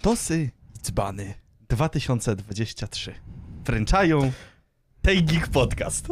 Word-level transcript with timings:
Sztosy 0.00 0.50
dzbany 0.82 1.34
2023 1.68 3.14
wręczają 3.64 4.32
tej 5.02 5.24
Geek 5.24 5.48
Podcast. 5.48 6.06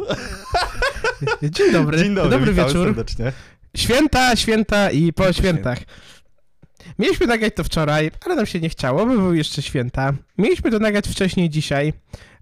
Dzień 1.57 1.71
dobry. 1.71 1.97
Dzień 1.97 2.15
dobry, 2.15 2.31
dobry 2.31 2.53
wieczór. 2.53 2.85
serdecznie. 2.87 3.31
Święta, 3.77 4.35
święta 4.35 4.91
i 4.91 5.13
po 5.13 5.33
świętach. 5.33 5.79
Mieliśmy 6.99 7.27
nagrać 7.27 7.53
to 7.55 7.63
wczoraj, 7.63 8.11
ale 8.25 8.35
nam 8.35 8.45
się 8.45 8.59
nie 8.59 8.69
chciało, 8.69 9.05
bo 9.05 9.13
były 9.13 9.37
jeszcze 9.37 9.61
święta. 9.61 10.13
Mieliśmy 10.37 10.71
to 10.71 10.79
nagrać 10.79 11.07
wcześniej 11.07 11.49
dzisiaj, 11.49 11.93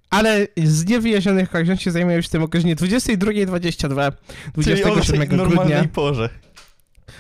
ale 0.10 0.48
z 0.64 0.86
niewyjaśnionych 0.86 1.50
okoliczności 1.50 1.92
zajmujemy 1.92 2.24
się 2.24 2.30
tym 2.30 2.44
o 2.44 2.48
godzinie 2.48 2.76
22.22 2.76 4.12
Czyli 4.64 4.84
o 4.84 4.88
27 4.88 4.98
naszej 4.98 5.38
normalnej 5.38 5.56
grudnia, 5.56 5.84
porze. 5.94 6.30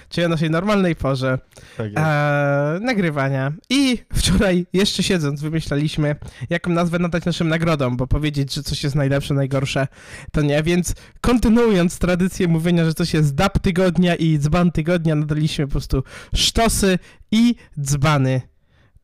Czyli 0.10 0.26
o 0.26 0.30
naszej 0.30 0.50
normalnej 0.50 0.96
porze 0.96 1.40
Tak 1.78 1.92
e, 1.96 2.80
nagrywania. 2.82 3.54
I 3.70 3.98
wczoraj, 4.14 4.66
jeszcze 4.74 5.04
siedząc, 5.04 5.42
wymyślaliśmy, 5.42 6.16
jaką 6.50 6.72
nazwę 6.72 7.00
nadać 7.00 7.26
naszym 7.26 7.50
nagrodom, 7.50 7.98
bo 7.98 8.08
powiedzieć, 8.08 8.54
że 8.54 8.64
coś 8.64 8.84
jest 8.84 8.96
najlepsze, 8.96 9.34
najgorsze, 9.34 9.88
to 10.32 10.42
nie. 10.42 10.64
Więc 10.64 10.94
kontynuując 11.22 12.00
tradycję 12.00 12.48
mówienia, 12.48 12.86
że 12.86 12.94
coś 12.94 13.14
jest 13.14 13.36
dab 13.36 13.60
tygodnia 13.60 14.16
i 14.16 14.40
dzban 14.40 14.72
tygodnia, 14.72 15.16
nadaliśmy 15.16 15.66
po 15.66 15.72
prostu 15.72 16.04
sztosy 16.36 17.00
i 17.32 17.56
dzbany 17.80 18.42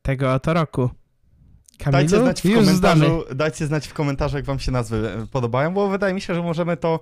tego 0.01 0.33
oto 0.33 0.53
roku. 0.53 0.89
Kamilu, 1.79 1.91
Dajcie 1.91 2.19
znać, 2.19 2.41
w 2.41 2.55
komentarzu, 2.55 3.23
dajcie 3.35 3.67
znać 3.67 3.87
w 3.87 3.93
komentarzu, 3.93 4.35
jak 4.37 4.45
wam 4.45 4.59
się 4.59 4.71
nazwy 4.71 5.27
podobają, 5.31 5.73
bo 5.73 5.89
wydaje 5.89 6.13
mi 6.13 6.21
się, 6.21 6.35
że 6.35 6.41
możemy 6.41 6.77
to 6.77 6.99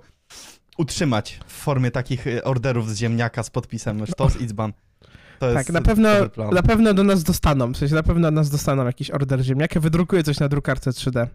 utrzymać 0.78 1.40
w 1.46 1.52
formie 1.52 1.90
takich 1.90 2.26
e, 2.26 2.44
orderów 2.44 2.90
z 2.90 2.96
ziemniaka 2.98 3.42
z 3.42 3.50
podpisem 3.50 4.06
Sztos 4.06 4.40
i 4.40 4.46
dzban. 4.46 4.72
To 5.38 5.46
jest 5.50 5.56
Tak, 5.66 5.70
na 5.70 5.82
pewno, 5.82 6.08
na 6.52 6.62
pewno 6.62 6.94
do 6.94 7.04
nas 7.04 7.22
dostaną, 7.24 7.72
w 7.72 7.76
sensie 7.76 7.94
na 7.94 8.02
pewno 8.02 8.22
do 8.30 8.34
nas 8.34 8.50
dostaną 8.50 8.86
jakiś 8.86 9.10
order 9.10 9.40
ziemniaka, 9.42 9.80
wydrukuję 9.80 10.22
coś 10.22 10.40
na 10.40 10.48
drukarce 10.48 10.90
3D. 10.90 11.26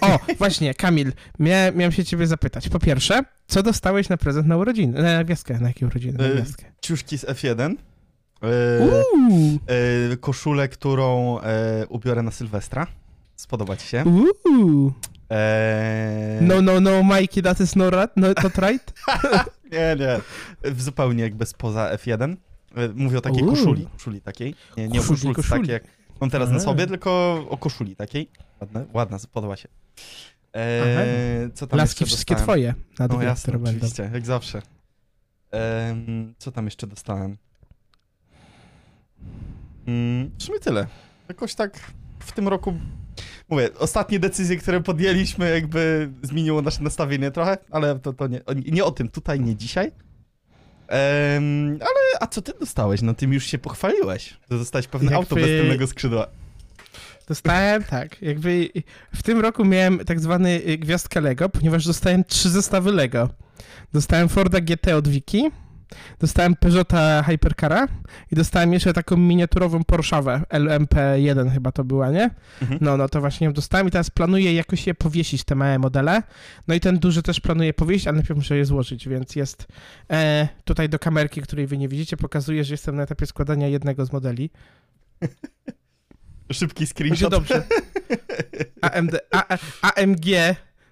O, 0.00 0.18
właśnie, 0.38 0.74
Kamil, 0.74 1.12
mia, 1.38 1.70
miałem 1.72 1.92
się 1.92 2.04
ciebie 2.04 2.26
zapytać. 2.26 2.68
Po 2.68 2.78
pierwsze, 2.78 3.22
co 3.46 3.62
dostałeś 3.62 4.08
na 4.08 4.16
prezent 4.16 4.46
na 4.46 4.56
urodziny? 4.56 5.02
Na 5.02 5.24
gwiazdkę, 5.24 5.58
na 5.60 5.68
jakie 5.68 5.86
urodziny? 5.86 6.18
Na 6.18 6.24
Y, 6.24 6.34
gwiazdkę. 6.34 6.64
Ciuszki 6.82 7.18
z 7.18 7.24
F1. 7.24 7.74
E, 8.42 8.46
Uuu, 8.80 9.58
e, 10.12 10.16
koszulę, 10.16 10.68
którą 10.68 11.38
e, 11.40 11.86
ubiorę 11.88 12.22
na 12.22 12.30
Sylwestra. 12.30 12.86
Spodoba 13.36 13.76
ci 13.76 13.86
się. 13.88 14.04
uuu. 14.04 14.92
E, 15.30 16.38
No, 16.40 16.62
no, 16.62 16.80
no, 16.80 17.02
Mikey, 17.02 17.42
that 17.42 17.60
is 17.60 17.76
not 17.76 17.94
right, 17.94 18.16
no, 18.16 18.26
not 18.42 18.58
right? 18.58 18.92
Nie, 19.72 19.96
nie. 19.98 20.20
Zupełnie 20.78 21.22
jakby 21.22 21.46
spoza 21.46 21.90
F1. 21.96 22.36
E, 22.76 22.88
Mówię 22.94 23.18
o 23.18 23.20
takiej 23.20 23.42
Uuu. 23.42 23.50
koszuli. 23.50 23.86
Koszuli 23.92 24.20
takiej. 24.20 24.54
Nie, 24.76 24.88
nie 24.88 24.98
o 25.00 25.02
Koszuli, 25.02 25.18
koszulce 25.18 25.42
koszuli. 25.42 25.60
takiej, 25.60 25.72
jak 25.72 25.84
mam 26.20 26.30
teraz 26.30 26.50
na 26.50 26.60
sobie, 26.60 26.86
tylko 26.86 27.10
o 27.50 27.56
koszuli 27.56 27.96
takiej. 27.96 28.30
Ładna, 28.60 28.84
ładna 28.92 29.18
podoba 29.32 29.56
się. 29.56 29.68
E, 30.56 31.50
co 31.54 31.66
tam 31.66 31.78
Laski 31.78 32.04
wszystkie 32.04 32.34
dostałem? 32.34 32.60
twoje 32.62 32.74
na 32.98 33.06
No 33.16 33.22
jasne, 33.22 33.42
które 33.42 33.58
będą. 33.58 33.76
oczywiście, 33.78 34.10
jak 34.14 34.26
zawsze. 34.26 34.62
Em, 35.50 36.34
co 36.38 36.52
tam 36.52 36.64
jeszcze 36.64 36.86
dostałem? 36.86 37.36
Mm, 39.86 40.30
w 40.38 40.42
sumie 40.42 40.58
tyle. 40.60 40.86
Jakoś 41.28 41.54
tak 41.54 41.80
w 42.18 42.32
tym 42.32 42.48
roku... 42.48 42.74
Mówię, 43.48 43.68
ostatnie 43.78 44.18
decyzje, 44.18 44.56
które 44.56 44.80
podjęliśmy, 44.80 45.50
jakby 45.50 46.10
zmieniło 46.22 46.62
nasze 46.62 46.82
nastawienie 46.82 47.30
trochę, 47.30 47.58
ale 47.70 47.98
to, 47.98 48.12
to 48.12 48.26
nie, 48.26 48.40
nie 48.56 48.84
o 48.84 48.90
tym 48.90 49.08
tutaj, 49.08 49.40
nie 49.40 49.56
dzisiaj. 49.56 49.92
Em, 50.88 51.78
ale, 51.80 52.20
a 52.20 52.26
co 52.26 52.42
ty 52.42 52.52
dostałeś? 52.60 53.02
No 53.02 53.14
tym 53.14 53.32
już 53.32 53.46
się 53.46 53.58
pochwaliłeś. 53.58 54.36
To 54.48 54.58
dostałeś 54.58 54.86
pewne 54.86 55.04
Jakby- 55.12 55.16
auto 55.16 55.34
bez 55.34 55.44
tylnego 55.44 55.86
skrzydła. 55.86 56.26
Dostałem, 57.28 57.84
tak, 57.98 58.22
jakby 58.22 58.68
w 59.14 59.22
tym 59.22 59.40
roku 59.40 59.64
miałem 59.64 59.98
tak 59.98 60.20
zwany 60.20 60.60
y, 60.68 60.78
gwiazdkę 60.78 61.20
Lego, 61.20 61.48
ponieważ 61.48 61.86
dostałem 61.86 62.24
trzy 62.24 62.50
zestawy 62.50 62.92
Lego. 62.92 63.28
Dostałem 63.92 64.28
Forda 64.28 64.60
GT 64.60 64.88
od 64.96 65.08
Wiki, 65.08 65.50
dostałem 66.20 66.56
Peugeota 66.56 67.22
Hypercara 67.22 67.88
i 68.32 68.34
dostałem 68.36 68.72
jeszcze 68.72 68.92
taką 68.92 69.16
miniaturową 69.16 69.80
Porsche'awę, 69.80 70.40
LMP1 70.46 71.50
chyba 71.52 71.72
to 71.72 71.84
była, 71.84 72.10
nie? 72.10 72.30
Mhm. 72.62 72.78
No, 72.82 72.96
no 72.96 73.08
to 73.08 73.20
właśnie 73.20 73.44
ją 73.46 73.52
dostałem 73.52 73.88
i 73.88 73.90
teraz 73.90 74.10
planuję 74.10 74.54
jakoś 74.54 74.86
je 74.86 74.94
powiesić, 74.94 75.44
te 75.44 75.54
małe 75.54 75.78
modele. 75.78 76.22
No 76.68 76.74
i 76.74 76.80
ten 76.80 76.98
duży 76.98 77.22
też 77.22 77.40
planuję 77.40 77.74
powiesić, 77.74 78.06
ale 78.08 78.14
najpierw 78.16 78.36
muszę 78.36 78.56
je 78.56 78.64
złożyć, 78.64 79.08
więc 79.08 79.36
jest 79.36 79.66
e, 80.10 80.48
tutaj 80.64 80.88
do 80.88 80.98
kamerki, 80.98 81.40
której 81.42 81.66
wy 81.66 81.78
nie 81.78 81.88
widzicie, 81.88 82.16
pokazuję, 82.16 82.64
że 82.64 82.74
jestem 82.74 82.96
na 82.96 83.02
etapie 83.02 83.26
składania 83.26 83.68
jednego 83.68 84.04
z 84.06 84.12
modeli. 84.12 84.50
Szybki 86.52 86.86
screenshot. 86.86 87.30
dobrze. 87.30 87.62
AMD, 88.80 89.18
A, 89.32 89.58
AMG 89.82 90.26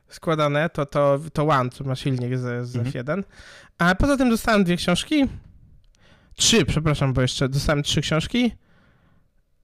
składane, 0.09 0.71
to, 0.71 0.87
to, 0.87 1.21
to 1.33 1.47
One, 1.47 1.71
co 1.71 1.85
ma 1.85 1.95
silnik 1.97 2.39
z, 2.39 2.69
z 2.69 2.77
Mhm. 2.77 3.05
F1. 3.05 3.23
A 3.78 3.94
poza 3.94 4.16
tym 4.16 4.31
dostałem 4.31 4.65
dwie 4.65 4.77
książki. 4.77 5.25
Trzy, 6.37 6.65
przepraszam, 6.65 7.12
bo 7.12 7.22
jeszcze 7.22 7.49
dostałem 7.49 7.83
trzy 7.83 8.00
książki. 8.00 8.53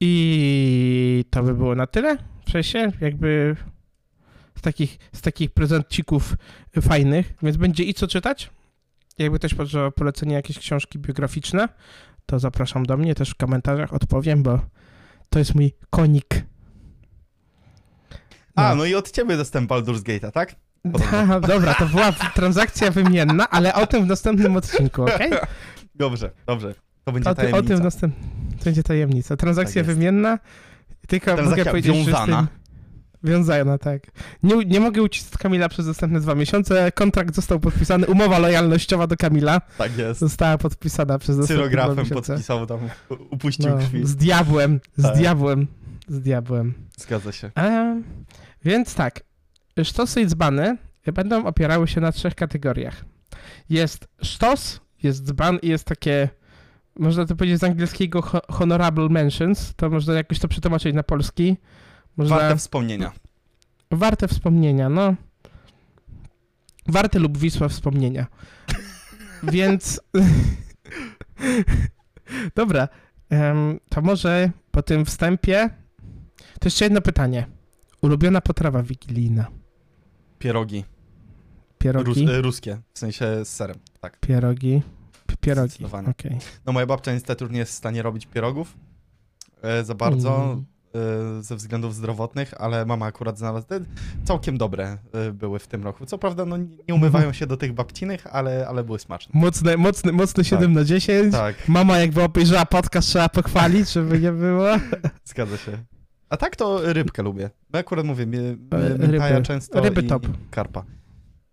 I 0.00 1.24
to 1.30 1.42
by 1.42 1.54
było 1.54 1.74
na 1.74 1.86
tyle. 1.86 2.16
W 2.47 2.50
sensie, 2.50 2.92
jakby 3.00 3.56
z 4.58 4.60
takich, 4.60 4.98
z 5.12 5.20
takich 5.20 5.50
prezencików 5.50 6.34
fajnych, 6.82 7.34
więc 7.42 7.56
będzie 7.56 7.84
i 7.84 7.94
co 7.94 8.06
czytać. 8.08 8.50
Jakby 9.18 9.38
też 9.38 9.54
potrzeba 9.54 9.91
polecenie 9.91 10.34
jakieś 10.34 10.58
książki 10.58 10.98
biograficzne, 10.98 11.68
to 12.26 12.38
zapraszam 12.38 12.86
do 12.86 12.97
mnie, 12.97 13.14
też 13.14 13.30
w 13.30 13.34
komentarzach 13.34 13.94
odpowiem, 13.94 14.42
bo 14.42 14.60
to 15.30 15.38
jest 15.38 15.54
mój 15.54 15.74
konik. 15.91 16.44
A, 18.54 18.68
No. 18.68 18.74
no 18.74 18.84
i 18.84 18.94
od 18.94 19.10
ciebie 19.10 19.36
dostałem 19.36 19.68
Baldur's 19.68 20.02
Gate'a, 20.02 20.30
tak? 20.32 20.56
Podobno. 20.83 21.41
Dobra, 21.41 21.75
to 21.75 21.87
była 21.87 22.12
transakcja 22.12 22.91
wymienna, 22.91 23.50
ale 23.50 23.75
o 23.75 23.87
tym 23.87 24.05
w 24.05 24.06
następnym 24.06 24.56
odcinku, 24.56 25.03
okej? 25.03 25.31
Dobrze, 25.94 26.31
dobrze. 26.47 26.75
To 27.05 27.12
będzie 27.12 27.31
O, 27.31 27.34
ty, 27.34 27.41
o 27.41 27.44
tajemnica. 27.44 27.69
tym 27.69 27.77
w 27.77 27.84
następnym... 27.84 28.31
To 28.59 28.65
będzie 28.65 28.83
tajemnica. 28.83 29.37
Transakcja 29.37 29.83
Tak 29.84 29.94
wymienna, 29.94 30.39
tylko 31.09 31.25
Transakcja 31.25 31.49
mogę 31.65 31.71
powiedzieć, 31.71 31.97
wiązana. 31.97 32.21
jestem... 32.21 32.47
Wiązana, 33.25 33.78
tak. 33.78 34.03
Nie, 34.43 34.56
nie 34.65 34.81
mogę 34.81 35.03
ucisnąć 35.03 35.37
Kamila 35.39 35.69
przez 35.69 35.87
następne 35.87 36.21
dwa 36.21 36.34
miesiące. 36.34 36.93
Kontrakt 36.93 37.34
został 37.34 37.60
podpisany, 37.60 38.06
umowa 38.06 38.39
lojalnościowa 38.39 39.06
do 39.06 39.16
Kamila 39.16 39.60
Tak 39.78 39.99
jest. 39.99 40.21
została 40.21 40.59
podpisana 40.59 41.19
przez 41.19 41.37
następne 41.39 41.56
dwa 41.69 41.71
Cyrografem 41.71 42.05
miesiące. 42.05 42.33
podpisał 42.33 42.66
tam, 42.66 42.78
upuścił 43.31 43.71
No, 43.71 43.78
krwi. 43.78 44.06
z 44.06 44.16
diabłem, 44.16 44.81
z 44.97 45.03
Tak. 45.03 45.16
diabłem, 45.16 45.66
z 46.09 46.21
diabłem. 46.21 46.75
Zgadza 46.99 47.33
się. 47.33 47.50
E, 47.59 48.03
więc 48.65 48.95
tak, 48.95 49.21
sztosy 49.84 50.21
i 50.21 50.27
dzbany 50.27 50.77
będą 51.15 51.47
opierały 51.47 51.89
się 51.89 52.00
na 52.00 52.12
trzech 52.12 52.34
kategoriach. 52.34 53.05
Jest 53.71 54.09
sztos, 54.22 54.81
jest 55.03 55.25
dzban 55.25 55.59
i 55.62 55.69
jest 55.69 55.84
takie, 55.84 56.28
można 56.99 57.27
to 57.27 57.37
powiedzieć 57.37 57.61
z 57.61 57.65
angielskiego 57.65 58.22
ho- 58.22 58.43
honorable 58.50 59.09
mentions, 59.09 59.75
to 59.77 59.91
można 59.91 60.15
jakoś 60.15 60.39
to 60.39 60.49
przetłumaczyć 60.49 60.94
na 60.94 61.03
polski. 61.03 61.56
Można, 62.16 62.37
Warte 62.37 62.56
wspomnienia. 62.56 63.12
warte 63.91 64.28
wspomnienia, 64.28 64.89
no. 64.89 65.15
Warte 66.87 67.19
lub 67.19 67.39
Wisła 67.39 67.69
wspomnienia. 67.69 68.27
Więc... 69.53 70.00
Dobra, 72.56 72.89
to 73.89 74.03
może 74.03 74.50
po 74.71 74.83
tym 74.83 75.05
wstępie... 75.05 75.71
To 76.37 76.66
jeszcze 76.66 76.84
jedno 76.84 77.00
pytanie. 77.00 77.47
Ulubiona 78.03 78.41
potrawa 78.41 78.83
wigilijna? 78.83 79.47
Pierogi. 80.38 80.84
Pierogi? 81.78 82.04
Rus, 82.04 82.31
e, 82.31 82.41
ruskie, 82.43 82.78
w 82.94 82.99
sensie 82.99 83.44
z 83.44 83.49
serem. 83.49 83.76
Tak. 84.00 84.21
Pierogi? 84.21 84.82
P- 85.26 85.37
Pierogi, 85.41 85.84
okej. 86.10 86.38
No 86.66 86.72
moja 86.72 86.87
babcia 86.87 87.12
niestety 87.15 87.44
już 87.44 87.53
nie 87.53 87.59
jest 87.59 87.72
w 87.72 87.75
stanie 87.75 88.03
robić 88.03 88.26
pierogów 88.26 88.77
e, 89.62 89.84
za 89.84 89.94
bardzo, 89.94 90.37
Mm. 90.44 90.65
e, 91.39 91.42
ze 91.42 91.57
względów 91.57 91.95
zdrowotnych, 91.95 92.54
ale 92.60 92.86
mama 92.86 93.07
akurat 93.07 93.39
znalazła. 93.39 93.68
Te 93.68 93.80
całkiem 94.24 94.59
dobre 94.59 94.98
e, 95.12 95.33
były 95.33 95.59
w 95.59 95.66
tym 95.66 95.84
roku. 95.84 96.07
Co 96.07 96.18
prawda 96.18 96.45
no, 96.47 96.57
nie 96.89 96.95
umywają 96.95 97.33
się 97.33 97.47
do 97.47 97.57
tych 97.57 97.72
babcinych, 97.72 98.27
ale, 98.27 98.68
ale 98.68 98.84
były 98.84 98.98
smaczne. 98.98 99.41
Mocne, 99.41 99.77
mocne, 99.77 100.12
mocne 100.12 100.45
7 100.45 100.72
na 100.72 100.84
10. 100.84 101.33
Tak, 101.33 101.68
Mama 101.68 101.98
jakby 101.98 102.22
obejrzała 102.22 102.66
podcast, 102.66 103.09
trzeba 103.09 103.28
pochwalić, 103.28 103.92
żeby 103.92 104.18
nie 104.21 104.33
było. 104.33 104.66
zgadza 105.24 105.57
się. 105.57 105.78
A 106.28 106.36
tak 106.36 106.57
to 106.57 106.92
rybkę 106.92 107.22
lubię. 107.22 107.51
No 107.72 107.78
akurat 107.78 108.04
mówię, 108.07 108.27
mnie, 108.27 108.41
E, 108.71 108.98
mnie 108.98 109.09
mintaja 109.09 109.42
często 109.42 109.80
Ryby 109.80 110.01
i, 110.03 110.07
top. 110.07 110.25
i 110.28 110.30
karpa. 110.51 110.84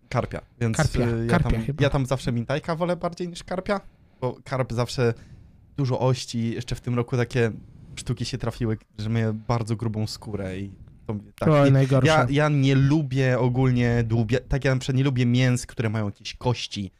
Karpia, 0.09 0.41
więc 0.59 0.77
Karpia, 0.77 0.99
e, 1.07 1.25
ja, 1.25 1.29
karpia 1.29 1.49
tam, 1.51 1.61
chyba. 1.65 1.83
ja 1.83 1.89
tam 1.89 2.05
zawsze 2.05 2.31
mintajka 2.31 2.75
wolę 2.75 2.95
bardziej 2.95 3.27
niż 3.29 3.43
karpia, 3.43 3.81
bo 4.21 4.37
karp 4.43 4.73
zawsze 4.73 5.13
dużo 5.77 5.99
ości, 5.99 6.53
jeszcze 6.53 6.75
w 6.75 6.81
tym 6.81 6.95
roku 6.95 7.17
takie 7.17 7.51
sztuki 7.95 8.25
się 8.25 8.37
trafiły, 8.37 8.77
że 8.97 9.09
miał 9.09 9.33
bardzo 9.33 9.75
grubą 9.75 10.07
skórę 10.07 10.57
i 10.59 10.71
to, 11.07 11.13
tak, 11.39 11.49
to 11.49 11.71
najgorsze. 11.71 12.07
ja, 12.07 12.27
ja 12.29 12.49
nie 12.49 12.75
lubię 12.75 13.39
ogólnie 13.39 14.03
dłubia, 14.03 14.39
tak 14.49 14.65
ja 14.65 14.73
na 14.73 14.79
przykład 14.79 14.97
nie 14.97 15.03
lubię 15.03 15.25
mięs, 15.25 15.65
które 15.65 15.89
mają 15.89 16.05
jakieś 16.05 16.33
kości. 16.33 16.91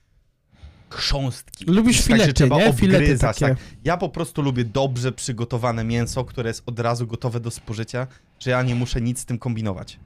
Chrząstki. 0.89 1.65
Lubisz 1.65 1.97
tak, 1.97 2.05
filety, 2.05 2.33
trzeba 2.33 2.57
nie? 2.57 2.73
Filety 2.73 3.17
takie. 3.19 3.39
tak. 3.39 3.57
Ja 3.83 3.97
po 3.97 4.09
prostu 4.09 4.41
lubię 4.41 4.65
dobrze 4.65 5.11
przygotowane 5.11 5.83
mięso, 5.83 6.25
które 6.25 6.49
jest 6.49 6.63
od 6.65 6.79
razu 6.79 7.07
gotowe 7.07 7.39
do 7.39 7.51
spożycia, 7.51 8.07
że 8.39 8.51
ja 8.51 8.61
nie 8.63 8.75
muszę 8.75 9.01
nic 9.01 9.19
z 9.19 9.25
tym 9.25 9.37
kombinować. 9.39 9.99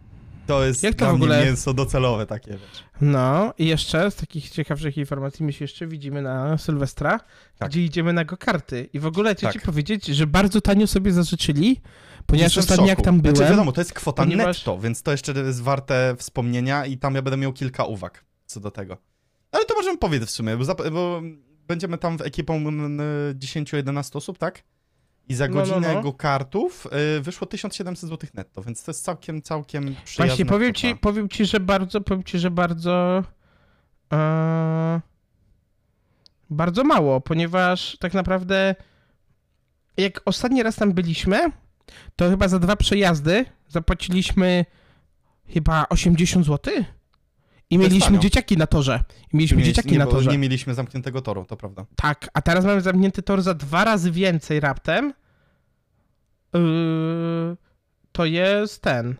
To 0.47 0.65
jest 0.65 0.83
Jak 0.83 0.93
to 0.95 0.97
dla 1.05 1.11
w 1.11 1.15
ogóle- 1.15 1.45
mięso 1.45 1.73
docelowe 1.73 2.25
takie, 2.25 2.51
wiesz. 2.51 2.83
No 3.01 3.53
i 3.57 3.65
jeszcze 3.67 4.11
z 4.11 4.15
takich 4.15 4.49
ciekawszych 4.49 4.97
informacji 4.97 5.45
my 5.45 5.53
się 5.53 5.63
jeszcze 5.63 5.87
widzimy 5.87 6.21
na 6.21 6.57
Sylwestra, 6.57 7.19
Tak. 7.57 7.69
gdzie 7.69 7.83
idziemy 7.83 8.13
na 8.13 8.25
go-karty. 8.25 8.89
I 8.93 8.99
w 8.99 9.05
ogóle 9.05 9.35
chcę 9.35 9.41
Tak. 9.41 9.53
ci 9.53 9.59
powiedzieć, 9.59 10.05
że 10.05 10.27
bardzo 10.27 10.61
tanio 10.61 10.87
sobie 10.87 11.11
zażyczyli, 11.13 11.81
ponieważ 12.25 12.55
Jestem 12.55 12.61
ostatnio 12.73 12.87
jak 12.87 13.01
tam 13.01 13.21
byłem... 13.21 13.35
Znaczy 13.35 13.51
wiadomo, 13.51 13.71
to 13.71 13.81
jest 13.81 13.93
kwota 13.93 14.23
ponieważ- 14.23 14.57
netto, 14.57 14.79
więc 14.79 15.03
to 15.03 15.11
jeszcze 15.11 15.31
jest 15.31 15.61
warte 15.61 16.15
wspomnienia 16.17 16.85
i 16.85 16.97
tam 16.97 17.15
ja 17.15 17.21
będę 17.21 17.37
miał 17.37 17.53
kilka 17.53 17.85
uwag 17.85 18.25
co 18.45 18.59
do 18.59 18.71
tego. 18.71 18.97
Ale 19.51 19.65
to 19.65 19.75
możemy 19.75 19.97
powiedzieć 19.97 20.29
w 20.29 20.31
sumie, 20.31 20.57
bo, 20.57 20.75
bo 20.91 21.21
będziemy 21.67 21.97
tam 21.97 22.17
w 22.17 22.21
ekipą 22.21 22.55
mm, 22.55 22.99
10-11 23.39 24.17
osób, 24.17 24.37
tak? 24.37 24.63
I 25.29 25.35
za 25.35 25.47
No, 25.47 25.55
no, 25.55 25.59
godzinę 25.61 25.93
no. 25.93 26.01
go 26.01 26.13
kartów 26.13 26.87
y, 27.17 27.21
wyszło 27.21 27.47
1700 27.47 28.09
zł 28.09 28.29
netto, 28.33 28.61
więc 28.61 28.83
to 28.83 28.91
jest 28.91 29.03
całkiem, 29.03 29.41
całkiem 29.41 29.95
przyjazne. 30.05 30.25
Właśnie 30.25 30.45
powiem 30.45 30.73
ci, 30.73 30.95
powiem 30.95 31.29
ci, 31.29 31.45
że 31.45 31.59
bardzo, 31.59 32.01
powiem 32.01 32.23
ci, 32.23 32.39
że 32.39 32.51
bardzo... 32.51 33.23
E, 34.13 35.01
bardzo 36.49 36.83
mało, 36.83 37.21
ponieważ 37.21 37.97
tak 37.99 38.13
naprawdę 38.13 38.75
jak 39.97 40.21
ostatni 40.25 40.63
raz 40.63 40.75
tam 40.75 40.93
byliśmy, 40.93 41.39
to 42.15 42.29
chyba 42.29 42.47
za 42.47 42.59
dwa 42.59 42.75
przejazdy 42.75 43.45
zapłaciliśmy 43.67 44.65
chyba 45.47 45.85
80 45.89 46.45
zł. 46.45 46.73
I 47.69 47.77
mieliśmy 47.77 48.19
dzieciaki 48.19 48.57
na 48.57 48.67
torze. 48.67 49.03
I 49.33 49.37
mieliśmy 49.37 49.57
nie, 49.57 49.63
dzieciaki 49.63 49.91
nie, 49.91 49.99
na 49.99 50.05
torze. 50.07 50.31
Nie 50.31 50.37
mieliśmy 50.37 50.73
zamkniętego 50.73 51.21
toru, 51.21 51.45
to 51.45 51.57
prawda. 51.57 51.85
Tak, 51.95 52.29
a 52.33 52.41
teraz 52.41 52.65
mamy 52.65 52.81
zamknięty 52.81 53.21
tor 53.21 53.41
za 53.41 53.53
dwa 53.53 53.83
razy 53.83 54.11
więcej 54.11 54.59
raptem. 54.59 55.13
Yy, 56.53 57.57
to 58.11 58.25
jest 58.25 58.81
ten. 58.81 59.15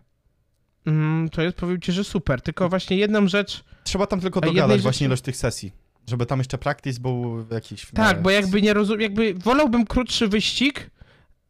Mm, 0.86 1.30
to 1.30 1.42
jest, 1.42 1.58
powiem 1.58 1.82
ci, 1.82 1.92
że 1.92 2.04
super. 2.04 2.42
Tylko 2.42 2.70
właśnie 2.70 2.98
jedną 2.98 3.28
rzecz. 3.28 3.64
Trzeba 3.84 4.08
tam 4.08 4.20
tylko 4.22 4.42
dogadać 4.42 4.72
rzeczy- 4.72 4.84
właśnie 4.84 5.08
ilość 5.08 5.22
tych 5.22 5.36
sesji, 5.38 5.72
żeby 6.08 6.26
tam 6.26 6.40
jeszcze 6.40 6.58
practice 6.58 7.00
był 7.00 7.46
jakiś... 7.52 7.86
Tak, 7.94 8.22
bo 8.22 8.30
jakby 8.30 8.62
nie 8.62 8.74
rozumiem, 8.74 9.02
jakby 9.02 9.34
wolałbym 9.34 9.86
krótszy 9.86 10.28
wyścig, 10.28 10.90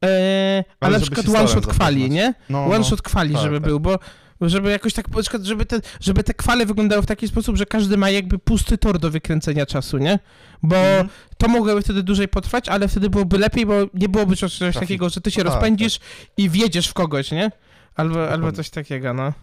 e, 0.06 0.64
a 0.80 0.86
Ale 0.86 1.00
na 1.00 1.06
przykład 1.06 1.30
one 1.30 1.48
shot 1.48 1.68
kwali, 1.68 2.10
nie? 2.10 2.34
no, 2.50 2.66
One 2.66 2.78
no. 2.78 2.84
shot 2.84 3.02
kwali, 3.02 3.34
tak, 3.34 3.44
żeby 3.44 3.56
tak. 3.60 3.68
był, 3.70 3.80
bo 3.80 4.00
żeby 4.42 4.72
jakoś 4.72 4.94
tak, 4.94 5.06
żeby 5.42 5.66
te, 5.66 5.80
żeby 6.00 6.24
te 6.24 6.34
kwale 6.34 6.66
wyglądały 6.66 7.02
w 7.02 7.06
taki 7.06 7.28
sposób, 7.28 7.58
że 7.58 7.66
każdy 7.66 7.98
ma 7.98 8.10
jakby 8.10 8.40
pusty 8.40 8.78
tor 8.78 9.00
do 9.00 9.10
wykręcenia 9.12 9.66
czasu, 9.66 9.98
nie? 9.98 10.20
Bo 10.64 10.76
Mhm. 10.76 11.10
to 11.38 11.48
mogłoby 11.48 11.82
wtedy 11.82 12.04
dłużej 12.04 12.28
potrwać, 12.28 12.70
ale 12.70 12.88
wtedy 12.88 13.10
byłoby 13.10 13.38
lepiej, 13.38 13.66
bo 13.66 13.74
nie 13.94 14.10
byłoby 14.10 14.36
czegoś 14.36 14.58
Trafiku. 14.58 14.80
takiego, 14.80 15.10
że 15.10 15.22
ty 15.22 15.32
się 15.32 15.44
tak, 15.44 15.52
rozpędzisz 15.54 16.00
i 16.38 16.50
wjedziesz 16.50 16.88
w 16.88 16.94
kogoś, 16.94 17.32
nie? 17.32 17.52
Albo, 17.96 18.30
albo 18.30 18.52
coś 18.52 18.70
takiego, 18.70 19.14
no. 19.14 19.34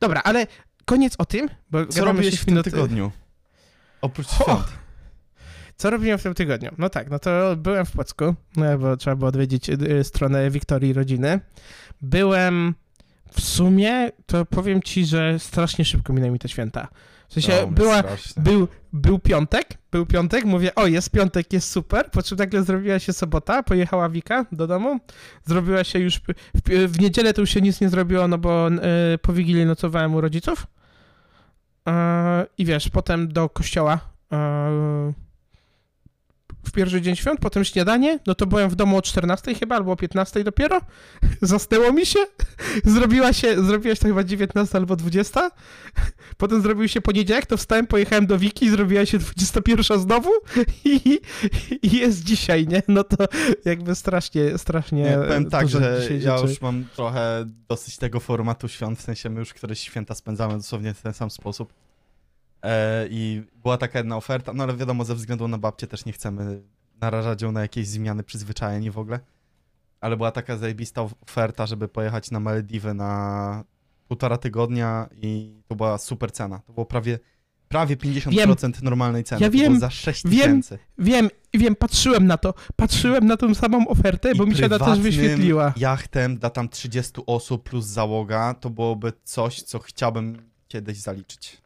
Dobra, 0.00 0.20
ale 0.24 0.46
koniec 0.84 1.14
o 1.18 1.24
tym, 1.24 1.48
bo 1.70 1.86
Co 1.86 2.04
robiłeś 2.04 2.30
6 2.30 2.42
w 2.42 2.44
tym 2.44 2.62
tygodniu? 2.62 3.10
Oprócz 4.00 4.28
świąt. 4.30 4.64
Co 5.76 5.90
robiłem 5.90 6.18
w 6.18 6.22
tym 6.22 6.34
tygodniu? 6.34 6.70
No 6.78 6.88
tak, 6.90 7.10
no 7.10 7.18
to 7.18 7.56
byłem 7.56 7.86
w 7.86 7.92
Płocku, 7.92 8.34
no, 8.56 8.78
bo 8.78 8.96
trzeba 8.96 9.16
było 9.16 9.28
odwiedzić 9.28 9.68
y, 9.70 10.04
stronę 10.04 10.50
Wiktorii 10.50 10.92
rodziny. 10.92 11.40
Byłem 12.00 12.74
w 13.32 13.40
sumie, 13.40 14.10
to 14.26 14.44
powiem 14.44 14.82
ci, 14.82 15.06
że 15.06 15.38
strasznie 15.38 15.84
szybko 15.84 16.12
minęły 16.12 16.32
mi 16.32 16.38
te 16.38 16.48
święta. 16.48 16.88
W 17.28 17.32
sensie 17.32 17.52
No, 17.60 17.66
była, 17.66 17.98
strasznie. 17.98 18.42
był, 18.42 18.68
był 18.92 19.18
piątek, 19.18 19.68
był 19.90 20.06
piątek, 20.06 20.44
mówię, 20.44 20.74
o 20.74 20.86
jest 20.86 21.10
piątek, 21.10 21.52
jest 21.52 21.70
super, 21.70 22.10
po 22.10 22.22
czym 22.22 22.38
nagle 22.38 22.62
zrobiła 22.62 22.98
się 22.98 23.12
sobota, 23.12 23.62
pojechała 23.62 24.08
Wika 24.08 24.46
do 24.52 24.66
domu, 24.66 25.00
zrobiła 25.44 25.84
się 25.84 25.98
już, 25.98 26.18
w, 26.18 26.88
w 26.88 27.00
niedzielę 27.00 27.34
to 27.34 27.40
już 27.40 27.50
się 27.50 27.60
nic 27.60 27.80
nie 27.80 27.88
zrobiło, 27.88 28.28
no 28.28 28.38
bo 28.38 28.68
y, 29.14 29.18
po 29.18 29.32
Wigilii 29.32 29.66
nocowałem 29.66 30.14
u 30.14 30.20
rodziców 30.20 30.66
E, 31.88 32.46
i 32.58 32.64
wiesz, 32.64 32.88
potem 32.88 33.32
do 33.32 33.48
kościoła 33.48 34.00
e, 34.32 35.12
w 36.68 36.72
pierwszy 36.72 37.00
dzień 37.00 37.16
świąt, 37.16 37.40
potem 37.40 37.64
śniadanie, 37.64 38.18
no 38.26 38.34
to 38.34 38.46
byłem 38.46 38.70
w 38.70 38.74
domu 38.74 38.96
o 38.96 39.02
14 39.02 39.54
chyba, 39.54 39.76
albo 39.76 39.92
o 39.92 39.96
15 39.96 40.44
dopiero, 40.44 40.80
zasnęło 41.42 41.92
mi 41.92 42.06
się, 42.06 42.18
zrobiła 42.84 43.32
się, 43.32 43.64
zrobiła 43.64 43.94
się 43.94 44.00
to 44.00 44.08
chyba 44.08 44.24
19 44.24 44.78
albo 44.78 44.96
20, 44.96 45.50
potem 46.36 46.62
zrobił 46.62 46.88
się 46.88 47.00
poniedziałek, 47.00 47.46
to 47.46 47.56
wstałem, 47.56 47.86
pojechałem 47.86 48.26
do 48.26 48.38
Wiki, 48.38 48.70
zrobiła 48.70 49.06
się 49.06 49.18
21 49.18 50.00
znowu. 50.00 50.30
I, 50.84 51.20
i 51.82 51.96
jest 51.98 52.24
dzisiaj, 52.24 52.66
nie? 52.66 52.82
No 52.88 53.04
to 53.04 53.24
jakby 53.64 53.94
strasznie, 53.94 54.58
strasznie 54.58 55.02
Nie, 55.02 55.18
powiem 55.28 55.50
tak, 55.50 55.68
że 55.68 56.08
ja 56.20 56.38
już 56.38 56.60
mam 56.60 56.84
trochę 56.96 57.46
dosyć 57.68 57.96
tego 57.96 58.20
formatu 58.20 58.68
świąt, 58.68 58.98
w 58.98 59.02
sensie 59.02 59.30
my 59.30 59.40
już 59.40 59.54
któreś 59.54 59.80
święta 59.80 60.14
spędzamy 60.14 60.56
dosłownie 60.56 60.94
w 60.94 61.02
ten 61.02 61.14
sam 61.14 61.30
sposób. 61.30 61.72
E, 62.62 63.06
I 63.10 63.42
była 63.62 63.78
taka 63.78 63.98
jedna 63.98 64.16
oferta, 64.16 64.52
no 64.52 64.62
ale 64.64 64.76
wiadomo, 64.76 65.04
ze 65.04 65.14
względu 65.14 65.48
na 65.48 65.58
babcię 65.58 65.86
też 65.86 66.04
nie 66.04 66.12
chcemy 66.12 66.62
narażać 67.00 67.42
ją 67.42 67.52
na 67.52 67.60
jakieś 67.62 67.86
zmiany 67.88 68.22
przyzwyczajeń 68.22 68.84
i 68.84 68.90
w 68.90 68.98
ogóle. 68.98 69.20
Ale 70.00 70.16
była 70.16 70.30
taka 70.30 70.56
zajebista 70.56 71.02
oferta, 71.02 71.66
żeby 71.66 71.88
pojechać 71.88 72.30
na 72.30 72.40
Malediwy 72.40 72.94
na 72.94 73.64
półtora 74.08 74.36
tygodnia 74.36 75.08
i 75.22 75.60
to 75.68 75.74
była 75.74 75.98
super 75.98 76.32
cena. 76.32 76.58
To 76.66 76.72
było 76.72 76.86
prawie, 76.86 77.18
prawie 77.68 77.96
50% 77.96 78.82
normalnej 78.82 79.24
ceny. 79.24 79.40
Ja 79.40 79.46
to 79.48 79.52
było 79.52 79.62
wiem, 79.62 79.80
za 79.80 79.90
6 79.90 80.22
wiem, 80.24 80.32
tysięcy. 80.32 80.78
Wiem, 80.98 81.28
wiem, 81.54 81.76
patrzyłem 81.76 82.26
na 82.26 82.36
to, 82.38 82.54
patrzyłem 82.76 83.26
na 83.26 83.36
tą 83.36 83.54
samą 83.54 83.88
ofertę, 83.88 84.34
bo 84.34 84.44
I 84.44 84.48
mi 84.48 84.56
się 84.56 84.66
ona 84.66 84.78
też 84.78 84.98
wyświetliła. 85.00 85.72
jachtem 85.76 86.36
dla 86.38 86.50
tam 86.50 86.68
30 86.68 87.12
osób 87.26 87.68
plus 87.70 87.86
załoga, 87.86 88.54
to 88.54 88.70
byłoby 88.70 89.12
coś, 89.24 89.62
co 89.62 89.78
chciałbym 89.78 90.42
kiedyś 90.68 90.98
zaliczyć. 90.98 91.58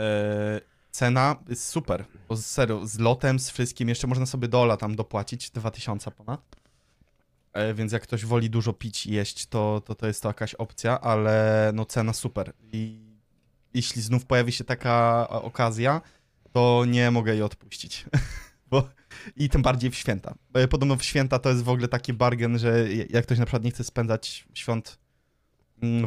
Eee, 0.00 0.60
cena 0.90 1.36
jest 1.48 1.68
super, 1.68 2.04
bo 2.28 2.36
z- 2.36 2.46
serio, 2.46 2.86
z 2.86 2.98
lotem, 2.98 3.38
z 3.38 3.50
wszystkim, 3.50 3.88
jeszcze 3.88 4.06
można 4.06 4.26
sobie 4.26 4.48
dola 4.48 4.76
tam 4.76 4.96
dopłacić, 4.96 5.50
2000 5.50 6.10
ponad. 6.10 6.40
E, 7.52 7.74
więc 7.74 7.92
jak 7.92 8.02
ktoś 8.02 8.24
woli 8.24 8.50
dużo 8.50 8.72
pić 8.72 9.06
i 9.06 9.12
jeść, 9.12 9.46
to, 9.46 9.82
to 9.86 9.94
to 9.94 10.06
jest 10.06 10.22
to 10.22 10.28
jakaś 10.28 10.54
opcja, 10.54 11.00
ale 11.00 11.70
no 11.74 11.84
cena 11.84 12.12
super. 12.12 12.52
I 12.72 12.98
jeśli 13.74 14.02
znów 14.02 14.26
pojawi 14.26 14.52
się 14.52 14.64
taka 14.64 15.26
e, 15.30 15.34
okazja, 15.34 16.00
to 16.52 16.84
nie 16.88 17.10
mogę 17.10 17.32
jej 17.32 17.42
odpuścić. 17.42 18.04
Bo 18.70 18.88
i 19.36 19.48
tym 19.48 19.62
bardziej 19.62 19.90
w 19.90 19.94
święta. 19.94 20.34
E, 20.54 20.68
Podobno 20.68 20.96
w 20.96 21.02
święta 21.04 21.38
to 21.38 21.48
jest 21.48 21.62
w 21.62 21.68
ogóle 21.68 21.88
taki 21.88 22.12
bargain, 22.12 22.58
że 22.58 22.86
jak 23.10 23.24
ktoś 23.26 23.38
na 23.38 23.44
przykład 23.46 23.64
nie 23.64 23.70
chce 23.70 23.84
spędzać 23.84 24.46
świąt 24.54 24.98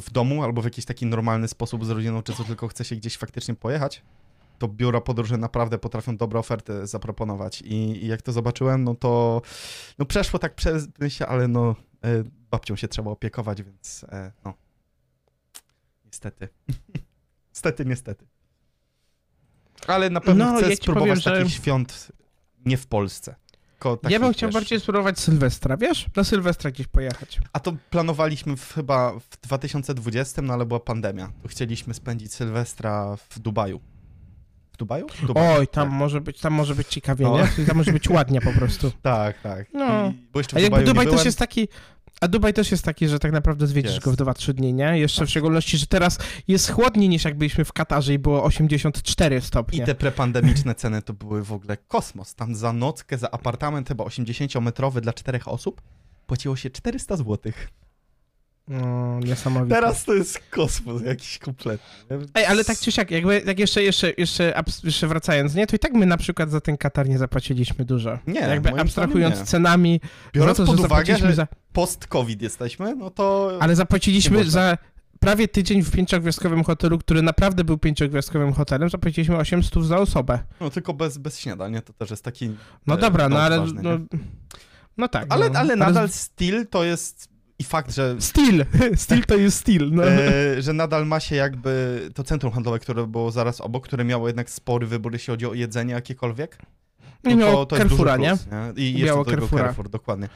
w 0.01 0.11
domu 0.11 0.43
albo 0.43 0.61
w 0.61 0.65
jakiś 0.65 0.85
taki 0.85 1.05
normalny 1.05 1.47
sposób 1.47 1.85
z 1.85 1.89
rodziną, 1.89 2.23
czy 2.23 2.33
co 2.33 2.43
tylko 2.43 2.67
chce 2.67 2.85
się 2.85 2.95
gdzieś 2.95 3.17
faktycznie 3.17 3.55
pojechać, 3.55 4.01
to 4.59 4.67
biura 4.67 5.01
podróży 5.01 5.37
naprawdę 5.37 5.77
potrafią 5.77 6.17
dobre 6.17 6.39
oferty 6.39 6.87
zaproponować. 6.87 7.61
I, 7.61 8.03
i 8.03 8.07
jak 8.07 8.21
to 8.21 8.31
zobaczyłem, 8.31 8.83
no 8.83 8.95
to 8.95 9.41
no 9.99 10.05
przeszło 10.05 10.39
tak 10.39 10.55
przez 10.55 10.87
się, 11.07 11.27
ale 11.27 11.47
no 11.47 11.75
e, 12.03 12.23
babcią 12.51 12.75
się 12.75 12.87
trzeba 12.87 13.11
opiekować, 13.11 13.63
więc 13.63 14.05
e, 14.09 14.31
no 14.45 14.53
niestety. 16.05 16.47
niestety, 17.53 17.85
niestety. 17.85 18.25
Ale 19.87 20.09
na 20.09 20.21
pewno 20.21 20.45
No, 20.45 20.57
chcę 20.57 20.69
ja 20.69 20.75
spróbować 20.75 21.07
powiem, 21.07 21.21
że- 21.21 21.31
takich 21.39 21.53
świąt 21.53 22.11
nie 22.65 22.77
w 22.77 22.87
Polsce. 22.87 23.35
Tylko 23.83 24.09
Ja 24.09 24.19
bym 24.19 24.33
chciał 24.33 24.49
wiesz, 24.49 24.53
bardziej 24.53 24.79
spróbować 24.79 25.19
Sylwestra, 25.19 25.77
wiesz? 25.77 26.05
Na 26.15 26.23
Sylwestra 26.23 26.71
gdzieś 26.71 26.87
pojechać. 26.87 27.39
A 27.53 27.59
to 27.59 27.73
planowaliśmy 27.89 28.57
w, 28.57 28.73
chyba 28.73 29.13
w 29.19 29.37
2020, 29.41 30.41
no 30.41 30.53
ale 30.53 30.65
była 30.65 30.79
pandemia. 30.79 31.31
Chcieliśmy 31.47 31.93
spędzić 31.93 32.33
Sylwestra 32.33 33.15
w 33.29 33.39
Dubaju. 33.39 33.79
W 34.71 34.77
Dubaju? 34.77 35.07
W 35.09 35.25
Dubaju. 35.27 35.59
Oj, 35.59 35.67
tam 35.67 35.89
tak. 35.89 35.97
może 35.97 36.21
być, 36.21 36.39
tam 36.39 36.53
może 36.53 36.75
być 36.75 36.87
ciekawie, 36.87 37.25
No. 37.25 37.37
nie? 37.57 37.65
Tam 37.65 37.77
może 37.77 37.91
być 37.93 38.09
ładnie 38.09 38.41
po 38.41 38.51
prostu. 38.51 38.91
Tak, 39.01 39.41
tak. 39.41 39.67
No. 39.73 40.07
I, 40.07 40.13
bo 40.33 40.39
jeszcze 40.39 40.55
w 40.55 40.57
A 40.57 40.59
jakby 40.59 40.77
Dubaju 40.77 40.85
Dubaj 40.87 41.05
nie 41.05 41.11
też 41.11 41.15
byłem. 41.15 41.25
jest 41.25 41.39
taki. 41.39 41.67
A 42.21 42.27
Dubaj 42.27 42.53
też 42.53 42.71
jest 42.71 42.83
taki, 42.83 43.07
że 43.07 43.19
tak 43.19 43.31
naprawdę 43.31 43.67
zwiedzisz 43.67 43.91
Jest. 43.93 44.05
go 44.05 44.11
w 44.11 44.15
2-3 44.15 44.53
dni, 44.53 44.73
nie? 44.73 44.99
Jeszcze 44.99 45.19
Tak. 45.19 45.27
w 45.27 45.31
szczególności, 45.31 45.77
że 45.77 45.87
teraz 45.87 46.17
jest 46.47 46.71
chłodniej 46.71 47.09
niż 47.09 47.25
jak 47.25 47.37
byliśmy 47.37 47.65
w 47.65 47.73
Katarze 47.73 48.13
i 48.13 48.19
było 48.19 48.43
84 48.43 49.37
I 49.37 49.41
stopnie. 49.41 49.85
te 49.85 49.95
prepandemiczne 49.95 50.75
ceny 50.75 51.01
to 51.01 51.13
były 51.13 51.43
w 51.43 51.51
ogóle 51.51 51.77
kosmos. 51.77 52.35
Tam 52.35 52.55
za 52.55 52.73
nockę, 52.73 53.17
za 53.17 53.31
apartament 53.31 53.87
chyba 53.87 54.03
80-metrowy 54.03 55.01
dla 55.01 55.13
czterech 55.13 55.47
osób 55.47 55.81
płaciło 56.27 56.55
się 56.55 56.69
400 56.69 57.17
zł. 57.17 57.51
No, 58.67 59.19
niesamowite. 59.19 59.75
Teraz 59.75 60.05
to 60.05 60.13
jest 60.13 60.39
kosmos 60.49 61.01
jakiś 61.01 61.37
kompletny. 61.37 62.17
Ej, 62.33 62.45
ale 62.45 62.63
tak 62.65 62.77
czy 62.79 62.91
siak, 62.91 63.11
jakby 63.11 63.41
tak 63.41 63.59
jeszcze, 63.59 63.83
jeszcze, 63.83 64.13
jeszcze, 64.17 64.63
jeszcze 64.83 65.07
wracając, 65.07 65.55
nie? 65.55 65.67
To 65.67 65.75
i 65.75 65.79
tak 65.79 65.93
my 65.93 66.05
na 66.05 66.17
przykład 66.17 66.49
za 66.51 66.61
ten 66.61 66.77
Katar 66.77 67.09
nie 67.09 67.17
zapłaciliśmy 67.17 67.85
dużo. 67.85 68.19
Nie, 68.27 68.39
Jakby 68.39 68.69
abstrahując 68.69 69.39
nie. 69.39 69.45
cenami, 69.45 70.01
Biorąc 70.33 70.57
to, 70.57 70.65
pod 70.65 70.77
że 70.77 70.83
uwagę, 70.83 71.17
że 71.17 71.33
za... 71.35 71.47
post-COVID 71.73 72.41
jesteśmy, 72.41 72.95
no 72.95 73.09
to... 73.09 73.51
Ale 73.59 73.75
zapłaciliśmy 73.75 74.43
za 74.49 74.77
prawie 75.19 75.47
tydzień 75.47 75.81
w 75.81 75.91
pięciogwiazdkowym 75.91 76.63
hotelu, 76.63 76.97
który 76.97 77.21
naprawdę 77.21 77.63
był 77.63 77.77
pięciogwiazdkowym 77.77 78.53
hotelem, 78.53 78.89
zapłaciliśmy 78.89 79.37
800 79.37 79.85
za 79.85 79.97
osobę. 79.97 80.39
No 80.59 80.69
tylko 80.69 80.93
bez, 80.93 81.17
bez 81.17 81.39
śniadania, 81.39 81.81
to 81.81 81.93
też 81.93 82.11
jest 82.11 82.23
taki... 82.23 82.51
No 82.87 82.95
e, 82.95 82.97
dobra, 82.97 83.29
no 83.29 83.39
ale... 83.39 83.59
ważny, 83.59 83.81
No, 83.83 83.99
no 84.97 85.07
tak. 85.07 85.25
ale, 85.29 85.49
no. 85.49 85.59
ale 85.59 85.75
nadal 85.75 86.09
styl 86.09 86.67
to 86.67 86.83
jest... 86.83 87.32
I 87.63 87.65
fakt, 87.65 87.95
że 87.95 88.15
Styl, 88.19 88.65
styl 88.95 89.23
to 89.23 89.35
jest 89.35 89.57
styl, 89.57 89.91
no. 89.91 90.03
e, 90.05 90.61
że 90.61 90.73
nadal 90.73 91.07
ma 91.07 91.19
się 91.19 91.35
jakby 91.35 92.01
to 92.15 92.23
centrum 92.23 92.53
handlowe, 92.53 92.79
które 92.79 93.07
było 93.07 93.31
zaraz 93.31 93.61
obok, 93.61 93.83
które 93.87 94.03
miało 94.03 94.27
jednak 94.27 94.49
spory 94.49 94.87
wybór, 94.87 95.13
jeśli 95.13 95.31
chodzi 95.31 95.45
o 95.45 95.53
jedzenie 95.53 95.93
jakiekolwiek. 95.93 96.57
No 97.23 97.35
miało 97.35 97.65
to, 97.65 97.65
to 97.65 97.75
jest 97.75 97.89
duży 97.89 98.03
Carrefoura, 98.03 98.17
nie? 98.17 98.73
nie? 98.75 98.83
I 98.83 98.91
jeszcze 98.91 99.05
Miało 99.05 99.23
do 99.23 99.31
tego 99.31 99.41
Carrefoura. 99.41 99.63
Carrefour, 99.63 99.89
dokładnie. 99.89 100.29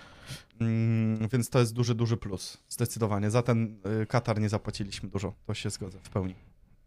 Mm, 0.61 1.27
więc 1.33 1.49
to 1.49 1.59
jest 1.59 1.73
duży, 1.73 1.95
duży 1.95 2.17
plus, 2.17 2.57
zdecydowanie. 2.69 3.31
Za 3.31 3.41
ten 3.41 3.77
y, 4.01 4.05
Katar 4.05 4.41
nie 4.41 4.49
zapłaciliśmy 4.49 5.09
dużo, 5.09 5.33
to 5.45 5.53
się 5.53 5.69
zgodzę 5.69 5.97
w 6.03 6.09
pełni. 6.09 6.35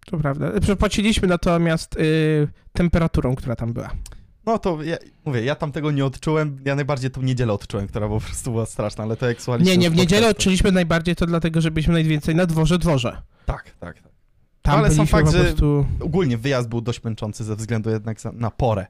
To 0.06 0.18
prawda. 0.18 0.60
Przepłaciliśmy 0.60 1.28
natomiast 1.28 1.96
y, 1.96 2.48
temperaturą, 2.72 3.34
która 3.34 3.56
tam 3.56 3.72
była. 3.72 3.90
No 4.50 4.58
to 4.58 4.82
ja, 4.82 4.96
mówię, 5.24 5.44
ja 5.44 5.54
tam 5.54 5.72
tego 5.72 5.90
nie 5.90 6.04
odczułem, 6.04 6.58
ja 6.64 6.74
najbardziej 6.74 7.10
tą 7.10 7.22
niedzielę 7.22 7.52
odczułem, 7.52 7.86
która 7.88 8.08
po 8.08 8.20
prostu 8.20 8.50
była 8.50 8.66
straszna, 8.66 9.04
ale 9.04 9.16
to 9.16 9.26
jak 9.26 9.42
słuchaliście... 9.42 9.72
Nie, 9.72 9.78
nie, 9.78 9.90
w 9.90 9.94
niedzielę 9.96 10.26
podcastu- 10.26 10.30
odczuliśmy 10.30 10.72
najbardziej 10.72 11.16
to 11.16 11.26
dlatego, 11.26 11.60
że 11.60 11.70
byliśmy 11.70 11.92
najwięcej 11.92 12.34
na 12.34 12.46
dworze 12.46 12.78
dworze. 12.78 13.22
Tak, 13.46 13.64
tak, 13.80 14.00
tak. 14.02 14.12
Tam 14.62 14.78
Ale 14.78 14.90
sam 14.90 15.06
fakt, 15.06 15.30
że- 15.30 15.38
prostu... 15.44 15.86
Ogólnie 16.00 16.38
wyjazd 16.38 16.68
był 16.68 16.80
dość 16.80 17.04
męczący 17.04 17.44
ze 17.44 17.56
względu 17.56 17.90
jednak 17.90 18.18
na 18.32 18.50
porę 18.50 18.86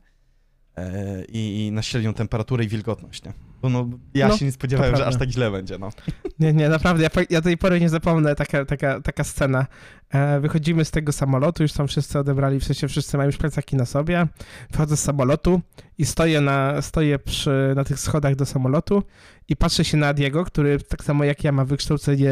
e, 0.76 1.24
i, 1.24 1.66
i 1.66 1.72
na 1.72 1.82
średnią 1.82 2.14
temperaturę 2.14 2.64
i 2.64 2.68
wilgotność, 2.68 3.24
nie? 3.24 3.32
Bo 3.62 3.68
no, 3.68 3.88
ja 4.14 4.28
No, 4.28 4.36
się 4.36 4.44
nie 4.44 4.52
spodziewałem, 4.52 4.96
że 4.96 5.06
aż 5.06 5.16
tak 5.16 5.30
źle 5.30 5.50
będzie, 5.50 5.78
no. 5.78 5.90
Nie, 6.38 6.52
nie, 6.52 6.68
naprawdę, 6.68 7.02
ja, 7.02 7.10
ja 7.30 7.40
tej 7.40 7.58
pory 7.58 7.80
nie 7.80 7.88
zapomnę, 7.88 8.34
taka, 8.34 8.64
taka, 8.64 9.00
taka 9.00 9.24
scena. 9.24 9.66
E, 10.10 10.40
wychodzimy 10.40 10.84
z 10.84 10.90
tego 10.90 11.12
samolotu, 11.12 11.62
już 11.62 11.72
tam 11.72 11.88
wszyscy 11.88 12.18
odebrali, 12.18 12.60
w 12.60 12.64
sensie 12.64 12.88
wszyscy 12.88 13.16
mają 13.16 13.26
już 13.26 13.36
plecaki 13.36 13.76
na 13.76 13.86
sobie. 13.86 14.26
Wchodzę 14.72 14.96
z 14.96 15.02
samolotu 15.02 15.60
i 15.98 16.06
stoję, 16.06 16.40
na, 16.40 16.82
stoję 16.82 17.18
przy, 17.18 17.72
na 17.76 17.84
tych 17.84 18.00
schodach 18.00 18.34
do 18.36 18.46
samolotu 18.46 19.02
i 19.50 19.56
patrzę 19.56 19.84
się 19.84 19.96
na 19.96 20.06
Adiego, 20.08 20.44
który 20.44 20.78
tak 20.80 21.04
samo 21.04 21.24
jak 21.24 21.44
ja 21.44 21.52
ma 21.52 21.64
wykształcenie 21.64 22.30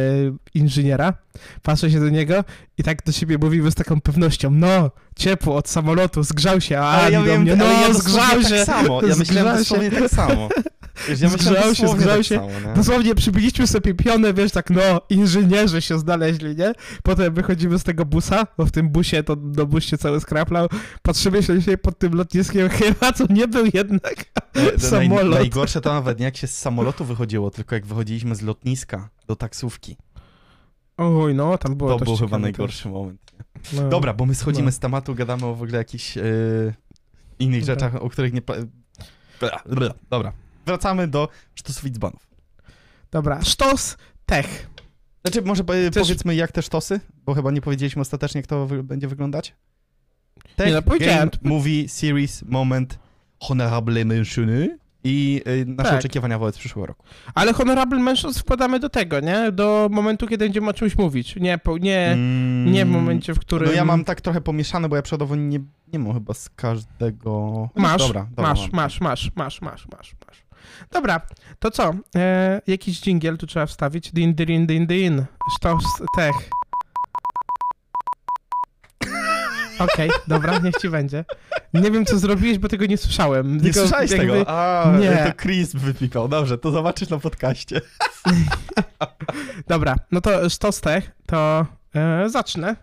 inżyniera. 0.54 1.12
Patrzę 1.62 1.90
się 1.90 2.00
do 2.00 2.08
niego 2.08 2.44
i 2.78 2.82
tak 2.82 3.04
do 3.04 3.12
siebie 3.12 3.38
mówimy 3.38 3.70
z 3.70 3.74
taką 3.74 4.00
pewnością, 4.00 4.50
no, 4.50 4.90
ciepło 5.16 5.56
od 5.56 5.68
samolotu, 5.68 6.22
zgrzał 6.22 6.60
się, 6.60 6.78
a 6.78 6.90
Adi 7.02 7.16
do 7.16 7.22
wiem, 7.22 7.42
mnie, 7.42 7.56
no, 7.56 7.64
ja 7.64 7.94
zgrzał 7.94 8.42
się. 8.42 8.48
tak 8.56 8.66
samo, 8.66 9.02
ja 9.06 9.16
myślałem 9.16 9.24
Zgrzał 9.64 9.80
się. 9.80 9.90
dosłownie 9.90 9.90
tak 9.90 10.10
samo. 10.10 10.48
Wiesz, 11.08 11.20
ja 11.20 11.28
Zgrzał 11.38 11.74
się, 11.74 11.88
zgrzał 11.88 12.16
tak 12.16 12.24
się. 12.24 12.34
samo, 12.36 12.48
nie? 12.66 12.74
Dosłownie 12.76 13.14
przybiliśmy 13.14 13.66
sobie 13.66 13.94
pionę, 13.94 14.34
wiesz, 14.34 14.52
tak, 14.52 14.70
no, 14.70 15.00
inżynierzy 15.10 15.82
się 15.82 15.98
znaleźli, 15.98 16.56
nie? 16.56 16.72
Potem 17.02 17.34
wychodzimy 17.34 17.78
z 17.78 17.84
tego 17.84 18.04
busa, 18.04 18.46
bo 18.58 18.66
w 18.66 18.70
tym 18.70 18.88
busie 18.88 19.22
to 19.22 19.36
do 19.36 19.66
bus 19.66 19.84
się 19.84 19.98
cały 19.98 20.20
skraplał. 20.20 20.68
Patrzymy 21.02 21.42
się 21.42 21.58
dzisiaj 21.58 21.78
pod 21.78 21.98
tym 21.98 22.14
lotniskiem, 22.14 22.68
chyba 22.78 23.12
to 23.12 23.24
nie 23.30 23.48
był 23.48 23.64
jednak 23.74 24.14
E, 24.54 24.64
to 24.64 24.70
Naj, 24.70 24.78
samolot. 25.08 25.38
najgorsze 25.38 25.80
to 25.80 25.92
nawet 25.94 26.18
nie 26.18 26.24
jak 26.24 26.36
się 26.36 26.46
z 26.46 26.58
samolotu 26.58 27.04
wychodziło, 27.08 27.50
tylko 27.50 27.74
jak 27.74 27.86
wychodziliśmy 27.86 28.34
z 28.34 28.42
lotniska 28.42 29.08
do 29.26 29.36
taksówki. 29.36 29.96
Oj, 30.96 31.34
no, 31.34 31.58
tam 31.58 31.74
było 31.76 31.98
To 31.98 32.04
był 32.04 32.16
chyba 32.16 32.38
najgorszy 32.38 32.88
moment. 32.88 33.20
No. 33.72 33.88
Dobra, 33.88 34.14
bo 34.14 34.26
my 34.26 34.34
schodzimy 34.34 34.66
No. 34.66 34.72
z 34.72 34.78
tematu, 34.78 35.14
gadamy 35.14 35.46
o 35.46 35.54
w 35.54 35.62
ogóle 35.62 35.78
jakichś 35.78 36.16
yy, 36.16 36.74
innych 37.38 37.60
Dobra. 37.60 37.74
rzeczach, 37.74 38.02
o 38.02 38.10
których 38.10 38.32
nie... 38.32 38.42
Dobra, 40.10 40.32
wracamy 40.66 41.08
do 41.08 41.28
sztosów 41.54 41.90
dzbanów. 41.90 42.28
Dobra, 43.10 43.42
sztos, 43.44 43.96
tech. 44.26 44.70
Znaczy, 45.24 45.42
może 45.42 45.62
Chcesz- 45.62 46.02
powiedzmy 46.02 46.34
jak 46.34 46.52
te 46.52 46.62
sztosy, 46.62 47.00
bo 47.26 47.34
chyba 47.34 47.50
nie 47.50 47.60
powiedzieliśmy 47.60 48.02
ostatecznie, 48.02 48.38
jak 48.38 48.46
to 48.46 48.66
wy- 48.66 48.82
będzie 48.82 49.08
wyglądać. 49.08 49.54
Tech, 50.56 50.66
Nie, 50.68 50.74
no. 50.74 50.98
Game, 50.98 51.30
Movie, 51.42 51.88
Series, 51.88 52.42
Moment, 52.42 52.98
Honorable 53.40 54.04
Mentiony 54.04 54.78
i 55.08 55.42
y, 55.48 55.64
nasze 55.66 55.90
Tak. 55.90 55.98
oczekiwania 55.98 56.38
wobec 56.38 56.58
przyszłego 56.58 56.86
roku. 56.86 57.04
Ale 57.34 57.52
honorable 57.52 57.98
mentions 57.98 58.38
wkładamy 58.38 58.78
do 58.80 58.88
tego, 58.88 59.20
nie? 59.20 59.52
Do 59.52 59.88
momentu, 59.92 60.26
kiedy 60.26 60.44
będziemy 60.44 60.68
o 60.70 60.72
czymś 60.72 60.98
mówić. 60.98 61.36
Nie, 61.36 61.58
po, 61.58 61.78
nie, 61.78 62.06
Mm, 62.12 62.72
nie 62.72 62.84
w 62.86 62.88
momencie, 62.88 63.34
w 63.34 63.38
którym... 63.38 63.68
No 63.68 63.74
ja 63.74 63.84
mam 63.84 64.04
tak 64.04 64.20
trochę 64.20 64.40
pomieszane, 64.40 64.88
bo 64.88 64.96
ja 64.96 65.02
przodowo 65.02 65.36
nie, 65.36 65.60
nie 65.92 65.98
mam 65.98 66.14
chyba 66.14 66.34
z 66.34 66.48
każdego... 66.50 67.30
No, 67.76 67.82
Masz, 67.82 67.98
dobra, 68.06 68.26
dobra, 68.30 68.42
masz, 68.50 68.72
masz, 68.72 69.00
masz, 69.00 69.30
masz, 69.36 69.60
masz, 69.60 69.86
masz, 69.96 70.16
masz. 70.26 70.44
Dobra, 70.92 71.20
to 71.58 71.70
co? 71.70 71.94
E, 72.16 72.60
jakiś 72.66 73.00
dżingiel 73.00 73.38
tu 73.38 73.46
trzeba 73.46 73.66
wstawić. 73.66 74.12
Din, 74.12 74.34
din, 74.34 74.66
din, 74.66 74.86
din. 74.86 75.24
Sztos, 75.58 75.84
tech. 76.16 76.34
Okej, 79.78 80.10
dobra, 80.28 80.58
niech 80.58 80.76
ci 80.76 80.88
będzie. 80.88 81.24
Nie 81.74 81.90
wiem, 81.90 82.04
co 82.04 82.18
zrobiłeś, 82.18 82.58
bo 82.58 82.68
tego 82.68 82.86
nie 82.86 82.96
słyszałem. 82.96 83.56
Nie 83.56 83.62
Tylko 83.62 83.80
słyszałeś 83.80 84.10
jakby- 84.10 84.26
tego? 84.26 84.44
A, 84.50 84.92
Nie. 85.00 85.32
to 85.32 85.42
Chris 85.42 85.72
wypikał. 85.74 86.28
Dobrze, 86.28 86.58
to 86.58 86.70
zobaczysz 86.70 87.08
na 87.08 87.18
podcaście. 87.18 87.80
Dobra, 89.68 89.96
no 90.12 90.20
to 90.20 90.50
sztos 90.50 90.80
tech, 90.80 91.10
to 91.26 91.66
e, 91.94 92.28
zacznę. 92.28 92.76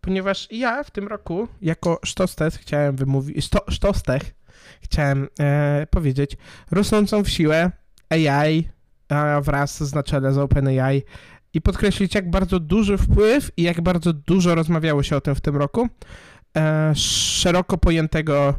Ponieważ 0.00 0.48
ja 0.50 0.84
w 0.84 0.90
tym 0.90 1.08
roku, 1.08 1.48
jako 1.62 2.00
sztostech, 2.04 2.54
chciałem 2.54 2.96
wymówić, 2.96 3.44
szto, 3.44 3.64
sztostech, 3.68 4.22
chciałem 4.80 5.28
e, 5.40 5.86
powiedzieć, 5.90 6.36
rosnącą 6.70 7.24
w 7.24 7.28
siłę 7.30 7.70
AI 8.10 8.68
wraz 9.42 9.84
z 9.84 9.94
na 9.94 10.02
czele 10.02 10.32
z 10.32 10.38
OpenAI 10.38 11.02
i 11.54 11.60
podkreślić, 11.60 12.14
jak 12.14 12.30
bardzo 12.30 12.60
duży 12.60 12.98
wpływ 12.98 13.50
i 13.56 13.62
jak 13.62 13.80
bardzo 13.80 14.12
dużo 14.12 14.54
rozmawiało 14.54 15.02
się 15.02 15.16
o 15.16 15.20
tym 15.20 15.34
w 15.34 15.40
tym 15.40 15.56
roku. 15.56 15.88
E, 16.56 16.92
szeroko 16.94 17.78
pojętego 17.78 18.54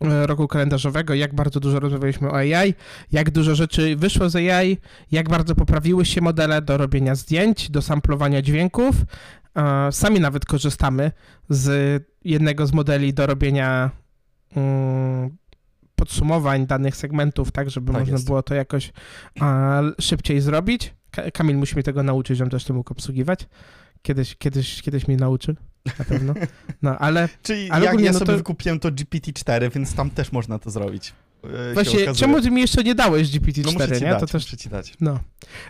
e, 0.00 0.26
roku 0.26 0.48
kalendarzowego, 0.48 1.14
jak 1.14 1.34
bardzo 1.34 1.60
dużo 1.60 1.80
rozmawialiśmy 1.80 2.30
o 2.30 2.36
AI, 2.36 2.74
jak 3.12 3.30
dużo 3.30 3.54
rzeczy 3.54 3.96
wyszło 3.96 4.28
z 4.30 4.36
AI, 4.36 4.78
jak 5.12 5.28
bardzo 5.28 5.54
poprawiły 5.54 6.04
się 6.04 6.20
modele 6.20 6.62
do 6.62 6.76
robienia 6.76 7.14
zdjęć, 7.14 7.70
do 7.70 7.82
samplowania 7.82 8.42
dźwięków. 8.42 8.96
E, 9.56 9.92
Sami 9.92 10.20
nawet 10.20 10.44
korzystamy 10.44 11.12
z 11.48 12.02
jednego 12.24 12.66
z 12.66 12.72
modeli 12.72 13.14
do 13.14 13.26
robienia 13.26 13.90
mm, 14.56 15.36
podsumowań 15.94 16.66
danych 16.66 16.96
segmentów, 16.96 17.52
tak, 17.52 17.70
żeby 17.70 17.92
Tak 17.92 18.00
można 18.00 18.12
jest. 18.12 18.26
było 18.26 18.42
to 18.42 18.54
jakoś 18.54 18.92
szybciej 20.00 20.40
zrobić. 20.40 20.94
Ka- 21.10 21.30
Kamil 21.30 21.56
musi 21.56 21.76
mi 21.76 21.82
tego 21.82 22.02
nauczyć, 22.02 22.38
żebym 22.38 22.50
też 22.50 22.64
to 22.64 22.74
mógł 22.74 22.92
obsługiwać. 22.92 23.46
Kiedyś, 24.02 24.36
kiedyś, 24.36 24.82
kiedyś 24.82 25.08
mnie 25.08 25.16
nauczy, 25.16 25.56
na 25.98 26.04
pewno. 26.04 26.34
No, 26.82 26.98
ale 26.98 27.28
Czyli 27.42 27.70
Ale 27.70 27.84
jak 27.84 27.92
ogólnie, 27.94 28.06
ja 28.06 28.12
no 28.12 28.18
sobie 28.18 28.32
to- 28.32 28.36
wykupiłem 28.36 28.80
to 28.80 28.88
GPT-4, 28.92 29.72
więc 29.74 29.94
tam 29.94 30.10
też 30.10 30.32
można 30.32 30.58
to 30.58 30.70
zrobić. 30.70 31.12
e, 31.70 31.74
właśnie, 31.74 32.14
czemu 32.14 32.40
ty 32.40 32.50
mi 32.50 32.60
jeszcze 32.60 32.82
nie 32.84 32.94
dałeś 32.94 33.34
No 33.34 33.40
GPT-4, 33.40 33.72
muszę 33.72 33.88
ci 33.98 34.04
nie? 34.04 34.10
dać, 34.10 34.20
to 34.20 34.26
też 34.26 34.44
ci 34.44 34.68
dać. 34.68 34.94
No. 35.00 35.20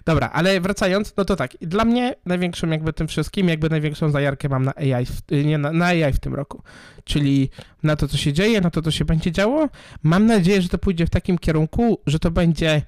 Dobra, 0.04 0.30
ale 0.32 0.60
wracając, 0.60 1.12
no 1.16 1.24
to 1.24 1.36
tak. 1.36 1.50
Dla 1.60 1.84
mnie 1.84 2.14
największym 2.26 2.72
jakby 2.72 2.92
tym 2.92 3.08
wszystkim, 3.08 3.48
jakby 3.48 3.70
największą 3.70 4.10
zajarkę 4.10 4.48
mam 4.48 4.64
na 4.64 4.72
AI, 4.74 5.06
w, 5.06 5.32
y, 5.32 5.44
nie, 5.44 5.58
na, 5.58 5.72
na 5.72 5.86
AI 5.86 6.12
w 6.12 6.18
tym 6.18 6.34
roku. 6.34 6.62
Czyli 7.04 7.50
na 7.82 7.96
to, 7.96 8.08
co 8.08 8.16
się 8.16 8.32
dzieje, 8.32 8.60
na 8.60 8.70
to, 8.70 8.82
co 8.82 8.90
się 8.90 9.04
będzie 9.04 9.32
działo. 9.32 9.68
Mam 10.02 10.26
nadzieję, 10.26 10.62
że 10.62 10.68
to 10.68 10.78
pójdzie 10.78 11.06
w 11.06 11.10
takim 11.10 11.38
kierunku, 11.38 11.98
że 12.06 12.18
to 12.18 12.30
będzie 12.30 12.82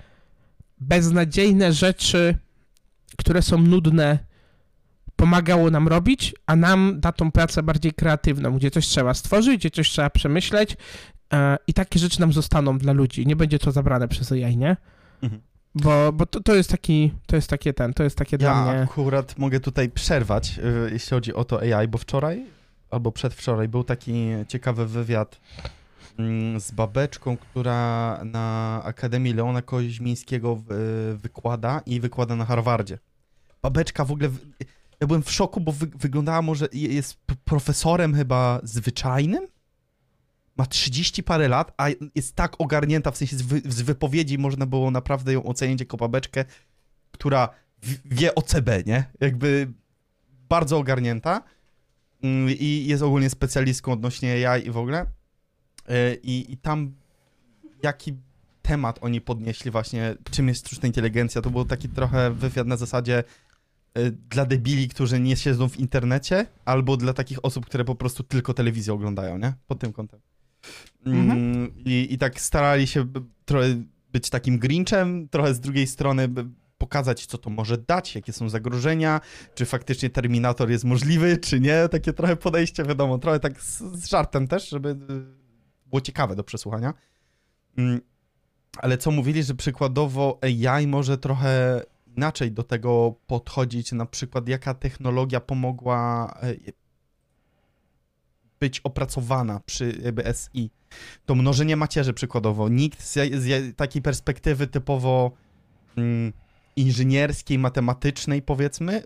beznadziejne 0.81 1.73
rzeczy, 1.73 2.37
które 3.19 3.43
są 3.43 3.59
nudne, 3.59 4.19
pomagało 5.21 5.71
nam 5.71 5.89
robić, 5.89 6.35
a 6.47 6.57
nam 6.57 7.00
da 7.00 7.12
tą 7.12 7.33
pracę 7.33 7.62
bardziej 7.62 7.93
kreatywną, 7.93 8.57
gdzie 8.57 8.71
coś 8.71 8.87
trzeba 8.87 9.15
stworzyć, 9.15 9.57
gdzie 9.61 9.71
coś 9.71 9.91
trzeba 9.91 10.11
przemyśleć 10.11 10.77
e, 11.33 11.57
i 11.67 11.75
takie 11.75 11.99
rzeczy 11.99 12.21
nam 12.21 12.33
zostaną 12.33 12.79
dla 12.79 12.93
ludzi. 12.93 13.27
Nie 13.27 13.37
będzie 13.37 13.59
to 13.59 13.73
zabrane 13.73 14.09
przez 14.09 14.33
AI, 14.33 14.57
nie? 14.57 14.77
Mhm. 15.23 15.43
Bo, 15.75 16.12
bo 16.12 16.27
to, 16.27 16.41
to 16.41 16.55
jest 16.55 16.71
taki, 16.71 17.12
to 17.27 17.37
jest 17.37 17.50
takie 17.50 17.73
ten, 17.73 17.95
to 17.95 18.03
jest 18.03 18.17
takie 18.17 18.39
dla 18.39 18.50
Ja 18.50 18.62
mnie... 18.73 18.83
akurat 18.83 19.39
mogę 19.39 19.61
tutaj 19.61 19.91
przerwać, 19.91 20.59
y, 20.59 20.91
jeśli 20.93 21.11
chodzi 21.11 21.35
o 21.35 21.45
to 21.45 21.61
AI, 21.61 21.89
bo 21.89 21.99
wczoraj 21.99 22.47
albo 22.91 23.12
przedwczoraj 23.12 23.69
był 23.69 23.85
taki 23.85 24.15
ciekawy 24.49 24.87
wywiad 24.87 25.41
mm, 26.19 26.61
z 26.61 26.71
babeczką, 26.71 27.37
która 27.37 28.21
na 28.25 28.81
Akademii 28.85 29.33
Leona 29.35 29.62
Koźmińskiego 29.62 30.62
y, 31.12 31.17
wykłada 31.17 31.81
i 31.87 32.00
wykłada 32.00 32.37
na 32.37 32.45
Harvardzie. 32.45 32.99
Babeczka 33.62 34.05
w 34.05 34.12
ogóle, 34.12 34.29
w- 34.29 34.47
ja 35.00 35.07
byłem 35.07 35.23
w 35.23 35.33
szoku, 35.33 35.61
bo 35.61 35.73
wy, 35.73 35.87
wyglądała 35.87 36.42
może, 36.42 36.69
je- 36.73 36.95
jest 36.95 37.16
profesorem 37.45 38.14
chyba 38.14 38.61
zwyczajnym? 38.62 39.47
Ma 40.57 40.66
30 40.66 41.23
parę 41.23 41.49
lat, 41.49 41.73
a 41.76 41.88
jest 42.14 42.35
tak 42.37 42.61
ogarnięta, 42.61 43.11
w 43.11 43.16
sensie 43.16 43.37
z, 43.37 43.42
wy, 43.42 43.62
z 43.64 43.83
wypowiedzi 43.83 44.38
można 44.38 44.66
było 44.66 44.90
naprawdę 44.90 45.33
ją 45.33 45.45
ocenić 45.45 45.80
jako 45.80 45.97
babeczkę, 45.97 46.45
która 47.12 47.49
wie 48.04 48.35
o 48.35 48.42
CB, 48.42 48.83
nie? 48.87 49.04
Jakby 49.21 49.73
bardzo 50.49 50.78
ogarnięta 50.78 51.42
Mm, 52.23 52.50
i 52.59 52.85
jest 52.87 53.02
ogólnie 53.02 53.30
specjalistką 53.30 53.92
odnośnie 53.92 54.49
AI 54.50 54.66
i 54.66 54.71
w 54.71 54.76
ogóle. 54.76 55.07
E, 55.88 56.14
I, 56.14 56.52
I 56.52 56.57
tam 56.57 56.95
jaki 57.83 58.14
temat 58.62 58.99
oni 59.02 59.21
podnieśli 59.21 59.71
właśnie, 59.71 60.14
czym 60.30 60.49
jest 60.49 60.66
sztuczna 60.66 60.87
inteligencja, 60.87 61.42
to 61.42 61.50
był 61.50 61.64
taki 61.64 61.88
trochę 61.88 62.30
wywiad 62.30 62.66
na 62.66 62.76
zasadzie 62.76 63.25
dla 64.31 64.47
debili, 64.47 64.89
którzy 64.89 65.21
nie 65.21 65.37
siedzą 65.37 65.69
w 65.69 65.79
internecie, 65.79 66.47
albo 66.65 66.97
dla 66.97 67.13
takich 67.13 67.45
osób, 67.45 67.67
które 67.67 67.85
po 67.85 67.95
prostu 67.95 68.23
tylko 68.23 68.55
telewizję 68.55 68.93
oglądają, 68.93 69.39
nie? 69.39 69.55
Pod 69.67 69.79
tym 69.79 69.93
kątem. 69.93 70.21
Mm, 71.07 71.75
i, 71.77 72.09
I 72.11 72.19
tak 72.19 72.41
starali 72.41 72.87
się 72.87 73.07
trochę 73.45 73.67
być 74.13 74.31
takim 74.31 74.59
Grinchem, 74.59 75.29
trochę 75.29 75.55
z 75.55 75.61
drugiej 75.61 75.87
strony 75.87 76.29
pokazać, 76.79 77.27
co 77.27 77.39
to 77.39 77.51
może 77.51 77.79
dać, 77.79 78.15
jakie 78.15 78.33
są 78.33 78.49
zagrożenia, 78.49 79.21
czy 79.55 79.67
faktycznie 79.67 80.11
Terminator 80.11 80.71
jest 80.71 80.85
możliwy, 80.85 81.39
czy 81.39 81.61
nie. 81.61 81.89
Takie 81.89 82.13
trochę 82.13 82.37
podejście, 82.37 82.85
wiadomo, 82.85 83.19
trochę 83.19 83.41
tak 83.41 83.63
z, 83.63 83.79
z 83.79 84.09
żartem 84.09 84.49
też, 84.49 84.69
żeby 84.69 84.89
y, 84.89 84.97
było 85.87 86.01
ciekawe 86.01 86.37
do 86.37 86.45
przesłuchania. 86.45 86.95
Mm, 87.77 88.01
ale 88.77 88.99
co 88.99 89.11
mówili, 89.11 89.43
że 89.43 89.55
przykładowo 89.55 90.39
AI 90.43 90.87
może 90.87 91.19
trochę 91.19 91.83
inaczej 92.17 92.52
do 92.52 92.62
tego 92.62 93.14
podchodzić, 93.26 93.93
na 93.93 94.07
przykład 94.07 94.49
jaka 94.49 94.75
technologia 94.75 95.40
pomogła 95.40 96.35
e, 96.43 96.55
być 98.61 98.81
opracowana 98.81 99.61
przy 99.67 100.00
jakby 100.02 100.25
SI. 100.35 100.71
To 101.26 101.35
mnożenie 101.35 101.76
macierzy 101.76 102.12
przykładowo. 102.12 102.69
Nikt 102.69 103.02
z, 103.02 103.12
z 103.43 103.76
takiej 103.76 104.02
perspektywy 104.02 104.67
typowo 104.67 105.31
mm, 105.97 106.33
inżynierskiej, 106.76 107.59
matematycznej 107.59 108.43
powiedzmy, 108.43 109.02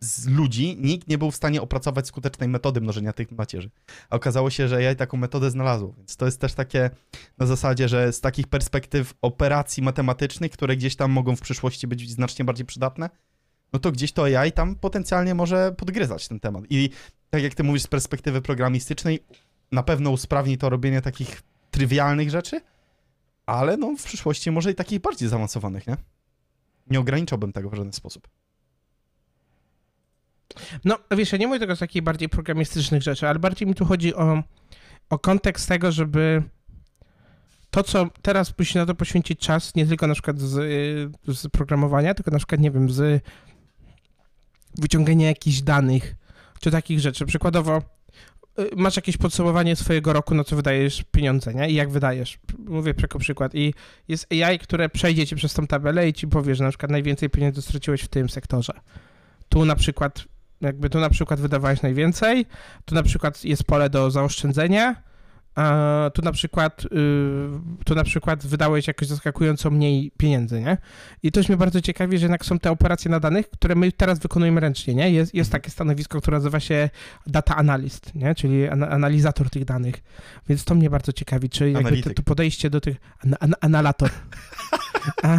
z 0.00 0.26
ludzi, 0.26 0.76
nikt 0.80 1.08
nie 1.08 1.18
był 1.18 1.30
w 1.30 1.36
stanie 1.36 1.62
opracować 1.62 2.06
skutecznej 2.06 2.48
metody 2.48 2.80
mnożenia 2.80 3.12
tych 3.12 3.32
macierzy. 3.32 3.70
A 4.10 4.16
okazało 4.16 4.50
się, 4.50 4.68
że 4.68 4.76
AI 4.76 4.96
taką 4.96 5.16
metodę 5.16 5.50
znalazło. 5.50 5.94
Więc 5.96 6.16
to 6.16 6.26
jest 6.26 6.40
też 6.40 6.54
takie 6.54 6.90
na 7.38 7.46
zasadzie, 7.46 7.88
że 7.88 8.12
z 8.12 8.20
takich 8.20 8.46
perspektyw 8.46 9.14
operacji 9.22 9.82
matematycznych, 9.82 10.52
które 10.52 10.76
gdzieś 10.76 10.96
tam 10.96 11.10
mogą 11.10 11.36
w 11.36 11.40
przyszłości 11.40 11.86
być 11.86 12.10
znacznie 12.10 12.44
bardziej 12.44 12.66
przydatne, 12.66 13.10
no 13.72 13.78
to 13.78 13.92
gdzieś 13.92 14.12
to 14.12 14.24
AI 14.24 14.52
tam 14.52 14.76
potencjalnie 14.76 15.34
może 15.34 15.74
podgryzać 15.76 16.28
ten 16.28 16.40
temat. 16.40 16.64
I 16.70 16.90
tak 17.30 17.42
jak 17.42 17.54
ty 17.54 17.64
mówisz 17.64 17.82
z 17.82 17.86
perspektywy 17.86 18.42
programistycznej, 18.42 19.20
na 19.72 19.82
pewno 19.82 20.10
usprawni 20.10 20.58
to 20.58 20.70
robienie 20.70 21.02
takich 21.02 21.42
trywialnych 21.70 22.30
rzeczy, 22.30 22.60
ale 23.46 23.76
no 23.76 23.96
w 23.96 24.02
przyszłości 24.02 24.50
może 24.50 24.70
i 24.70 24.74
takich 24.74 25.00
bardziej 25.00 25.28
zaawansowanych, 25.28 25.86
nie? 25.86 25.96
Nie 26.90 27.00
ograniczałbym 27.00 27.52
tego 27.52 27.70
w 27.70 27.74
żaden 27.74 27.92
sposób. 27.92 28.28
No, 30.84 30.98
wiesz, 31.16 31.32
ja 31.32 31.38
nie 31.38 31.46
mówię 31.46 31.60
tego 31.60 31.76
z 31.76 31.78
takich 31.78 32.02
bardziej 32.02 32.28
programistycznych 32.28 33.02
rzeczy, 33.02 33.28
ale 33.28 33.38
bardziej 33.38 33.68
mi 33.68 33.74
tu 33.74 33.84
chodzi 33.84 34.14
o, 34.14 34.42
o 35.10 35.18
kontekst 35.18 35.68
tego, 35.68 35.92
żeby 35.92 36.42
to, 37.70 37.82
co 37.82 38.08
teraz 38.22 38.58
musi 38.58 38.78
na 38.78 38.86
to 38.86 38.94
poświęcić 38.94 39.40
czas, 39.40 39.74
nie 39.74 39.86
tylko 39.86 40.06
na 40.06 40.14
przykład 40.14 40.38
z, 40.40 40.56
y, 41.28 41.34
z 41.34 41.48
programowania, 41.48 42.14
tylko 42.14 42.30
na 42.30 42.38
przykład, 42.38 42.60
nie 42.60 42.70
wiem, 42.70 42.90
z 42.90 43.24
wyciągania 44.78 45.26
jakichś 45.26 45.60
danych, 45.60 46.16
czy 46.60 46.70
takich 46.70 47.00
rzeczy. 47.00 47.26
Przykładowo, 47.26 47.82
y, 48.58 48.70
masz 48.76 48.96
jakieś 48.96 49.16
podsumowanie 49.16 49.76
swojego 49.76 50.12
roku, 50.12 50.34
na 50.34 50.44
co 50.44 50.56
wydajesz 50.56 51.04
pieniądze, 51.10 51.54
nie? 51.54 51.70
I 51.70 51.74
jak 51.74 51.90
wydajesz. 51.90 52.38
Mówię 52.58 52.94
jako 53.02 53.18
przykład. 53.18 53.54
I 53.54 53.74
jest 54.08 54.26
AI, 54.32 54.58
które 54.58 54.88
przejdzie 54.88 55.26
ci 55.26 55.36
przez 55.36 55.54
tą 55.54 55.66
tabelę 55.66 56.08
i 56.08 56.12
ci 56.12 56.28
powie, 56.28 56.54
że 56.54 56.64
na 56.64 56.70
przykład 56.70 56.90
najwięcej 56.90 57.30
pieniędzy 57.30 57.62
straciłeś 57.62 58.02
w 58.02 58.08
tym 58.08 58.28
sektorze. 58.28 58.72
Tu 59.48 59.64
na 59.64 59.76
przykład 59.76 60.24
jakby 60.60 60.90
tu 60.90 61.00
na 61.00 61.10
przykład 61.10 61.40
wydawałeś 61.40 61.82
najwięcej, 61.82 62.46
tu 62.84 62.94
na 62.94 63.02
przykład 63.02 63.44
jest 63.44 63.64
pole 63.64 63.90
do 63.90 64.10
zaoszczędzenia, 64.10 65.08
a 65.58 66.10
tu 66.14 66.22
na 66.22 66.32
przykład 66.32 66.84
y, 66.84 66.88
tu 67.84 67.94
na 67.94 68.04
przykład 68.04 68.46
wydałeś 68.46 68.86
jakoś 68.86 69.08
zaskakująco 69.08 69.70
mniej 69.70 70.12
pieniędzy, 70.16 70.60
nie? 70.60 70.76
I 71.22 71.32
to 71.32 71.40
już 71.40 71.48
mnie 71.48 71.56
bardzo 71.56 71.80
ciekawi, 71.80 72.18
że 72.18 72.24
jednak 72.24 72.44
są 72.44 72.58
te 72.58 72.70
operacje 72.70 73.10
na 73.10 73.20
danych, 73.20 73.50
które 73.50 73.74
my 73.74 73.92
teraz 73.92 74.18
wykonujemy 74.18 74.60
ręcznie, 74.60 74.94
nie? 74.94 75.10
Jest, 75.10 75.34
jest 75.34 75.52
takie 75.52 75.70
stanowisko, 75.70 76.20
które 76.20 76.36
nazywa 76.36 76.60
się 76.60 76.90
data 77.26 77.56
analyst, 77.56 78.14
nie? 78.14 78.34
Czyli 78.34 78.68
ana- 78.68 78.88
analizator 78.88 79.50
tych 79.50 79.64
danych. 79.64 79.94
Więc 80.48 80.64
to 80.64 80.74
mnie 80.74 80.90
bardzo 80.90 81.12
ciekawi, 81.12 81.48
czy 81.48 81.64
jakby 81.70 81.88
Analityk. 81.88 82.14
to 82.14 82.22
podejście 82.22 82.70
do 82.70 82.80
tych... 82.80 82.96
An, 83.24 83.34
an, 83.40 83.54
analator. 83.60 84.10
A, 85.22 85.38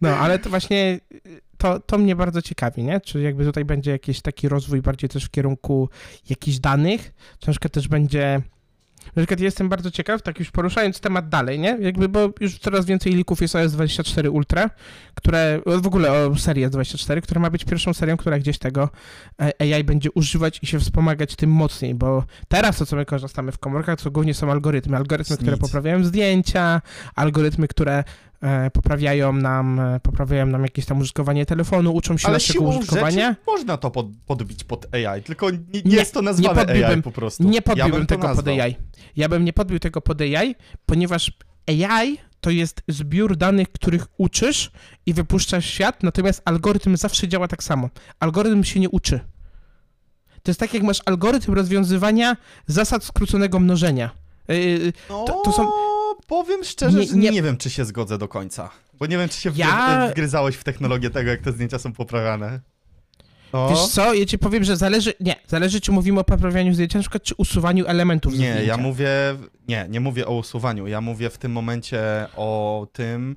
no, 0.00 0.08
ale 0.08 0.38
to 0.38 0.50
właśnie 0.50 1.00
to, 1.58 1.80
to 1.80 1.98
mnie 1.98 2.16
bardzo 2.16 2.42
ciekawi, 2.42 2.82
nie? 2.82 3.00
Czy 3.00 3.20
jakby 3.20 3.44
tutaj 3.44 3.64
będzie 3.64 3.90
jakiś 3.90 4.20
taki 4.20 4.48
rozwój 4.48 4.82
bardziej 4.82 5.10
też 5.10 5.24
w 5.24 5.30
kierunku 5.30 5.88
jakichś 6.30 6.58
danych, 6.58 7.12
przykład 7.50 7.72
też 7.72 7.88
będzie... 7.88 8.42
Na 9.06 9.22
przykład 9.22 9.40
jestem 9.40 9.68
bardzo 9.68 9.90
ciekaw, 9.90 10.22
tak 10.22 10.38
już 10.38 10.50
poruszając 10.50 11.00
temat 11.00 11.28
dalej, 11.28 11.58
nie? 11.58 11.78
Jakby, 11.80 12.08
bo 12.08 12.30
już 12.40 12.58
coraz 12.58 12.86
więcej 12.86 13.12
lików 13.12 13.40
jest 13.40 13.54
OS24 13.54 14.30
Ultra, 14.30 14.70
które, 15.14 15.60
w 15.66 15.86
ogóle 15.86 16.12
o 16.12 16.36
serii 16.36 16.66
S24, 16.66 17.20
która 17.20 17.40
ma 17.40 17.50
być 17.50 17.64
pierwszą 17.64 17.94
serią, 17.94 18.16
która 18.16 18.38
gdzieś 18.38 18.58
tego 18.58 18.90
e, 19.42 19.74
AI 19.74 19.84
będzie 19.84 20.10
używać 20.10 20.58
i 20.62 20.66
się 20.66 20.80
wspomagać 20.80 21.36
tym 21.36 21.50
mocniej, 21.50 21.94
bo 21.94 22.24
teraz 22.48 22.78
to, 22.78 22.86
co 22.86 22.96
my 22.96 23.04
korzystamy 23.04 23.52
w 23.52 23.58
komórkach, 23.58 24.00
to 24.00 24.10
głównie 24.10 24.34
są 24.34 24.50
algorytmy. 24.50 24.96
Algorytmy, 24.96 25.36
które 25.36 25.56
poprawiają 25.56 26.04
zdjęcia, 26.04 26.82
algorytmy, 27.14 27.68
które 27.68 28.04
poprawiają 28.72 29.32
nam, 29.32 29.80
e, 29.80 30.00
poprawiają 30.00 30.46
nam 30.46 30.62
jakieś 30.62 30.86
tam 30.86 30.98
użytkowanie 31.00 31.46
telefonu, 31.46 31.92
uczą 31.94 32.16
się 32.18 32.26
Ale 32.28 32.34
naszego 32.36 32.64
użytkowania. 32.64 33.36
można 33.46 33.76
to 33.76 33.90
pod, 33.90 34.06
podbić 34.26 34.64
pod 34.64 34.94
AI, 34.94 35.22
tylko 35.22 35.50
nie, 35.50 35.58
nie, 35.74 35.82
Nie, 35.84 35.96
jest 35.96 36.14
to 36.14 36.22
nazwane 36.22 36.48
nie 36.60 36.66
podbiłbym- 36.66 36.96
AI 36.96 37.02
po 37.02 37.12
prostu. 37.12 37.44
Nie 37.44 37.54
ja 37.54 37.62
podbiłbym 37.62 37.92
bym 37.92 38.06
to 38.06 38.14
tego 38.14 38.34
pod. 38.34 38.48
AI. 38.48 38.76
Ja 39.16 39.28
bym 39.28 39.44
nie 39.44 39.52
podbił 39.52 39.78
tego 39.78 40.00
pod 40.00 40.20
AI, 40.20 40.54
ponieważ 40.86 41.32
AI 41.68 42.18
to 42.40 42.50
jest 42.50 42.82
zbiór 42.88 43.36
danych, 43.36 43.72
których 43.72 44.06
uczysz 44.18 44.70
i 45.06 45.14
wypuszczasz 45.14 45.66
świat, 45.66 46.02
natomiast 46.02 46.42
algorytm 46.44 46.96
zawsze 46.96 47.28
działa 47.28 47.48
tak 47.48 47.62
samo. 47.62 47.88
Algorytm 48.20 48.64
się 48.64 48.80
nie 48.80 48.90
uczy. 48.90 49.20
To 50.42 50.50
jest 50.50 50.60
tak, 50.60 50.74
jak 50.74 50.82
masz 50.82 50.98
algorytm 51.06 51.54
rozwiązywania 51.54 52.36
zasad 52.66 53.04
skróconego 53.04 53.60
mnożenia. 53.60 54.10
Yy, 54.48 54.92
No, 55.10 55.24
To- 55.24 55.40
to 55.44 55.52
są- 55.52 55.70
powiem 56.26 56.64
szczerze, 56.64 56.98
Nie- 56.98 57.06
że 57.06 57.16
nie, 57.16 57.30
nie- 57.30 57.42
wiem, 57.42 57.56
czy 57.56 57.70
się 57.70 57.84
zgodzę 57.84 58.18
do 58.18 58.28
końca. 58.28 58.70
Bo 58.98 59.06
nie 59.06 59.18
wiem, 59.18 59.28
czy 59.28 59.40
się 59.40 59.50
Ja- 59.56 60.08
wgryzałeś 60.10 60.56
w 60.56 60.64
technologię 60.64 61.10
tego, 61.10 61.30
jak 61.30 61.40
te 61.40 61.52
zdjęcia 61.52 61.78
są 61.78 61.92
poprawiane. 61.92 62.60
No, 63.52 63.68
Wiesz 63.70 63.86
co, 63.86 64.14
ja 64.14 64.26
ci 64.26 64.38
powiem, 64.38 64.64
że 64.64 64.76
zależy, 64.76 65.12
nie, 65.20 65.36
zależy 65.46 65.80
czy 65.80 65.92
mówimy 65.92 66.20
o 66.20 66.24
poprawianiu 66.24 66.74
zdjęcia, 66.74 66.98
na 66.98 67.02
przykład 67.02 67.22
czy 67.22 67.34
usuwaniu 67.36 67.86
elementów 67.86 68.32
nie, 68.32 68.38
zdjęcia. 68.38 68.62
ja 68.62 68.76
mówię, 68.76 69.08
nie, 69.68 69.86
nie 69.90 70.00
mówię 70.00 70.26
o 70.26 70.34
usuwaniu, 70.34 70.86
ja 70.86 71.00
mówię 71.00 71.30
w 71.30 71.38
tym 71.38 71.52
momencie 71.52 72.00
o 72.36 72.86
tym, 72.92 73.36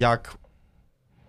jak 0.00 0.38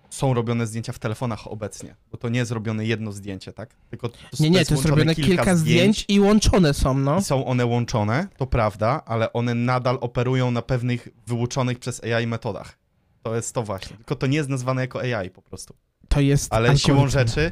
są 0.09 0.33
robione 0.33 0.67
zdjęcia 0.67 0.93
w 0.93 0.99
telefonach 0.99 1.47
obecnie, 1.47 1.95
bo 2.11 2.17
to 2.17 2.29
nie 2.29 2.39
jest 2.39 2.51
robione 2.51 2.85
jedno 2.85 3.11
zdjęcie, 3.11 3.53
tak? 3.53 3.69
Tylko 3.89 4.09
to, 4.09 4.17
Nie, 4.39 4.49
nie, 4.49 4.53
to 4.55 4.59
jest 4.59 4.71
łączone 4.71 4.89
robione 4.95 5.15
kilka, 5.15 5.55
zdjęć 5.55 6.05
i 6.07 6.19
łączone 6.19 6.73
są, 6.73 6.93
no. 6.93 7.17
I 7.19 7.23
są 7.23 7.45
one 7.45 7.65
łączone, 7.65 8.27
to 8.37 8.47
prawda, 8.47 9.01
ale 9.05 9.33
one 9.33 9.55
nadal 9.55 9.97
operują 10.01 10.51
na 10.51 10.61
pewnych 10.61 11.07
wyuczonych 11.27 11.79
przez 11.79 12.03
AI 12.03 12.27
metodach. 12.27 12.77
To 13.23 13.35
jest 13.35 13.53
to 13.55 13.63
właśnie. 13.63 13.97
Tylko 13.97 14.15
to 14.15 14.27
nie 14.27 14.37
jest 14.37 14.49
nazwane 14.49 14.81
jako 14.81 15.01
AI 15.01 15.29
po 15.29 15.41
prostu. 15.41 15.73
To 16.07 16.19
jest 16.21 16.53
Ale 16.53 16.69
algorytm. 16.69 16.85
siłą 16.87 17.07
rzeczy, 17.07 17.51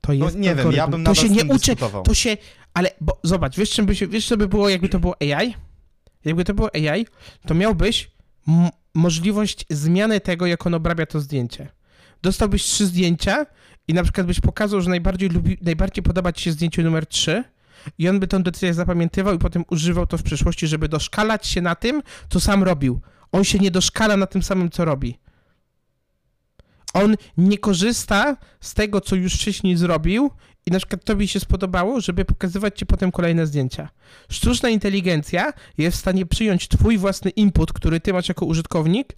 To 0.00 0.12
no 0.12 0.24
jest 0.24 0.36
nie 0.36 0.54
wiem, 0.54 0.72
ja 0.72 0.84
algorytm. 0.84 0.90
bym 0.90 1.04
To 1.04 1.14
się 1.14 1.28
nie 1.28 1.44
uczy, 1.44 1.76
to 2.04 2.14
się, 2.14 2.36
ale 2.74 2.90
bo, 3.00 3.18
zobacz, 3.22 3.56
wiesz, 3.56 3.70
czym 3.70 3.86
by 3.86 3.96
się, 3.96 4.06
wiesz 4.06 4.28
co 4.28 4.36
by 4.36 4.48
było, 4.48 4.68
jakby 4.68 4.88
to 4.88 5.00
było 5.00 5.16
AI? 5.22 5.54
Jakby 6.24 6.44
to 6.44 6.54
było 6.54 6.70
AI, 6.74 7.06
to 7.46 7.54
miałbyś 7.54 8.10
możliwość 8.94 9.64
zmiany 9.70 10.20
tego, 10.20 10.46
jak 10.46 10.66
on 10.66 10.74
obrabia 10.74 11.06
to 11.06 11.20
zdjęcie. 11.20 11.68
Dostałbyś 12.22 12.64
trzy 12.64 12.86
zdjęcia 12.86 13.46
i 13.88 13.94
na 13.94 14.02
przykład 14.02 14.26
byś 14.26 14.40
pokazał, 14.40 14.80
że 14.80 14.90
najbardziej, 14.90 15.28
lubi, 15.28 15.58
najbardziej 15.62 16.02
podoba 16.02 16.32
ci 16.32 16.44
się 16.44 16.52
zdjęcie 16.52 16.82
numer 16.82 17.06
3 17.06 17.44
i 17.98 18.08
on 18.08 18.20
by 18.20 18.26
tą 18.26 18.42
decyzję 18.42 18.74
zapamiętywał 18.74 19.34
i 19.34 19.38
potem 19.38 19.64
używał 19.70 20.06
to 20.06 20.18
w 20.18 20.22
przyszłości, 20.22 20.66
żeby 20.66 20.88
doszkalać 20.88 21.46
się 21.46 21.60
na 21.60 21.74
tym, 21.74 22.02
co 22.30 22.40
sam 22.40 22.62
robił. 22.62 23.00
On 23.32 23.44
się 23.44 23.58
nie 23.58 23.70
doszkala 23.70 24.16
na 24.16 24.26
tym 24.26 24.42
samym, 24.42 24.70
co 24.70 24.84
robi. 24.84 25.18
On 26.94 27.16
nie 27.36 27.58
korzysta 27.58 28.36
z 28.60 28.74
tego, 28.74 29.00
co 29.00 29.16
już 29.16 29.34
wcześniej 29.34 29.76
zrobił 29.76 30.30
i 30.66 30.70
na 30.70 30.78
przykład 30.78 31.04
tobie 31.04 31.28
się 31.28 31.40
spodobało, 31.40 32.00
żeby 32.00 32.24
pokazywać 32.24 32.78
ci 32.78 32.86
potem 32.86 33.12
kolejne 33.12 33.46
zdjęcia. 33.46 33.88
Sztuczna 34.30 34.68
inteligencja 34.68 35.52
jest 35.78 35.96
w 35.96 36.00
stanie 36.00 36.26
przyjąć 36.26 36.68
twój 36.68 36.98
własny 36.98 37.30
input, 37.30 37.72
który 37.72 38.00
ty 38.00 38.12
masz 38.12 38.28
jako 38.28 38.46
użytkownik 38.46 39.16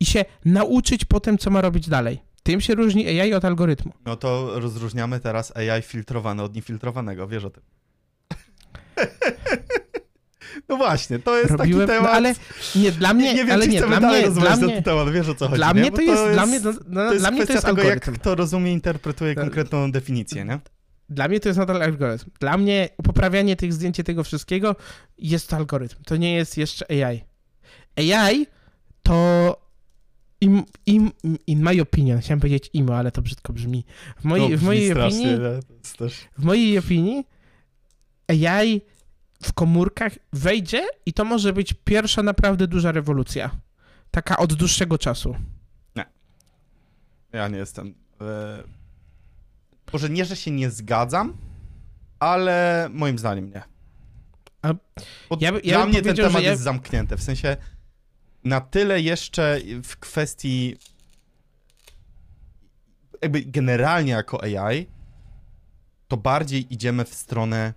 i 0.00 0.06
się 0.06 0.24
nauczyć 0.44 1.04
potem, 1.04 1.38
co 1.38 1.50
ma 1.50 1.60
robić 1.60 1.88
dalej. 1.88 2.22
Tym 2.42 2.60
się 2.60 2.74
różni 2.74 3.20
AI 3.20 3.34
od 3.34 3.44
algorytmu. 3.44 3.92
No 4.06 4.16
to 4.16 4.60
rozróżniamy 4.60 5.20
teraz 5.20 5.56
AI 5.56 5.82
filtrowane 5.82 6.42
od 6.42 6.54
niefiltrowanego, 6.54 7.28
wiesz 7.28 7.44
o 7.44 7.50
tym. 7.50 7.62
no 10.68 10.76
właśnie, 10.76 11.18
to 11.18 11.38
jest 11.38 11.50
Robiłem, 11.50 11.86
taki 11.86 11.98
temat. 11.98 12.10
no 12.10 12.16
ale 12.16 12.34
nie, 12.76 12.92
dla 12.92 13.14
mnie, 13.14 13.24
nie, 13.24 13.34
nie 13.34 13.44
wiem, 13.44 13.54
ale 13.54 13.68
nie, 13.68 13.80
dla 13.80 14.00
mnie, 14.00 14.30
dla 14.30 14.56
mnie, 14.56 14.74
ten 14.74 14.82
temat, 14.82 15.10
wiesz 15.10 15.28
o 15.28 15.34
co 15.34 15.44
chodzi, 15.48 15.56
dla 15.56 15.72
nie? 15.72 15.80
mnie 15.80 15.90
Bo 15.90 15.96
to 15.96 16.02
jest, 16.02 16.32
dla 16.32 16.46
mnie, 16.46 16.60
to 16.60 16.72
no, 16.86 17.02
jest 17.12 17.18
dla 17.18 17.30
mnie 17.30 17.46
to 17.46 17.52
jest 17.52 17.66
tego, 17.66 17.78
algorytm. 17.80 18.10
jak 18.10 18.20
kto 18.20 18.34
rozumie, 18.34 18.72
interpretuje 18.72 19.34
konkretną 19.34 19.92
definicję, 19.92 20.44
nie? 20.44 20.60
Dla 21.08 21.28
mnie 21.28 21.40
to 21.40 21.48
jest 21.48 21.58
nadal 21.58 21.82
algorytm. 21.82 22.30
Dla 22.40 22.56
mnie 22.56 22.88
poprawianie 23.04 23.56
tych 23.56 23.72
zdjęć 23.72 23.96
tego 24.04 24.24
wszystkiego 24.24 24.76
jest 25.18 25.48
to 25.48 25.56
algorytm. 25.56 26.02
To 26.04 26.16
nie 26.16 26.34
jest 26.34 26.56
jeszcze 26.58 27.06
AI. 27.06 27.24
AI 27.96 28.46
to 29.02 29.56
in, 30.40 30.62
in, 30.86 31.10
in 31.46 31.62
my 31.62 31.82
opinion, 31.82 32.20
chciałem 32.20 32.40
powiedzieć 32.40 32.70
imo, 32.72 32.96
ale 32.96 33.12
to 33.12 33.22
brzydko 33.22 33.52
brzmi. 33.52 33.84
W 34.20 34.24
mojej, 34.24 34.50
No, 34.50 34.58
w 34.58 34.62
mojej 34.62 34.92
opinii, 34.92 35.26
nie? 35.26 35.38
W 36.38 36.44
mojej 36.44 36.78
opinii 36.78 37.24
AI 38.28 38.82
w 39.42 39.52
komórkach 39.52 40.12
wejdzie 40.32 40.86
i 41.06 41.12
to 41.12 41.24
może 41.24 41.52
być 41.52 41.74
pierwsza 41.84 42.22
naprawdę 42.22 42.66
duża 42.66 42.92
rewolucja. 42.92 43.50
Taka 44.10 44.36
od 44.36 44.54
dłuższego 44.54 44.98
czasu. 44.98 45.36
Ja 47.32 47.48
nie 47.48 47.58
jestem. 47.58 47.94
Może 49.92 50.10
nie, 50.10 50.24
że 50.24 50.36
się 50.36 50.50
nie 50.50 50.70
zgadzam, 50.70 51.36
ale 52.18 52.88
moim 52.92 53.18
zdaniem 53.18 53.50
nie. 53.50 53.62
A 54.62 54.74
Bo 55.30 55.38
ja 55.40 55.52
dla 55.60 55.86
mnie 55.86 56.02
ten 56.02 56.16
temat 56.16 56.42
ja- 56.42 56.50
jest 56.50 56.62
zamknięty. 56.62 57.16
W 57.16 57.22
sensie 57.22 57.56
na 58.44 58.60
tyle 58.60 59.00
jeszcze 59.00 59.58
w 59.84 59.96
kwestii 59.96 60.76
jakby 63.22 63.42
generalnie 63.42 64.12
jako 64.12 64.42
AI, 64.42 64.86
to 66.08 66.16
bardziej 66.16 66.74
idziemy 66.74 67.04
w 67.04 67.14
stronę 67.14 67.74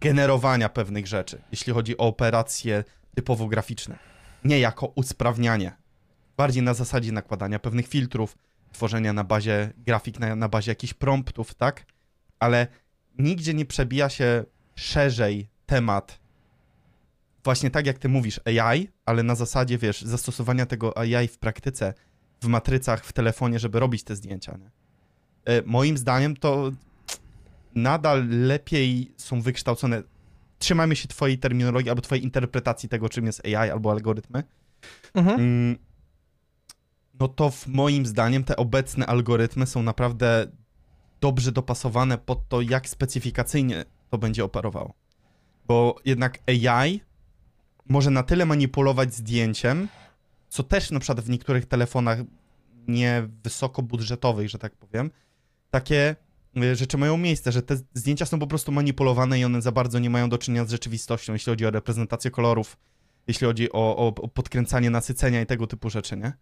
generowania 0.00 0.68
pewnych 0.68 1.06
rzeczy, 1.06 1.42
jeśli 1.52 1.72
chodzi 1.72 1.98
o 1.98 2.00
operacje 2.00 2.84
typowo 3.14 3.46
graficzne. 3.48 3.98
Nie 4.44 4.58
jako 4.60 4.86
usprawnianie. 4.86 5.76
Bardziej 6.36 6.62
na 6.62 6.74
zasadzie 6.74 7.12
nakładania 7.12 7.58
pewnych 7.58 7.88
filtrów, 7.88 8.38
tworzenia 8.72 9.12
na 9.12 9.24
bazie 9.24 9.72
grafik, 9.76 10.20
na, 10.20 10.36
na 10.36 10.48
bazie 10.48 10.70
jakichś 10.70 10.94
promptów, 10.94 11.54
tak? 11.54 11.86
Ale 12.38 12.66
nigdzie 13.18 13.54
nie 13.54 13.64
przebija 13.66 14.08
się 14.08 14.44
szerzej 14.74 15.48
temat 15.66 16.20
właśnie 17.48 17.70
tak 17.70 17.86
jak 17.86 17.98
ty 17.98 18.08
mówisz 18.08 18.40
AI, 18.44 18.88
ale 19.04 19.22
na 19.22 19.34
zasadzie, 19.34 19.78
wiesz, 19.78 20.02
zastosowania 20.02 20.66
tego 20.66 20.98
AI 20.98 21.28
w 21.28 21.38
praktyce, 21.38 21.94
w 22.42 22.46
matrycach, 22.46 23.04
w 23.04 23.12
telefonie, 23.12 23.58
żeby 23.58 23.80
robić 23.80 24.02
te 24.04 24.16
zdjęcia, 24.16 24.56
nie? 24.56 24.70
E, 25.44 25.62
Moim 25.66 25.98
zdaniem 25.98 26.36
to 26.36 26.72
nadal 27.74 28.28
lepiej 28.28 29.12
są 29.16 29.40
wykształcone. 29.40 30.02
Trzymajmy 30.58 30.96
się 30.96 31.08
twojej 31.08 31.38
terminologii 31.38 31.90
albo 31.90 32.02
twojej 32.02 32.24
interpretacji 32.24 32.88
tego, 32.88 33.08
czym 33.08 33.26
jest 33.26 33.46
AI 33.46 33.70
albo 33.70 33.90
algorytmy. 33.90 34.42
Mhm. 35.14 35.78
No 37.20 37.28
to 37.28 37.50
w 37.50 37.66
moim 37.66 38.06
zdaniem 38.06 38.44
te 38.44 38.56
obecne 38.56 39.06
algorytmy 39.06 39.66
są 39.66 39.82
naprawdę 39.82 40.46
dobrze 41.20 41.52
dopasowane 41.52 42.18
pod 42.18 42.48
to, 42.48 42.60
jak 42.60 42.88
specyfikacyjnie 42.88 43.84
to 44.10 44.18
będzie 44.18 44.44
operowało. 44.44 44.94
Bo 45.68 45.96
jednak 46.04 46.38
AI 46.46 47.00
może 47.88 48.10
na 48.10 48.22
tyle 48.22 48.46
manipulować 48.46 49.14
zdjęciem, 49.14 49.88
co 50.48 50.62
też 50.62 50.90
na 50.90 51.00
przykład 51.00 51.24
w 51.24 51.30
niektórych 51.30 51.66
telefonach 51.66 52.18
nie 52.88 53.28
wysokobudżetowych, 53.44 54.48
że 54.48 54.58
tak 54.58 54.76
powiem, 54.76 55.10
takie 55.70 56.16
y, 56.56 56.76
rzeczy 56.76 56.98
mają 56.98 57.16
miejsce, 57.16 57.52
że 57.52 57.62
te 57.62 57.76
zdjęcia 57.94 58.26
są 58.26 58.38
po 58.38 58.46
prostu 58.46 58.72
manipulowane 58.72 59.40
i 59.40 59.44
one 59.44 59.62
za 59.62 59.72
bardzo 59.72 59.98
nie 59.98 60.10
mają 60.10 60.28
do 60.28 60.38
czynienia 60.38 60.64
z 60.64 60.70
rzeczywistością, 60.70 61.32
jeśli 61.32 61.50
chodzi 61.50 61.66
o 61.66 61.70
reprezentację 61.70 62.30
kolorów, 62.30 62.76
jeśli 63.26 63.46
chodzi 63.46 63.72
o, 63.72 63.96
o, 63.96 64.06
o 64.06 64.28
podkręcanie 64.28 64.90
nasycenia 64.90 65.40
i 65.40 65.46
tego 65.46 65.66
typu 65.66 65.90
rzeczy, 65.90 66.16
nie? 66.16 66.32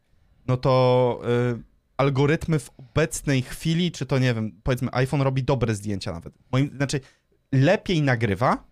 No 0.48 0.56
to 0.56 1.20
y, 1.59 1.62
algorytmy 1.96 2.59
w 2.59 2.70
obecnej 2.78 3.42
chwili, 3.42 3.92
czy 3.92 4.06
to 4.06 4.18
nie 4.18 4.35
wiem, 4.35 4.61
powiedzmy 4.62 4.88
iPhone 4.92 5.22
robi 5.22 5.42
dobre 5.44 5.74
zdjęcia 5.74 6.12
nawet. 6.12 6.35
Moim, 6.52 6.70
znaczy 6.76 7.00
lepiej 7.52 8.02
nagrywa, 8.02 8.64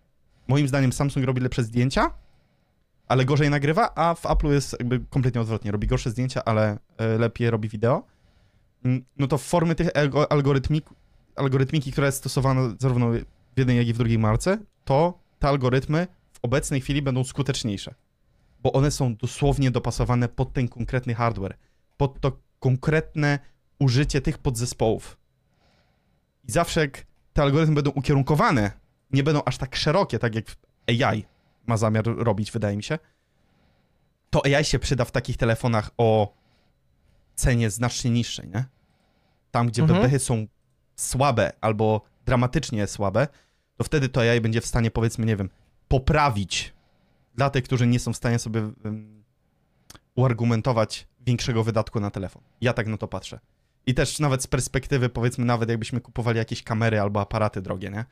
moim 0.47 0.67
zdaniem 0.67 0.93
Samsung 0.93 1.25
robi 1.25 1.41
lepsze 1.41 1.63
zdjęcia, 1.63 2.11
ale 3.07 3.25
gorzej 3.25 3.49
nagrywa, 3.49 3.95
a 3.95 4.15
w 4.15 4.23
Apple'u 4.23 4.51
jest 4.51 4.75
jakby 4.79 4.99
kompletnie 5.09 5.41
odwrotnie. 5.41 5.71
Robi 5.71 5.87
gorsze 5.87 6.11
zdjęcia, 6.11 6.43
ale 6.45 6.77
y, 7.15 7.17
lepiej 7.19 7.49
robi 7.49 7.69
wideo. 7.69 8.03
Mm, 8.85 9.05
No 9.17 9.27
to 9.27 9.37
formy 9.37 9.75
tych 9.75 9.87
algo- 9.87 10.25
algorytmik, 10.29 10.85
algorytmiki, 11.35 11.91
która 11.91 12.07
jest 12.07 12.23
zarówno 12.79 13.11
w 13.55 13.59
jednej, 13.59 13.77
jak 13.77 13.87
i 13.87 13.93
w 13.93 13.97
drugiej 13.97 14.19
marce, 14.19 14.57
to 14.85 15.19
te 15.39 15.47
algorytmy 15.47 16.07
w 16.33 16.39
obecnej 16.41 16.81
chwili 16.81 17.01
będą 17.01 17.23
skuteczniejsze. 17.23 17.95
Bo 18.63 18.73
one 18.73 18.91
są 18.91 19.15
dosłownie 19.15 19.71
dopasowane 19.71 20.29
pod 20.29 20.53
ten 20.53 20.67
konkretny 20.67 21.13
hardware, 21.15 21.57
pod 21.97 22.19
to 22.19 22.39
konkretne 22.59 23.39
użycie 23.79 24.21
tych 24.21 24.37
podzespołów. 24.37 25.17
I 26.47 26.51
zawsze 26.51 26.81
jak 26.81 27.05
te 27.33 27.41
algorytmy 27.41 27.75
będą 27.75 27.91
ukierunkowane, 27.91 28.71
nie 29.11 29.23
będą 29.23 29.41
aż 29.45 29.57
tak 29.57 29.75
szerokie, 29.75 30.19
tak 30.19 30.35
jak 30.35 30.45
AI 30.87 31.25
ma 31.67 31.77
zamiar 31.77 32.05
robić, 32.05 32.51
wydaje 32.51 32.77
mi 32.77 32.83
się, 32.83 32.99
to 34.29 34.41
AI 34.45 34.65
się 34.65 34.79
przyda 34.79 35.05
w 35.05 35.11
takich 35.11 35.37
telefonach 35.37 35.91
o 35.97 36.33
cenie 37.35 37.69
znacznie 37.69 38.11
niższej, 38.11 38.47
nie? 38.47 38.65
Tam, 39.51 39.67
gdzie 39.67 39.81
Mhm. 39.81 39.99
bebechy 39.99 40.19
są 40.19 40.47
słabe 40.95 41.51
albo 41.61 42.01
dramatycznie 42.25 42.87
słabe, 42.87 43.27
to 43.77 43.83
wtedy 43.83 44.09
to 44.09 44.21
AI 44.21 44.41
będzie 44.41 44.61
w 44.61 44.65
stanie, 44.65 44.91
powiedzmy, 44.91 45.25
nie 45.25 45.35
wiem, 45.35 45.49
poprawić 45.87 46.73
dla 47.35 47.49
tych, 47.49 47.63
którzy 47.63 47.87
nie 47.87 47.99
są 47.99 48.13
w 48.13 48.17
stanie 48.17 48.39
sobie 48.39 48.61
um, 48.83 49.23
uargumentować 50.15 51.07
większego 51.25 51.63
wydatku 51.63 51.99
na 51.99 52.11
telefon. 52.11 52.43
Ja 52.61 52.73
tak 52.73 52.87
na 52.87 52.97
to 52.97 53.07
patrzę. 53.07 53.39
I 53.85 53.93
też 53.93 54.19
nawet 54.19 54.43
z 54.43 54.47
perspektywy, 54.47 55.09
powiedzmy, 55.09 55.45
nawet 55.45 55.69
jakbyśmy 55.69 56.01
kupowali 56.01 56.37
jakieś 56.37 56.63
kamery 56.63 56.99
albo 56.99 57.21
aparaty 57.21 57.61
drogie, 57.61 57.89
nie? 57.89 58.05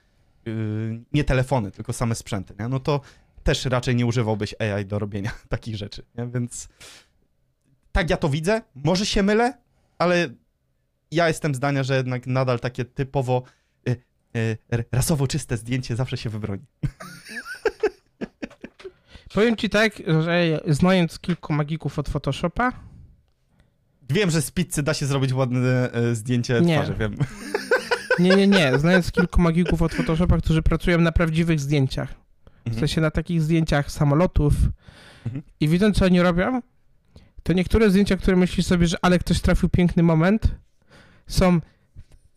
Yy, 0.46 1.04
nie 1.14 1.24
telefony, 1.24 1.72
tylko 1.72 1.94
same 1.94 2.16
sprzęty, 2.16 2.54
nie? 2.60 2.68
No 2.68 2.80
to 2.80 3.02
też 3.44 3.66
raczej 3.66 3.96
nie 3.96 4.06
używałbyś 4.06 4.56
AI 4.62 4.86
do 4.86 5.00
robienia 5.00 5.32
takich 5.50 5.76
rzeczy, 5.76 6.04
nie? 6.18 6.28
Więc 6.28 6.70
tak 7.92 8.10
ja 8.10 8.18
to 8.18 8.30
widzę. 8.30 8.62
Może 8.76 9.06
się 9.06 9.24
mylę, 9.24 9.58
ale 9.98 10.30
ja 11.12 11.28
jestem 11.28 11.56
zdania, 11.56 11.84
że 11.84 11.96
jednak 11.96 12.28
nadal 12.28 12.60
takie 12.60 12.86
typowo 12.86 13.44
y, 13.90 13.98
y, 14.38 14.58
rasowo 14.92 15.28
czyste 15.28 15.58
zdjęcie 15.58 15.96
zawsze 15.96 16.18
się 16.18 16.30
wybroni. 16.30 16.66
Powiem 19.34 19.56
ci 19.56 19.70
tak, 19.70 19.94
że 20.24 20.62
znając 20.68 21.20
kilku 21.20 21.54
magików 21.54 22.00
od 22.00 22.10
Photoshopa, 22.10 22.72
Wiem, 24.14 24.32
że 24.32 24.42
z 24.42 24.52
pizzy 24.52 24.84
da 24.84 24.94
się 24.94 25.06
zrobić 25.06 25.34
ładne 25.34 25.90
y, 26.12 26.16
zdjęcie 26.16 26.62
Nie. 26.62 26.76
twarzy, 26.78 26.94
wiem. 27.00 27.16
nie, 28.20 28.36
nie, 28.36 28.48
nie, 28.48 28.80
znając 28.80 29.12
kilku 29.12 29.42
magików 29.42 29.82
od 29.82 29.94
Photoshopa, 29.94 30.38
którzy 30.38 30.62
pracują 30.62 30.98
na 31.02 31.12
prawdziwych 31.12 31.60
zdjęciach, 31.60 32.10
w 32.10 32.68
Mhm. 32.68 32.80
sensie 32.80 33.02
na 33.02 33.12
takich 33.12 33.42
zdjęciach 33.42 33.92
samolotów 33.92 34.54
Mhm. 35.26 35.44
i 35.60 35.68
widząc, 35.68 35.98
co 35.98 36.06
oni 36.06 36.22
robią, 36.22 36.62
to 37.44 37.54
niektóre 37.54 37.90
zdjęcia, 37.90 38.18
które 38.18 38.38
myślisz 38.38 38.66
sobie, 38.66 38.88
że 38.88 38.98
ale 39.02 39.20
ktoś 39.20 39.42
trafił 39.42 39.70
piękny 39.70 40.04
moment, 40.04 40.56
są 41.28 41.60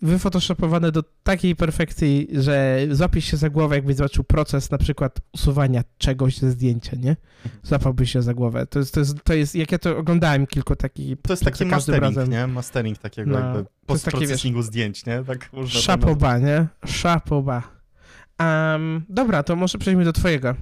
wyfotoshopowane 0.03 0.93
do 0.93 1.03
takiej 1.23 1.57
perfekcji, 1.57 2.29
że 2.33 2.79
złapiesz 2.91 3.25
się 3.25 3.37
za 3.37 3.51
głowę, 3.51 3.77
jakbyś 3.77 3.97
zobaczył 3.97 4.25
proces 4.25 4.71
na 4.71 4.79
przykład 4.79 5.21
usuwania 5.33 5.83
czegoś 5.99 6.39
ze 6.39 6.51
zdjęcia, 6.51 6.97
nie? 6.97 7.17
Złapałbyś 7.63 8.13
się 8.13 8.23
za 8.23 8.35
głowę. 8.35 8.67
To 8.67 8.79
jest, 8.79 8.95
to 8.95 9.01
jest, 9.01 9.25
to 9.25 9.35
jest 9.35 9.55
jak 9.55 9.73
ja 9.73 9.79
to 9.79 9.99
oglądałem 9.99 10.47
kilku 10.47 10.77
takich... 10.77 11.23
To 11.23 11.33
jest 11.33 11.45
taki 11.45 11.65
mastering, 11.67 12.17
razem. 12.17 12.31
nie? 12.31 12.47
Mastering 12.47 12.99
takiego 12.99 13.31
No, 13.31 13.39
jakby 13.39 13.65
postprocesingu 13.87 14.63
zdjęć, 14.63 15.07
nie? 15.07 15.25
Tak 15.25 15.53
można. 15.53 15.81
Szapoba, 15.81 16.39
nie? 16.39 16.67
Szapoba. 16.87 17.63
Um, 18.41 19.05
dobra, 19.09 19.43
to 19.43 19.57
może 19.57 19.79
przejdźmy 19.79 20.05
do 20.05 20.13
twojego. 20.13 20.55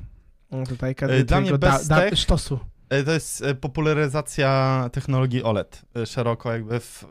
Tutaj, 0.69 0.95
E, 1.01 1.25
dla 1.25 1.41
mnie 1.41 1.59
da, 1.59 1.81
da, 1.85 2.17
sztosu. 2.17 2.59
E, 2.89 3.03
To 3.03 3.13
jest 3.13 3.43
e, 3.43 3.55
popularyzacja 3.55 4.91
technologii 4.93 5.43
OLED 5.43 5.83
szeroko 6.07 6.53
jakby 6.53 6.81
w, 6.81 7.05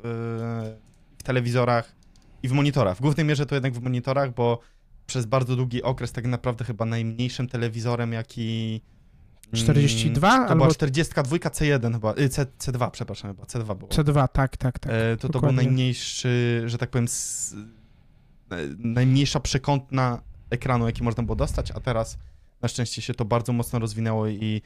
w 1.18 1.24
telewizorach 1.24 1.96
i 2.44 2.48
w 2.48 2.52
monitorach. 2.52 2.98
W 2.98 3.02
głównej 3.02 3.26
mierze 3.26 3.46
to 3.46 3.56
jednak 3.56 3.74
w 3.74 3.82
monitorach, 3.82 4.34
bo 4.34 4.60
przez 5.06 5.26
bardzo 5.26 5.56
długi 5.56 5.84
okres 5.84 6.12
tak 6.12 6.26
naprawdę 6.26 6.66
chyba 6.66 6.86
najmniejszym 6.86 7.48
telewizorem, 7.48 8.14
jaki... 8.14 8.82
mm, 9.54 9.66
42 9.66 10.30
To 10.30 10.44
albo 10.44 10.56
była 10.56 10.74
42 10.74 11.38
C1 11.38 11.94
chyba, 11.94 12.14
C, 12.14 12.46
C2 12.46 12.92
przepraszam 12.92 13.32
chyba, 13.32 13.44
C2 13.44 13.78
było. 13.78 13.92
C2, 13.92 14.28
tak, 14.28 14.58
tak, 14.58 14.80
tak. 14.80 14.94
E, 14.94 15.18
to 15.18 15.30
to 15.30 15.40
był 15.40 15.52
najmniejszy, 15.52 16.64
że 16.66 16.78
tak 16.78 16.90
powiem, 16.90 17.06
s, 17.06 17.56
e, 18.52 18.56
najmniejsza 18.78 19.40
przekątna 19.40 20.22
ekranu, 20.50 20.86
jaki 20.86 21.04
można 21.04 21.24
było 21.24 21.36
dostać, 21.36 21.72
a 21.72 21.80
teraz 21.80 22.18
na 22.62 22.68
szczęście 22.68 23.02
się 23.02 23.14
to 23.14 23.26
bardzo 23.26 23.54
mocno 23.54 23.80
rozwinęło 23.80 24.28
i 24.28 24.62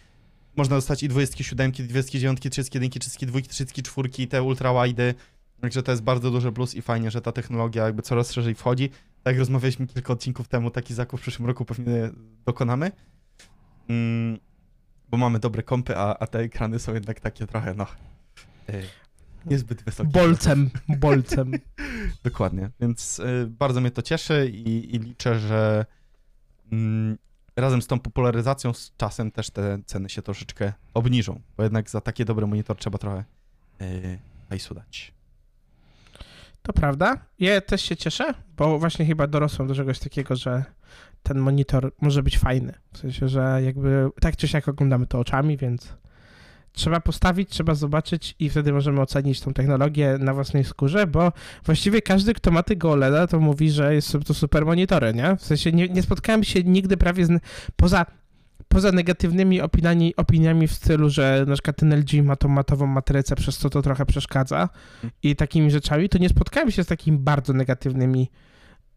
można 0.56 0.76
dostać 0.76 1.04
i 1.04 1.08
27, 1.08 1.72
29, 1.72 2.40
31, 2.40 2.90
32, 2.90 3.42
34, 3.42 4.28
te 4.28 4.44
ultrawidy, 4.44 5.14
także 5.62 5.84
to 5.84 5.92
jest 5.92 6.04
bardzo 6.04 6.32
duży 6.32 6.52
plus 6.52 6.76
i 6.76 6.82
fajnie, 6.82 7.12
że 7.12 7.22
ta 7.22 7.32
technologia 7.32 7.86
jakby 7.86 8.02
coraz 8.02 8.32
szerzej 8.32 8.56
wchodzi. 8.56 8.90
Tak 9.24 9.34
jak 9.34 9.40
rozmawialiśmy 9.40 9.88
kilka 9.88 10.14
odcinków 10.14 10.48
temu, 10.48 10.72
taki 10.72 10.94
zakup 10.94 11.20
w 11.20 11.22
przyszłym 11.22 11.48
roku 11.48 11.66
pewnie 11.66 12.10
dokonamy. 12.46 12.92
Mm, 13.90 14.40
bo 15.10 15.18
mamy 15.18 15.40
dobre 15.40 15.64
kompy, 15.64 15.98
a, 15.98 16.18
a 16.20 16.28
te 16.28 16.40
ekrany 16.40 16.80
są 16.80 16.94
jednak 16.94 17.20
takie 17.20 17.48
trochę, 17.48 17.74
no, 17.74 17.88
e, 18.70 18.82
niezbyt 19.46 19.84
wysokie. 19.84 20.10
Bolcem, 20.10 20.70
bolcem. 20.88 21.52
Dokładnie, 22.24 22.70
więc 22.80 23.20
y, 23.20 23.48
bardzo 23.48 23.82
mnie 23.82 23.92
to 23.92 24.02
cieszy 24.02 24.52
i, 24.54 24.96
i 24.96 25.00
liczę, 25.00 25.40
że 25.40 25.86
mm, 26.72 27.18
razem 27.56 27.82
z 27.82 27.88
tą 27.88 28.00
popularyzacją 28.00 28.74
z 28.74 28.94
czasem 28.98 29.32
też 29.32 29.50
te 29.50 29.80
ceny 29.86 30.10
się 30.10 30.22
troszeczkę 30.22 30.74
obniżą, 30.94 31.42
bo 31.58 31.64
jednak 31.64 31.90
za 31.90 32.02
taki 32.02 32.26
dobry 32.26 32.48
monitor 32.48 32.78
trzeba 32.78 32.98
trochę 32.98 33.24
yy, 33.80 34.20
hajsu 34.50 34.74
dać. 34.76 35.17
To 36.68 36.74
prawda. 36.74 37.18
Ja 37.40 37.62
też 37.62 37.82
się 37.82 37.96
cieszę, 37.96 38.34
bo 38.58 38.80
właśnie 38.80 39.06
chyba 39.06 39.28
dorosłem 39.28 39.68
do 39.68 39.76
czegoś 39.76 40.00
takiego, 40.00 40.36
że 40.36 40.64
ten 41.24 41.38
monitor 41.38 41.92
może 42.02 42.24
być 42.24 42.38
fajny. 42.38 42.74
W 42.94 42.98
sensie, 42.98 43.28
że 43.28 43.60
jakby 43.66 44.10
tak 44.22 44.36
czy 44.36 44.48
siak 44.48 44.68
oglądamy 44.68 45.08
to 45.08 45.20
oczami, 45.20 45.58
więc 45.58 45.94
trzeba 46.72 47.00
postawić, 47.00 47.50
trzeba 47.50 47.76
zobaczyć 47.76 48.36
i 48.40 48.50
wtedy 48.50 48.74
możemy 48.74 49.02
ocenić 49.02 49.42
tą 49.42 49.54
technologię 49.54 50.18
na 50.20 50.34
własnej 50.34 50.64
skórze, 50.64 51.08
bo 51.08 51.32
właściwie 51.66 52.02
każdy, 52.02 52.34
kto 52.34 52.52
ma 52.52 52.64
tego 52.64 52.92
OLEDa, 52.92 53.28
to 53.28 53.40
mówi, 53.40 53.72
że 53.72 53.96
jest 53.96 54.18
to 54.28 54.34
super 54.34 54.66
monitory, 54.66 55.14
nie? 55.14 55.36
W 55.36 55.42
sensie 55.42 55.72
nie, 55.72 55.90
nie 55.90 56.02
spotkałem 56.02 56.44
się 56.44 56.64
nigdy 56.64 56.98
prawie 56.98 57.26
z, 57.26 57.42
poza 57.76 58.06
poza 58.68 58.92
negatywnymi 58.92 59.62
opiniami, 59.62 60.16
opiniami 60.16 60.68
w 60.68 60.74
stylu, 60.74 61.10
że 61.10 61.46
na 61.48 61.54
przykład 61.54 61.76
ten 61.78 61.94
LG 61.94 62.24
ma 62.24 62.36
tą 62.36 62.48
matową 62.48 62.88
matrycę, 62.88 63.36
przez 63.36 63.58
co 63.58 63.70
to 63.70 63.82
trochę 63.82 64.06
przeszkadza 64.06 64.70
i 65.24 65.36
takimi 65.36 65.72
rzeczami, 65.72 66.10
to 66.10 66.18
nie 66.18 66.30
spotkałem 66.30 66.72
się 66.72 66.84
z 66.84 66.88
takimi 66.88 67.18
bardzo 67.18 67.54
negatywnymi 67.54 68.32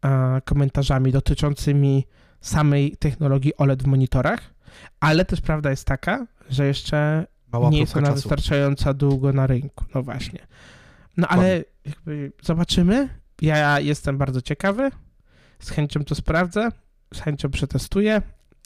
e, 0.05 0.41
komentarzami 0.45 1.11
dotyczącymi 1.11 2.05
samej 2.41 2.97
technologii 2.97 3.57
OLED 3.57 3.83
w 3.83 3.87
monitorach, 3.87 4.53
ale 4.99 5.25
też 5.25 5.41
prawda 5.41 5.69
jest 5.69 5.85
taka, 5.87 6.27
że 6.49 6.67
jeszcze 6.67 7.27
Mała 7.53 7.69
nie 7.69 7.79
jest 7.79 7.97
ona 7.97 8.07
czasu. 8.07 8.15
wystarczająco 8.15 8.93
długo 8.93 9.33
na 9.33 9.47
rynku. 9.47 9.85
No 9.95 10.03
właśnie. 10.03 10.39
No 11.17 11.27
ale 11.27 11.63
jakby 11.85 12.31
zobaczymy. 12.41 13.09
Ja 13.41 13.79
jestem 13.79 14.17
bardzo 14.17 14.41
ciekawy. 14.41 14.91
Z 15.59 15.69
chęcią 15.69 16.03
to 16.03 16.15
sprawdzę. 16.15 16.69
Z 17.13 17.19
chęcią 17.19 17.49
przetestuję 17.49 18.21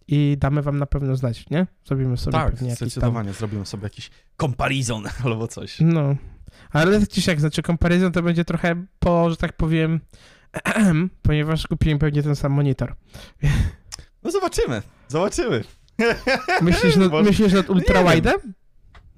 i 0.08 0.38
damy 0.39 0.62
wam 0.62 0.78
na 0.78 0.86
pewno 0.86 1.15
znać, 1.15 1.50
nie? 1.50 1.68
Zrobimy 1.86 2.18
sobie 2.18 2.32
Tak, 2.38 2.52
pewnie 2.52 2.68
jakiś 2.70 2.80
tam... 2.80 2.89
zdecydowanie. 2.89 3.34
Zrobimy 3.34 3.65
sobie 3.65 3.84
jakiś 3.84 4.10
comparison 4.41 5.04
albo 5.26 5.48
coś. 5.48 5.78
No. 5.80 6.15
Ale 6.72 7.08
czy 7.08 7.22
siak, 7.22 7.39
znaczy 7.39 7.62
comparison 7.62 8.12
to 8.12 8.22
będzie 8.22 8.46
trochę 8.46 8.86
po, 9.00 9.30
że 9.30 9.38
tak 9.38 9.54
powiem, 9.54 10.00
ponieważ 11.22 11.68
kupiłem 11.68 12.00
pewnie 12.00 12.24
ten 12.24 12.36
sam 12.36 12.52
monitor. 12.52 12.96
No 14.24 14.32
zobaczymy, 14.32 14.82
zobaczymy. 15.08 15.63
Myślisz 16.62 16.96
nad, 16.96 17.12
myślisz 17.12 17.54
nad 17.54 17.70
Nie 17.70 17.76
ultrawide'em? 17.76 18.34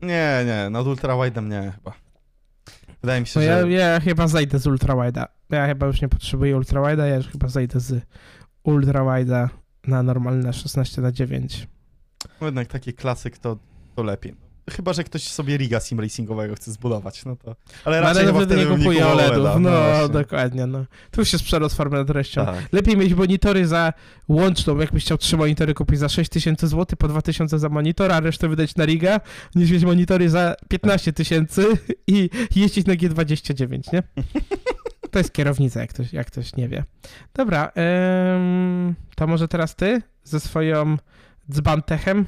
Nie, 0.01 0.43
nie, 0.45 0.69
nad 0.69 0.85
ultrawide'em 0.85 1.47
nie 1.49 1.71
chyba. 1.75 1.93
Wydaje 3.01 3.21
mi 3.21 3.27
się, 3.27 3.39
No 3.39 3.45
ja, 3.45 3.61
że... 3.61 3.69
ja 3.69 3.99
chyba 3.99 4.27
zejdę 4.27 4.59
z 4.59 4.65
ultrawide'a. 4.65 5.25
Ja 5.49 5.67
chyba 5.67 5.87
już 5.87 6.01
nie 6.01 6.09
potrzebuję 6.09 6.55
ultrawide'a, 6.55 7.05
ja 7.05 7.15
już 7.15 7.27
chyba 7.27 7.47
zejdę 7.47 7.79
z 7.79 8.03
ultrawide'a 8.65 9.47
na 9.87 10.03
normalne 10.03 10.53
16 10.53 11.01
na 11.01 11.11
9. 11.11 11.67
No 12.41 12.47
jednak 12.47 12.67
taki 12.67 12.93
klasyk 12.93 13.37
to, 13.37 13.57
to 13.95 14.03
lepiej. 14.03 14.35
Chyba, 14.71 14.93
że 14.93 15.03
ktoś 15.03 15.23
sobie 15.23 15.57
riga 15.57 15.79
sim 15.79 15.99
racingowego 15.99 16.55
chce 16.55 16.71
zbudować, 16.71 17.25
no 17.25 17.35
to... 17.35 17.55
Ale 17.85 18.01
No, 18.01 18.07
raczej 18.07 18.23
ale 18.23 18.33
wtedy 18.33 18.45
wtedy 18.55 18.71
nie 18.71 18.77
kupował 18.77 19.11
OLEDów. 19.11 19.37
OLEDa, 19.37 19.59
No, 19.59 19.69
właśnie. 19.69 20.09
dokładnie, 20.13 20.65
no. 20.67 20.85
Tu 21.11 21.25
się 21.25 21.37
przerost 21.39 21.75
formę 21.77 21.97
nad 21.97 22.07
treścią. 22.07 22.45
Tak. 22.45 22.55
Lepiej 22.71 22.97
mieć 22.97 23.13
monitory 23.13 23.67
za 23.67 23.93
łączną, 24.27 24.77
jakbyś 24.77 25.03
chciał 25.03 25.17
trzy 25.17 25.37
monitory 25.37 25.73
kupić 25.73 25.99
za 25.99 26.09
6000 26.09 26.67
zł, 26.67 26.85
po 26.97 27.07
2000 27.07 27.59
za 27.59 27.69
monitor, 27.69 28.11
a 28.11 28.19
resztę 28.19 28.47
wydać 28.49 28.75
na 28.75 28.85
Riga, 28.85 29.19
niż 29.55 29.71
mieć 29.71 29.83
monitory 29.83 30.29
za 30.29 30.55
15 30.69 31.13
tysięcy 31.13 31.65
i 32.07 32.29
jeździć 32.55 32.87
na 32.87 32.93
G29, 32.93 33.93
nie? 33.93 34.03
To 35.11 35.19
jest 35.19 35.33
kierownica, 35.33 35.79
jak 35.79 35.89
ktoś, 35.89 36.13
jak 36.13 36.27
ktoś 36.27 36.55
nie 36.55 36.69
wie. 36.69 36.83
Dobra, 37.33 37.71
em, 37.75 38.95
to 39.15 39.27
może 39.27 39.47
teraz 39.47 39.75
ty 39.75 40.01
ze 40.23 40.39
swoją 40.39 40.97
dzbantechem. 41.51 42.25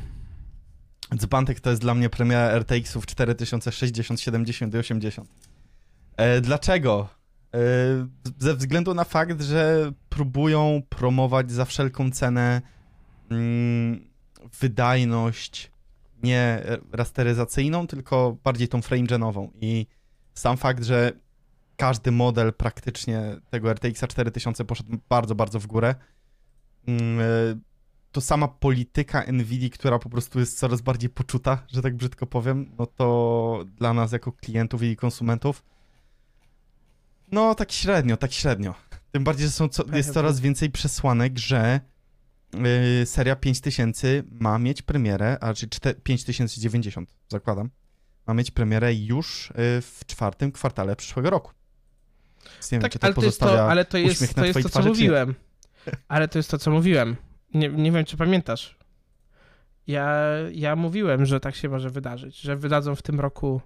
Dzbantek 1.15 1.59
to 1.59 1.69
jest 1.69 1.81
dla 1.81 1.95
mnie 1.95 2.09
premiera 2.09 2.59
RTX-ów 2.59 3.05
4060, 3.05 4.21
70 4.21 4.73
i 4.73 4.77
80. 4.77 5.29
E, 6.17 6.41
dlaczego? 6.41 7.09
E, 7.55 7.59
ze 8.39 8.55
względu 8.55 8.93
na 8.93 9.03
fakt, 9.03 9.41
że 9.41 9.91
próbują 10.09 10.81
promować 10.89 11.51
za 11.51 11.65
wszelką 11.65 12.11
cenę 12.11 12.61
mm, 13.31 14.09
wydajność 14.61 15.71
nie 16.23 16.63
rasteryzacyjną, 16.91 17.87
tylko 17.87 18.37
bardziej 18.43 18.67
tą 18.67 18.79
frame-genową. 18.79 19.49
I 19.61 19.87
sam 20.33 20.57
fakt, 20.57 20.83
że 20.83 21.11
każdy 21.79 22.11
model 22.11 22.53
praktycznie 22.53 23.21
tego 23.49 23.71
RTX 23.71 24.01
4000 24.07 24.65
poszedł 24.65 24.97
bardzo, 25.09 25.35
bardzo 25.35 25.59
w 25.59 25.67
górę, 25.67 25.95
mm, 26.87 27.19
e, 27.19 27.23
to 28.11 28.21
sama 28.21 28.47
polityka 28.47 29.23
Nvidia, 29.31 29.69
która 29.69 29.99
po 29.99 30.09
prostu 30.09 30.39
jest 30.39 30.59
coraz 30.59 30.81
bardziej 30.81 31.09
poczuta, 31.09 31.63
że 31.67 31.81
tak 31.81 31.95
brzydko 31.95 32.27
powiem, 32.27 32.71
no 32.79 32.85
to 32.85 33.65
dla 33.77 33.93
nas 33.93 34.11
jako 34.11 34.31
klientów 34.31 34.83
i 34.83 34.95
konsumentów, 34.95 35.63
no 37.31 37.55
tak 37.55 37.71
średnio, 37.71 38.17
tak 38.17 38.31
średnio. 38.31 38.75
Tym 39.11 39.23
bardziej, 39.23 39.47
że 39.47 39.51
są 39.51 39.69
co, 39.69 39.83
jest 39.93 40.13
coraz 40.13 40.39
więcej 40.39 40.69
przesłanek, 40.69 41.37
że 41.37 41.81
yy, 42.53 43.05
seria 43.05 43.35
5000 43.35 44.23
ma 44.31 44.59
mieć 44.59 44.81
premierę, 44.81 45.37
a 45.41 45.53
czy 45.53 45.69
4 45.69 46.01
5090 46.01 47.15
zakładam, 47.27 47.69
ma 48.27 48.33
mieć 48.33 48.51
premierę 48.51 48.93
już 48.93 49.49
yy, 49.49 49.81
w 49.81 50.01
czwartym 50.05 50.51
kwartale 50.51 50.95
przyszłego 50.95 51.29
roku. 51.29 51.58
Więc 52.53 52.71
nie 52.71 52.75
wiem, 52.75 52.81
Tak, 52.81 52.91
czy 52.91 52.99
to 52.99 53.05
ale 53.05 53.13
pozostawia 53.13 53.57
to, 53.57 53.69
ale 53.69 53.85
to 53.85 53.97
jest, 53.97 54.15
uśmiech 54.15 54.33
to, 54.33 54.45
jest 54.45 54.57
to 54.57 54.63
co 54.63 54.69
twarzy, 54.69 54.89
mówiłem. 54.89 55.35
Ale 56.07 56.27
to 56.27 56.39
jest 56.39 56.51
to, 56.51 56.57
co 56.57 56.71
mówiłem. 56.71 57.15
Nie, 57.53 57.69
nie 57.69 57.91
wiem, 57.91 58.05
czy 58.05 58.17
pamiętasz. 58.17 58.79
Ja, 59.87 60.15
ja 60.51 60.75
mówiłem, 60.75 61.25
że 61.25 61.39
tak 61.39 61.55
się 61.55 61.69
może 61.69 61.89
wydarzyć, 61.89 62.39
że 62.39 62.55
wydadzą 62.55 62.95
w 62.95 63.01
tym 63.01 63.19
roku, 63.19 63.61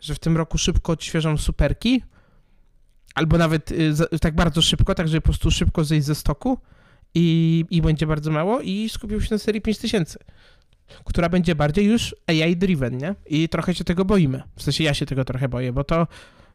że 0.00 0.14
w 0.14 0.18
tym 0.18 0.36
roku 0.36 0.58
szybko 0.58 0.92
odświeżą 0.92 1.36
superki, 1.36 2.02
albo 3.14 3.38
nawet 3.38 3.72
y, 3.72 4.18
tak 4.20 4.34
bardzo 4.34 4.62
szybko, 4.62 4.94
tak 4.94 5.08
żeby 5.08 5.20
po 5.20 5.24
prostu 5.24 5.50
szybko 5.50 5.84
zejść 5.84 6.06
ze 6.06 6.14
stoku 6.14 6.58
i, 7.14 7.64
i 7.70 7.82
będzie 7.82 8.06
bardzo 8.06 8.30
mało 8.30 8.60
i 8.60 8.88
skupił 8.88 9.20
się 9.20 9.34
na 9.34 9.38
serii 9.38 9.60
5000, 9.60 10.18
która 11.04 11.28
będzie 11.28 11.54
bardziej 11.54 11.86
już 11.86 12.16
AI-driven, 12.26 12.98
nie? 12.98 13.14
I 13.26 13.48
trochę 13.48 13.74
się 13.74 13.84
tego 13.84 14.04
boimy. 14.04 14.42
W 14.56 14.62
sensie 14.62 14.84
ja 14.84 14.94
się 14.94 15.06
tego 15.06 15.24
trochę 15.24 15.48
boję, 15.48 15.72
bo 15.72 15.84
to 15.84 16.06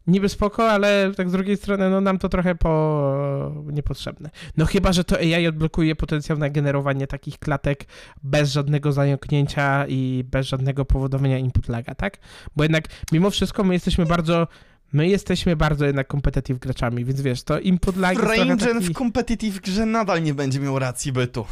niby 0.08 0.30
spoko, 0.30 0.72
ale 0.72 1.12
tak 1.18 1.30
z 1.30 1.32
drugiej 1.32 1.58
strony, 1.58 1.90
no 1.90 2.02
nam 2.02 2.18
to 2.18 2.30
trochę 2.30 2.56
po... 2.56 3.52
niepotrzebne. 3.72 4.30
No 4.58 4.66
chyba, 4.66 4.94
że 4.94 5.04
to 5.04 5.18
AI 5.18 5.48
odblokuje 5.48 5.96
potencjał 5.96 6.38
na 6.38 6.50
generowanie 6.50 7.08
takich 7.08 7.40
klatek 7.40 7.86
bez 8.24 8.52
żadnego 8.52 8.92
zająknięcia 8.92 9.86
i 9.88 10.24
bez 10.32 10.48
żadnego 10.48 10.86
powodowania 10.86 11.38
input 11.38 11.70
laga, 11.70 11.96
tak? 11.96 12.18
Bo 12.56 12.64
jednak 12.64 12.84
mimo 13.12 13.30
wszystko 13.30 13.64
my 13.64 13.74
jesteśmy 13.74 14.06
bardzo... 14.06 14.48
My 14.94 15.08
jesteśmy 15.08 15.56
bardzo 15.56 15.86
jednak 15.86 16.08
competitive 16.12 16.60
graczami, 16.60 17.06
więc 17.06 17.22
wiesz, 17.22 17.44
to 17.44 17.60
input 17.60 17.98
lag 17.98 18.18
jest 18.18 18.60
taki... 18.60 18.80
w 18.80 18.94
competitive 18.94 19.60
grze 19.60 19.86
nadal 19.86 20.24
nie 20.24 20.34
będzie 20.34 20.60
miał 20.60 20.80
racji 20.80 21.12
bytu. 21.12 21.46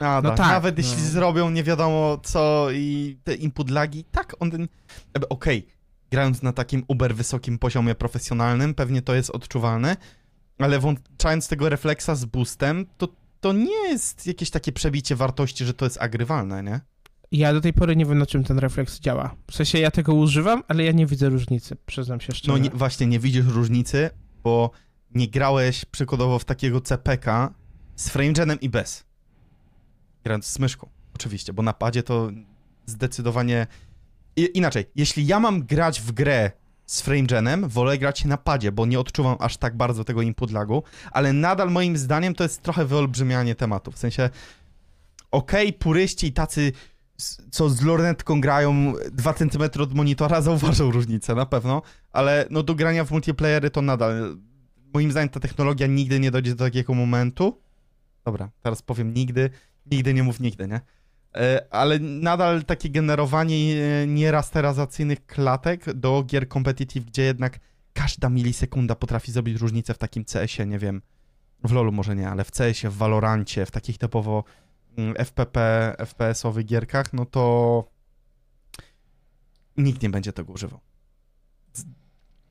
Nadal. 0.00 0.32
No 0.32 0.36
tak, 0.36 0.48
Nawet 0.48 0.76
no. 0.76 0.82
jeśli 0.82 1.02
zrobią 1.02 1.50
nie 1.50 1.62
wiadomo 1.62 2.18
co 2.22 2.68
i 2.72 3.16
te 3.24 3.34
input 3.34 3.70
lagi, 3.70 4.04
tak 4.04 4.36
on 4.40 4.50
Okej, 5.28 5.66
grając 6.10 6.42
na 6.42 6.52
takim 6.52 6.84
uber 6.88 7.14
wysokim 7.14 7.58
poziomie 7.58 7.94
profesjonalnym, 7.94 8.74
pewnie 8.74 9.02
to 9.02 9.14
jest 9.14 9.30
odczuwalne, 9.30 9.96
ale 10.58 10.78
włączając 10.78 11.48
tego 11.48 11.68
refleksa 11.68 12.14
z 12.14 12.24
boostem, 12.24 12.86
to 12.98 13.08
to 13.40 13.52
nie 13.52 13.88
jest 13.88 14.26
jakieś 14.26 14.50
takie 14.50 14.72
przebicie 14.72 15.16
wartości, 15.16 15.64
że 15.64 15.74
to 15.74 15.84
jest 15.86 16.00
agrywalne, 16.00 16.62
nie? 16.62 16.80
Ja 17.32 17.52
do 17.52 17.60
tej 17.60 17.72
pory 17.72 17.96
nie 17.96 18.06
wiem, 18.06 18.18
na 18.18 18.26
czym 18.26 18.44
ten 18.44 18.58
refleks 18.58 19.00
działa. 19.00 19.34
W 19.50 19.54
sensie 19.54 19.78
ja 19.78 19.90
tego 19.90 20.14
używam, 20.14 20.62
ale 20.68 20.84
ja 20.84 20.92
nie 20.92 21.06
widzę 21.06 21.28
różnicy, 21.28 21.76
przyznam 21.86 22.20
się 22.20 22.32
szczerze. 22.32 22.52
No 22.52 22.58
nie, 22.58 22.70
właśnie, 22.70 23.06
nie 23.06 23.18
widzisz 23.18 23.46
różnicy, 23.46 24.10
bo 24.44 24.70
nie 25.14 25.28
grałeś 25.28 25.84
przykładowo 25.84 26.38
w 26.38 26.44
takiego 26.44 26.80
CPK 26.80 27.54
z 27.96 28.08
framegenem 28.08 28.60
i 28.60 28.68
bez. 28.68 29.04
Grając 30.24 30.46
z 30.46 30.58
myszką, 30.58 30.88
oczywiście, 31.14 31.52
bo 31.52 31.62
na 31.62 31.72
padzie 31.72 32.02
to 32.02 32.30
zdecydowanie... 32.86 33.66
I, 34.36 34.50
inaczej, 34.54 34.84
jeśli 34.94 35.26
ja 35.26 35.40
mam 35.40 35.62
grać 35.62 36.00
w 36.00 36.12
grę 36.12 36.50
z 36.86 37.00
framegenem, 37.00 37.68
wolę 37.68 37.98
grać 37.98 38.24
na 38.24 38.36
padzie, 38.36 38.72
bo 38.72 38.86
nie 38.86 39.00
odczuwam 39.00 39.36
aż 39.40 39.56
tak 39.56 39.76
bardzo 39.76 40.04
tego 40.04 40.22
input 40.22 40.50
lagu, 40.50 40.82
ale 41.10 41.32
nadal 41.32 41.70
moim 41.70 41.96
zdaniem 41.96 42.34
to 42.34 42.42
jest 42.42 42.62
trochę 42.62 42.84
wyolbrzymianie 42.84 43.54
tematu, 43.54 43.92
w 43.92 43.98
sensie 43.98 44.30
okej, 45.30 45.72
puryści 45.72 46.26
i 46.26 46.32
tacy 46.32 46.72
co 47.50 47.70
z 47.70 47.82
lornetką 47.82 48.40
grają 48.40 48.92
2 49.12 49.34
cm 49.34 49.62
od 49.80 49.94
monitora, 49.94 50.40
zauważą 50.50 50.90
różnicę, 50.90 51.34
na 51.34 51.46
pewno, 51.46 51.82
ale 52.12 52.46
no 52.50 52.62
do 52.62 52.74
grania 52.74 53.04
w 53.04 53.10
multiplayery 53.10 53.70
to 53.70 53.82
nadal. 53.82 54.36
Moim 54.94 55.10
zdaniem 55.10 55.28
ta 55.28 55.40
technologia 55.40 55.86
nigdy 55.86 56.20
nie 56.20 56.30
dojdzie 56.30 56.54
do 56.54 56.64
takiego 56.64 56.94
momentu. 56.94 57.60
Dobra, 58.24 58.50
teraz 58.62 58.82
powiem 58.82 59.14
nigdy, 59.14 59.50
nigdy 59.90 60.14
nie 60.14 60.22
mów 60.22 60.40
nigdy, 60.40 60.68
nie? 60.68 60.80
E, 61.36 61.66
Ale 61.70 61.98
nadal 61.98 62.64
takie 62.64 62.90
generowanie 62.90 63.56
e, 63.56 64.06
nierasteryzacyjnych 64.06 65.26
klatek 65.26 65.92
do 65.92 66.22
gier 66.22 66.48
competitive, 66.48 67.04
gdzie 67.04 67.22
jednak 67.22 67.58
każda 67.92 68.28
milisekunda 68.28 68.94
potrafi 68.94 69.32
zrobić 69.32 69.60
różnicę 69.60 69.94
w 69.94 69.98
takim 69.98 70.24
CS-ie, 70.24 70.66
nie 70.66 70.78
wiem, 70.78 71.02
w 71.64 71.72
LoLu 71.72 71.92
może 71.92 72.16
nie, 72.16 72.28
ale 72.28 72.44
w 72.44 72.50
CS-ie, 72.50 72.90
w 72.90 72.96
Valorancie, 72.96 73.66
w 73.66 73.70
takich 73.70 73.98
typowo 73.98 74.44
mm, 74.98 75.14
FPP, 75.16 75.94
FPS-owych 75.98 76.64
gierkach, 76.64 77.12
no 77.12 77.26
to 77.26 77.84
nikt 79.76 80.02
nie 80.02 80.10
będzie 80.10 80.32
tego 80.32 80.52
używał. 80.52 80.80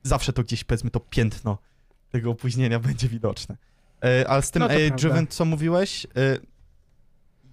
zawsze 0.02 0.32
to 0.32 0.42
gdzieś, 0.42 0.64
powiedzmy, 0.64 0.90
to 0.90 1.00
piętno 1.00 1.58
tego 2.10 2.30
opóźnienia 2.30 2.80
będzie 2.88 3.08
widoczne. 3.08 3.56
E, 4.04 4.28
ale 4.28 4.42
z 4.42 4.50
tym 4.50 4.60
No 4.60 4.68
to 4.68 4.74
AI 4.74 4.88
prawda. 4.88 4.96
Driven, 5.08 5.26
co 5.26 5.44
mówiłeś, 5.44 6.06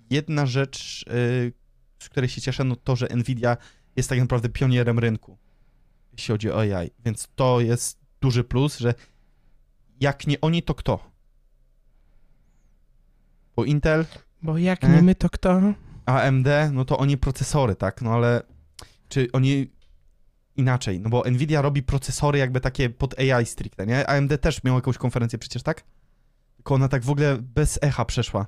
jedna 0.09 0.45
rzecz, 0.45 1.05
e, 1.07 1.13
z 2.03 2.09
której 2.09 2.29
się 2.29 2.41
cieszę, 2.41 2.63
no 2.63 2.75
to, 2.75 2.95
że 2.95 3.07
Nvidia 3.15 3.57
jest 3.95 4.09
tak 4.09 4.19
naprawdę 4.19 4.49
pionierem 4.49 4.99
rynku, 4.99 5.37
jeśli 6.11 6.31
chodzi 6.31 6.51
o 6.51 6.59
AI, 6.59 6.91
więc 7.05 7.27
to 7.35 7.61
jest 7.61 7.99
duży 8.21 8.43
plus, 8.43 8.77
że 8.79 8.93
jak 9.99 10.27
nie 10.27 10.41
oni, 10.41 10.63
to 10.63 10.75
kto? 10.75 11.11
Bo 13.55 13.65
Intel, 13.65 14.05
Bo 14.41 14.57
jak 14.57 14.83
E? 14.83 14.89
nie 14.89 15.01
my, 15.01 15.15
to 15.15 15.29
kto? 15.29 15.61
AMD, 16.05 16.47
no 16.71 16.85
to 16.85 16.97
oni 16.97 17.17
procesory, 17.17 17.75
tak? 17.75 18.01
No 18.01 18.11
ale 18.11 18.41
czy 19.09 19.27
oni 19.33 19.71
inaczej? 20.55 20.99
No 20.99 21.09
bo 21.09 21.23
Nvidia 21.31 21.61
robi 21.61 21.83
procesory 21.83 22.39
jakby 22.39 22.59
takie 22.61 22.89
pod 22.89 23.19
AI 23.19 23.45
stricte, 23.45 23.85
nie? 23.87 24.07
AMD 24.07 24.41
też 24.41 24.63
miał 24.63 24.75
jakąś 24.75 24.97
konferencję 24.97 25.39
przecież, 25.39 25.63
tak? 25.63 25.83
Tylko 26.55 26.75
ona 26.75 26.87
tak 26.87 27.03
w 27.03 27.09
ogóle 27.09 27.37
bez 27.37 27.79
echa 27.81 28.05
przeszła. 28.05 28.45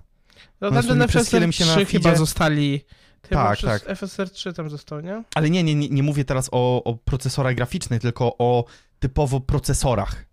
No 0.61 0.71
tam 0.71 0.83
ten 0.87 1.07
FSR 1.07 1.47
mi 1.47 1.53
się 1.53 1.65
na 1.65 1.71
3 1.75 1.85
feedzie- 1.85 1.91
chyba 1.91 2.15
zostali... 2.15 2.81
Tak, 3.29 3.61
tak. 3.61 3.83
FSR 3.97 4.29
3 4.29 4.53
tam 4.53 4.69
został, 4.69 4.99
nie? 5.01 5.23
Ale 5.35 5.49
nie, 5.49 5.63
nie, 5.63 5.75
nie, 5.75 5.89
nie 5.89 6.03
mówię 6.03 6.25
teraz 6.25 6.49
o, 6.51 6.83
o 6.83 6.93
procesorach 6.95 7.55
graficznych, 7.55 8.01
tylko 8.01 8.37
o 8.37 8.65
typowo 8.99 9.39
procesorach 9.39 10.25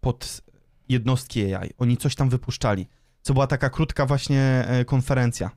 pod 0.00 0.40
jednostki 0.88 1.54
AI. 1.54 1.70
Oni 1.78 1.96
coś 1.96 2.14
tam 2.14 2.28
wypuszczali. 2.28 2.86
Co 3.22 3.32
była 3.34 3.46
taka 3.46 3.70
krótka 3.70 4.06
właśnie 4.06 4.64
e, 4.68 4.84
konferencja. 4.84 5.50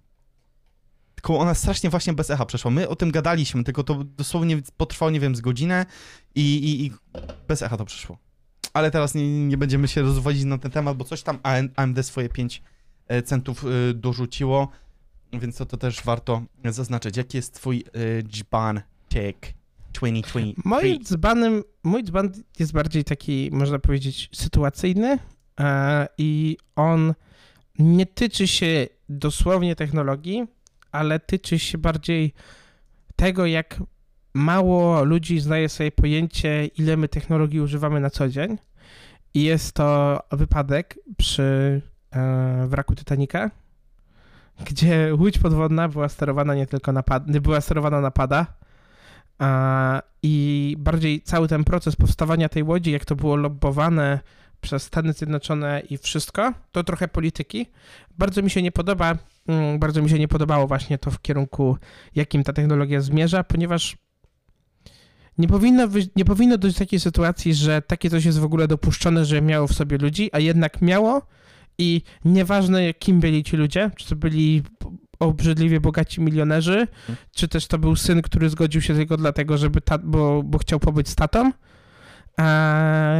Tylko 1.15 1.39
ona 1.39 1.53
strasznie 1.53 1.89
właśnie 1.89 2.13
bez 2.13 2.29
echa 2.29 2.45
przeszła. 2.45 2.71
My 2.71 2.89
o 2.89 2.95
tym 2.95 3.11
gadaliśmy, 3.11 3.63
tylko 3.63 3.83
to 3.83 4.03
dosłownie 4.03 4.61
potrwało, 4.77 5.11
nie 5.11 5.19
wiem, 5.19 5.35
z 5.35 5.41
godzinę 5.41 5.85
i, 6.35 6.41
i, 6.57 6.85
i 6.85 6.91
bez 7.47 7.61
echa 7.61 7.77
to 7.77 7.85
przeszło. 7.85 8.17
Ale 8.73 8.91
teraz 8.91 9.15
nie, 9.15 9.47
nie 9.47 9.57
będziemy 9.57 9.87
się 9.87 10.01
rozwodzić 10.01 10.43
na 10.43 10.57
ten 10.57 10.71
temat, 10.71 10.97
bo 10.97 11.05
coś 11.05 11.23
tam 11.23 11.39
AMD 11.75 12.05
swoje 12.05 12.29
5 12.29 12.61
centów 13.25 13.65
e, 13.65 13.93
dorzuciło, 13.93 14.69
więc 15.33 15.57
to, 15.57 15.65
to 15.65 15.77
też 15.77 16.03
warto 16.03 16.41
zaznaczyć. 16.65 17.17
Jaki 17.17 17.37
jest 17.37 17.53
twój 17.53 17.83
e, 17.93 18.23
dzban 18.23 18.81
take 19.09 19.53
2023? 19.93 20.53
Moim 20.65 21.03
dzbanem, 21.03 21.63
mój 21.83 22.03
dzban 22.03 22.31
jest 22.59 22.73
bardziej 22.73 23.03
taki, 23.03 23.49
można 23.53 23.79
powiedzieć, 23.79 24.29
sytuacyjny 24.33 25.19
e, 25.59 26.07
i 26.17 26.57
on 26.75 27.13
nie 27.79 28.05
tyczy 28.05 28.47
się 28.47 28.87
dosłownie 29.09 29.75
technologii, 29.75 30.45
ale 30.91 31.19
tyczy 31.19 31.59
się 31.59 31.77
bardziej 31.77 32.33
tego, 33.15 33.45
jak 33.45 33.81
mało 34.33 35.03
ludzi 35.03 35.39
znaje 35.39 35.69
sobie 35.69 35.91
pojęcie, 35.91 36.65
ile 36.65 36.97
my 36.97 37.07
technologii 37.07 37.61
używamy 37.61 37.99
na 37.99 38.09
co 38.09 38.29
dzień. 38.29 38.57
I 39.33 39.43
jest 39.43 39.73
to 39.73 40.19
wypadek 40.31 40.99
przy 41.17 41.81
e, 41.83 41.96
wraku 42.67 42.95
Titanica, 42.95 43.51
gdzie 44.65 45.15
łódź 45.19 45.39
podwodna 45.39 45.89
była 45.89 46.09
sterowana 46.09 46.55
nie 46.55 46.67
tylko 46.67 46.91
na 46.91 47.03
pad, 47.03 47.27
nie 47.27 47.41
była 47.41 47.61
sterowana 47.61 48.01
na 48.01 48.11
pada, 48.11 48.45
a, 49.39 50.01
I 50.23 50.75
bardziej 50.79 51.21
cały 51.21 51.47
ten 51.47 51.63
proces 51.63 51.95
powstawania 51.95 52.49
tej 52.49 52.63
łodzi, 52.63 52.91
jak 52.91 53.05
to 53.05 53.15
było 53.15 53.35
lobbowane 53.35 54.19
przez 54.61 54.83
Stany 54.83 55.13
Zjednoczone 55.13 55.81
i 55.89 55.97
wszystko, 55.97 56.53
to 56.71 56.83
trochę 56.83 57.07
polityki. 57.07 57.65
Bardzo 58.17 58.41
mi 58.41 58.49
się 58.49 58.61
nie 58.61 58.71
podoba, 58.71 59.17
mm, 59.47 59.79
bardzo 59.79 60.01
mi 60.01 60.09
się 60.09 60.19
nie 60.19 60.27
podobało 60.27 60.67
właśnie 60.67 60.97
to 60.97 61.11
w 61.11 61.21
kierunku, 61.21 61.77
jakim 62.15 62.43
ta 62.43 62.53
technologia 62.53 63.01
zmierza, 63.01 63.43
ponieważ 63.43 63.97
nie 65.37 65.47
powinno, 65.47 65.87
nie 66.15 66.25
powinno 66.25 66.57
dojść 66.57 66.77
do 66.77 66.85
takiej 66.85 66.99
sytuacji, 66.99 67.53
że 67.53 67.81
takie 67.81 68.09
coś 68.09 68.25
jest 68.25 68.39
w 68.39 68.43
ogóle 68.43 68.67
dopuszczone, 68.67 69.25
że 69.25 69.41
miało 69.41 69.67
w 69.67 69.73
sobie 69.73 69.97
ludzi, 69.97 70.29
a 70.33 70.39
jednak 70.39 70.81
miało 70.81 71.21
i 71.77 72.01
nieważne 72.25 72.93
kim 72.93 73.19
byli 73.19 73.43
ci 73.43 73.57
ludzie, 73.57 73.91
czy 73.95 74.09
to 74.09 74.15
byli 74.15 74.63
obrzydliwie 75.19 75.79
bogaci 75.79 76.21
milionerzy, 76.21 76.87
czy 77.35 77.47
też 77.47 77.67
to 77.67 77.77
był 77.77 77.95
syn, 77.95 78.21
który 78.21 78.49
zgodził 78.49 78.81
się 78.81 78.95
tylko 78.95 79.17
dlatego, 79.17 79.57
żeby 79.57 79.81
ta, 79.81 79.97
bo, 79.97 80.43
bo 80.43 80.57
chciał 80.57 80.79
pobyć 80.79 81.09
z 81.09 81.15
tatą, 81.15 81.51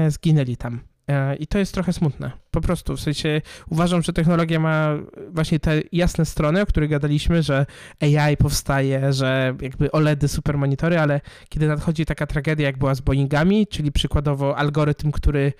zginęli 0.09 0.57
tam. 0.57 0.79
E, 1.07 1.35
I 1.35 1.47
to 1.47 1.57
jest 1.57 1.73
trochę 1.73 1.93
smutne. 1.93 2.31
Po 2.51 2.61
prostu, 2.61 2.97
w 2.97 3.01
sensie 3.01 3.41
uważam, 3.69 4.01
że 4.01 4.13
technologia 4.13 4.59
ma 4.59 4.97
właśnie 5.29 5.59
te 5.59 5.81
jasne 5.91 6.25
strony, 6.25 6.61
o 6.61 6.65
których 6.65 6.89
gadaliśmy, 6.89 7.43
że 7.43 7.65
AI 8.01 8.37
powstaje, 8.37 9.13
że 9.13 9.55
jakby 9.61 9.91
OLEDy, 9.91 10.27
supermonitory, 10.27 10.99
ale 10.99 11.21
kiedy 11.49 11.67
nadchodzi 11.67 12.05
taka 12.05 12.27
tragedia, 12.27 12.65
jak 12.65 12.77
była 12.77 12.95
z 12.95 13.01
Boeingami, 13.01 13.67
czyli 13.67 13.91
przykładowo 13.91 14.57
algorytm, 14.57 15.11
który 15.11 15.53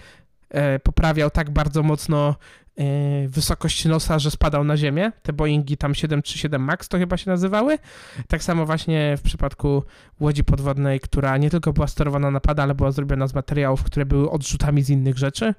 e, 0.50 0.80
poprawiał 0.80 1.30
tak 1.30 1.50
bardzo 1.50 1.84
mocno 1.84 2.36
wysokość 3.28 3.86
nosa, 3.86 4.20
że 4.20 4.32
spadał 4.32 4.64
na 4.64 4.78
ziemię. 4.78 5.12
Te 5.22 5.34
Boeingi 5.34 5.78
tam 5.78 5.96
737 5.96 6.62
MAX 6.62 6.88
to 6.90 6.98
chyba 6.98 7.18
się 7.18 7.32
nazywały. 7.32 7.78
Tak 8.28 8.44
samo 8.44 8.66
właśnie 8.66 9.18
w 9.18 9.22
przypadku 9.22 9.84
łodzi 10.20 10.44
podwodnej, 10.44 11.00
która 11.00 11.38
nie 11.38 11.50
tylko 11.50 11.74
była 11.74 11.88
sterowana 11.88 12.32
na 12.32 12.40
pada, 12.40 12.64
ale 12.64 12.76
była 12.76 12.92
zrobiona 12.92 13.28
z 13.28 13.34
materiałów, 13.34 13.84
które 13.84 14.06
były 14.06 14.30
odrzutami 14.30 14.84
z 14.84 14.90
innych 14.90 15.18
rzeczy. 15.18 15.54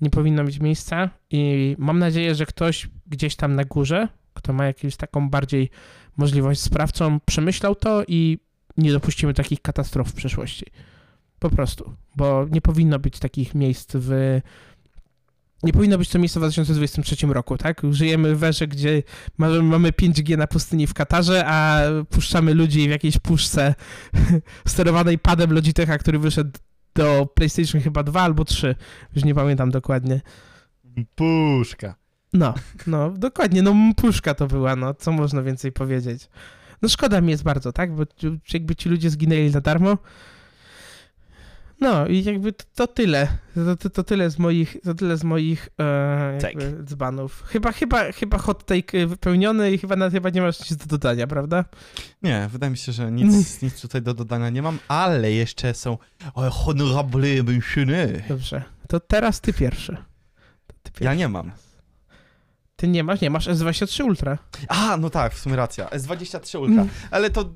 Nie 0.00 0.10
powinno 0.10 0.44
mieć 0.44 0.60
miejsca 0.60 1.10
i 1.30 1.76
mam 1.78 1.98
nadzieję, 1.98 2.34
że 2.34 2.46
ktoś 2.46 2.88
gdzieś 3.06 3.36
tam 3.36 3.54
na 3.54 3.64
górze, 3.64 4.08
kto 4.34 4.52
ma 4.52 4.66
jakąś 4.66 4.96
taką 4.96 5.30
bardziej 5.30 5.70
możliwość 6.16 6.60
sprawczą, 6.60 7.20
przemyślał 7.20 7.74
to 7.74 8.04
i 8.08 8.38
nie 8.76 8.92
dopuścimy 8.92 9.34
takich 9.34 9.62
katastrof 9.62 10.08
w 10.08 10.14
przyszłości. 10.14 10.66
Po 11.38 11.50
prostu, 11.50 11.94
bo 12.16 12.46
nie 12.50 12.60
powinno 12.60 12.98
być 12.98 13.18
takich 13.18 13.54
miejsc 13.54 13.92
w 13.94 14.40
nie 15.62 15.72
powinno 15.72 15.98
być 15.98 16.08
to 16.08 16.18
miejsce 16.18 16.40
w 16.40 16.42
2023 16.42 17.26
roku, 17.26 17.58
tak? 17.58 17.82
Żyjemy 17.90 18.36
w 18.36 18.44
erze, 18.44 18.66
gdzie 18.66 19.02
mamy, 19.38 19.62
mamy 19.62 19.90
5G 19.90 20.38
na 20.38 20.46
pustyni 20.46 20.86
w 20.86 20.94
Katarze, 20.94 21.44
a 21.46 21.80
puszczamy 22.10 22.54
ludzi 22.54 22.88
w 22.88 22.90
jakiejś 22.90 23.18
puszce 23.18 23.74
sterowanej 24.66 25.18
padem 25.18 25.52
Logitecha, 25.52 25.98
który 25.98 26.18
wyszedł 26.18 26.50
do 26.94 27.28
PlayStation 27.34 27.80
chyba 27.80 28.02
2 28.02 28.20
albo 28.20 28.44
3. 28.44 28.74
Już 29.14 29.24
nie 29.24 29.34
pamiętam 29.34 29.70
dokładnie. 29.70 30.20
Puszka. 31.14 31.94
No, 32.32 32.54
no, 32.86 33.10
dokładnie, 33.10 33.62
no 33.62 33.74
puszka 33.96 34.34
to 34.34 34.46
była, 34.46 34.76
no, 34.76 34.94
co 34.94 35.12
można 35.12 35.42
więcej 35.42 35.72
powiedzieć. 35.72 36.28
No 36.82 36.88
szkoda 36.88 37.20
mi 37.20 37.30
jest 37.30 37.42
bardzo, 37.42 37.72
tak? 37.72 37.94
Bo 37.94 38.02
jakby 38.52 38.76
ci 38.76 38.88
ludzie 38.88 39.10
zginęli 39.10 39.50
za 39.50 39.60
darmo. 39.60 39.98
No 41.80 42.06
i 42.06 42.24
jakby 42.24 42.52
to, 42.52 42.64
to 42.74 42.86
tyle. 42.86 43.28
To, 43.54 43.76
to, 43.76 43.90
to 43.90 44.04
tyle 44.04 44.30
z 44.30 44.38
moich, 44.38 44.76
to 44.84 44.94
tyle 44.94 45.16
z 45.16 45.24
moich 45.24 45.68
e, 45.80 46.38
jakby 46.42 46.82
dzbanów. 46.84 47.42
Chyba, 47.46 47.72
chyba, 47.72 48.12
chyba 48.12 48.38
hot 48.38 48.66
take 48.66 49.06
wypełniony 49.06 49.72
i 49.72 49.78
chyba, 49.78 49.96
na- 49.96 50.10
chyba 50.10 50.30
nie 50.30 50.40
masz 50.42 50.60
nic 50.60 50.76
do 50.76 50.86
dodania, 50.86 51.26
prawda? 51.26 51.64
Nie, 52.22 52.48
wydaje 52.52 52.70
mi 52.70 52.76
się, 52.78 52.92
że 52.92 53.12
nic, 53.12 53.28
nic 53.62 53.80
tutaj 53.80 54.02
do 54.02 54.14
dodania 54.14 54.50
nie 54.50 54.62
mam, 54.62 54.78
ale 54.88 55.32
jeszcze 55.32 55.74
są 55.74 55.98
honorable 56.50 57.42
mentiony. 57.42 58.22
Dobrze. 58.28 58.62
To 58.88 59.00
teraz 59.00 59.40
ty 59.40 59.52
pierwszy. 59.52 59.96
Ty 60.82 60.90
pierwszy. 60.90 61.04
Ja 61.04 61.14
nie 61.14 61.28
mam. 61.28 61.52
Ty 62.76 62.88
nie 62.88 63.04
masz, 63.04 63.20
nie 63.20 63.30
masz 63.30 63.46
S23 63.48 64.04
Ultra. 64.04 64.38
A, 64.68 64.96
no 64.96 65.10
tak, 65.10 65.34
w 65.34 65.38
sumie 65.38 65.56
racja. 65.56 65.86
S23 65.86 66.58
Ultra. 66.60 66.82
Mm. 66.82 66.88
Ale 67.10 67.30
to... 67.30 67.50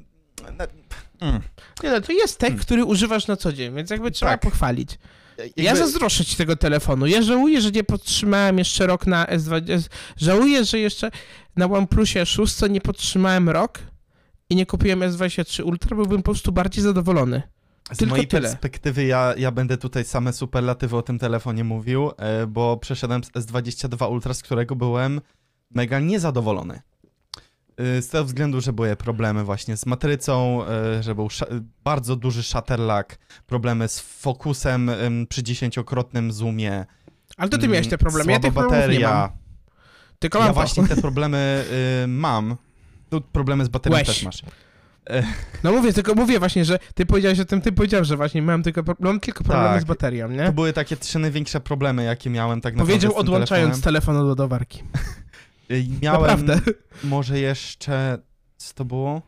Mm. 1.20 1.40
Nie 1.83 1.90
no, 1.90 2.00
to 2.00 2.12
jest 2.12 2.38
tek, 2.38 2.48
Hmm. 2.50 2.64
który 2.64 2.85
używasz 2.85 3.26
na 3.26 3.37
co 3.37 3.52
dzień, 3.52 3.74
więc 3.74 3.90
jakby 3.90 4.11
trzeba 4.11 4.30
Tak. 4.33 4.40
pochwalić. 4.40 4.98
Ja 5.38 5.64
Jakby- 5.64 5.78
zazdroszczę 5.80 6.24
ci 6.24 6.37
tego 6.37 6.56
telefonu. 6.56 7.06
Ja 7.06 7.22
żałuję, 7.22 7.61
że 7.61 7.70
nie 7.70 7.85
podtrzymałem 7.85 8.59
jeszcze 8.59 8.87
rok 8.87 9.06
na 9.06 9.24
S20. 9.26 9.88
Żałuję, 10.16 10.64
że 10.64 10.78
jeszcze 10.78 11.11
na 11.56 11.66
OnePlusie 11.66 12.26
6 12.26 12.68
nie 12.70 12.80
podtrzymałem 12.80 13.48
rok 13.48 13.78
i 14.50 14.56
nie 14.56 14.66
kupiłem 14.66 15.00
S23 15.00 15.64
Ultra, 15.64 15.96
byłbym 15.96 16.22
po 16.22 16.33
prostu 16.33 16.52
bardziej 16.52 16.85
zadowolony. 16.85 17.42
Z 17.92 17.96
Tylko 17.98 18.11
mojej 18.11 18.26
tyle. 18.26 18.48
perspektywy 18.48 19.04
ja, 19.04 19.35
ja 19.37 19.50
będę 19.50 19.76
tutaj 19.78 20.04
same 20.04 20.33
superlatywy 20.33 20.96
o 20.96 21.02
tym 21.02 21.18
telefonie 21.18 21.64
mówił, 21.64 22.11
e, 22.16 22.46
bo 22.46 22.76
przeszedłem 22.76 23.24
z 23.24 23.30
S22 23.30 24.11
Ultra, 24.11 24.35
z 24.35 24.42
którego 24.42 24.76
byłem 24.76 25.20
mega 25.70 26.00
niezadowolony. 26.00 26.80
E, 27.99 28.03
Z 28.03 28.09
tego 28.09 28.25
względu, 28.25 28.61
że 28.61 28.73
były 28.73 28.96
problemy 28.96 29.44
właśnie 29.44 29.77
z 29.77 29.87
matrycą, 29.87 30.65
e, 30.67 31.02
że 31.02 31.15
był 31.15 31.29
bardzo 31.85 32.17
duży 32.17 32.42
shutter 32.42 32.79
lag, 32.81 33.19
problemy 33.46 33.88
z 33.88 34.00
fokusem 34.00 34.88
em, 34.88 35.27
przy 35.27 35.42
dziesięciokrotnym 35.42 36.33
zoomie. 36.33 36.87
Ale 37.37 37.48
to 37.50 37.59
ty 37.59 37.65
mm, 37.65 37.73
miałeś 37.73 37.88
te 37.88 37.98
problemy, 37.98 38.33
ja 38.33 38.40
tych 38.40 38.52
problemów 38.52 38.73
nie 38.90 39.00
mam. 39.00 39.13
bateria. 39.13 39.33
Tylko 40.19 40.38
Ja 40.38 40.44
mam 40.44 40.54
to. 40.54 40.61
właśnie 40.61 40.88
te 40.88 40.96
problemy 41.07 41.65
y, 42.04 42.07
mam. 42.09 42.57
Tu 43.11 43.21
problemy 43.21 43.65
z 43.65 43.69
baterią 43.69 43.96
Łeś. 43.96 44.07
też 44.07 44.23
masz. 44.23 44.42
No 45.65 45.73
mówię, 45.73 45.92
tylko 45.92 46.15
mówię 46.15 46.38
właśnie, 46.38 46.65
że 46.65 46.79
ty 46.94 47.07
powiedziałeś 47.07 47.40
o 47.40 47.44
tym, 47.44 47.61
ty 47.61 47.73
powiedziałeś, 47.73 48.09
że 48.09 48.17
właśnie 48.17 48.42
mam 48.42 48.63
tylko, 48.63 48.83
mam 49.00 49.21
tylko 49.21 49.44
problemy 49.44 49.69
Tak. 49.69 49.83
z 49.83 49.85
baterią, 49.85 50.29
nie? 50.29 50.46
To 50.46 50.52
były 50.52 50.73
takie 50.73 50.96
trzy 50.96 51.19
największe 51.19 51.61
problemy, 51.61 52.04
jakie 52.04 52.31
miałem 52.31 52.61
tak 52.61 52.75
naprawdę 52.75 52.92
Powiedział 52.92 53.17
odłączając 53.21 53.81
telefon 53.81 54.17
od 54.17 54.27
ładowarki. 54.27 54.83
Y, 55.71 55.85
Miałem 56.02 56.21
Naprawdę. 56.21 56.73
może 57.04 57.38
jeszcze... 57.38 58.18
Co 58.56 58.75
to 58.75 58.85
było? 58.85 59.23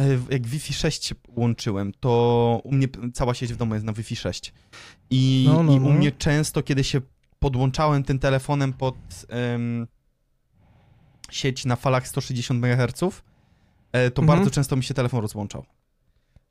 e, 0.00 0.04
jak 0.30 0.46
Wi-Fi 0.46 0.72
6 0.74 1.04
się 1.04 1.14
łączyłem, 1.36 1.92
to 2.00 2.60
u 2.64 2.72
mnie 2.72 2.86
cała 3.14 3.34
sieć 3.34 3.52
w 3.52 3.56
domu 3.56 3.74
jest 3.74 3.86
na 3.86 3.92
Wi-Fi 3.92 4.16
6. 4.16 4.52
I, 5.10 5.44
No, 5.48 5.62
no, 5.62 5.72
i 5.72 5.76
u 5.76 5.80
no. 5.80 5.90
mnie 5.90 6.12
często, 6.12 6.62
kiedy 6.62 6.84
się 6.84 7.00
podłączałem 7.38 8.02
tym 8.04 8.18
telefonem 8.18 8.72
pod 8.72 8.96
em, 9.28 9.86
sieć 11.30 11.64
na 11.64 11.76
falach 11.76 12.08
160 12.08 12.64
MHz, 12.64 13.02
e, 13.92 14.10
to 14.10 14.22
Mhm. 14.22 14.26
bardzo 14.38 14.50
często 14.50 14.76
mi 14.76 14.84
się 14.84 14.94
telefon 14.94 15.20
rozłączał. 15.20 15.64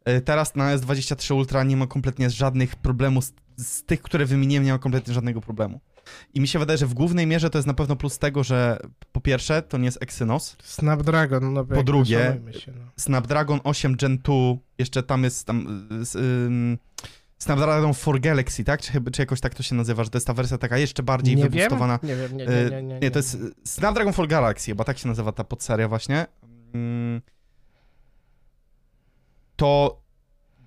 E, 0.05 0.21
Teraz 0.21 0.55
na 0.55 0.77
S23 0.77 1.35
Ultra 1.35 1.63
nie 1.63 1.77
ma 1.77 1.87
kompletnie 1.87 2.29
żadnych 2.29 2.75
problemów. 2.75 3.25
Z, 3.25 3.33
z 3.57 3.83
tych, 3.83 4.01
które 4.01 4.25
wymieniłem, 4.25 4.63
nie 4.63 4.71
ma 4.71 4.79
kompletnie 4.79 5.13
żadnego 5.13 5.41
problemu. 5.41 5.79
I 6.33 6.41
mi 6.41 6.47
się 6.47 6.59
wydaje, 6.59 6.77
że 6.77 6.87
w 6.87 6.93
głównej 6.93 7.27
mierze 7.27 7.49
to 7.49 7.57
jest 7.57 7.67
na 7.67 7.73
pewno 7.73 7.95
plus 7.95 8.19
tego, 8.19 8.43
że 8.43 8.79
po 9.11 9.21
pierwsze 9.21 9.61
to 9.61 9.77
nie 9.77 9.85
jest 9.85 10.03
Exynos, 10.03 10.55
Snapdragon, 10.63 11.53
no 11.53 11.65
Po 11.65 11.83
drugie, 11.83 12.39
się, 12.51 12.71
no. 12.71 12.85
Snapdragon 12.97 13.59
8 13.63 13.95
Gen 13.95 14.17
2, 14.17 14.33
jeszcze 14.77 15.03
tam 15.03 15.23
jest 15.23 15.47
tam 15.47 15.87
Snapdragon 17.37 17.93
4 17.93 18.19
Galaxy, 18.19 18.63
tak? 18.63 18.81
Czy, 18.81 18.91
czy 19.11 19.21
jakoś 19.21 19.41
tak 19.41 19.55
to 19.55 19.63
się 19.63 19.75
nazywa, 19.75 20.03
że 20.03 20.09
to 20.09 20.17
jest 20.17 20.27
ta 20.27 20.33
wersja 20.33 20.57
taka 20.57 20.77
jeszcze 20.77 21.03
bardziej 21.03 21.35
nie 21.35 21.43
wiem, 21.43 21.51
wybustowana. 21.51 21.99
nie 22.03 22.15
wiem, 22.15 22.37
nie, 22.37 22.43
Y, 22.43 22.69
nie, 22.69 22.69
nie, 22.69 22.83
nie, 22.83 22.99
Nie, 22.99 23.11
to 23.11 23.19
jest 23.19 23.37
Snapdragon 23.63 24.13
4 24.13 24.27
Galaxy, 24.27 24.65
chyba 24.65 24.83
tak 24.83 24.97
się 24.97 25.07
nazywa 25.07 25.31
ta 25.31 25.43
podseria 25.43 25.87
właśnie. 25.87 26.25
Mm. 26.73 27.21
To 29.55 30.01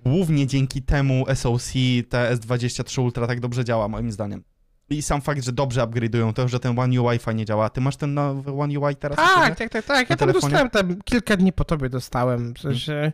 głównie 0.05 0.47
dzięki 0.47 0.82
temu 0.82 1.24
SoC 1.34 1.72
te 2.09 2.37
S23 2.37 3.03
Ultra 3.03 3.26
tak 3.26 3.41
dobrze 3.41 3.64
działa, 3.64 3.89
moim 3.89 4.12
zdaniem. 4.12 4.43
I 4.91 5.03
sam 5.03 5.20
fakt, 5.20 5.45
że 5.45 5.53
dobrze 5.53 5.80
upgrade'ują 5.80 6.32
to, 6.32 6.49
że 6.49 6.61
ten 6.61 6.78
One 6.78 7.01
UI 7.01 7.18
fajnie 7.18 7.45
działa. 7.45 7.70
Ty 7.70 7.80
masz 7.80 7.97
ten 7.97 8.14
nowy 8.14 8.53
One 8.53 8.78
UI 8.78 8.97
teraz? 8.97 9.18
siebie? 9.18 9.47
Tak, 9.47 9.59
tak, 9.59 9.70
tak, 9.70 9.84
tak. 9.84 10.11
Ja 10.11 10.16
tam 10.16 10.28
telefonie? 10.28 10.53
dostałem, 10.53 10.70
tam 10.70 11.03
kilka 11.03 11.37
dni 11.37 11.53
po 11.53 11.64
tobie 11.64 11.89
dostałem. 11.89 12.55
W 12.55 12.59
sensie 12.59 13.12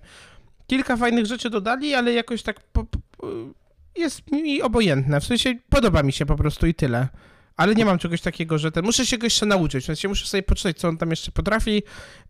kilka 0.67 0.97
fajnych 0.97 1.27
rzeczy 1.27 1.51
dodali, 1.51 1.95
ale 1.95 2.13
jakoś 2.13 2.43
tak 2.43 2.61
po, 2.61 2.85
po, 2.85 3.29
jest 3.97 4.33
mi 4.33 4.63
obojętne. 4.63 5.21
W 5.21 5.25
sensie 5.25 5.55
podoba 5.69 6.03
mi 6.03 6.13
się 6.13 6.27
po 6.27 6.37
prostu 6.37 6.67
i 6.67 6.75
tyle. 6.75 7.09
Ale 7.57 7.75
nie 7.75 7.85
mam 7.85 7.99
czegoś 7.99 8.21
takiego, 8.21 8.59
że 8.59 8.73
ten. 8.73 8.85
Muszę 8.85 9.07
się 9.07 9.19
go 9.19 9.27
jeszcze 9.27 9.47
nauczyć. 9.47 9.89
Muszę 10.09 10.27
sobie 10.27 10.43
poczytać, 10.43 10.79
co 10.79 10.89
on 10.89 10.97
tam 10.97 11.11
jeszcze 11.11 11.33
potrafi 11.33 11.83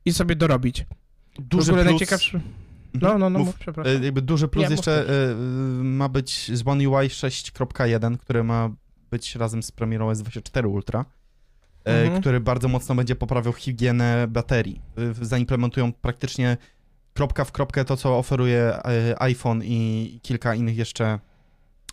i 0.05 0.13
sobie 0.13 0.37
dorobić. 0.37 0.85
Duży 1.39 1.67
w 1.67 1.69
ogóle 1.69 1.83
plus... 1.85 1.93
najciekawszy. 1.93 2.37
Mhm. 2.37 2.55
No, 2.95 3.19
no, 3.19 3.31
no, 3.31 3.39
Mów. 3.39 3.47
mów, 3.49 3.57
przepraszam. 3.59 4.03
E, 4.03 4.05
Jakby 4.05 4.23
duży 4.23 4.49
plus 4.49 4.63
Nie, 4.63 4.71
mów 4.71 4.79
jeszcze 4.79 5.05
ty. 5.05 5.13
e, 5.13 5.31
e, 5.33 5.35
ma 5.85 6.09
być 6.09 6.51
z 6.59 6.69
One 6.69 6.89
UI 6.89 7.09
6.1, 7.09 8.19
który 8.19 8.45
ma 8.45 8.71
być 9.13 9.37
razem 9.37 9.63
z 9.63 9.71
premierą 9.71 10.13
S24 10.13 10.67
Ultra, 10.67 11.05
e, 11.85 12.03
Mhm. 12.05 12.21
który 12.21 12.41
bardzo 12.41 12.69
mocno 12.69 12.95
będzie 12.95 13.17
poprawiał 13.17 13.53
higienę 13.53 14.27
baterii. 14.29 14.81
E, 15.21 15.25
Zaimplementują 15.25 15.93
praktycznie 15.93 16.57
kropka 17.15 17.45
w 17.45 17.53
kropkę 17.53 17.85
to, 17.85 17.97
co 17.97 18.19
oferuje 18.19 18.61
e, 18.85 19.23
iPhone 19.23 19.63
i 19.65 20.21
kilka 20.23 20.55
innych 20.55 20.77
jeszcze 20.77 21.19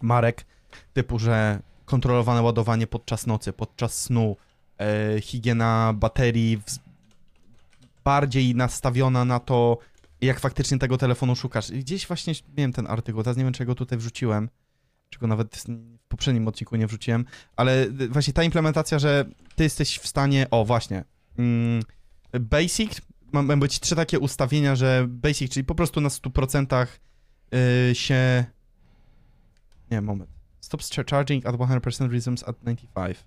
marek, 0.01 0.45
typu, 0.93 1.19
że 1.19 1.59
kontrolowane 1.85 2.41
ładowanie 2.41 2.87
podczas 2.87 3.27
nocy, 3.27 3.53
podczas 3.53 4.01
snu, 4.01 4.35
e, 4.79 5.21
higiena 5.21 5.93
baterii 5.95 6.61
bardziej 8.03 8.55
nastawiona 8.55 9.25
na 9.25 9.39
to, 9.39 9.77
jak 10.21 10.39
faktycznie 10.39 10.77
tego 10.79 10.97
telefonu 10.97 11.35
szukasz. 11.35 11.71
Gdzieś 11.71 12.07
właśnie 12.07 12.33
miałem 12.57 12.73
ten 12.73 12.87
artykuł, 12.87 13.23
teraz 13.23 13.37
nie 13.37 13.43
wiem, 13.43 13.53
czy 13.53 13.65
go 13.65 13.75
tutaj 13.75 13.97
wrzuciłem, 13.97 14.49
czy 15.09 15.19
go 15.19 15.27
nawet 15.27 15.57
w 16.03 16.07
poprzednim 16.07 16.47
odcinku 16.47 16.75
nie 16.75 16.87
wrzuciłem, 16.87 17.25
ale 17.55 17.87
właśnie 18.09 18.33
ta 18.33 18.43
implementacja, 18.43 18.99
że 18.99 19.25
ty 19.55 19.63
jesteś 19.63 19.97
w 19.97 20.07
stanie, 20.07 20.47
o 20.51 20.65
właśnie, 20.65 21.03
mm, 21.37 21.83
basic, 22.39 23.01
ma- 23.31 23.43
mają 23.43 23.59
być 23.59 23.79
trzy 23.79 23.95
takie 23.95 24.19
ustawienia, 24.19 24.75
że 24.75 25.05
basic, 25.07 25.51
czyli 25.53 25.63
po 25.63 25.75
prostu 25.75 26.01
na 26.01 26.09
100% 26.09 26.87
y, 27.91 27.95
się, 27.95 28.45
nie, 29.91 30.01
moment, 30.01 30.29
stops 30.61 30.89
char- 30.91 31.09
charging 31.09 31.45
at 31.45 31.55
100% 31.55 32.11
resumes 32.11 32.43
at 32.47 32.55
95. 32.59 33.17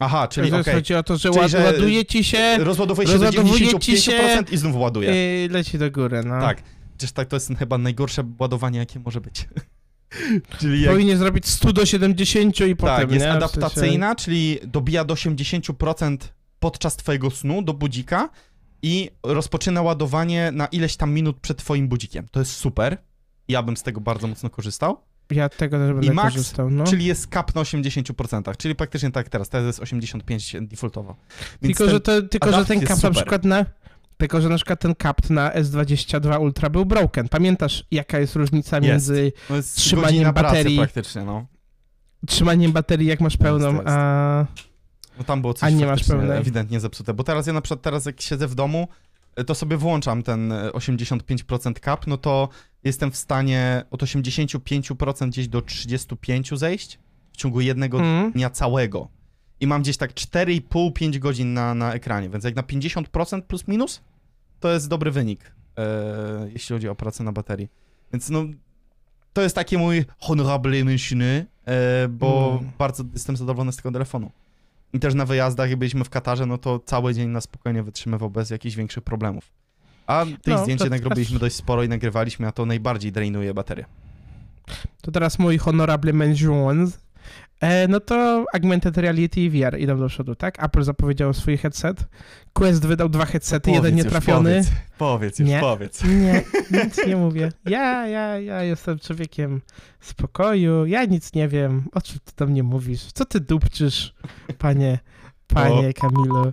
Aha, 0.00 0.28
czyli 0.28 0.52
okej, 0.52 0.74
chodzi 0.74 0.94
o 0.94 1.02
to, 1.02 1.16
że, 1.16 1.28
Czyli, 1.28 1.40
ład, 1.40 1.50
że- 1.50 1.64
ładuje 1.64 2.06
ci 2.06 2.24
się, 2.24 2.56
rozładowuje 2.58 3.08
się 3.08 3.18
do 3.18 3.24
rozładowuje 3.24 3.60
95% 3.70 3.80
ci 3.80 3.96
się, 4.00 4.44
i 4.50 4.56
znów 4.56 4.76
ładuje. 4.76 5.10
yy, 5.42 5.48
leci 5.48 5.78
do 5.78 5.90
góry, 5.90 6.22
no. 6.24 6.40
Tak. 6.40 6.62
Przecież 6.98 7.12
tak 7.12 7.28
to 7.28 7.36
jest 7.36 7.48
chyba 7.58 7.78
najgorsze 7.78 8.24
ładowanie, 8.38 8.78
jakie 8.78 9.00
może 9.00 9.20
być. 9.20 9.48
czyli 10.60 10.82
jak, 10.82 10.92
Powinien 10.92 11.18
zrobić 11.18 11.46
100 11.46 11.72
do 11.72 11.86
70 11.86 12.60
i 12.60 12.76
potem, 12.76 12.96
tak, 12.96 13.10
jest 13.10 13.12
nie? 13.12 13.18
W 13.18 13.34
sensie- 13.34 13.36
adaptacyjna, 13.36 14.14
czyli 14.14 14.58
dobija 14.66 15.04
do 15.04 15.14
80% 15.14 16.16
podczas 16.60 16.96
twojego 16.96 17.30
snu 17.30 17.62
do 17.62 17.74
budzika 17.74 18.28
i 18.82 19.10
rozpoczyna 19.22 19.82
ładowanie 19.82 20.50
na 20.52 20.66
ileś 20.66 20.96
tam 20.96 21.12
minut 21.12 21.36
przed 21.40 21.58
twoim 21.58 21.88
budzikiem. 21.88 22.26
To 22.30 22.40
jest 22.40 22.52
super. 22.52 22.98
Ja 23.48 23.62
bym 23.62 23.76
z 23.76 23.82
tego 23.82 24.00
bardzo 24.00 24.26
mocno 24.26 24.50
korzystał. 24.50 25.00
Ja 25.30 25.48
tego 25.48 25.78
też 25.78 25.92
będę 25.92 26.12
max, 26.12 26.32
korzystał, 26.32 26.70
no. 26.70 26.84
Czyli 26.84 27.04
jest 27.04 27.26
cap 27.32 27.54
na 27.54 27.62
80%, 27.62 28.56
czyli 28.56 28.74
praktycznie 28.74 29.10
tak 29.10 29.24
jak 29.24 29.32
teraz. 29.32 29.48
Teraz 29.48 29.66
jest 29.66 29.80
85 29.80 30.56
defaultowo. 30.60 31.16
Więc 31.62 31.76
Tylko, 31.76 31.92
że, 31.92 32.00
to, 32.00 32.22
tylko 32.22 32.52
że 32.52 32.64
ten 32.64 32.86
cap 32.86 33.02
na 33.02 33.10
przykład 33.10 33.44
na... 33.44 33.66
Tylko, 34.24 34.40
że 34.40 34.48
na 34.48 34.56
przykład 34.56 34.80
ten 34.80 34.94
cap 35.02 35.30
na 35.30 35.50
S22 35.50 36.40
Ultra 36.40 36.70
był 36.70 36.86
broken. 36.86 37.28
Pamiętasz, 37.28 37.84
jaka 37.90 38.18
jest 38.18 38.36
różnica 38.36 38.76
Jest. 38.76 38.88
między 38.88 39.32
jest 39.50 39.76
trzymaniem 39.76 40.32
baterii. 40.32 40.76
praktycznie, 40.78 41.24
no. 41.24 41.46
trzymaniem 42.26 42.72
baterii, 42.72 43.06
jak 43.08 43.20
masz 43.20 43.36
pełną, 43.36 43.74
jest. 43.74 43.86
a... 43.88 44.46
No 45.18 45.24
tam 45.24 45.40
było 45.40 45.54
coś 45.54 45.62
A 45.62 45.70
nie 45.70 45.86
masz 45.86 46.04
pełnej. 46.04 46.38
ewidentnie 46.38 46.80
zepsute, 46.80 47.14
bo 47.14 47.24
teraz 47.24 47.46
ja 47.46 47.52
na 47.52 47.60
przykład 47.60 47.82
teraz 47.82 48.06
jak 48.06 48.20
siedzę 48.20 48.48
w 48.48 48.54
domu, 48.54 48.88
to 49.46 49.54
sobie 49.54 49.76
włączam 49.76 50.22
ten 50.22 50.52
y, 50.52 50.70
85% 50.70 51.84
cap, 51.84 52.06
no 52.06 52.16
to 52.16 52.48
jestem 52.84 53.10
w 53.10 53.16
stanie 53.16 53.84
od 53.90 54.02
85% 54.02 55.28
gdzieś 55.28 55.48
do 55.48 55.62
35 55.62 56.50
zejść 56.58 56.98
w 57.32 57.36
ciągu 57.36 57.60
jednego 57.60 57.98
Mm. 57.98 58.32
dnia 58.32 58.50
całego. 58.50 59.08
I 59.60 59.66
mam 59.66 59.82
gdzieś 59.82 59.96
tak 59.96 60.12
4,5-5 60.14 61.18
godzin 61.18 61.54
na, 61.54 61.74
na 61.74 61.92
ekranie, 61.94 62.28
więc 62.28 62.44
jak 62.44 62.56
na 62.56 62.62
50% 62.62 63.42
plus 63.42 63.68
minus, 63.68 64.00
to 64.64 64.72
jest 64.72 64.88
dobry 64.88 65.10
wynik, 65.10 65.52
e, 65.78 65.84
jeśli 66.52 66.74
chodzi 66.76 66.88
o 66.88 66.94
pracę 66.94 67.24
na 67.24 67.32
baterii. 67.32 67.68
Więc 68.12 68.30
no, 68.30 68.44
to 69.32 69.42
jest 69.42 69.54
taki 69.54 69.78
mój 69.78 70.04
honorable 70.18 70.84
mentionny, 70.84 71.46
e, 71.66 72.08
bo 72.08 72.58
Mm. 72.60 72.72
bardzo 72.78 73.04
jestem 73.12 73.36
zadowolony 73.36 73.72
z 73.72 73.76
tego 73.76 73.90
telefonu. 73.92 74.30
I 74.92 75.00
też 75.00 75.14
na 75.14 75.24
wyjazdach, 75.26 75.70
jak 75.70 75.78
byliśmy 75.78 76.04
w 76.04 76.10
Katarze, 76.10 76.46
no 76.46 76.58
to 76.58 76.78
cały 76.78 77.14
dzień 77.14 77.28
na 77.28 77.40
spokojnie 77.40 77.82
wytrzymywał 77.82 78.30
bez 78.30 78.50
jakichś 78.50 78.76
większych 78.76 79.04
problemów. 79.04 79.50
A 80.06 80.24
tych 80.24 80.54
No, 80.54 80.62
zdjęć 80.62 80.78
to 80.78 80.84
jednak 80.84 81.00
teraz- 81.00 81.10
robiliśmy 81.10 81.38
dość 81.38 81.56
sporo 81.56 81.82
i 81.82 81.88
nagrywaliśmy, 81.88 82.46
a 82.46 82.52
to 82.52 82.66
najbardziej 82.66 83.12
drainuje 83.12 83.54
baterię. 83.54 83.84
To 85.02 85.10
teraz 85.10 85.38
mój 85.38 85.58
honorable 85.58 86.12
mention. 86.12 86.90
E, 87.64 87.88
no 87.88 88.00
to 88.00 88.44
Augmented 88.52 88.96
Reality 88.98 89.40
i 89.40 89.50
VR 89.50 89.78
idą 89.78 89.98
do 89.98 90.08
przodu, 90.08 90.34
tak? 90.34 90.64
Apple 90.64 90.82
zapowiedział 90.82 91.32
swój 91.32 91.56
headset. 91.56 92.04
Quest 92.52 92.86
wydał 92.86 93.08
dwa 93.08 93.24
headsety, 93.24 93.70
jeden 93.70 93.96
już, 93.96 94.04
nietrafiony. 94.04 94.50
Powiedz, 94.50 94.70
powiedz 94.98 95.38
już, 95.38 95.48
Nie. 95.48 95.60
powiedz. 95.60 96.04
Nie, 96.04 96.44
nic 96.84 97.06
nie 97.06 97.16
mówię. 97.16 97.52
Ja, 97.64 98.06
ja, 98.06 98.38
ja 98.40 98.62
jestem 98.62 98.98
człowiekiem 98.98 99.60
spokoju, 100.00 100.86
ja 100.86 101.04
nic 101.04 101.32
nie 101.34 101.48
wiem. 101.48 101.84
O 101.92 102.00
czym 102.00 102.18
ty 102.24 102.32
do 102.36 102.46
mnie 102.46 102.62
mówisz? 102.62 103.12
Co 103.12 103.24
ty 103.24 103.40
dupczysz, 103.40 104.14
panie, 104.58 104.98
panie 105.46 105.92
Kamilu? 105.92 106.52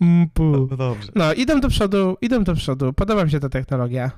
Mpu. 0.00 0.68
No 0.70 0.76
dobrze. 0.76 1.12
No, 1.14 1.32
idą 1.32 1.60
do 1.60 1.68
przodu, 1.68 2.16
idą 2.20 2.44
do 2.44 2.54
przodu. 2.54 2.92
Podoba 2.92 3.24
mi 3.24 3.30
się 3.30 3.40
ta 3.40 3.48
technologia. 3.48 4.10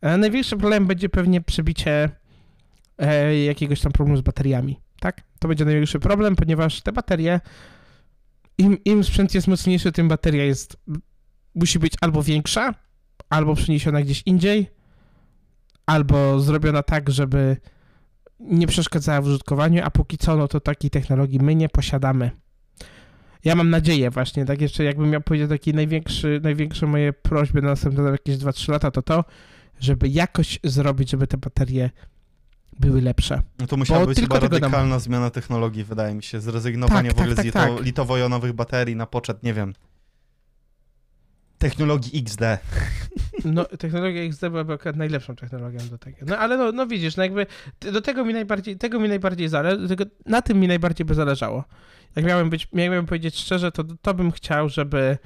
E, 0.00 0.16
największy 0.16 0.56
problem 0.56 0.86
będzie 0.86 1.08
pewnie 1.08 1.40
przebicie 1.40 2.10
e, 2.98 3.38
jakiegoś 3.44 3.80
tam 3.80 3.92
problemu 3.92 4.18
z 4.18 4.22
bateriami, 4.22 4.80
tak? 5.00 5.22
To 5.38 5.48
będzie 5.48 5.64
największy 5.64 5.98
problem, 6.00 6.36
ponieważ 6.36 6.82
te 6.82 6.92
baterie, 6.92 7.40
im, 8.58 8.84
im 8.84 9.04
sprzęt 9.04 9.34
jest 9.34 9.48
mocniejszy, 9.48 9.92
tym 9.92 10.08
bateria 10.08 10.44
jest, 10.44 10.76
musi 11.54 11.78
być 11.78 11.92
albo 12.00 12.22
większa, 12.22 12.74
albo 13.30 13.54
przeniesiona 13.54 14.02
gdzieś 14.02 14.22
indziej, 14.26 14.70
albo 15.86 16.40
zrobiona 16.40 16.82
tak, 16.82 17.10
żeby 17.10 17.56
nie 18.40 18.66
przeszkadzała 18.66 19.20
w 19.20 19.26
użytkowaniu, 19.26 19.82
a 19.84 19.90
póki 19.90 20.18
co, 20.18 20.36
no 20.36 20.48
to 20.48 20.60
takiej 20.60 20.90
technologii 20.90 21.40
my 21.40 21.54
nie 21.54 21.68
posiadamy. 21.68 22.30
Ja 23.44 23.54
mam 23.54 23.70
nadzieję 23.70 24.10
właśnie, 24.10 24.44
tak 24.44 24.60
jeszcze 24.60 24.84
jakbym 24.84 25.10
miał 25.10 25.20
powiedzieć 25.20 25.48
taki 25.48 25.74
największy, 25.74 26.40
największe 26.42 26.86
moje 26.86 27.12
prośby 27.12 27.62
na 27.62 27.68
następne 27.68 28.10
jakieś 28.10 28.36
2-3 28.36 28.72
lata, 28.72 28.90
to 28.90 29.02
to, 29.02 29.24
żeby 29.80 30.08
jakoś 30.08 30.58
zrobić, 30.64 31.10
żeby 31.10 31.26
te 31.26 31.36
baterie 31.36 31.90
były 32.80 33.00
lepsze. 33.00 33.42
No 33.58 33.66
to 33.66 33.76
musiała 33.76 34.00
Bo 34.00 34.06
być 34.06 34.18
tylko 34.18 34.34
chyba 34.34 34.48
radykalna 34.48 34.98
zmiana 34.98 35.30
technologii, 35.30 35.84
wydaje 35.84 36.14
mi 36.14 36.22
się. 36.22 36.40
Zrezygnowanie 36.40 37.08
Tak, 37.08 37.18
w 37.18 37.20
ogóle 37.20 37.36
tak, 37.36 37.46
z 37.46 37.52
tak, 37.52 37.70
lito- 37.70 37.76
tak. 37.76 37.84
litowo-jonowych 37.84 38.52
baterii 38.52 38.96
na 38.96 39.06
poczet, 39.06 39.42
nie 39.42 39.54
wiem, 39.54 39.74
technologii 41.58 42.18
XD. 42.18 42.40
No, 43.44 43.64
technologia 43.64 44.22
XD 44.22 44.40
byłaby 44.40 44.72
akurat 44.72 44.96
najlepszą 44.96 45.36
technologią 45.36 45.78
do 45.90 45.98
tego. 45.98 46.16
No 46.26 46.38
ale 46.38 46.56
no, 46.56 46.72
no 46.72 46.86
widzisz, 46.86 47.16
no 47.16 47.22
jakby 47.22 47.46
do 47.92 48.00
tego 48.00 48.24
mi 48.24 48.34
najbardziej, 48.34 48.76
tego 48.78 49.00
mi 49.00 49.08
najbardziej 49.08 49.48
zależy, 49.48 49.88
tego, 49.88 50.04
na 50.26 50.42
tym 50.42 50.60
mi 50.60 50.68
najbardziej 50.68 51.04
by 51.04 51.14
zależało. 51.14 51.64
Jak 52.16 52.24
miałem 52.24 52.50
być, 52.50 52.68
miałem 52.72 53.06
powiedzieć 53.06 53.36
szczerze, 53.38 53.72
to 53.72 53.84
to 53.84 54.14
bym 54.14 54.32
chciał, 54.32 54.68
żeby 54.68 55.18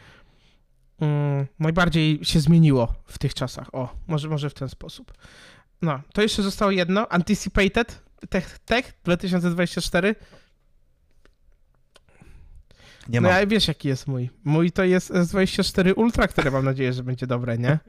mm, 1.00 1.46
najbardziej 1.58 2.20
się 2.22 2.40
zmieniło 2.40 2.94
w 3.06 3.18
tych 3.18 3.34
czasach. 3.34 3.74
O, 3.74 3.94
może, 4.06 4.28
może 4.28 4.50
w 4.50 4.54
ten 4.54 4.68
sposób. 4.68 5.12
No, 5.82 6.00
to 6.12 6.22
jeszcze 6.22 6.42
zostało 6.42 6.70
jedno. 6.70 7.08
Anticipated 7.08 8.02
Tech, 8.28 8.58
Tech 8.58 8.92
2024. 9.04 10.14
Nie 13.08 13.20
no 13.20 13.28
mam. 13.28 13.38
ja 13.40 13.46
wiesz 13.46 13.68
jaki 13.68 13.88
jest 13.88 14.06
mój. 14.06 14.30
Mój 14.44 14.72
to 14.72 14.84
jest 14.84 15.10
S24 15.10 15.92
Ultra, 15.96 16.28
które 16.28 16.50
mam 16.50 16.64
nadzieję, 16.64 16.92
że 16.92 17.02
będzie 17.02 17.26
dobre, 17.26 17.58
nie? 17.58 17.78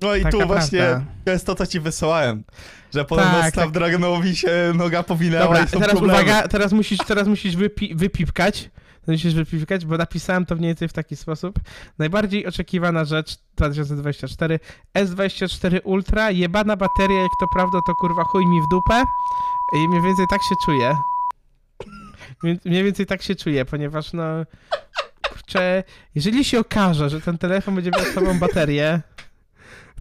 No 0.00 0.14
i 0.14 0.22
Taka 0.22 0.38
tu 0.38 0.46
właśnie 0.46 0.78
prawda. 0.78 1.04
to 1.24 1.30
jest 1.30 1.46
to, 1.46 1.54
co 1.54 1.66
ci 1.66 1.80
wysyłałem. 1.80 2.44
Że 2.94 3.04
podobno 3.04 3.32
Tak, 3.32 3.42
tak. 3.42 3.54
Snapdragonowi 3.54 4.36
się 4.36 4.72
noga 4.74 5.02
powinęła 5.02 5.44
Dobra, 5.44 5.64
i 5.64 5.68
są 5.68 5.78
teraz 5.80 5.90
problemy. 5.90 6.22
uwaga, 6.22 6.48
teraz 6.48 6.72
musisz, 6.72 6.98
teraz 7.06 7.28
musisz 7.28 7.56
wypi 7.56 7.94
wypipkać. 7.94 8.70
Musisz 9.06 9.34
wypipkać, 9.34 9.86
bo 9.86 9.96
napisałem 9.96 10.46
to 10.46 10.54
mniej 10.54 10.68
więcej 10.68 10.88
w 10.88 10.92
taki 10.92 11.16
sposób. 11.16 11.58
Najbardziej 11.98 12.46
oczekiwana 12.46 13.04
rzecz 13.04 13.36
2024 13.56 14.60
S24 14.98 15.80
Ultra, 15.84 16.30
jebana 16.30 16.76
bateria, 16.76 17.22
jak 17.22 17.32
to 17.40 17.46
prawda, 17.52 17.78
to 17.86 17.94
kurwa 17.94 18.24
chuj 18.24 18.46
mi 18.46 18.60
w 18.62 18.68
dupę. 18.70 19.04
I 19.72 19.88
mniej 19.88 20.02
więcej 20.02 20.26
tak 20.30 20.42
się 20.42 20.54
czuję. 20.64 20.96
Mniej- 22.64 22.84
więcej 22.84 23.06
tak 23.06 23.22
się 23.22 23.34
czuję, 23.34 23.64
ponieważ 23.64 24.12
no... 24.12 24.24
Kurczę, 25.28 25.84
jeżeli 26.14 26.44
się 26.44 26.60
okaże, 26.60 27.10
że 27.10 27.20
ten 27.20 27.38
telefon 27.38 27.74
będzie 27.74 27.90
miał 27.90 28.04
słabą 28.04 28.38
baterię, 28.38 29.00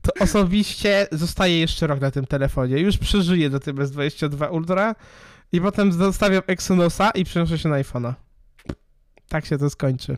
to 0.02 0.12
osobiście 0.20 1.08
zostaję 1.12 1.60
jeszcze 1.60 1.88
rok 1.88 2.02
na 2.02 2.12
tym 2.12 2.26
telefonie. 2.26 2.80
Już 2.80 2.98
przeżyję 2.98 3.50
do 3.50 3.60
tym 3.60 3.76
S22 3.78 4.52
Ultra 4.52 4.96
i 5.52 5.62
potem 5.62 5.92
zostawiam 5.92 6.42
Exynosa 6.48 7.12
i 7.12 7.24
przenoszę 7.26 7.58
się 7.58 7.70
na 7.70 7.76
iPhone'a. 7.76 8.14
Tak 9.34 9.46
się 9.46 9.58
to 9.58 9.70
skończy. 9.70 10.18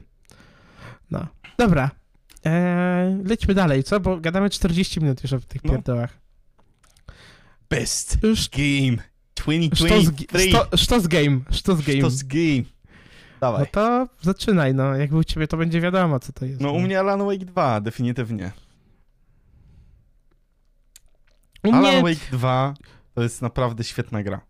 No. 1.11 1.28
Dobra. 1.57 1.91
Eee, 2.43 3.24
lećmy 3.26 3.53
dalej, 3.53 3.84
co? 3.84 3.99
Bo 3.99 4.18
gadamy 4.20 4.49
40 4.49 4.99
minut 5.01 5.24
już 5.24 5.34
o 5.34 5.39
tych 5.39 5.63
No. 5.63 5.72
pierdołach. 5.72 6.18
Best 7.70 8.18
Już 8.24 8.49
game 8.49 8.97
sztos, 9.76 9.88
2023. 10.05 10.49
sto, 10.49 10.78
sztos 10.78 11.07
game, 11.07 11.39
sztos 11.51 11.82
game. 11.82 12.01
To 12.01 12.09
z 12.09 12.24
game. 12.24 12.61
No 12.61 13.51
Dawaj. 13.51 13.68
to 13.72 14.07
zaczynaj, 14.22 14.74
no. 14.74 14.95
Jakby 14.95 15.18
u 15.18 15.24
ciebie 15.24 15.47
to 15.47 15.57
będzie 15.57 15.82
wiadomo, 15.82 16.20
co 16.20 16.34
to 16.34 16.45
jest. 16.45 16.61
No 16.61 16.72
u 16.72 16.80
mnie 16.80 16.99
Alan 16.99 17.26
Wake 17.26 17.45
2, 17.45 17.82
definitywnie. 17.82 18.51
U 21.63 21.72
Alan 21.74 21.82
mnie 21.82 22.01
Wake 22.16 22.32
2 22.32 22.74
to 23.13 23.24
jest 23.24 23.41
naprawdę 23.41 23.84
świetna 23.84 24.24
gra. 24.24 24.41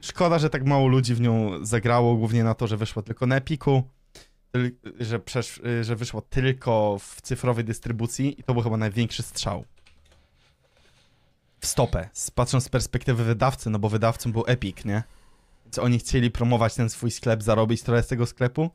Szkoda, 0.00 0.38
że 0.38 0.50
tak 0.50 0.64
mało 0.66 0.88
ludzi 0.88 1.14
w 1.14 1.20
nią 1.20 1.64
zagrało, 1.64 2.16
głównie 2.16 2.44
na 2.44 2.54
to, 2.54 2.66
że 2.66 2.76
wyszła 2.76 3.02
tylko 3.02 3.26
na 3.26 3.36
Epiku, 3.36 3.82
że, 5.00 5.18
przesz, 5.18 5.60
że 5.82 5.96
wyszła 5.96 6.20
tylko 6.20 6.98
w 6.98 7.20
cyfrowej 7.22 7.64
dystrybucji 7.64 8.40
i 8.40 8.42
to 8.42 8.54
był 8.54 8.62
chyba 8.62 8.76
największy 8.76 9.22
strzał. 9.22 9.64
W 11.60 11.66
stopę, 11.66 12.08
patrząc 12.34 12.64
z 12.64 12.68
perspektywy 12.68 13.24
wydawcy, 13.24 13.70
no 13.70 13.78
bo 13.78 13.88
wydawcą 13.88 14.32
był 14.32 14.44
Epic, 14.46 14.84
nie? 14.84 15.02
Więc 15.64 15.78
oni 15.78 15.98
chcieli 15.98 16.30
promować 16.30 16.74
ten 16.74 16.90
swój 16.90 17.10
sklep, 17.10 17.42
zarobić 17.42 17.82
trochę 17.82 18.02
z 18.02 18.06
tego 18.06 18.26
sklepu. 18.26 18.70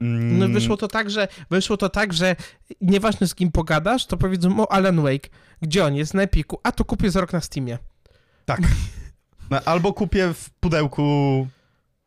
Mm, 0.00 0.38
No 0.38 0.48
wyszło 0.48 0.76
to 0.76 0.88
tak, 0.88 1.10
że 1.10 1.28
wyszło 1.50 1.76
to 1.76 1.88
tak, 1.88 2.12
że 2.12 2.36
nieważne 2.80 3.28
z 3.28 3.34
kim 3.34 3.52
pogadasz, 3.52 4.06
to 4.06 4.16
powiedzą 4.16 4.60
o 4.60 4.72
Alan 4.72 5.02
Wake. 5.02 5.28
Gdzie 5.62 5.84
on 5.84 5.94
jest? 5.94 6.14
Na 6.14 6.22
Epiku. 6.22 6.60
A 6.62 6.72
to 6.72 6.84
kupię 6.84 7.10
za 7.10 7.20
rok 7.20 7.32
na 7.32 7.40
Steamie. 7.40 7.78
Tak. 8.44 8.60
Albo 9.64 9.92
kupię 9.92 10.34
w 10.34 10.50
pudełku, 10.50 11.46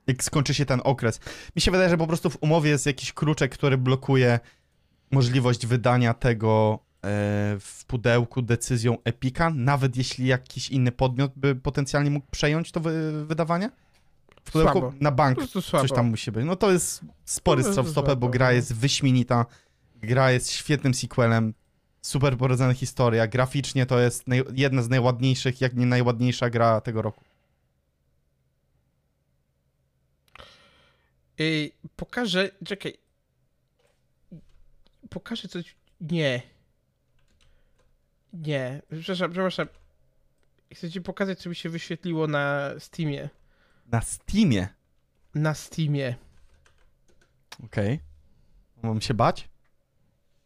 jak 0.08 0.24
skończy 0.24 0.54
się 0.54 0.66
ten 0.66 0.82
okres. 0.84 1.20
Mi 1.56 1.62
się 1.62 1.72
wydaje, 1.72 1.90
że 1.90 1.98
po 1.98 2.08
prostu 2.08 2.30
w 2.30 2.38
umowie 2.42 2.70
jest 2.70 2.86
jakiś 2.86 3.14
kruczek, 3.14 3.54
który 3.54 3.78
blokuje 3.78 4.40
możliwość 5.12 5.66
wydania 5.66 6.14
tego 6.14 6.80
e, 6.96 7.08
w 7.60 7.84
pudełku 7.88 8.42
decyzją 8.42 8.98
Epika, 9.04 9.50
nawet 9.50 9.98
jeśli 9.98 10.28
jakiś 10.28 10.70
inny 10.70 10.92
podmiot 10.92 11.32
by 11.36 11.56
potencjalnie 11.56 12.10
mógł 12.12 12.28
przejąć 12.32 12.72
to 12.72 12.80
wy, 12.80 13.26
wydawanie. 13.26 13.70
W 14.46 14.52
pudełku 14.52 14.80
Słabo. 14.80 14.94
na 15.00 15.12
bank 15.12 15.40
coś 15.48 15.92
tam 15.92 16.10
musi 16.10 16.32
być. 16.32 16.46
No 16.46 16.56
to 16.56 16.72
jest 16.72 17.02
spory 17.26 17.64
No, 17.64 17.70
strzał 17.70 17.84
w 17.84 17.90
stopę, 17.90 18.16
bo 18.16 18.30
gra 18.30 18.46
no. 18.46 18.52
jest 18.52 18.74
wyśmienita, 18.74 19.46
gra 19.96 20.32
jest 20.32 20.52
świetnym 20.52 20.94
sequelem, 20.94 21.54
super 22.02 22.38
poradzona 22.38 22.74
historia, 22.74 23.28
graficznie 23.28 23.86
to 23.86 24.00
jest 24.00 24.26
jedna 24.54 24.82
z 24.82 24.90
najładniejszych, 24.90 25.62
jak 25.62 25.76
nie 25.76 25.86
najładniejsza 25.86 26.50
gra 26.50 26.82
tego 26.82 27.02
roku. 27.02 27.24
Ej, 31.40 31.76
pokażę, 31.96 32.50
czekaj. 32.66 32.98
Pokażę 35.10 35.48
coś. 35.48 35.76
Nie. 36.02 36.42
Nie. 38.34 38.82
Przepraszam, 38.92 39.32
przepraszam. 39.32 39.68
Chcę 40.74 40.92
ci 40.92 41.02
pokazać, 41.02 41.40
co 41.40 41.50
mi 41.50 41.56
się 41.56 41.70
wyświetliło 41.70 42.28
na 42.28 42.72
Steamie. 42.80 43.30
Na 43.88 44.02
Steamie. 44.02 44.68
Na 45.36 45.54
Steamie. 45.54 46.16
Okej. 47.64 48.00
Mam 48.84 49.02
się 49.02 49.14
bać? 49.14 49.50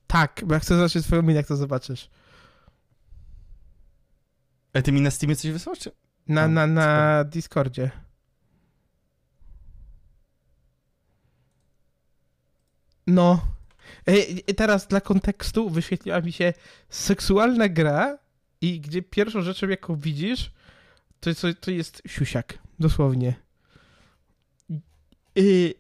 Tak, 0.08 0.42
bo 0.46 0.54
ja 0.54 0.60
chcę 0.60 0.76
zobaczyć 0.76 1.06
twoją 1.06 1.22
minę, 1.22 1.34
jak 1.34 1.48
to 1.48 1.56
zobaczysz. 1.56 2.10
Ale 4.74 4.84
ty 4.84 4.92
mi 4.92 5.02
na 5.02 5.12
Steamie 5.12 5.36
coś 5.36 5.52
wysłałeś? 5.52 5.80
Czy... 5.80 5.92
Na, 6.28 6.48
na, 6.48 6.68
na 6.68 7.24
Discordzie. 7.24 7.92
No. 13.10 13.42
I 14.48 14.56
teraz 14.56 14.88
dla 14.88 15.02
kontekstu 15.02 15.70
wyświetliła 15.70 16.22
mi 16.22 16.32
się 16.32 16.54
seksualna 16.90 17.70
gra 17.70 18.18
i 18.62 18.80
gdzie 18.82 19.02
pierwszą 19.02 19.42
rzeczą, 19.42 19.68
jaką 19.68 19.96
widzisz, 19.96 20.52
to, 21.20 21.30
jest- 21.30 21.46
to 21.62 21.72
jest 21.72 22.02
siusiak. 22.08 22.58
Dosłownie. 22.80 23.34
I... 25.36 25.76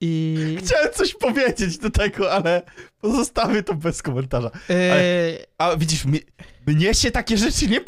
I... 0.00 0.36
Chciałem 0.64 0.92
coś 0.92 1.14
powiedzieć 1.14 1.78
do 1.78 1.90
tego, 1.90 2.32
ale 2.32 2.62
pozostawię 3.00 3.62
to 3.62 3.74
bez 3.74 4.02
komentarza. 4.02 4.50
E, 4.70 5.36
A 5.58 5.76
widzisz, 5.76 6.04
mi, 6.04 6.20
mnie 6.66 6.94
się 6.94 7.10
takie 7.10 7.38
rzeczy 7.38 7.68
nie, 7.68 7.80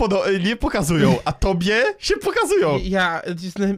nie 0.45 0.57
pokazują, 0.57 1.19
a 1.25 1.33
tobie 1.33 1.85
się 1.99 2.17
pokazują. 2.17 2.79
Ja, 2.83 3.23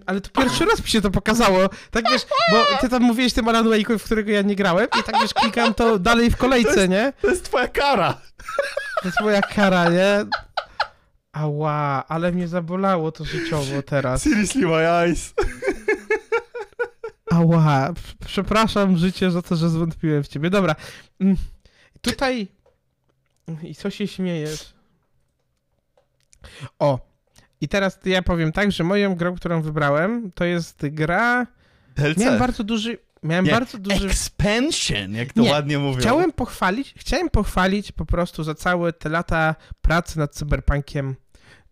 ale 0.07 0.21
to 0.21 0.41
pierwszy 0.41 0.65
raz 0.65 0.81
mi 0.81 0.89
się 0.89 1.01
to 1.01 1.11
pokazało. 1.11 1.69
Tak 1.91 2.11
wiesz, 2.11 2.23
bo 2.53 2.79
ty 2.81 2.89
tam 2.89 3.03
mówiłeś 3.03 3.33
tym 3.33 3.49
Alan 3.49 3.67
Wake'u, 3.67 3.99
w 3.99 4.05
którego 4.05 4.31
ja 4.31 4.43
nie 4.43 4.57
grałem 4.57 4.87
i 5.01 5.03
tak 5.03 5.21
wiesz, 5.23 5.35
klikam 5.35 5.75
to 5.75 5.99
dalej 5.99 6.31
w 6.31 6.37
kolejce, 6.37 6.89
nie? 6.89 7.13
To 7.23 7.29
jest 7.29 7.45
twoja 7.45 7.69
kara. 7.69 8.21
To 9.03 9.09
jest 9.09 9.21
moja 9.21 9.43
kara, 9.43 9.89
nie? 9.89 10.27
Ała, 11.33 12.05
ale 12.09 12.33
mnie 12.33 12.49
zabolało 12.49 13.13
to 13.13 13.25
życiowo 13.25 13.83
teraz. 13.83 14.23
Seriously, 14.23 14.67
my 14.67 14.89
eyes. 14.89 15.35
Ała, 17.31 17.93
przepraszam 18.27 18.97
życie 18.97 19.31
za 19.31 19.43
to, 19.43 19.57
że 19.57 19.71
zwątpiłem 19.71 20.25
w 20.25 20.29
ciebie. 20.29 20.51
Dobra, 20.51 20.75
mm, 21.21 21.37
tutaj... 22.01 22.49
I 23.63 23.75
co 23.75 23.91
się 23.91 24.09
śmiejesz? 24.09 24.76
O, 26.79 26.99
i 27.61 27.69
teraz 27.69 27.99
ja 28.05 28.23
powiem 28.23 28.53
tak, 28.53 28.73
że 28.73 28.85
moją 28.85 29.15
grą, 29.15 29.35
którą 29.35 29.63
wybrałem, 29.63 30.33
to 30.33 30.45
jest 30.45 30.87
gra... 30.91 31.47
DLC. 31.97 32.19
Miałem 32.19 32.39
bardzo 32.39 32.65
duży... 32.65 32.99
Miałem 33.23 33.45
Nie, 33.45 33.51
bardzo 33.51 33.79
duży... 33.79 34.07
Expansion, 34.07 35.13
jak 35.13 35.33
to 35.33 35.41
Nie, 35.41 35.51
ładnie 35.51 35.79
mówią. 35.79 36.01
Chciałem 36.01 36.33
pochwalić, 36.33 36.95
chciałem 36.99 37.31
pochwalić 37.31 37.93
po 37.93 38.07
prostu 38.07 38.45
za 38.45 38.55
całe 38.55 38.93
te 38.93 39.09
lata 39.09 39.55
pracy 39.83 40.19
nad 40.19 40.35
cyberpunkiem 40.35 41.17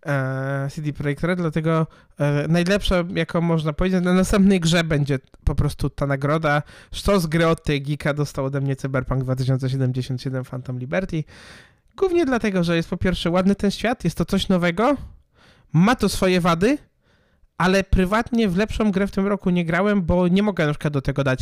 e, 0.07 0.69
CD 0.71 0.93
Projekt 0.93 1.25
Red, 1.25 1.39
dlatego 1.39 1.87
e, 2.19 2.49
najlepsza, 2.49 3.05
jaką 3.15 3.41
można 3.41 3.73
powiedzieć, 3.73 4.05
na 4.05 4.13
następnej 4.13 4.61
grze 4.61 4.85
będzie 4.85 5.19
po 5.45 5.55
prostu 5.55 5.91
ta 5.91 6.07
nagroda. 6.07 6.63
Sztos 6.93 7.27
gry 7.27 7.47
od 7.47 7.65
tej 7.65 7.83
geeka 7.83 8.15
dostał 8.15 8.45
ode 8.45 8.61
mnie 8.61 8.77
Cyberpunk 8.77 9.25
2077 9.25 10.45
Phantom 10.45 10.79
Liberty. 10.79 11.25
Głównie 11.97 12.27
dlatego, 12.27 12.65
że 12.65 12.77
jest 12.77 12.91
po 12.91 12.97
pierwsze 12.97 13.31
ładny 13.31 13.55
ten 13.55 13.71
świat, 13.71 14.05
jest 14.05 14.17
to 14.17 14.25
coś 14.25 14.49
nowego, 14.49 14.97
ma 15.73 15.97
to 15.97 16.09
swoje 16.09 16.41
wady, 16.41 16.79
ale 17.59 17.85
prywatnie 17.85 18.49
w 18.49 18.57
lepszą 18.57 18.91
grę 18.91 19.07
w 19.07 19.11
tym 19.11 19.27
roku 19.27 19.51
nie 19.51 19.65
grałem, 19.65 20.03
bo 20.03 20.29
nie 20.29 20.43
mogę 20.43 20.67
na 20.67 20.73
przykład 20.73 20.93
do 20.93 21.03
tego 21.03 21.25
dać 21.25 21.41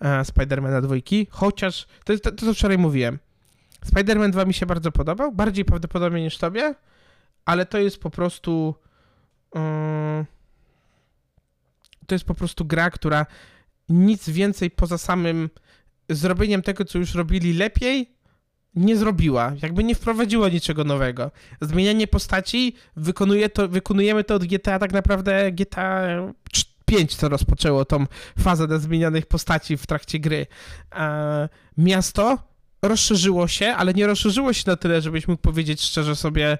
e, 0.00 0.24
Spidermana 0.24 0.80
dwójki, 0.80 1.26
chociaż 1.30 1.86
to 2.04 2.12
jest 2.12 2.24
to, 2.24 2.32
to, 2.32 2.46
co 2.46 2.54
wczoraj 2.54 2.78
mówiłem. 2.78 3.18
Spider-Man 3.86 4.30
2 4.30 4.44
mi 4.44 4.54
się 4.54 4.66
bardzo 4.66 4.92
podobał, 4.92 5.32
bardziej 5.32 5.64
prawdopodobnie 5.64 6.22
niż 6.22 6.38
tobie, 6.38 6.74
ale 7.44 7.66
to 7.66 7.78
jest 7.78 8.00
po 8.00 8.10
prostu 8.10 8.74
mm, 9.54 10.24
to 12.06 12.14
jest 12.14 12.24
po 12.24 12.34
prostu 12.34 12.64
gra, 12.64 12.90
która 12.90 13.26
nic 13.88 14.30
więcej 14.30 14.70
poza 14.70 14.98
samym 14.98 15.50
zrobieniem 16.08 16.62
tego, 16.62 16.84
co 16.84 16.98
już 16.98 17.14
robili 17.14 17.52
lepiej, 17.52 18.15
nie 18.76 18.96
zrobiła. 18.96 19.52
Jakby 19.62 19.84
nie 19.84 19.94
wprowadziła 19.94 20.48
niczego 20.48 20.84
nowego. 20.84 21.30
Zmienianie 21.60 22.06
postaci, 22.06 22.76
wykonuje 22.96 23.48
to, 23.48 23.68
wykonujemy 23.68 24.24
to 24.24 24.34
od 24.34 24.44
GTA 24.44 24.78
tak 24.78 24.92
naprawdę 24.92 25.52
GTA 25.52 26.06
5, 26.84 27.16
co 27.16 27.28
rozpoczęło 27.28 27.84
tą 27.84 28.06
fazę 28.38 28.68
do 28.68 28.78
zmienionych 28.78 29.26
postaci 29.26 29.76
w 29.76 29.86
trakcie 29.86 30.18
gry. 30.18 30.46
E, 30.94 31.48
miasto 31.78 32.38
rozszerzyło 32.82 33.48
się, 33.48 33.66
ale 33.66 33.94
nie 33.94 34.06
rozszerzyło 34.06 34.52
się 34.52 34.62
na 34.66 34.76
tyle, 34.76 35.00
żebyś 35.00 35.28
mógł 35.28 35.42
powiedzieć 35.42 35.82
szczerze 35.82 36.16
sobie, 36.16 36.58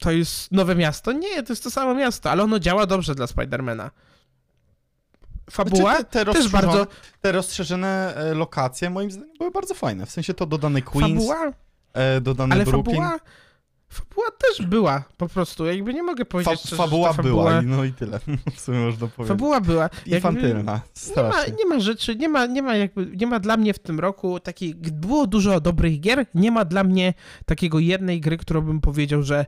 to 0.00 0.10
jest 0.10 0.52
nowe 0.52 0.74
miasto. 0.74 1.12
Nie, 1.12 1.42
to 1.42 1.52
jest 1.52 1.64
to 1.64 1.70
samo 1.70 1.94
miasto, 1.94 2.30
ale 2.30 2.42
ono 2.42 2.58
działa 2.58 2.86
dobrze 2.86 3.14
dla 3.14 3.26
Spidermana. 3.26 3.90
Fabuła 5.50 5.90
Znaczy, 5.94 6.04
te, 6.04 6.24
te 6.24 6.32
też 6.32 6.44
rozszerzone- 6.44 6.52
bardzo... 6.52 6.86
Te 7.20 7.32
rozszerzone 7.32 8.14
e, 8.16 8.34
lokacje 8.34 8.90
moim 8.90 9.10
zdaniem 9.10 9.36
były 9.38 9.50
bardzo 9.50 9.74
fajne. 9.74 10.06
W 10.06 10.10
sensie 10.10 10.34
to 10.34 10.46
dodany 10.46 10.82
Queens, 10.82 11.12
Fabuła, 11.12 11.52
e, 11.92 12.20
dodany 12.20 12.54
ale 12.54 12.64
Brooklyn. 12.64 12.96
fabuła... 12.96 13.20
Fabuła 13.88 14.26
też 14.38 14.66
była, 14.66 15.04
po 15.16 15.28
prostu. 15.28 15.66
Jakby 15.66 15.94
nie 15.94 16.02
mogę 16.02 16.24
Fa 16.24 16.30
powiedzieć 16.30 16.60
szczerze, 16.60 16.76
fabuła 16.76 17.12
że 17.12 17.22
była, 17.22 17.44
fabuła... 17.44 17.62
i 17.62 17.66
no 17.66 17.84
i 17.84 17.92
tyle. 17.92 18.20
W 18.56 18.60
sumie 18.60 18.78
można 18.78 19.06
powiedzieć. 19.08 19.28
Fabuła 19.28 19.60
była. 19.60 19.90
Infantylna, 20.06 20.80
Nie 21.16 21.22
ma, 21.22 21.44
nie 21.58 21.66
ma 21.66 21.80
rzeczy, 21.80 22.16
nie 22.16 22.28
ma, 22.28 22.46
nie 22.46 22.62
ma 22.62 22.76
jakby, 22.76 23.06
nie 23.16 23.26
ma 23.26 23.40
dla 23.40 23.56
mnie 23.56 23.74
w 23.74 23.78
tym 23.78 24.00
roku 24.00 24.40
takich, 24.40 24.76
było 24.76 25.26
dużo 25.26 25.60
dobrych 25.60 26.00
gier, 26.00 26.26
nie 26.34 26.50
ma 26.50 26.64
dla 26.64 26.84
mnie 26.84 27.14
takiego 27.46 27.78
jednej 27.78 28.20
gry, 28.20 28.36
którą 28.36 28.60
bym 28.60 28.80
powiedział, 28.80 29.22
że 29.22 29.46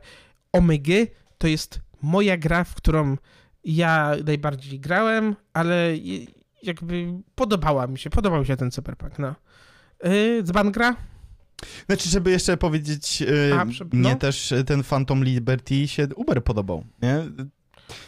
Omega 0.53 0.95
to 1.37 1.47
jest 1.47 1.79
moja 2.01 2.37
gra, 2.37 2.63
w 2.63 2.75
którą 2.75 3.17
ja 3.63 4.15
najbardziej 4.25 4.79
grałem, 4.79 5.35
ale 5.53 5.93
jakby 6.63 7.07
podobała 7.35 7.87
mi 7.87 7.99
się, 7.99 8.09
podobał 8.09 8.39
mi 8.39 8.45
się 8.45 8.57
ten 8.57 8.71
Cyberpunk, 8.71 9.19
no. 9.19 9.35
Yy, 10.03 10.43
Dzban 10.43 10.71
gra? 10.71 10.95
Znaczy, 11.85 12.09
żeby 12.09 12.31
jeszcze 12.31 12.57
powiedzieć, 12.57 13.23
e, 13.51 13.59
A, 13.59 13.65
prze- 13.65 13.85
mnie 13.85 14.09
no. 14.09 14.15
też 14.15 14.51
e, 14.51 14.63
ten 14.63 14.83
Phantom 14.83 15.23
Liberty 15.23 15.87
się 15.87 16.07
Uber 16.15 16.43
podobał, 16.43 16.83
nie? 17.01 17.15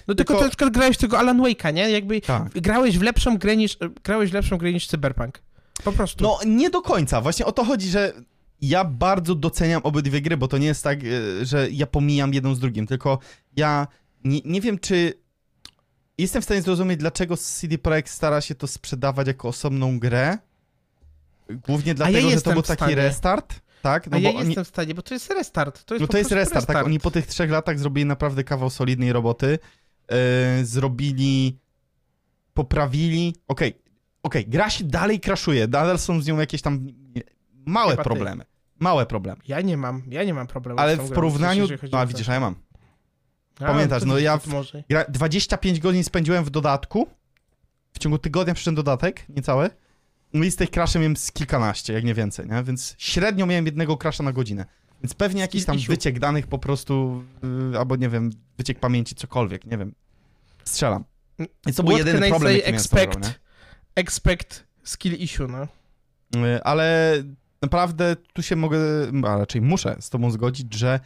No 0.07 0.15
tylko, 0.15 0.33
Tylko- 0.33 0.49
przykład 0.49 0.73
grałeś 0.73 0.97
tego 0.97 1.19
Alan 1.19 1.41
Wake'a, 1.41 1.73
nie? 1.73 1.89
Jakby 1.91 2.21
Tak. 2.21 2.49
grałeś 2.53 2.97
w 2.97 3.01
lepszą 3.01 3.37
grę 3.37 3.57
niż, 3.57 3.77
grałeś 4.03 4.31
w 4.31 4.33
lepszą 4.33 4.57
grę 4.57 4.73
niż 4.73 4.87
Cyberpunk. 4.87 5.41
Po 5.83 5.91
prostu. 5.91 6.23
No, 6.23 6.39
nie 6.45 6.69
do 6.69 6.81
końca. 6.81 7.21
Właśnie 7.21 7.45
o 7.45 7.51
to 7.51 7.63
chodzi, 7.63 7.89
że 7.89 8.13
ja 8.61 8.85
bardzo 8.85 9.35
doceniam 9.35 9.81
obydwie 9.83 10.21
gry, 10.21 10.37
bo 10.37 10.47
to 10.47 10.57
nie 10.57 10.67
jest 10.67 10.83
tak, 10.83 10.99
e, 11.03 11.45
że 11.45 11.67
ja 11.71 11.87
pomijam 11.87 12.33
jedną 12.33 12.55
z 12.55 12.59
drugim, 12.59 12.87
tylko 12.87 13.19
ja 13.55 13.87
nie, 14.23 14.39
nie 14.45 14.61
wiem, 14.61 14.79
czy 14.79 15.13
jestem 16.21 16.41
w 16.41 16.45
stanie 16.45 16.61
zrozumieć, 16.61 16.99
dlaczego 16.99 17.37
CD 17.37 17.77
Projekt 17.77 18.11
stara 18.11 18.41
się 18.41 18.55
to 18.55 18.67
sprzedawać 18.67 19.27
jako 19.27 19.47
osobną 19.47 19.99
grę. 19.99 20.37
Głównie 21.67 21.93
dlatego, 21.93 22.29
że 22.29 22.41
to 22.41 22.53
był 22.53 22.61
taki 22.61 22.95
restart, 22.95 23.59
tak? 23.81 24.07
A 24.11 24.17
ja 24.17 24.29
oni, 24.29 24.47
jestem 24.47 24.65
w 24.65 24.67
stanie, 24.67 24.95
bo 24.95 25.01
to 25.01 25.13
jest 25.13 25.29
restart. 25.31 25.83
To 25.85 25.93
jest 25.95 26.01
no 26.01 26.07
to 26.07 26.17
jest 26.17 26.29
prostu 26.29 26.55
restart, 26.55 26.67
tak? 26.67 26.85
Oni 26.85 26.99
po 26.99 27.11
tych 27.11 27.27
trzech 27.27 27.51
latach 27.51 27.79
zrobili 27.79 28.05
naprawdę 28.05 28.43
kawał 28.43 28.69
solidnej 28.69 29.13
roboty. 29.13 29.59
E, 30.07 30.65
zrobili, 30.65 31.57
poprawili. 32.53 33.35
Okej, 33.47 33.81
okej, 34.23 34.45
gra 34.47 34.69
się 34.69 34.83
dalej 34.83 35.19
kraszuje, 35.19 35.67
nadal 35.67 35.99
są 35.99 36.21
z 36.21 36.27
nią 36.27 36.39
jakieś 36.39 36.61
tam 36.61 36.87
małe 37.65 37.91
Chyba 37.91 38.03
ty. 38.03 38.09
problemy. 38.09 38.45
Małe 38.79 39.05
problemy. 39.05 39.41
Ja 39.47 39.61
nie 39.61 39.77
mam, 39.77 40.03
ja 40.07 40.23
nie 40.23 40.33
mam 40.33 40.47
problemu 40.47 40.79
Ale 40.79 40.97
w 40.97 41.05
grą, 41.05 41.15
porównaniu. 41.15 41.67
chodzi 41.67 41.93
No 41.93 42.07
widzisz, 42.07 42.29
a 42.29 42.33
ja 42.33 42.39
mam. 42.39 42.55
A, 43.61 43.67
pamiętasz, 43.67 44.01
to 44.01 44.07
no 44.07 44.19
ja 44.19 44.37
to 44.37 44.49
może. 44.49 44.83
Gra, 44.89 45.05
25 45.09 45.79
godzin 45.79 46.03
spędziłem 46.03 46.43
w 46.43 46.49
dodatku. 46.49 47.07
W 47.93 47.99
ciągu 47.99 48.17
tygodnia 48.17 48.53
przyszedł 48.53 48.75
dodatek, 48.75 49.25
niecałe. 49.29 49.69
No 50.33 50.43
i 50.43 50.51
z 50.51 50.55
tych 50.55 50.69
crashy 50.69 50.99
miałem 50.99 51.17
z 51.17 51.31
kilkanaście, 51.31 51.93
jak 51.93 52.03
nie 52.03 52.13
więcej, 52.13 52.47
nie? 52.47 52.63
Więc 52.63 52.95
średnio 52.97 53.45
miałem 53.45 53.65
jednego 53.65 53.97
crasha 53.97 54.23
na 54.23 54.33
godzinę. 54.33 54.65
Więc 55.03 55.13
pewnie 55.13 55.41
jakiś 55.41 55.65
tam 55.65 55.77
wyciek 55.77 56.19
danych 56.19 56.47
po 56.47 56.59
prostu, 56.59 57.23
yy, 57.71 57.79
albo 57.79 57.95
nie 57.95 58.09
wiem, 58.09 58.31
wyciek 58.57 58.79
pamięci, 58.79 59.15
cokolwiek, 59.15 59.65
nie 59.65 59.77
wiem. 59.77 59.95
Strzelam. 60.63 61.03
Więc 61.65 61.77
to 61.77 61.83
był 61.83 61.93
What 61.93 62.07
jedyny 62.07 62.29
problem, 62.29 62.53
jaki 62.53 62.67
miałem 62.67 62.79
z 62.79 62.89
tą 62.89 62.97
grą, 62.97 63.05
expect, 63.05 63.39
expect 63.95 64.67
skill 64.83 65.13
issue, 65.13 65.47
no. 65.47 65.67
Yy, 66.41 66.63
Ale 66.63 67.15
naprawdę 67.61 68.15
tu 68.33 68.43
się 68.43 68.55
mogę, 68.55 68.79
a 69.23 69.37
raczej 69.37 69.61
muszę 69.61 69.95
z 69.99 70.09
tobą 70.09 70.31
zgodzić, 70.31 70.73
że 70.73 70.99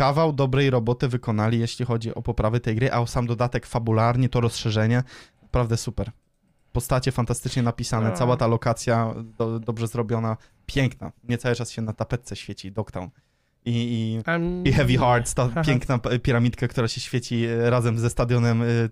kawał 0.00 0.32
dobrej 0.32 0.70
roboty 0.70 1.08
wykonali, 1.08 1.58
jeśli 1.58 1.84
chodzi 1.84 2.14
o 2.14 2.22
poprawę 2.22 2.60
tej 2.60 2.74
gry, 2.76 2.92
a 2.92 3.00
o 3.00 3.06
sam 3.06 3.26
dodatek 3.26 3.66
fabularnie, 3.66 4.28
to 4.28 4.40
rozszerzenie, 4.40 5.02
naprawdę 5.42 5.76
super. 5.76 6.10
Postacie 6.72 7.12
fantastycznie 7.12 7.62
napisane, 7.62 8.08
No. 8.08 8.16
cała 8.16 8.36
ta 8.36 8.46
lokacja 8.46 9.14
do, 9.38 9.58
dobrze 9.60 9.86
zrobiona, 9.86 10.36
piękna. 10.66 11.12
Nie 11.28 11.38
cały 11.38 11.54
czas 11.56 11.70
się 11.70 11.82
na 11.82 11.92
tapetce 11.92 12.36
świeci 12.36 12.72
Dogtown. 12.72 13.08
I, 13.64 13.72
i, 14.26 14.30
Um, 14.30 14.64
i 14.66 14.72
Heavy 14.72 14.98
Hearts, 14.98 15.34
ta 15.34 15.48
Haha. 15.48 15.64
piękna 15.64 15.98
piramidka, 16.22 16.68
która 16.68 16.88
się 16.88 17.00
świeci 17.00 17.46
razem 17.62 17.98
ze 17.98 18.10
stadionem 18.10 18.62
y, 18.62 18.66
y, 18.66 18.90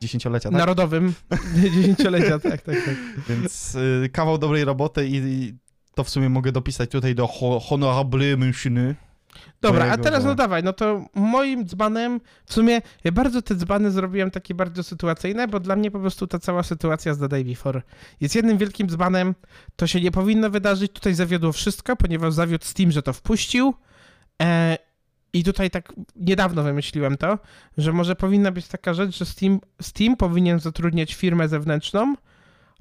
dziesięciolecia, 0.00 0.50
tak? 0.50 0.58
Narodowym 0.58 1.14
dziesięciolecia, 1.74 2.38
tak, 2.38 2.62
tak, 2.62 2.76
tak. 2.84 2.94
Więc 3.28 3.74
y, 3.74 4.08
kawał 4.12 4.38
dobrej 4.38 4.64
roboty 4.64 5.08
i, 5.08 5.14
i 5.16 5.54
to 5.94 6.04
w 6.04 6.10
sumie 6.10 6.28
mogę 6.28 6.52
dopisać 6.52 6.90
tutaj 6.90 7.14
do 7.14 7.26
ho 7.26 7.60
honorable 7.60 8.36
mentiony. 8.36 8.94
Dobra, 9.60 9.90
a 9.90 9.98
teraz 9.98 10.24
no 10.24 10.34
dawaj, 10.34 10.62
no 10.62 10.72
to 10.72 11.04
moim 11.14 11.66
dzbanem, 11.66 12.20
w 12.46 12.54
sumie 12.54 12.82
ja 13.04 13.12
bardzo 13.12 13.42
te 13.42 13.54
dzbany 13.54 13.90
zrobiłem 13.90 14.30
takie 14.30 14.54
bardzo 14.54 14.82
sytuacyjne, 14.82 15.48
bo 15.48 15.60
dla 15.60 15.76
mnie 15.76 15.90
po 15.90 16.00
prostu 16.00 16.26
ta 16.26 16.38
cała 16.38 16.62
sytuacja 16.62 17.14
z 17.14 17.18
The 17.18 17.28
Day 17.28 17.44
Before 17.44 17.82
jest 18.20 18.34
jednym 18.34 18.58
wielkim 18.58 18.88
dzbanem, 18.88 19.34
to 19.76 19.86
się 19.86 20.00
nie 20.00 20.10
powinno 20.10 20.50
wydarzyć, 20.50 20.92
tutaj 20.92 21.14
zawiodło 21.14 21.52
wszystko, 21.52 21.96
ponieważ 21.96 22.34
zawiódł 22.34 22.64
Steam, 22.64 22.92
że 22.92 23.02
to 23.02 23.12
wpuścił. 23.12 23.74
E, 24.42 24.78
i 25.32 25.44
tutaj 25.44 25.70
tak 25.70 25.92
niedawno 26.16 26.62
wymyśliłem 26.62 27.16
to, 27.16 27.38
że 27.78 27.92
może 27.92 28.16
powinna 28.16 28.52
być 28.52 28.68
taka 28.68 28.94
rzecz, 28.94 29.18
że 29.18 29.26
Steam, 29.26 29.60
Steam 29.82 30.16
powinien 30.16 30.60
zatrudniać 30.60 31.14
firmę 31.14 31.48
zewnętrzną 31.48 32.14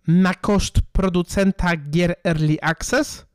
na 0.07 0.33
koszt 0.33 0.75
producenta 0.91 1.77
gier 1.77 2.15
Early 2.23 2.57
Access, 2.61 3.25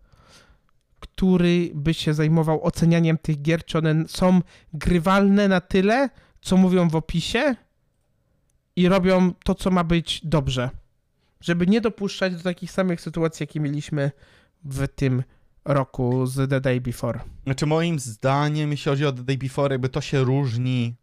który 1.05 1.71
by 1.75 1.95
się 1.95 2.15
zajmował 2.15 2.65
ocenianiem 2.65 3.19
tych 3.19 3.43
gier, 3.43 3.65
czy 3.65 3.79
one 3.79 4.09
są 4.09 4.41
grywalne 4.73 5.49
na 5.49 5.61
tyle, 5.61 6.09
co 6.41 6.57
mówią 6.57 6.89
w 6.89 6.97
opisie 6.97 7.55
i 8.77 8.89
robią 8.89 9.33
to, 9.45 9.55
co 9.55 9.71
ma 9.71 9.85
być 9.85 10.21
dobrze. 10.25 10.71
Żeby 11.41 11.67
nie 11.67 11.81
dopuszczać 11.81 12.37
do 12.37 12.43
takich 12.43 12.71
samych 12.71 13.01
sytuacji, 13.01 13.45
jakie 13.45 13.61
mieliśmy 13.61 14.11
w 14.65 14.89
tym 14.89 15.23
roku 15.65 16.27
z 16.27 16.51
The 16.51 16.61
Day 16.61 16.81
Before. 16.81 17.21
Znaczy 17.45 17.67
moim 17.67 17.99
zdaniem, 17.99 18.71
jeśli 18.71 18.91
chodzi 18.91 19.07
o 19.07 19.13
The 19.13 19.23
Day 19.23 19.39
Before, 19.39 19.75
jakby 19.75 19.89
to 19.89 20.01
się 20.01 20.25
różni 20.25 20.95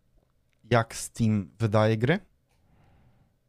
jak 0.70 0.96
Steam 0.96 1.50
wydaje 1.60 1.98
gry, 1.98 2.20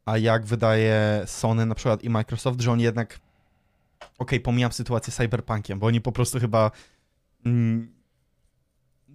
a 0.04 0.18
jak 0.18 0.46
wydaje 0.46 1.22
Sony 1.26 1.66
na 1.66 1.74
przykład 1.74 2.04
i 2.04 2.10
Microsoft, 2.10 2.60
że 2.60 2.72
oni 2.72 2.82
jednak 2.82 3.20
okej, 4.18 4.40
pomijam 4.40 4.72
sytuację 4.72 5.12
z 5.12 5.16
Cyberpunkiem, 5.16 5.78
bo 5.78 5.86
oni 5.86 6.00
po 6.00 6.12
prostu 6.12 6.40
chyba 6.40 6.70
mm, 7.46 7.92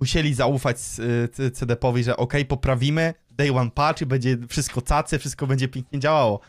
musieli 0.01 0.33
zaufać 0.33 0.77
y, 1.39 1.51
CDP-owi, 1.51 2.03
że 2.03 2.17
okej, 2.17 2.45
poprawimy, 2.45 3.13
day 3.31 3.51
one 3.53 3.71
patch 3.71 4.01
i 4.01 4.05
będzie 4.05 4.38
wszystko 4.49 4.81
cacy, 4.81 5.19
wszystko 5.19 5.47
będzie 5.47 5.67
pięknie 5.67 5.99
działało. 5.99 6.39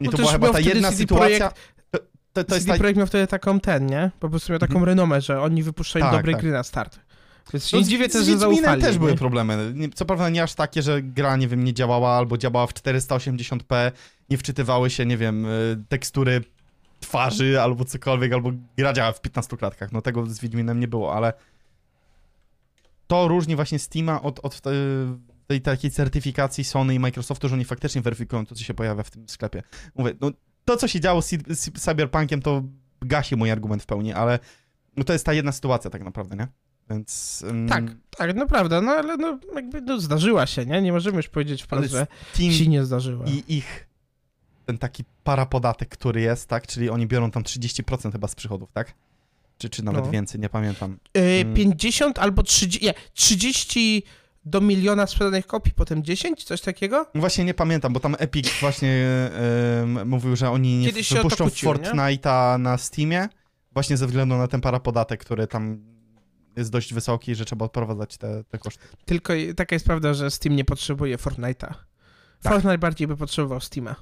I 0.00 0.04
No 0.04 0.10
to 0.10 0.16
była 0.16 0.32
chyba 0.32 0.50
ta 0.52 0.60
jedna 0.60 0.88
CD 0.88 0.96
sytuacja... 0.98 1.52
To, 1.90 1.98
to, 2.32 2.44
to 2.44 2.54
jest 2.54 2.66
CD 2.66 2.72
ta... 2.72 2.78
Projekt 2.78 2.98
miał 2.98 3.06
wtedy 3.06 3.26
taką 3.26 3.60
ten, 3.60 3.86
nie? 3.86 4.10
Po 4.20 4.28
prostu 4.28 4.52
miał 4.52 4.58
taką 4.58 4.72
Mhm. 4.74 4.84
renomę, 4.88 5.20
że 5.20 5.40
oni 5.40 5.62
wypuszczają 5.62 6.04
Tak, 6.04 6.14
dobre 6.14 6.32
tak. 6.32 6.40
gry 6.42 6.50
na 6.52 6.62
start. 6.62 7.00
Więc 7.52 7.68
się 7.68 7.76
No, 7.76 7.82
dziwię 7.82 8.08
z 8.08 8.12
też, 8.12 8.26
że 8.26 8.38
zaufali. 8.38 8.82
też 8.82 8.98
były 8.98 9.10
nie? 9.10 9.16
problemy. 9.18 9.72
Nie- 9.74 9.88
Co 9.88 10.04
prawda 10.04 10.28
nie 10.28 10.42
aż 10.42 10.54
takie, 10.54 10.82
że 10.82 11.02
gra, 11.02 11.36
nie 11.36 11.48
wiem, 11.48 11.64
nie 11.64 11.74
działała 11.74 12.10
albo 12.16 12.38
działała 12.38 12.66
w 12.66 12.72
480p, 12.74 13.92
nie 14.30 14.38
wczytywały 14.38 14.90
się, 14.90 15.06
nie 15.06 15.16
wiem, 15.16 15.46
y, 15.46 15.84
tekstury 15.88 16.44
twarzy 17.06 17.60
albo 17.60 17.84
cokolwiek, 17.84 18.32
albo 18.32 18.52
gra 18.76 18.92
działa 18.92 19.12
w 19.12 19.20
15 19.20 19.56
klatkach. 19.56 19.92
No 19.92 20.02
tego 20.02 20.26
z 20.26 20.40
Wiedźminem 20.40 20.80
nie 20.80 20.88
było, 20.88 21.14
ale 21.14 21.32
to 23.06 23.28
różni 23.28 23.56
właśnie 23.56 23.78
Steama 23.78 24.22
od, 24.22 24.40
od 24.40 24.60
tej, 24.60 24.74
tej 25.46 25.60
takiej 25.60 25.90
certyfikacji 25.90 26.64
Sony 26.64 26.94
i 26.94 26.98
Microsoftu, 26.98 27.48
że 27.48 27.54
oni 27.54 27.64
faktycznie 27.64 28.02
weryfikują 28.02 28.46
to, 28.46 28.54
co 28.54 28.64
się 28.64 28.74
pojawia 28.74 29.02
w 29.02 29.10
tym 29.10 29.28
sklepie. 29.28 29.62
Mówię, 29.94 30.14
no 30.20 30.30
to, 30.64 30.76
co 30.76 30.88
się 30.88 31.00
działo 31.00 31.22
z, 31.22 31.28
z 31.48 31.80
Cyberpunkiem, 31.80 32.42
to 32.42 32.62
gasi 33.02 33.36
mój 33.36 33.50
argument 33.50 33.82
w 33.82 33.86
pełni, 33.86 34.12
ale 34.12 34.38
no, 34.96 35.04
to 35.04 35.12
jest 35.12 35.26
ta 35.26 35.32
jedna 35.32 35.52
sytuacja 35.52 35.90
tak 35.90 36.04
naprawdę, 36.04 36.36
nie? 36.36 36.48
Więc... 36.90 37.42
ym, 37.50 37.68
Tak, 37.68 37.84
tak, 38.16 38.36
no 38.36 38.46
prawda, 38.46 38.80
no 38.80 38.92
ale 38.92 39.16
no, 39.16 39.38
jakby 39.54 39.80
no, 39.80 40.00
zdarzyła 40.00 40.46
się, 40.46 40.66
nie? 40.66 40.82
Nie 40.82 40.92
możemy 40.92 41.16
już 41.16 41.28
powiedzieć 41.28 41.62
wprost, 41.62 41.90
że 41.90 42.06
Steam 42.32 42.52
się 42.52 42.68
nie 42.68 42.84
zdarzyła. 42.84 43.24
i 43.26 43.56
ich 43.56 43.85
ten 44.66 44.78
taki 44.78 45.04
parapodatek, 45.24 45.88
który 45.88 46.20
jest, 46.20 46.48
tak? 46.48 46.66
Czyli 46.66 46.90
oni 46.90 47.06
biorą 47.06 47.30
tam 47.30 47.42
30% 47.42 48.12
chyba 48.12 48.28
z 48.28 48.34
przychodów, 48.34 48.72
tak? 48.72 48.94
Czy, 49.58 49.70
czy 49.70 49.84
nawet 49.84 50.04
No. 50.04 50.10
więcej, 50.10 50.40
nie 50.40 50.48
pamiętam. 50.48 50.98
Y, 51.16 51.20
Mm. 51.20 51.54
50 51.54 52.18
albo 52.18 52.42
30, 52.42 52.86
nie, 52.86 52.94
30 53.14 54.02
do 54.44 54.60
miliona 54.60 55.06
sprzedanych 55.06 55.46
kopii, 55.46 55.72
potem 55.72 56.02
10, 56.04 56.44
coś 56.44 56.60
takiego? 56.60 57.06
No 57.14 57.20
Właśnie 57.20 57.44
nie 57.44 57.54
pamiętam, 57.54 57.92
bo 57.92 58.00
tam 58.00 58.16
Epic 58.18 58.60
właśnie 58.60 59.06
em, 59.82 60.08
mówił, 60.08 60.36
że 60.36 60.50
oni 60.50 60.78
nie 60.78 60.86
Kiedyś 60.86 61.12
wypuszczą 61.12 61.44
kłócił, 61.44 61.72
nie? 61.72 61.78
Fortnite'a 61.78 62.60
na 62.60 62.78
Steamie, 62.78 63.28
właśnie 63.72 63.96
ze 63.96 64.06
względu 64.06 64.36
na 64.36 64.48
ten 64.48 64.60
parapodatek, 64.60 65.20
który 65.20 65.46
tam 65.46 65.78
jest 66.56 66.70
dość 66.70 66.94
wysoki, 66.94 67.34
że 67.34 67.44
trzeba 67.44 67.64
odprowadzać 67.64 68.16
te, 68.16 68.44
te 68.44 68.58
koszty. 68.58 68.84
Tylko 69.04 69.32
taka 69.56 69.74
jest 69.74 69.86
prawda, 69.86 70.14
że 70.14 70.30
Steam 70.30 70.56
nie 70.56 70.64
potrzebuje 70.64 71.16
Fortnite'a. 71.16 71.74
Tak. 72.42 72.52
Fortnite 72.52 72.78
bardziej 72.78 73.08
by 73.08 73.16
potrzebował 73.16 73.60
Steama. 73.60 73.96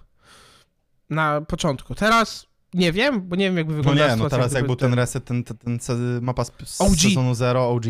Na 1.11 1.41
początku. 1.41 1.95
Teraz 1.95 2.47
nie 2.75 2.93
wiem, 2.93 3.23
bo 3.29 3.37
nie 3.37 3.45
wiem 3.45 3.57
jakby 3.57 3.73
No 3.73 3.77
wygląda 3.77 4.09
nie, 4.09 4.17
no 4.17 4.29
teraz 4.31 4.53
jak 4.53 4.67
był 4.67 4.77
ten 4.77 4.95
reset, 4.95 5.25
ten, 5.25 5.45
ten, 5.45 5.57
ten 5.57 5.79
mapa 6.23 6.45
z, 6.45 6.53
z 6.65 6.81
OG. 6.81 6.97
sezonu 6.97 7.35
0, 7.35 7.71
OG, 7.71 7.85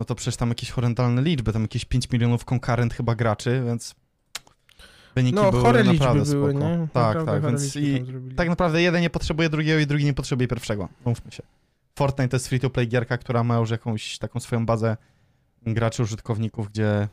no 0.00 0.06
to 0.06 0.14
przecież 0.14 0.36
tam 0.36 0.48
jakieś 0.48 0.70
horrendalne 0.70 1.22
liczby, 1.22 1.52
tam 1.52 1.62
jakieś 1.62 1.84
5 1.84 2.10
milionów 2.10 2.44
concurrent 2.44 2.94
chyba 2.94 3.14
graczy, 3.14 3.62
więc 3.66 3.94
wyniki 5.14 5.34
No, 5.34 5.50
były 5.50 5.62
chore 5.62 5.84
naprawdę 5.84 6.20
liczby 6.20 6.34
były, 6.36 6.52
spoko. 6.52 6.66
nie? 6.68 6.88
Tak, 6.92 7.16
Naprawdę 7.16 7.32
tak, 7.32 7.42
więc 7.50 7.76
i 7.76 8.04
tak 8.36 8.48
naprawdę 8.48 8.82
jeden 8.82 9.02
nie 9.02 9.10
potrzebuje 9.10 9.48
drugiego 9.48 9.80
i 9.80 9.86
drugi 9.86 10.04
nie 10.04 10.14
potrzebuje 10.14 10.48
pierwszego, 10.48 10.88
mówmy 11.04 11.32
się. 11.32 11.42
Fortnite 11.98 12.28
to 12.28 12.36
jest 12.36 12.48
free-to-play 12.48 12.88
gierka, 12.88 13.18
która 13.18 13.44
ma 13.44 13.56
już 13.56 13.70
jakąś 13.70 14.18
taką 14.18 14.40
swoją 14.40 14.66
bazę 14.66 14.96
graczy, 15.66 16.02
użytkowników, 16.02 16.68
gdzie 16.68 17.08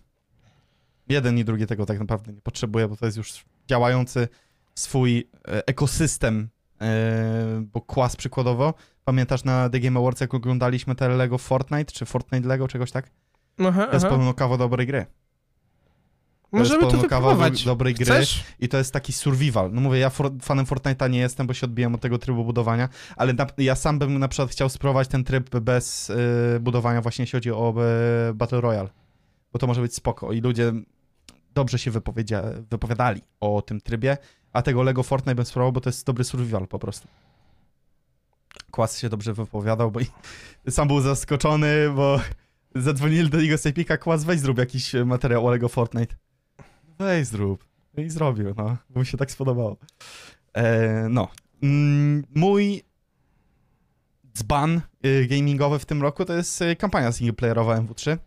jeden 1.10 1.38
i 1.38 1.46
drugi 1.46 1.66
tego 1.68 1.86
tak 1.86 2.00
naprawdę 2.00 2.34
nie 2.34 2.42
potrzebuje, 2.42 2.88
bo 2.88 2.96
to 2.96 3.06
jest 3.06 3.18
już 3.18 3.46
działający 3.68 4.28
swój 4.80 5.30
e, 5.48 5.68
ekosystem, 5.68 6.50
e, 6.82 7.62
bo 7.74 7.82
Kłas 7.82 8.16
przykładowo, 8.16 8.74
pamiętasz 9.06 9.44
na 9.44 9.70
The 9.70 9.80
Game 9.80 10.00
Awards, 10.00 10.22
jak 10.22 10.34
oglądaliśmy 10.34 10.96
te 10.96 11.10
Lego 11.10 11.38
Fortnite, 11.38 11.92
czy 11.92 12.06
Fortnite 12.06 12.48
Lego, 12.48 12.68
czegoś 12.68 12.92
tak? 12.92 13.10
Aha, 13.60 13.86
To 13.88 13.94
jest 13.94 14.06
aha. 14.06 14.16
pełno 14.16 14.34
kawał 14.34 14.58
dobrej 14.58 14.88
gry. 14.88 15.06
To 16.52 16.58
Możemy 16.58 16.86
jest 16.86 17.02
to 17.02 17.10
kawał 17.10 17.38
dobrej 17.66 17.94
gry 17.94 18.06
Chcesz? 18.06 18.44
i 18.60 18.70
to 18.70 18.78
jest 18.78 18.94
taki 18.94 19.14
survival. 19.14 19.72
No 19.74 19.82
mówię, 19.82 20.00
ja 20.00 20.10
for, 20.10 20.32
fanem 20.42 20.66
Fortnite'a 20.66 21.10
nie 21.10 21.20
jestem, 21.20 21.48
bo 21.48 21.54
się 21.54 21.66
odbijam 21.66 21.96
od 21.96 22.02
tego 22.02 22.18
trybu 22.18 22.46
budowania, 22.46 22.90
ale 23.16 23.34
na, 23.34 23.48
ja 23.58 23.76
sam 23.76 24.00
bym 24.00 24.20
na 24.20 24.28
przykład 24.28 24.52
chciał 24.52 24.70
spróbować 24.70 25.08
ten 25.08 25.24
tryb 25.24 25.60
bez 25.60 26.10
y, 26.10 26.60
budowania, 26.60 27.02
właśnie 27.02 27.24
jeśli 27.24 27.38
chodzi 27.38 27.52
o 27.52 27.74
y, 28.30 28.34
Battle 28.34 28.62
Royale, 28.62 28.90
bo 29.54 29.60
to 29.60 29.68
może 29.68 29.82
być 29.82 29.96
spoko 29.96 30.32
i 30.32 30.42
ludzie 30.42 30.74
dobrze 31.54 31.80
się 31.80 31.92
wypowiadali 32.70 33.22
o 33.40 33.62
tym 33.62 33.82
trybie, 33.82 34.18
a 34.54 34.62
tego 34.62 34.84
Lego 34.84 35.04
Fortnite 35.04 35.36
bym 35.36 35.46
spróbował, 35.46 35.72
bo 35.72 35.82
to 35.82 35.90
jest 35.90 36.06
dobry 36.06 36.24
survival 36.24 36.68
po 36.68 36.80
prostu. 36.80 37.08
Kłas 38.72 39.00
się 39.00 39.10
dobrze 39.10 39.34
wypowiadał, 39.34 39.92
bo 39.92 40.00
sam 40.70 40.88
był 40.88 41.02
zaskoczony, 41.02 41.90
bo 41.96 42.20
zadzwonili 42.76 43.30
do 43.30 43.42
niego 43.42 43.58
z 43.58 43.66
Epika, 43.66 43.98
Kłas 43.98 44.24
weź 44.24 44.40
zrób 44.40 44.58
jakiś 44.58 44.94
materiał 45.06 45.48
o 45.48 45.52
Lego 45.52 45.70
Fortnite. 45.70 46.16
Weź 47.00 47.28
zrób. 47.28 47.68
No 47.98 48.04
I 48.04 48.10
zrobił, 48.10 48.54
no. 48.58 48.78
Bo 48.90 49.00
mi 49.00 49.06
się 49.06 49.18
tak 49.18 49.32
spodobało. 49.32 49.78
E, 50.54 51.08
no. 51.10 51.28
Mm, 51.64 52.24
mój 52.36 52.84
dzban 54.38 54.82
y, 55.06 55.28
gamingowy 55.28 55.80
w 55.80 55.86
tym 55.86 56.02
roku 56.02 56.26
to 56.26 56.34
jest 56.34 56.62
y, 56.62 56.76
kampania 56.76 57.12
singleplayerowa 57.12 57.78
MW3. 57.78 58.18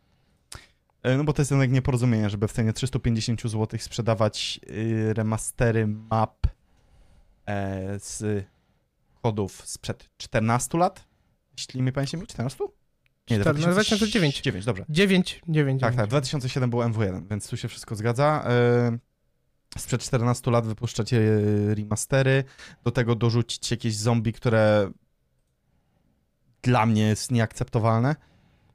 E, 1.03 1.17
no 1.17 1.25
bo 1.25 1.33
to 1.33 1.43
jest 1.43 1.51
jednak 1.51 1.71
nieporozumienie, 1.71 2.31
żeby 2.31 2.49
w 2.49 2.53
cenie 2.53 2.73
350 2.73 3.43
zł 3.43 3.79
sprzedawać 3.79 4.61
y, 4.71 5.15
remastery 5.15 5.87
map 5.87 6.47
e, 7.47 7.99
z 8.01 8.45
kodów 9.23 9.63
sprzed 9.65 10.11
14 10.17 10.79
lat. 10.79 11.07
Jeśli 11.59 11.83
mi 11.83 11.93
pamięć 11.93 12.13
nie 12.13 12.17
myli, 12.17 12.29
14? 12.29 12.65
Nie, 13.31 13.41
14, 13.41 13.71
2009. 13.71 14.41
9, 14.41 14.65
dobrze. 14.65 14.85
9, 14.89 15.43
9, 15.49 15.81
Tak, 15.81 15.95
tak, 15.95 16.07
2007 16.07 16.71
był 16.71 16.79
MW1, 16.79 17.29
więc 17.31 17.49
tu 17.49 17.57
się 17.57 17.69
wszystko 17.69 17.95
zgadza. 17.95 18.49
Yy, 18.91 18.99
Sprzed 19.79 20.03
14 20.03 20.51
lat 20.51 20.67
wypuszczacie 20.67 21.17
yy, 21.17 21.75
remastery, 21.75 22.45
do 22.85 22.91
tego 22.91 23.15
dorzucić 23.15 23.71
jakieś 23.71 23.97
zombie, 23.97 24.33
które 24.33 24.91
dla 26.63 26.87
mnie 26.87 27.03
jest 27.03 27.31
nieakceptowalne. 27.31 28.17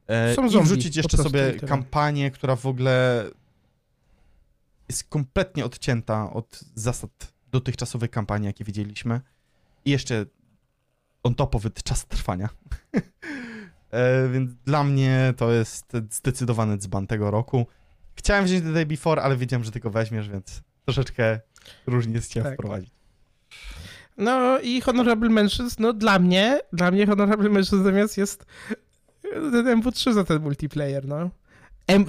Yy, 0.08 0.34
Są 0.34 0.46
I 0.46 0.50
zombie, 0.50 0.66
wrzucić 0.66 0.96
jeszcze 0.96 1.16
sobie 1.16 1.52
kampanię, 1.54 2.30
która 2.30 2.56
w 2.56 2.66
ogóle 2.66 3.24
jest 4.88 5.04
kompletnie 5.04 5.64
odcięta 5.64 6.32
od 6.32 6.60
zasad 6.74 7.32
dotychczasowej 7.50 8.08
kampanii, 8.08 8.46
jakie 8.46 8.64
widzieliśmy. 8.64 9.20
I 9.84 9.90
jeszcze 9.90 10.26
on 11.22 11.34
topowy 11.34 11.70
czas 11.70 12.06
trwania. 12.06 12.48
E, 13.90 14.28
więc 14.28 14.54
dla 14.54 14.84
mnie 14.84 15.34
to 15.36 15.52
jest 15.52 15.92
zdecydowany 16.10 16.78
dzban 16.78 17.06
tego 17.06 17.30
roku. 17.30 17.66
Chciałem 18.14 18.44
wziąć 18.44 18.62
The 18.62 18.72
Day 18.72 18.86
Before, 18.86 19.22
ale 19.22 19.36
wiedziałem, 19.36 19.64
że 19.64 19.70
ty 19.70 19.80
go 19.80 19.90
weźmiesz, 19.90 20.28
więc 20.28 20.62
troszeczkę 20.84 21.40
różnie 21.86 22.20
chciałem 22.20 22.44
Tak. 22.44 22.54
wprowadzić. 22.54 22.90
No 24.16 24.58
i 24.58 24.80
Honorable 24.80 25.28
Mentions, 25.28 25.78
no 25.78 25.92
dla 25.92 26.18
mnie, 26.18 26.60
dla 26.72 26.90
mnie 26.90 27.06
Honorable 27.06 27.50
Mentions 27.50 27.84
zamiast 27.84 28.18
jest 28.18 28.46
ten 29.32 29.82
MW3 29.82 30.12
za 30.12 30.24
ten 30.24 30.42
multiplayer, 30.42 31.06
no. 31.06 31.30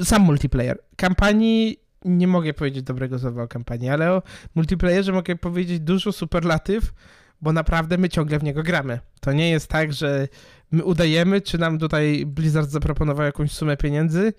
Sam 0.04 0.22
multiplayer. 0.22 0.78
Kampanii 0.96 1.80
nie 2.06 2.28
mogę 2.28 2.54
powiedzieć 2.54 2.84
dobrego 2.84 3.20
słowa 3.20 3.44
o 3.44 3.48
kampanii, 3.48 3.90
ale 3.90 4.12
o 4.12 4.22
multiplayerze 4.56 5.12
mogę 5.12 5.36
powiedzieć 5.36 5.80
dużo 5.80 6.12
superlatyw, 6.12 6.94
bo 7.42 7.54
naprawdę 7.54 7.98
my 7.98 8.10
ciągle 8.10 8.40
w 8.40 8.44
niego 8.44 8.64
gramy. 8.64 9.00
To 9.20 9.34
nie 9.34 9.50
jest 9.50 9.68
tak, 9.68 9.94
że 9.94 10.28
my 10.72 10.84
udajemy, 10.84 11.42
czy 11.42 11.58
nam 11.58 11.80
tutaj 11.80 12.26
Blizzard 12.26 12.70
zaproponował 12.70 13.26
jakąś 13.26 13.52
sumę 13.52 13.78
pieniędzy. 13.78 14.34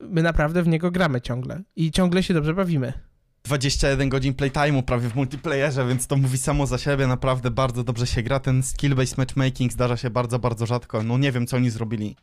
My 0.00 0.22
naprawdę 0.22 0.62
w 0.62 0.68
niego 0.68 0.90
gramy 0.90 1.20
ciągle 1.20 1.62
i 1.76 1.90
ciągle 1.90 2.22
się 2.22 2.34
dobrze 2.34 2.54
bawimy. 2.54 2.92
21 3.44 4.08
godzin 4.08 4.34
playtime'u 4.34 4.82
prawie 4.82 5.08
w 5.08 5.14
multiplayerze, 5.14 5.86
więc 5.86 6.06
to 6.06 6.16
mówi 6.16 6.38
samo 6.38 6.66
za 6.66 6.78
siebie, 6.78 7.06
naprawdę 7.06 7.50
bardzo 7.50 7.84
dobrze 7.84 8.06
się 8.06 8.22
gra. 8.22 8.40
Ten 8.40 8.60
skill-based 8.60 9.18
matchmaking 9.18 9.72
zdarza 9.72 9.96
się 9.96 10.10
bardzo, 10.10 10.38
bardzo 10.38 10.66
rzadko. 10.66 11.02
No 11.02 11.18
nie 11.18 11.32
wiem, 11.32 11.46
co 11.46 11.56
oni 11.56 11.70
zrobili. 11.70 12.16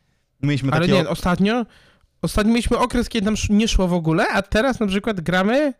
Mieliśmy 0.43 0.71
Ale 0.71 0.87
nie, 0.87 1.09
ostatnio, 1.09 1.65
ostatnio 2.21 2.51
mieliśmy 2.51 2.77
okres, 2.77 3.09
kiedy 3.09 3.25
nam 3.25 3.35
nie 3.49 3.67
szło 3.67 3.87
w 3.87 3.93
ogóle, 3.93 4.27
a 4.27 4.41
teraz 4.41 4.79
na 4.79 4.87
przykład 4.87 5.21
gramy, 5.21 5.73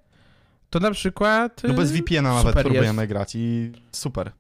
to 0.70 0.80
na 0.80 0.92
przykład... 0.92 1.62
No 1.64 1.74
bez 1.74 1.92
y, 1.92 1.94
VPN-a 1.94 2.30
nawet 2.30 2.48
super 2.48 2.64
próbujemy 2.64 3.02
jest. 3.02 3.10
grać 3.10 3.36
i 3.36 3.72
super. 3.92 4.32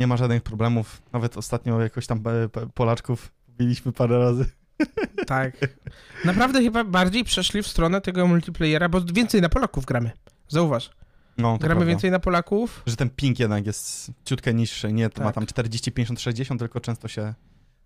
Nie 0.00 0.06
ma 0.06 0.16
żadnych 0.16 0.42
problemów. 0.42 1.02
Nawet 1.12 1.36
ostatnio 1.36 1.80
jakoś 1.80 2.06
tam 2.06 2.22
e, 2.26 2.48
Polaczków 2.74 3.32
biliśmy 3.58 3.92
parę 3.92 4.18
razy. 4.18 4.44
Tak. 5.26 5.52
Naprawdę 6.24 6.62
chyba 6.62 6.84
bardziej 6.84 7.24
przeszli 7.24 7.62
w 7.62 7.66
stronę 7.66 8.00
tego 8.00 8.26
multiplayera, 8.26 8.88
bo 8.88 9.00
więcej 9.00 9.40
na 9.40 9.48
Polaków 9.48 9.84
gramy. 9.84 10.10
Zauważ. 10.48 10.90
No, 11.38 11.48
Gramy 11.58 11.58
prawda. 11.74 11.84
więcej 11.84 12.10
na 12.10 12.18
Polaków. 12.18 12.82
Że 12.86 12.96
ten 12.96 13.10
ping 13.10 13.38
jednak 13.38 13.66
jest 13.66 14.10
ciutkę 14.24 14.54
niższy. 14.54 14.92
Nie 14.92 15.10
to 15.10 15.20
ma 15.20 15.26
Tak. 15.26 15.34
tam 15.34 15.46
40, 15.46 15.92
50, 15.92 16.20
60, 16.20 16.60
tylko 16.60 16.80
często 16.80 17.08
się 17.08 17.34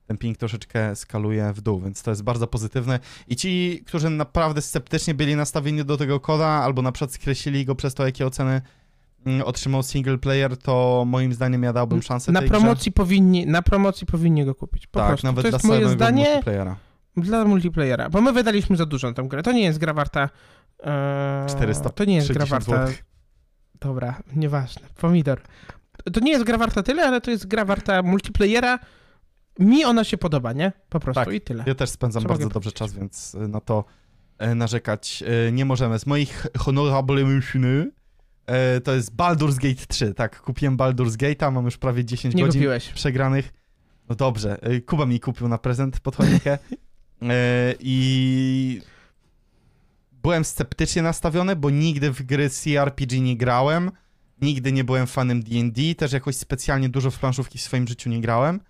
ten 0.06 0.16
ping 0.18 0.38
troszeczkę 0.38 0.96
skaluje 0.96 1.52
w 1.52 1.60
dół, 1.60 1.80
więc 1.80 2.02
to 2.02 2.10
jest 2.10 2.22
bardzo 2.22 2.46
pozytywne. 2.46 3.00
I 3.28 3.36
ci, 3.36 3.82
którzy 3.86 4.10
naprawdę 4.10 4.62
sceptycznie 4.62 5.14
byli 5.14 5.36
nastawieni 5.36 5.84
do 5.84 5.96
tego 5.96 6.20
koda, 6.20 6.46
albo 6.46 6.82
na 6.82 6.92
przykład 6.92 7.12
skreślili 7.12 7.64
go 7.64 7.74
przez 7.74 7.94
to, 7.94 8.06
jakie 8.06 8.26
oceny 8.26 8.62
mm, 9.26 9.42
otrzymał 9.42 9.82
single 9.82 10.18
player, 10.18 10.56
to 10.56 11.04
moim 11.06 11.32
zdaniem 11.32 11.62
ja 11.62 11.72
dałbym 11.72 12.02
szansę 12.02 12.32
Na 12.32 12.42
promocji, 12.42 12.92
powinni, 12.92 13.46
na 13.46 13.62
promocji 13.62 14.06
powinni 14.06 14.44
go 14.44 14.54
kupić. 14.54 14.86
Po 14.86 14.98
grze. 15.00 15.02
Tak, 15.02 15.08
prostu. 15.08 15.26
nawet 15.26 15.42
to 15.44 15.50
dla 15.50 15.56
jest 15.56 15.66
moje 15.66 15.80
samego 15.80 15.94
zdanie 15.94 16.24
multiplayera. 16.24 16.76
Dla 17.16 17.44
multiplayera, 17.44 18.10
bo 18.10 18.20
my 18.20 18.32
wydaliśmy 18.32 18.76
za 18.76 18.86
dużo 18.86 19.08
na 19.08 19.14
tę 19.14 19.22
grę. 19.22 19.42
To 19.42 19.52
nie 19.52 19.62
jest 19.64 19.78
gra 19.78 19.94
warta... 19.94 20.30
E, 20.82 21.46
400 21.48 21.90
to 21.90 22.04
nie 22.04 22.14
jest 22.16 22.32
gra 22.32 22.46
60 22.46 22.64
warta... 22.64 22.86
złotych. 22.86 23.04
Dobra, 23.80 24.22
nieważne. 24.36 24.82
Pomidor. 25.00 25.40
To 26.12 26.20
nie 26.20 26.32
jest 26.32 26.44
gra 26.44 26.58
warta 26.58 26.82
tyle, 26.82 27.02
ale 27.08 27.20
to 27.20 27.30
jest 27.30 27.46
gra 27.46 27.64
warta 27.64 28.02
multiplayera. 28.02 28.78
Mi 29.58 29.84
ona 29.84 30.04
się 30.04 30.18
podoba, 30.18 30.52
nie? 30.52 30.72
Po 30.88 31.00
prostu 31.00 31.24
Tak. 31.24 31.34
i 31.34 31.40
tyle. 31.40 31.64
Ja 31.66 31.74
też 31.74 31.90
spędzam 31.90 32.22
Co 32.22 32.28
bardzo 32.28 32.42
dobrze 32.48 32.54
powiedzieć? 32.54 32.74
czas, 32.78 32.92
więc 32.92 33.34
y, 33.34 33.48
na 33.48 33.60
to 33.60 33.84
y, 34.42 34.54
narzekać 34.54 35.24
y, 35.48 35.52
nie 35.52 35.64
możemy. 35.64 35.98
Z 35.98 36.06
moich 36.06 36.46
honorable 36.58 37.24
mentions 37.24 37.86
y, 38.76 38.80
to 38.80 38.94
jest 38.94 39.16
Baldur's 39.16 39.54
Gate 39.56 39.86
3. 39.88 40.14
Tak, 40.14 40.40
kupiłem 40.40 40.76
Baldur's 40.76 41.16
Gate'a, 41.16 41.52
mam 41.52 41.64
już 41.64 41.76
prawie 41.78 42.04
10 42.04 42.34
Nie 42.34 42.42
godzin 42.44 42.60
kupiłeś. 42.60 42.88
przegranych. 42.88 43.52
No 44.08 44.14
dobrze, 44.14 44.58
Kuba 44.86 45.06
mi 45.06 45.20
kupił 45.20 45.48
na 45.48 45.58
prezent 45.58 46.00
pod 46.00 46.16
choinkę 46.16 46.58
i 47.80 48.80
byłem 50.12 50.44
sceptycznie 50.44 51.02
nastawiony, 51.02 51.56
bo 51.56 51.70
nigdy 51.70 52.10
w 52.10 52.22
gry 52.22 52.50
CRPG 52.50 53.20
nie 53.20 53.36
grałem, 53.36 53.90
nigdy 54.40 54.72
nie 54.72 54.84
byłem 54.84 55.06
fanem 55.06 55.42
D&D, 55.42 55.94
też 55.94 56.12
jakoś 56.12 56.36
specjalnie 56.36 56.88
dużo 56.88 57.10
w 57.10 57.18
planszówki 57.18 57.58
w 57.58 57.62
swoim 57.62 57.88
życiu 57.88 58.10
nie 58.10 58.20
grałem. 58.20 58.60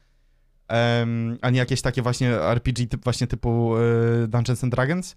Em, 0.68 1.38
ani 1.42 1.58
jakieś 1.58 1.82
takie 1.82 2.02
właśnie 2.02 2.40
RPG 2.40 2.86
typ, 2.86 3.04
właśnie 3.04 3.26
typu 3.26 3.76
y, 3.76 4.28
Dungeons 4.28 4.64
and 4.64 4.74
Dragons. 4.74 5.16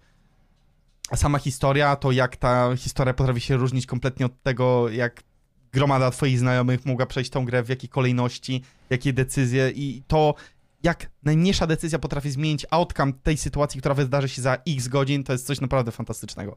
A 1.09 1.15
sama 1.15 1.39
historia, 1.39 1.95
to 1.95 2.11
jak 2.11 2.35
ta 2.35 2.75
historia 2.75 3.13
potrafi 3.13 3.41
się 3.41 3.57
różnić 3.57 3.85
kompletnie 3.85 4.25
od 4.25 4.43
tego, 4.43 4.89
jak 4.89 5.23
gromada 5.71 6.11
twoich 6.11 6.39
znajomych 6.39 6.85
mogła 6.85 7.05
przejść 7.05 7.29
tą 7.29 7.45
grę, 7.45 7.63
w 7.63 7.69
jakiej 7.69 7.89
kolejności, 7.89 8.63
jakie 8.89 9.13
decyzje 9.13 9.71
i 9.75 10.03
to, 10.07 10.35
jak 10.83 11.11
najmniejsza 11.23 11.67
decyzja 11.67 11.99
potrafi 11.99 12.31
zmienić 12.31 12.65
outcome 12.69 13.13
tej 13.23 13.37
sytuacji, 13.37 13.79
która 13.79 13.95
wydarzy 13.95 14.29
się 14.29 14.41
za 14.41 14.57
x 14.67 14.87
godzin, 14.87 15.23
to 15.23 15.33
jest 15.33 15.45
coś 15.45 15.61
naprawdę 15.61 15.91
fantastycznego. 15.91 16.55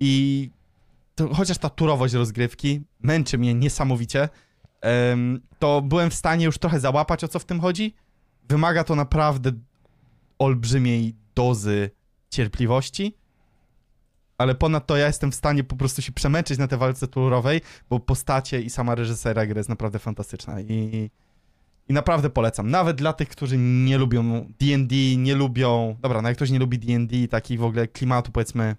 I 0.00 0.50
to, 1.14 1.34
chociaż 1.34 1.58
ta 1.58 1.70
turowość 1.70 2.14
rozgrywki 2.14 2.82
męczy 3.00 3.38
mnie 3.38 3.54
niesamowicie, 3.54 4.28
to 5.58 5.82
byłem 5.82 6.10
w 6.10 6.14
stanie 6.14 6.44
już 6.44 6.58
trochę 6.58 6.80
załapać, 6.80 7.24
o 7.24 7.28
co 7.28 7.38
w 7.38 7.44
tym 7.44 7.60
chodzi. 7.60 7.94
Wymaga 8.48 8.84
to 8.84 8.94
naprawdę 8.94 9.52
olbrzymiej 10.38 11.14
dozy 11.34 11.90
cierpliwości, 12.30 13.16
ale 14.38 14.54
ponadto 14.54 14.96
ja 14.96 15.06
jestem 15.06 15.32
w 15.32 15.34
stanie 15.34 15.64
po 15.64 15.76
prostu 15.76 16.02
się 16.02 16.12
przemęczyć 16.12 16.58
na 16.58 16.68
tej 16.68 16.78
walce 16.78 17.08
turowej, 17.08 17.60
bo 17.90 18.00
postacie 18.00 18.60
i 18.60 18.70
sama 18.70 18.94
reżysera 18.94 19.46
gry 19.46 19.58
jest 19.58 19.68
naprawdę 19.68 19.98
fantastyczna 19.98 20.60
i, 20.60 21.10
i 21.88 21.92
naprawdę 21.92 22.30
polecam. 22.30 22.70
Nawet 22.70 22.96
dla 22.96 23.12
tych, 23.12 23.28
którzy 23.28 23.58
nie 23.58 23.98
lubią 23.98 24.40
D&D, 24.60 24.96
nie 25.16 25.34
lubią, 25.34 25.96
dobra, 26.00 26.22
no 26.22 26.28
jak 26.28 26.36
ktoś 26.36 26.50
nie 26.50 26.58
lubi 26.58 26.78
D&D, 26.78 27.28
taki 27.28 27.58
w 27.58 27.64
ogóle 27.64 27.88
klimatu 27.88 28.32
powiedzmy 28.32 28.76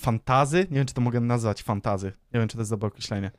fantazy, 0.00 0.66
nie 0.70 0.76
wiem 0.76 0.86
czy 0.86 0.94
to 0.94 1.00
mogę 1.00 1.20
nazwać 1.20 1.62
fantazy, 1.62 2.06
nie 2.34 2.40
wiem 2.40 2.48
czy 2.48 2.56
to 2.56 2.60
jest 2.60 2.70
dobre 2.70 2.88
określenie. 2.88 3.30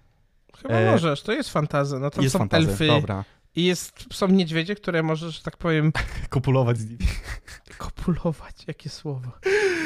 Chyba 0.62 0.74
E, 0.74 0.92
możesz, 0.92 1.22
to 1.24 1.32
jest 1.32 1.50
fantazja. 1.50 2.00
No 2.00 2.10
to 2.10 2.22
jest 2.22 2.34
są 2.34 2.40
fantazy, 2.40 2.70
elfy 2.70 2.88
dobra. 2.88 3.24
i 3.56 3.66
jest, 3.66 3.94
są 4.14 4.28
niedźwiedzie, 4.28 4.76
które 4.76 5.04
możesz, 5.04 5.36
że 5.38 5.44
tak 5.44 5.58
powiem, 5.58 5.92
Kopulować 6.30 6.78
z 6.78 6.86
nimi. 6.86 7.00
kopulować. 7.78 8.68
Jakie 8.68 8.90
słowo. 8.90 9.32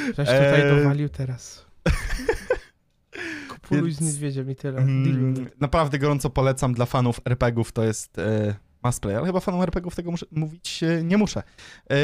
Żeś 0.06 0.16
tutaj 0.30 0.62
Eee. 0.62 0.78
dowalił 0.78 1.10
teraz. 1.10 1.66
Kopuluj 3.50 3.92
z 3.92 4.00
Więc, 4.00 4.12
niedźwiedziem 4.12 4.52
i 4.52 4.56
tyle. 4.56 4.78
Mm, 4.82 5.50
naprawdę 5.60 6.00
gorąco 6.00 6.30
polecam 6.30 6.74
dla 6.74 6.86
fanów 6.86 7.20
RPGów, 7.26 7.72
to 7.72 7.84
jest 7.84 8.20
e, 8.20 8.56
must 8.84 9.00
play, 9.00 9.16
ale 9.16 9.26
chyba 9.26 9.40
fanom 9.40 9.62
RPGów 9.62 9.96
tego 9.96 10.12
muszę, 10.12 10.26
mówić 10.32 10.84
e, 10.84 11.04
nie 11.04 11.18
muszę. 11.18 11.44
E, 11.90 11.96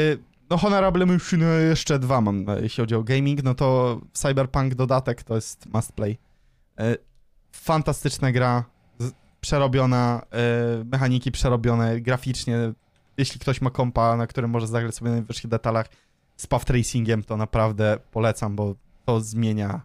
no 0.50 0.56
Honorable 0.56 1.06
Mention 1.06 1.40
jeszcze 1.68 1.98
dwa 1.98 2.20
mam, 2.20 2.48
e, 2.48 2.60
jeśli 2.60 2.82
chodzi 2.82 2.94
o 2.94 3.02
gaming, 3.02 3.42
no 3.42 3.54
to 3.54 4.00
Cyberpunk 4.12 4.74
dodatek 4.74 5.22
to 5.22 5.34
jest 5.34 5.66
must 5.66 5.92
play. 5.92 6.18
Fantastyczna 7.52 8.32
gra, 8.32 8.64
przerobiona, 9.40 10.22
mechaniki 10.84 11.32
przerobione 11.32 12.00
graficznie, 12.00 12.72
jeśli 13.16 13.40
ktoś 13.40 13.60
ma 13.60 13.70
kompa, 13.70 14.16
na 14.16 14.26
którym 14.26 14.50
może 14.50 14.66
zagrać 14.66 14.94
sobie 14.94 15.10
na 15.10 15.16
najwyższych 15.16 15.50
detalach 15.50 15.86
z 16.36 16.46
path 16.46 16.64
tracingiem, 16.64 17.24
to 17.24 17.36
naprawdę 17.36 17.98
polecam, 18.10 18.56
bo 18.56 18.74
to 19.04 19.20
zmienia 19.20 19.80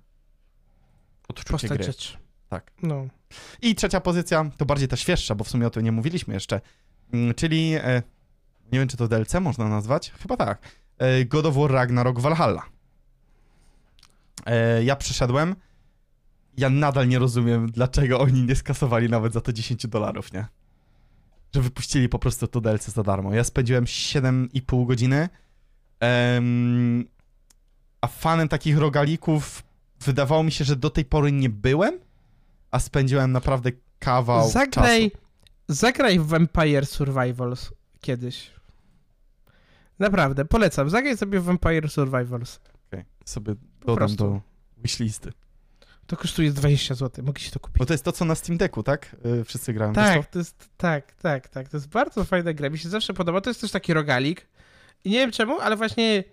odczucie 1.28 1.52
Postać 1.52 1.78
gry. 1.80 1.94
Tak. 2.50 2.72
No. 2.84 3.08
I 3.62 3.76
trzecia 3.76 4.02
pozycja, 4.02 4.52
to 4.58 4.66
bardziej 4.66 4.88
ta 4.88 4.96
świeższa, 4.96 5.36
bo 5.36 5.44
w 5.44 5.50
sumie 5.50 5.68
o 5.68 5.70
tym 5.70 5.84
nie 5.84 5.92
mówiliśmy 5.92 6.34
jeszcze, 6.34 6.62
czyli, 7.36 7.74
e, 7.74 8.04
nie 8.72 8.80
wiem 8.80 8.88
czy 8.88 8.98
to 8.98 9.08
DLC 9.08 9.34
można 9.42 9.70
nazwać, 9.70 10.12
chyba 10.22 10.38
tak, 10.38 10.62
e, 10.98 11.26
God 11.26 11.46
of 11.46 11.56
War 11.56 11.72
Ragnarok 11.72 12.20
Valhalla. 12.20 12.64
E, 14.46 14.84
ja 14.84 14.96
przyszedłem, 14.96 15.56
ja 16.58 16.70
nadal 16.70 17.08
nie 17.08 17.20
rozumiem, 17.20 17.72
dlaczego 17.72 18.20
oni 18.20 18.44
nie 18.44 18.56
skasowali 18.56 19.10
nawet 19.10 19.34
za 19.34 19.42
to 19.42 19.54
10 19.54 19.88
dolarów, 19.88 20.34
nie? 20.34 20.46
Że 21.56 21.62
wypuścili 21.62 22.10
po 22.10 22.20
prostu 22.20 22.48
to 22.48 22.62
DLC 22.62 22.88
za 22.88 23.04
darmo. 23.04 23.34
Ja 23.34 23.44
spędziłem 23.44 23.86
7,5 23.86 24.88
godziny, 24.88 25.30
a 28.02 28.08
fanem 28.08 28.48
takich 28.48 28.78
rogalików 28.78 29.64
wydawało 30.00 30.44
mi 30.44 30.52
się, 30.52 30.66
że 30.66 30.76
do 30.76 30.90
tej 30.90 31.06
pory 31.06 31.32
nie 31.32 31.50
byłem, 31.50 32.00
a 32.72 32.80
spędziłem 32.80 33.32
naprawdę 33.32 33.72
kawał 34.00 34.50
Zagraj, 34.50 35.12
czasu. 35.12 35.25
Zagraj 35.68 36.20
w 36.20 36.28
Vampire 36.28 36.86
Survivals 36.86 37.72
kiedyś. 38.02 38.52
Naprawdę, 40.00 40.46
polecam. 40.46 40.90
Zagraj 40.90 41.18
sobie 41.18 41.40
w 41.40 41.44
Vampire 41.44 41.90
Survivals. 41.90 42.60
Okej, 42.88 43.04
sobie 43.26 43.56
dodam 43.86 44.16
do 44.16 44.42
wishlisty. 44.78 45.32
To 46.08 46.18
kosztuje 46.18 46.52
20 46.52 46.96
zł. 46.96 47.26
Mogę 47.26 47.40
się 47.40 47.52
to 47.52 47.60
kupić. 47.60 47.78
Bo 47.78 47.86
to 47.86 47.94
jest 47.94 48.04
to, 48.04 48.12
co 48.12 48.26
na 48.26 48.36
Steam 48.36 48.58
Decku, 48.58 48.84
tak? 48.84 49.16
Y, 49.26 49.44
wszyscy 49.44 49.74
grają. 49.74 49.94
Tak, 49.94 50.26
to 50.26 50.40
jest, 50.40 50.70
tak, 50.78 51.14
tak, 51.14 51.48
tak. 51.48 51.70
To 51.70 51.78
jest 51.78 51.90
bardzo 51.90 52.24
fajna 52.24 52.54
gra. 52.54 52.70
Mi 52.70 52.78
się 52.78 52.90
zawsze 52.90 53.14
podoba. 53.14 53.42
To 53.42 53.50
jest 53.50 53.62
też 53.62 53.72
taki 53.72 53.94
rogalik. 53.94 54.48
I 55.04 55.10
nie 55.10 55.20
wiem 55.20 55.32
czemu, 55.32 55.60
ale 55.60 55.76
właśnie 55.76 56.24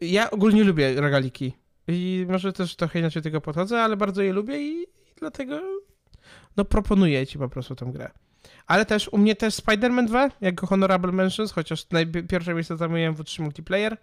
ja 0.00 0.30
ogólnie 0.30 0.64
lubię 0.64 1.00
rogaliki. 1.00 1.52
I 1.88 2.26
może 2.28 2.52
też 2.52 2.76
trochę 2.76 2.98
inaczej 2.98 3.22
tego 3.22 3.40
podchodzę, 3.40 3.82
ale 3.82 3.96
bardzo 3.96 4.22
je 4.22 4.32
lubię 4.32 4.60
i, 4.60 4.82
i 4.82 4.86
dlatego 5.18 5.60
no 6.56 6.64
proponuję 6.64 7.26
ci 7.26 7.38
po 7.38 7.48
prostu 7.48 7.74
tę 7.74 7.86
grę. 7.92 8.10
Ale 8.66 8.86
też 8.86 9.08
u 9.08 9.18
mnie 9.18 9.36
też 9.36 9.54
Spider-Man 9.54 10.06
2 10.06 10.30
jako 10.40 10.66
Honorable 10.66 11.12
Mentions, 11.12 11.52
chociaż 11.52 11.86
pierwsze 12.28 12.54
miejsce 12.54 12.76
zajmuję 12.76 13.12
w 13.12 13.24
3 13.24 13.42
multiplayer. 13.42 13.96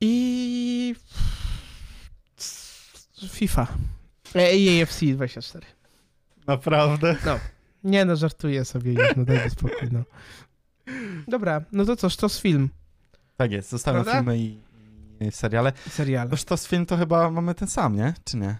I 0.00 0.94
FIFA. 3.28 3.66
E, 4.34 4.56
I 4.56 4.82
AFC 4.82 5.00
24. 5.14 5.66
Naprawdę? 6.46 7.16
Nie 7.84 8.04
no, 8.04 8.16
żartuję 8.16 8.64
sobie 8.64 8.92
już, 8.92 9.16
no 9.16 9.24
daj 9.24 9.50
spokój, 9.50 9.88
no. 9.92 10.02
Dobra, 11.28 11.62
no 11.72 11.84
to 11.84 11.96
cóż, 11.96 12.16
to 12.16 12.28
z 12.28 12.40
film, 12.40 12.68
Tak 13.36 13.52
jest, 13.52 13.70
zostawiam 13.70 14.04
Prawda? 14.04 14.20
filmy 14.20 14.38
i, 14.38 14.60
i 15.20 15.30
seriale. 15.32 15.72
seriale. 15.90 16.30
To 16.46 16.56
z 16.56 16.66
film 16.66 16.86
to 16.86 16.96
chyba 16.96 17.30
mamy 17.30 17.54
ten 17.54 17.68
sam, 17.68 17.96
nie? 17.96 18.14
Czy 18.24 18.36
nie? 18.36 18.58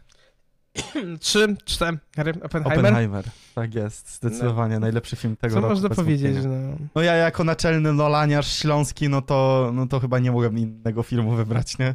Trzy, 1.20 1.56
cztery, 1.64 1.98
Oppenheimer. 2.42 2.78
Oppenheimer. 2.78 3.24
Tak 3.54 3.74
jest, 3.74 4.14
zdecydowanie 4.14 4.78
najlepszy 4.78 5.16
film 5.16 5.36
tego 5.36 5.54
Co 5.54 5.60
roku. 5.60 5.74
można 5.74 5.88
bez 5.88 5.96
powiedzieć, 5.96 6.36
no. 6.44 6.76
No 6.94 7.02
ja 7.02 7.14
jako 7.14 7.44
naczelny 7.44 7.92
Nolaniarz 7.92 8.56
śląski, 8.58 9.08
no 9.08 9.22
to, 9.22 9.70
no 9.74 9.86
to 9.86 10.00
chyba 10.00 10.18
nie 10.18 10.32
mogłem 10.32 10.58
innego 10.58 11.02
filmu 11.02 11.30
wybrać, 11.36 11.78
nie? 11.78 11.94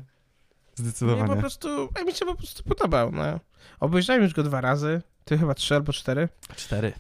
Zdecydowanie. 0.76 1.28
po 1.28 1.36
prostu, 1.36 1.90
a 2.02 2.04
mi 2.04 2.14
się 2.14 2.26
po 2.26 2.36
prostu 2.36 2.64
podobał, 2.64 3.12
no. 3.12 3.40
Obejrzałem 3.80 4.24
już 4.24 4.34
go 4.34 4.44
dwa 4.44 4.62
razy, 4.62 5.02
ty 5.26 5.38
chyba 5.38 5.54
trzy 5.54 5.76
albo 5.76 5.94
cztery. 5.94 6.30
Cztery. 6.56 6.94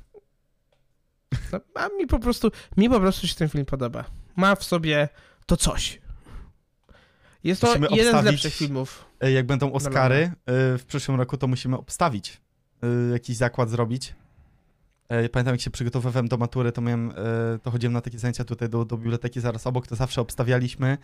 No, 1.51 1.59
a 1.75 1.87
mi 1.87 2.07
po 2.07 2.19
prostu, 2.19 2.51
mi 2.77 2.89
po 2.89 2.99
prostu 2.99 3.27
się 3.27 3.35
ten 3.35 3.49
film 3.49 3.65
podoba. 3.65 4.05
Ma 4.35 4.55
w 4.55 4.63
sobie 4.63 5.09
to 5.45 5.57
coś. 5.57 6.01
Jest 7.43 7.61
to 7.61 7.67
Musimy 7.67 7.87
jeden 7.91 8.05
z 8.05 8.15
obstawić- 8.15 8.31
lepszych 8.31 8.53
filmów. 8.53 9.05
E, 9.25 9.31
Jak 9.31 9.45
będą 9.45 9.73
Oscary 9.73 10.31
y, 10.75 10.77
w 10.77 10.83
przyszłym 10.87 11.17
roku, 11.17 11.37
to 11.37 11.47
musimy 11.47 11.77
obstawić. 11.77 12.41
y, 12.83 13.11
Jakiś 13.11 13.37
zakład 13.37 13.69
zrobić. 13.69 14.15
E, 15.09 15.29
Pamiętam, 15.29 15.53
jak 15.53 15.61
się 15.61 15.71
przygotowywałem 15.71 16.27
do 16.27 16.37
matury, 16.37 16.71
to 16.71 16.81
miałem, 16.81 17.11
e, 17.11 17.13
to 17.63 17.71
chodziłem 17.71 17.93
na 17.93 18.01
takie 18.01 18.19
zajęcia 18.19 18.43
tutaj 18.43 18.69
do, 18.69 18.85
do 18.85 18.97
biblioteki 18.97 19.41
zaraz 19.41 19.67
obok, 19.67 19.87
to 19.87 19.95
zawsze 19.95 20.21
obstawialiśmy 20.21 20.97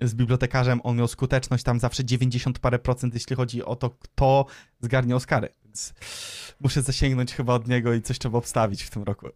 z 0.00 0.14
bibliotekarzem. 0.14 0.80
On 0.84 0.96
miał 0.96 1.08
skuteczność 1.08 1.64
tam 1.64 1.80
zawsze 1.80 2.04
90 2.04 2.58
parę 2.58 2.78
procent, 2.78 3.14
jeśli 3.14 3.36
chodzi 3.36 3.64
o 3.64 3.76
to, 3.76 3.90
kto 3.90 4.46
zgarnie 4.80 5.16
Oscary. 5.16 5.48
Więc 5.64 5.94
muszę 6.60 6.82
zasięgnąć 6.82 7.34
chyba 7.34 7.54
od 7.54 7.68
niego 7.68 7.94
i 7.94 8.02
coś 8.02 8.18
trzeba 8.18 8.38
obstawić 8.38 8.82
w 8.82 8.90
tym 8.90 9.02
roku. 9.02 9.26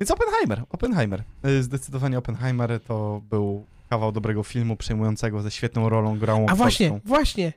Więc 0.00 0.10
Oppenheimer, 0.10 0.62
Oppenheimer. 0.70 1.22
Zdecydowanie 1.60 2.18
Oppenheimer 2.18 2.80
to 2.80 3.22
był 3.30 3.66
kawał 3.94 4.12
dobrego 4.12 4.42
filmu, 4.42 4.76
przejmującego 4.76 5.42
ze 5.42 5.50
świetną 5.50 5.88
rolą 5.88 6.18
grą 6.18 6.46
A 6.48 6.54
właśnie, 6.54 6.86
aktorską. 6.86 7.08
właśnie, 7.08 7.52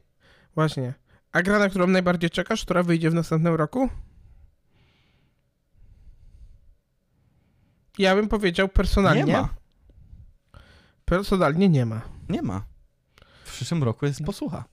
właśnie. 0.55 0.93
A 1.31 1.41
gra, 1.41 1.59
na 1.59 1.69
którą 1.69 1.87
najbardziej 1.87 2.29
czekasz, 2.29 2.61
która 2.65 2.83
wyjdzie 2.83 3.09
w 3.09 3.13
następnym 3.13 3.55
roku? 3.55 3.89
Ja 7.97 8.15
bym 8.15 8.27
powiedział 8.29 8.67
personalnie. 8.69 9.23
Nie 9.23 9.33
ma, 9.33 9.49
Personalnie 11.05 11.69
nie 11.69 11.85
ma. 11.85 12.01
nie 12.29 12.41
ma. 12.41 12.65
W 13.45 13.51
przyszłym 13.51 13.83
roku 13.83 14.05
jest 14.05 14.23
posłucha. 14.23 14.63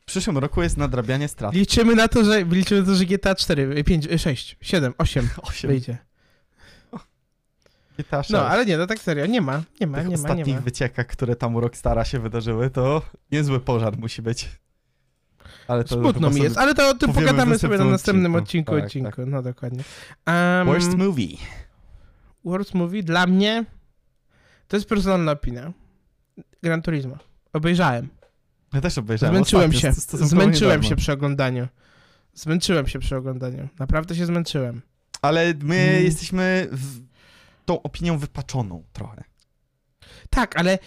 W 0.00 0.04
przyszłym 0.04 0.38
roku 0.38 0.62
jest 0.62 0.76
nadrabianie 0.76 1.28
strat. 1.28 1.54
Liczymy 1.54 1.94
na 1.94 2.08
to, 2.08 2.24
że 2.24 2.44
liczymy 2.44 2.80
na 2.80 2.86
to, 2.86 2.94
że 2.94 3.04
GTA 3.04 3.34
4, 3.34 3.84
5, 3.84 4.08
6, 4.18 4.56
7, 4.60 4.94
8 4.98 5.28
Osiem. 5.42 5.70
wyjdzie. 5.70 5.98
GTA 7.98 8.22
6. 8.22 8.30
No, 8.30 8.46
ale 8.48 8.66
nie, 8.66 8.78
no 8.78 8.86
tak 8.86 8.98
serio, 8.98 9.26
nie 9.26 9.40
ma, 9.40 9.62
nie 9.80 9.86
ma, 9.86 9.98
Tych 9.98 10.06
nie 10.08 10.16
ma, 10.16 10.22
ostatnich 10.22 10.46
nie 10.46 10.54
ma. 10.54 10.60
wyciekach, 10.60 11.06
które 11.06 11.36
tam 11.36 11.54
u 11.54 11.60
Rockstara 11.60 12.04
się 12.04 12.18
wydarzyły, 12.18 12.70
to 12.70 13.02
niezły 13.32 13.60
pożar 13.60 13.98
musi 13.98 14.22
być. 14.22 14.48
Ale 15.68 15.84
to 15.84 15.94
Smutno 15.94 16.30
mi 16.30 16.40
jest, 16.40 16.58
ale 16.58 16.74
to 16.74 16.88
o 16.88 16.94
tym 16.94 17.12
pogadamy 17.12 17.58
sobie 17.58 17.78
na 17.78 17.84
następnym 17.84 18.34
odcinku. 18.34 18.74
odcinku, 18.74 19.06
Tak, 19.06 19.14
odcinku, 19.18 19.30
no 19.30 19.42
dokładnie. 19.42 19.84
Um, 20.26 20.66
Worst 20.66 20.94
movie. 20.94 21.28
Worst 22.44 22.74
Movie 22.74 23.02
dla 23.02 23.26
mnie 23.26 23.64
to 24.68 24.76
jest 24.76 24.88
personalna 24.88 25.32
opinia. 25.32 25.72
Gran 26.62 26.82
Turismo. 26.82 27.16
Obejrzałem. 27.52 28.08
Ja 28.74 28.80
też 28.80 28.98
obejrzałem. 28.98 29.34
Zmęczyłem 29.34 29.70
ostatnio, 29.70 29.94
się. 29.94 30.00
stosunkowo 30.00 30.28
Zmęczyłem 30.42 30.70
niedawno. 30.80 30.88
się 30.88 30.96
przy 30.96 31.12
oglądaniu. 31.12 31.68
Zmęczyłem 32.34 32.86
się 32.86 32.98
przy 32.98 33.16
oglądaniu. 33.16 33.68
Naprawdę 33.78 34.14
się 34.14 34.26
zmęczyłem. 34.26 34.82
Ale 35.22 35.54
my 35.62 35.76
Mm. 35.76 36.04
jesteśmy 36.04 36.68
w... 36.72 37.00
tą 37.64 37.82
opinią 37.82 38.18
wypaczoną 38.18 38.82
trochę. 38.92 39.24
Tak, 40.30 40.56
ale, 40.58 40.78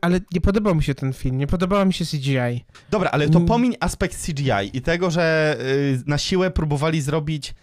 ale 0.00 0.20
nie 0.32 0.40
podobał 0.40 0.74
mi 0.74 0.82
się 0.82 0.94
ten 0.94 1.12
film. 1.12 1.38
Nie 1.38 1.46
podobała 1.46 1.84
mi 1.84 1.92
się 1.92 2.04
CGI. 2.04 2.64
Dobra, 2.90 3.10
ale 3.10 3.28
to 3.28 3.38
Mm. 3.38 3.48
pomiń 3.48 3.74
aspekt 3.80 4.26
CGI 4.26 4.70
i 4.76 4.82
tego, 4.82 5.10
że 5.10 5.56
y, 5.60 6.02
na 6.06 6.18
siłę 6.18 6.50
próbowali 6.50 7.00
zrobić 7.00 7.54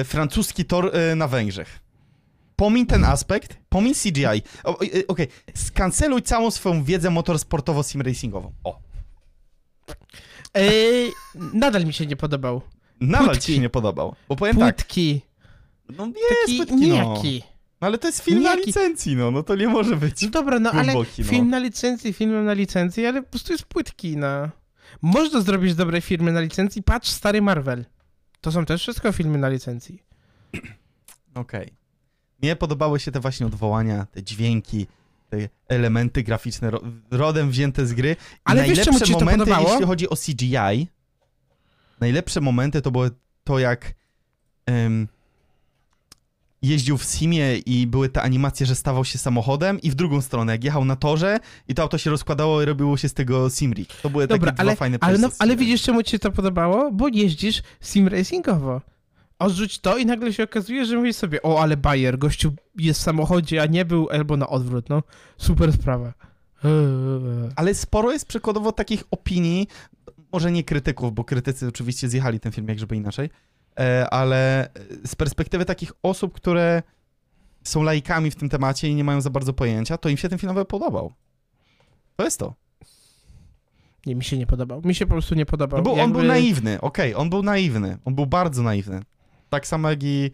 y, 0.00 0.04
francuski 0.04 0.64
tor 0.64 0.96
y, 1.12 1.16
na 1.16 1.28
Węgrzech. 1.28 1.78
Pomiń 2.56 2.86
ten 2.86 3.04
aspekt, 3.04 3.56
pomiń 3.68 3.94
CGI. 3.94 4.42
Okej, 5.08 5.28
skanceluj 5.54 6.22
całą 6.22 6.50
swoją 6.50 6.84
wiedzę 6.84 7.08
motorsportowo-sim-racingową. 7.10 8.50
O, 8.64 8.78
nadal 11.52 11.84
mi 11.86 11.92
się 11.92 12.06
nie 12.06 12.16
podobał. 12.16 12.62
nadal 13.00 13.26
Płytki. 13.26 13.46
ci 13.46 13.54
się 13.54 13.60
nie 13.60 13.68
podobał. 13.70 14.14
Bo 14.28 14.36
powiem 14.36 14.56
tak, 14.56 14.76
Płytki. 14.76 15.20
no 15.88 16.06
jest 16.06 16.56
płytki, 16.56 16.74
no. 16.74 16.80
nijaki. 16.80 17.42
No 17.46 17.51
ale 17.86 17.98
to 17.98 18.06
jest 18.08 18.22
film 18.22 18.42
na 18.42 18.50
Jaki- 18.50 18.66
licencji, 18.66 19.16
no, 19.16 19.30
no 19.30 19.42
to 19.42 19.56
nie 19.56 19.68
może 19.68 19.96
być 19.96 20.22
No 20.22 20.30
dobra, 20.30 20.58
no 20.58 20.70
ale 20.70 20.92
głęboki, 20.92 21.22
no. 21.22 21.28
film 21.28 21.50
na 21.50 21.58
licencji, 21.58 22.12
filmem 22.12 22.44
na 22.44 22.52
licencji, 22.52 23.06
ale 23.06 23.22
po 23.22 23.28
prostu 23.30 23.52
jest 23.52 23.64
płytki, 23.64 24.16
no. 24.16 24.48
Można 25.02 25.40
zrobić 25.40 25.74
dobre 25.74 26.00
filmy 26.00 26.32
na 26.32 26.40
licencji, 26.40 26.82
patrz 26.82 27.10
stary 27.10 27.42
Marvel. 27.42 27.84
To 28.40 28.52
są 28.52 28.64
też 28.64 28.82
wszystko 28.82 29.12
filmy 29.12 29.38
na 29.38 29.48
licencji. 29.48 30.02
Okej. 31.34 31.72
Mnie 32.42 32.56
podobały 32.56 33.00
się 33.00 33.12
te 33.12 33.20
właśnie 33.20 33.46
odwołania, 33.46 34.06
te 34.06 34.22
dźwięki, 34.22 34.86
te 35.30 35.48
elementy 35.68 36.22
graficzne 36.22 36.70
ro 36.70 36.80
rodem 37.10 37.50
wzięte 37.50 37.86
z 37.86 37.92
gry. 37.92 38.10
I 38.10 38.16
Ale 38.44 38.64
wiesz, 38.64 38.78
czemu 38.78 38.98
najlepsze 38.98 39.06
ci 39.06 39.12
to 39.12 39.24
momenty, 39.24 39.50
jeśli 39.70 39.86
chodzi 39.86 40.08
o 40.08 40.16
CGI, 40.16 40.88
najlepsze 42.00 42.40
momenty 42.40 42.82
to 42.82 42.90
było 42.90 43.04
to, 43.44 43.58
jak 43.58 43.94
em, 44.66 45.08
jeździł 46.62 46.98
w 46.98 47.04
simie 47.04 47.56
i 47.56 47.86
były 47.86 48.08
te 48.08 48.22
animacje, 48.22 48.66
że 48.66 48.74
stawał 48.74 49.04
się 49.04 49.18
samochodem 49.18 49.80
i 49.80 49.90
w 49.90 49.94
drugą 49.94 50.20
stronę, 50.20 50.52
jak 50.52 50.64
jechał 50.64 50.84
na 50.84 50.96
torze 50.96 51.38
i 51.68 51.74
to 51.74 51.82
auto 51.82 51.98
się 51.98 52.10
rozkładało 52.10 52.62
i 52.62 52.64
robiło 52.64 52.96
się 52.96 53.08
z 53.08 53.14
tego 53.14 53.50
simrik. 53.50 53.88
To 54.02 54.10
były 54.10 54.26
Dobra, 54.26 54.50
takie 54.50 54.60
ale, 54.60 54.72
dwa 54.72 54.78
fajne 54.78 54.98
ale, 55.00 55.18
no, 55.18 55.28
ale 55.38 55.56
widzisz, 55.56 55.82
czemu 55.82 56.02
ci 56.02 56.18
to 56.18 56.32
podobało? 56.32 56.92
Bo 56.92 57.08
jeździsz 57.08 57.62
sim 57.80 58.08
racingowo. 58.08 58.80
Odrzuć 59.38 59.78
to 59.78 59.96
i 59.96 60.06
nagle 60.06 60.32
się 60.32 60.44
okazuje, 60.44 60.84
że 60.84 60.96
mówisz 60.96 61.16
sobie, 61.16 61.42
o, 61.42 61.62
ale 61.62 61.76
Bayer, 61.76 62.18
gościu 62.18 62.52
jest 62.78 63.00
w 63.00 63.02
samochodzie, 63.02 63.62
a 63.62 63.66
nie 63.66 63.84
był, 63.84 64.08
albo 64.10 64.36
na 64.36 64.48
odwrót, 64.48 64.88
no. 64.88 65.02
Super 65.36 65.72
sprawa. 65.72 66.12
Ale 67.56 67.74
sporo 67.74 68.12
jest 68.12 68.26
przykładowo 68.26 68.72
takich 68.72 69.04
opinii, 69.10 69.68
może 70.32 70.52
nie 70.52 70.64
krytyków, 70.64 71.14
bo 71.14 71.24
krytycy 71.24 71.68
oczywiście 71.68 72.08
zjechali 72.08 72.40
ten 72.40 72.52
film 72.52 72.68
jak 72.68 72.78
żeby 72.78 72.96
inaczej, 72.96 73.30
ale 74.10 74.68
z 75.06 75.14
perspektywy 75.14 75.64
takich 75.64 75.92
osób, 76.02 76.32
które 76.34 76.82
są 77.64 77.82
laikami 77.82 78.30
w 78.30 78.34
tym 78.34 78.48
temacie 78.48 78.88
i 78.88 78.94
nie 78.94 79.04
mają 79.04 79.20
za 79.20 79.30
bardzo 79.30 79.52
pojęcia, 79.52 79.98
to 79.98 80.08
im 80.08 80.16
się 80.16 80.28
ten 80.28 80.38
film 80.38 80.48
nawet 80.54 80.68
podobał. 80.68 81.12
To 82.16 82.24
jest 82.24 82.38
to. 82.38 82.54
Nie, 84.06 84.14
mi 84.14 84.24
się 84.24 84.38
nie 84.38 84.46
podobał. 84.46 84.82
Mi 84.84 84.94
się 84.94 85.06
po 85.06 85.12
prostu 85.12 85.34
nie 85.34 85.46
podobał. 85.46 85.78
No 85.78 85.84
bo 85.84 85.92
on 85.92 85.98
Jakby- 85.98 86.18
był 86.18 86.22
naiwny, 86.28 86.80
okej, 86.80 87.14
on 87.14 87.30
był 87.30 87.42
naiwny, 87.42 87.98
on 88.04 88.14
był 88.14 88.26
bardzo 88.26 88.62
naiwny. 88.62 89.02
Tak 89.50 89.66
samo 89.66 89.90
jak 89.90 90.02
i 90.02 90.30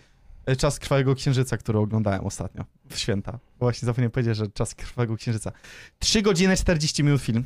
e, 0.47 0.57
Czas 0.57 0.79
Krwawego 0.79 1.15
Księżyca, 1.15 1.57
który 1.57 1.79
oglądałem 1.79 2.27
ostatnio 2.27 2.65
w 2.91 2.99
święta. 2.99 3.39
Właśnie 3.59 3.87
zapomniałem 3.87 4.11
powiedzieć, 4.11 4.37
że 4.37 4.47
Czas 4.51 4.75
Krwawego 4.75 5.17
Księżyca. 5.17 5.53
3 5.99 6.23
godziny 6.23 6.57
40 6.57 7.05
minut 7.05 7.23
film. 7.23 7.45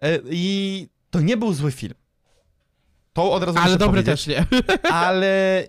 E, 0.00 0.18
I 0.30 0.88
to 1.10 1.20
nie 1.20 1.36
był 1.36 1.52
zły 1.52 1.72
film. 1.72 1.94
To 3.16 3.32
od 3.32 3.42
razu 3.42 3.58
Ale 3.58 3.78
powiedzieć, 3.78 4.06
też 4.06 4.26
nie. 4.26 4.46
ale 4.90 5.64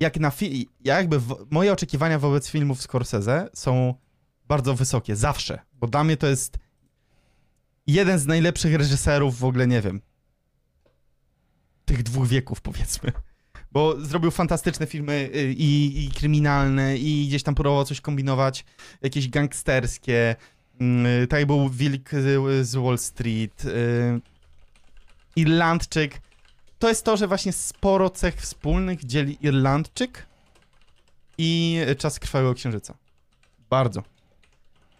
jak 0.00 0.20
na 0.20 0.30
film, 0.30 0.64
ja 0.84 0.96
jakby 0.96 1.18
w, 1.20 1.46
moje 1.50 1.72
oczekiwania 1.72 2.18
wobec 2.18 2.48
filmów 2.48 2.82
Scorsese 2.82 3.48
są 3.54 3.94
bardzo 4.48 4.74
wysokie, 4.74 5.16
zawsze, 5.16 5.58
bo 5.74 5.86
dla 5.86 6.04
mnie 6.04 6.16
to 6.16 6.26
jest 6.26 6.58
jeden 7.86 8.18
z 8.18 8.26
najlepszych 8.26 8.74
reżyserów 8.74 9.38
w 9.38 9.44
ogóle, 9.44 9.66
nie 9.66 9.80
wiem, 9.80 10.00
tych 11.84 12.02
dwóch 12.02 12.28
wieków 12.28 12.60
powiedzmy. 12.60 13.12
Bo 13.72 14.00
zrobił 14.00 14.30
fantastyczne 14.30 14.86
filmy 14.86 15.30
y, 15.34 15.52
i, 15.52 16.04
i 16.04 16.10
kryminalne, 16.10 16.96
i 16.96 17.26
gdzieś 17.28 17.42
tam 17.42 17.54
próbował 17.54 17.84
coś 17.84 18.00
kombinować, 18.00 18.64
jakieś 19.02 19.28
gangsterskie. 19.28 20.36
y, 21.22 21.26
Tak 21.26 21.46
był 21.46 21.68
Wilk 21.68 22.10
z 22.10 22.66
z 22.68 22.74
Wall 22.74 22.98
Street, 22.98 23.64
y, 23.64 24.31
Irlandczyk. 25.36 26.20
To 26.78 26.88
jest 26.88 27.04
to, 27.04 27.16
że 27.16 27.28
właśnie 27.28 27.52
sporo 27.52 28.10
cech 28.10 28.36
wspólnych 28.36 29.04
dzieli 29.04 29.38
Irlandczyk 29.40 30.26
i 31.38 31.80
Czas 31.98 32.18
Krwawego 32.18 32.54
Księżyca. 32.54 32.94
Bardzo. 33.70 34.02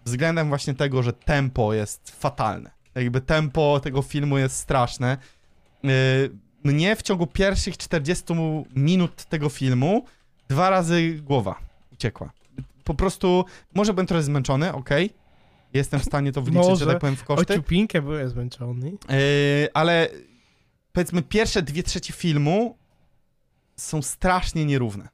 Względem 0.05 0.49
właśnie 0.49 0.75
tego, 0.75 1.03
że 1.03 1.13
tempo 1.13 1.75
jest 1.75 2.11
fatalne. 2.11 2.71
Jakby 2.95 3.21
tempo 3.21 3.81
tego 3.81 4.03
filmu 4.03 4.39
jest 4.39 4.57
straszne. 4.57 5.19
Yy, 5.83 5.91
Mnie 6.65 6.97
w 6.97 7.03
ciągu 7.03 7.27
pierwszych 7.27 7.77
40 7.77 8.25
minut 8.77 9.25
tego 9.25 9.49
filmu 9.49 10.05
dwa 10.49 10.71
razy 10.71 11.21
głowa 11.23 11.59
uciekła. 11.93 12.33
Po 12.85 12.95
prostu, 12.95 13.45
może 13.75 13.93
byłem 13.95 14.07
trochę 14.07 14.23
zmęczony, 14.23 14.73
okej. 14.73 15.11
Jestem 15.75 16.01
w 16.01 16.05
stanie 16.05 16.33
to 16.33 16.43
wliczyć, 16.53 16.79
że 16.79 16.87
tak 16.87 16.99
powiem, 16.99 17.17
w 17.17 17.23
O 17.23 17.27
koszty. 17.27 17.55
ciupinkę 17.55 18.03
byłem 18.03 18.29
zmęczony. 18.29 18.91
Yy, 18.91 19.69
ale 19.75 20.09
powiedzmy 20.93 21.23
pierwsze 21.23 21.63
dwie 21.63 21.83
trzecie 21.83 22.13
filmu 22.13 22.79
są 23.77 24.03
strasznie 24.03 24.65
nierówne. 24.65 25.09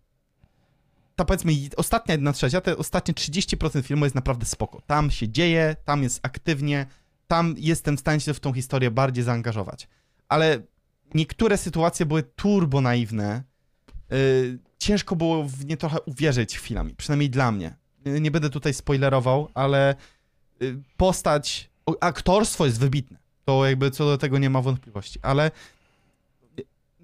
Ta 1.17 1.25
powiedzmy 1.25 1.53
ostatnia 1.77 2.15
jedna 2.15 2.33
trzecia, 2.33 2.61
te 2.61 2.77
ostatnie 2.77 3.15
30% 3.15 3.83
filmu 3.83 4.05
jest 4.05 4.15
naprawdę 4.15 4.47
spoko. 4.47 4.83
Tam 4.87 5.11
się 5.11 5.29
dzieje, 5.29 5.77
tam 5.85 6.03
jest 6.03 6.21
aktywnie, 6.23 6.87
tam 7.27 7.55
jestem 7.59 7.97
w 7.97 8.01
stanie 8.01 8.21
się 8.21 8.35
w 8.35 8.41
tą 8.41 8.53
historię 8.53 8.91
bardziej 8.91 9.25
zaangażować. 9.25 9.89
Ale 10.29 10.63
niektóre 11.15 11.57
sytuacje 11.57 12.07
były 12.07 12.23
turbo 12.23 12.81
naiwne. 12.81 13.43
Yy, 14.11 14.59
ciężko 14.79 15.17
było 15.17 15.45
w 15.45 15.65
nie 15.65 15.77
trochę 15.77 16.01
uwierzyć 16.01 16.59
chwilami, 16.59 16.95
przynajmniej 16.95 17.31
dla 17.31 17.53
mnie. 17.53 17.77
Yy, 18.05 18.21
nie 18.21 18.31
będę 18.31 18.51
tutaj 18.51 18.75
spoilerował, 18.75 19.49
ale 19.55 19.95
postać, 20.97 21.71
o, 21.87 21.97
aktorstwo 22.01 22.67
jest 22.67 22.81
wybitne. 22.81 23.19
To 23.45 23.67
jakby 23.67 23.91
co 23.91 24.05
do 24.05 24.19
tego 24.19 24.39
nie 24.39 24.51
ma 24.51 24.63
wątpliwości, 24.63 25.19
ale 25.23 25.51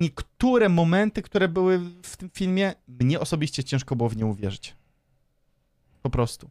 niektóre 0.01 0.69
momenty, 0.69 1.23
które 1.23 1.49
były 1.49 1.79
w 2.03 2.17
tym 2.17 2.31
filmie, 2.31 2.75
mnie 2.89 3.21
osobiście 3.21 3.65
ciężko 3.65 3.97
było 3.97 4.09
w 4.09 4.17
nie 4.17 4.27
uwierzyć. 4.27 4.77
Po 6.03 6.11
prostu. 6.11 6.51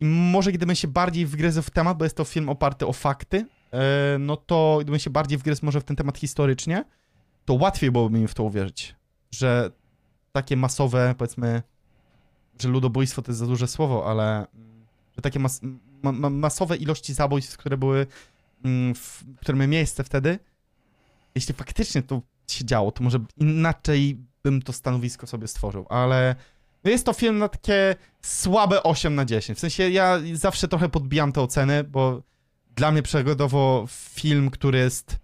I 0.00 0.04
może 0.04 0.52
gdybym 0.52 0.76
się 0.76 0.88
bardziej 0.88 1.26
wgryzł 1.26 1.62
w 1.62 1.70
temat, 1.70 1.98
bo 1.98 2.04
jest 2.04 2.16
to 2.16 2.24
film 2.24 2.48
oparty 2.48 2.86
o 2.86 2.92
fakty, 2.92 3.36
yy, 3.36 3.78
no 4.18 4.36
to 4.36 4.78
gdybym 4.80 4.98
się 5.00 5.10
bardziej 5.10 5.38
wgryzł 5.38 5.66
może 5.66 5.80
w 5.80 5.84
ten 5.84 5.96
temat 5.96 6.18
historycznie, 6.18 6.84
to 7.44 7.54
łatwiej 7.54 7.90
byłoby 7.90 8.18
mi 8.18 8.28
w 8.28 8.34
to 8.34 8.42
uwierzyć, 8.42 8.94
że 9.30 9.70
takie 10.32 10.56
masowe, 10.56 11.14
powiedzmy, 11.18 11.62
że 12.60 12.68
ludobójstwo 12.68 13.22
to 13.22 13.30
jest 13.30 13.38
za 13.38 13.46
duże 13.46 13.68
słowo, 13.68 14.10
ale 14.10 14.46
mm, 14.54 14.77
takie 15.22 15.38
mas 15.38 15.60
ma 16.02 16.12
ma 16.12 16.30
masowe 16.30 16.76
ilości 16.76 17.14
zabójstw, 17.14 17.56
które 17.56 17.76
były, 17.76 18.06
mm, 18.64 18.94
w, 18.94 19.24
które 19.40 19.58
miały 19.58 19.68
miejsce 19.68 20.04
wtedy, 20.04 20.38
jeśli 21.34 21.54
faktycznie 21.54 22.02
to 22.02 22.22
się 22.46 22.64
działo, 22.64 22.92
to 22.92 23.04
może 23.04 23.18
inaczej 23.36 24.18
bym 24.42 24.62
to 24.62 24.72
stanowisko 24.72 25.26
sobie 25.26 25.48
stworzył, 25.48 25.86
ale 25.88 26.36
no 26.84 26.90
jest 26.90 27.06
to 27.06 27.12
film 27.12 27.38
na 27.38 27.48
takie 27.48 27.96
słabe 28.22 28.82
8 28.82 29.14
na 29.14 29.24
10. 29.24 29.58
W 29.58 29.60
sensie 29.60 29.90
ja 29.90 30.18
zawsze 30.32 30.68
trochę 30.68 30.88
podbijam 30.88 31.32
te 31.32 31.40
oceny, 31.40 31.84
bo 31.84 32.22
dla 32.76 32.90
mnie 32.90 33.02
przykładowo 33.02 33.86
film, 33.88 34.50
który 34.50 34.78
jest 34.78 35.18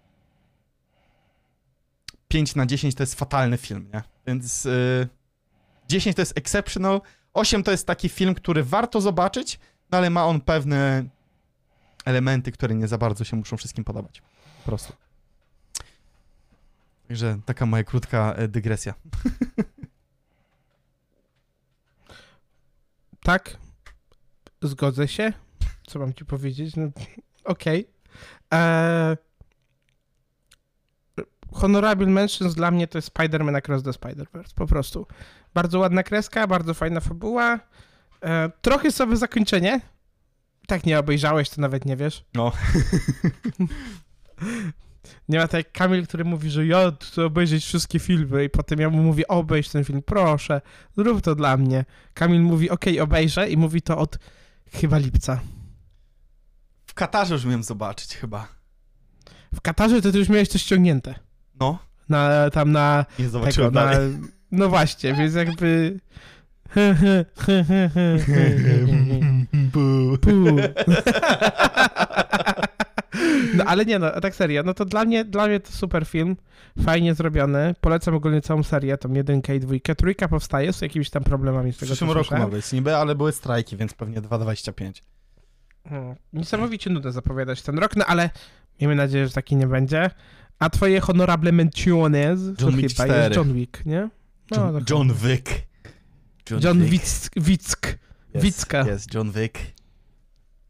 5 2.27 2.55
na 2.55 2.65
10 2.65 2.95
to 2.95 3.03
jest 3.03 3.15
fatalny 3.15 3.57
film, 3.57 3.89
nie? 3.93 4.03
Więc 4.27 4.65
y, 4.65 5.07
10 5.89 6.15
to 6.15 6.21
jest 6.21 6.37
exceptional, 6.37 7.01
8 7.33 7.63
to 7.63 7.71
jest 7.71 7.87
taki 7.87 8.09
film, 8.09 8.35
który 8.35 8.63
warto 8.63 9.01
zobaczyć, 9.01 9.59
ale 9.95 10.09
ma 10.09 10.25
on 10.25 10.41
pewne 10.41 11.05
elementy, 12.05 12.51
które 12.51 12.75
nie 12.75 12.87
za 12.87 12.97
bardzo 12.97 13.23
się 13.23 13.37
muszą 13.37 13.57
wszystkim 13.57 13.83
podobać. 13.83 14.21
Po 14.57 14.65
prostu. 14.65 14.93
Także 17.07 17.39
taka 17.45 17.65
moja 17.65 17.83
krótka 17.83 18.33
e, 18.33 18.47
dygresja. 18.47 18.93
Tak, 23.25 23.57
zgodzę 24.61 25.07
się. 25.07 25.33
Co 25.87 25.99
mam 25.99 26.13
ci 26.13 26.25
powiedzieć? 26.25 26.75
No, 26.75 26.89
Okej. 27.43 27.87
Eee, 28.51 29.17
Honorable 31.51 32.07
Mentions 32.07 32.55
dla 32.55 32.71
mnie 32.71 32.87
to 32.87 32.97
jest 32.97 33.13
Spider-Man 33.13 33.55
Across 33.55 33.83
the 33.83 33.91
Spider-Verse, 33.91 34.53
po 34.55 34.67
prostu. 34.67 35.07
Bardzo 35.53 35.79
ładna 35.79 36.03
kreska, 36.03 36.47
bardzo 36.47 36.73
fajna 36.73 36.99
fabuła. 36.99 37.59
Eee, 38.25 38.49
trochę 38.61 38.91
sobie 38.91 39.17
zakończenie. 39.17 39.81
Tak 40.67 40.85
nie 40.85 40.99
obejrzałeś, 40.99 41.49
to 41.49 41.61
nawet 41.61 41.85
nie 41.85 41.95
wiesz. 41.95 42.25
No. 42.33 42.51
Nie 45.29 45.39
ma 45.39 45.47
tak 45.47 45.53
jak 45.65 45.71
Kamil, 45.71 46.07
który 46.07 46.25
mówi, 46.25 46.49
że 46.49 46.65
ja 46.65 46.91
chcę 47.01 47.25
obejrzeć 47.25 47.65
wszystkie 47.65 47.99
filmy 47.99 48.43
i 48.43 48.49
potem 48.49 48.79
ja 48.79 48.89
mu 48.89 49.03
mówię, 49.03 49.27
obejrz 49.27 49.69
ten 49.69 49.83
film, 49.83 50.01
proszę, 50.05 50.61
zrób 50.97 51.21
to 51.21 51.35
dla 51.35 51.57
mnie. 51.57 51.85
Kamil 52.13 52.41
mówi, 52.41 52.69
okej, 52.69 52.99
obejrzę 52.99 53.49
i 53.49 53.57
mówi 53.57 53.81
to 53.81 53.97
od 53.97 54.17
chyba 54.73 54.97
lipca. 54.97 55.39
W 56.85 56.93
Katarze 56.93 57.33
już 57.33 57.45
miałem 57.45 57.63
zobaczyć 57.63 58.15
chyba. 58.15 58.47
W 59.55 59.61
Katarze 59.61 60.01
to 60.01 60.11
ty 60.11 60.17
już 60.19 60.29
miałeś 60.29 60.47
coś 60.47 60.61
ściągnięte. 60.61 61.15
No, 61.59 61.79
Na, 62.09 62.49
tam 62.49 62.71
na 62.71 63.05
nie 63.09 63.15
tego, 63.25 63.29
zobaczyłem 63.29 63.73
na, 63.73 63.85
dalej. 63.85 64.17
no 64.51 64.69
właśnie, 64.69 65.13
więc 65.13 65.33
jakby... 65.35 65.99
No 73.53 73.63
ale 73.63 73.85
nie 73.85 73.99
no, 73.99 74.21
tak 74.21 74.35
serio, 74.35 74.63
no 74.63 74.73
to 74.73 74.85
dla 74.85 75.05
mnie, 75.05 75.25
dla 75.25 75.47
mnie 75.47 75.59
to 75.59 75.71
super 75.71 76.05
film, 76.05 76.35
fajnie 76.83 77.13
zrobiony, 77.15 77.75
polecam 77.81 78.15
ogólnie 78.15 78.41
całą 78.41 78.63
serię, 78.63 78.97
tą 78.97 79.13
jedynkę 79.13 79.55
i 79.55 79.59
dwójkę, 79.59 79.95
trójka 79.95 80.27
powstaje 80.27 80.73
z 80.73 80.81
jakimiś 80.81 81.09
tam 81.09 81.23
problemami 81.23 81.73
z 81.73 81.75
W 81.75 81.79
tego, 81.79 81.89
przyszłym 81.89 82.09
co 82.09 82.13
roku 82.13 82.25
ma 82.25 82.29
słyszałem. 82.29 82.51
być 82.51 82.71
niby, 82.71 82.95
ale 82.95 83.15
były 83.15 83.31
strajki, 83.31 83.77
więc 83.77 83.93
pewnie 83.93 84.21
2,25. 84.21 85.01
Hmm. 85.89 86.15
Niesamowicie 86.33 86.89
nudno 86.89 87.11
zapowiadać 87.11 87.61
ten 87.61 87.79
rok, 87.79 87.95
no 87.95 88.05
ale 88.05 88.29
miejmy 88.81 88.95
nadzieję, 88.95 89.27
że 89.27 89.33
taki 89.33 89.55
nie 89.55 89.67
będzie. 89.67 90.09
A 90.59 90.69
twoje 90.69 91.01
honorable 91.01 91.51
mentiones 91.51 92.39
to 92.57 92.65
John 92.65 92.75
Wick 92.75 92.89
chyba 92.89 93.05
4. 93.05 93.13
jest 93.13 93.35
John 93.35 93.53
Wick, 93.53 93.85
nie? 93.85 94.09
No, 94.51 94.57
John, 94.57 94.65
dokładnie. 94.65 94.95
John 94.95 95.13
Wick. 95.13 95.49
John 96.51 96.83
Wick. 96.85 97.05
Wick. 97.35 97.97
Jest, 98.33 98.45
Wicka. 98.45 98.87
Jest, 98.87 99.13
John 99.13 99.31
Wick. 99.31 99.57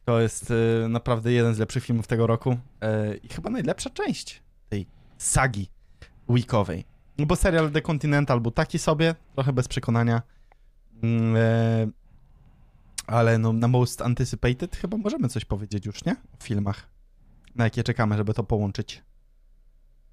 To 0.06 0.22
jest 0.22 0.52
e, 0.52 0.88
naprawdę 0.90 1.32
jeden 1.32 1.56
z 1.56 1.60
lepszych 1.60 1.84
filmów 1.84 2.08
tego 2.08 2.28
roku 2.28 2.58
e, 2.82 3.16
i 3.16 3.28
chyba 3.28 3.50
najlepsza 3.50 3.90
część 3.90 4.44
tej 4.70 4.88
sagi 5.18 5.70
weekowej. 6.30 6.86
No 7.18 7.26
bo 7.26 7.36
serial 7.36 7.72
The 7.72 7.82
Continental 7.82 8.42
był 8.42 8.52
taki 8.52 8.80
sobie, 8.80 9.16
trochę 9.36 9.54
bez 9.54 9.68
przekonania, 9.68 10.22
e, 11.04 11.88
ale 13.08 13.38
no 13.38 13.54
na 13.54 13.68
Most 13.68 14.02
Anticipated 14.02 14.76
chyba 14.76 14.98
możemy 14.98 15.30
coś 15.30 15.46
powiedzieć 15.46 15.86
już, 15.86 16.06
nie? 16.06 16.12
O 16.12 16.44
filmach, 16.44 16.90
na 17.56 17.64
jakie 17.64 17.84
czekamy, 17.84 18.18
żeby 18.18 18.34
to 18.34 18.44
połączyć. 18.44 19.04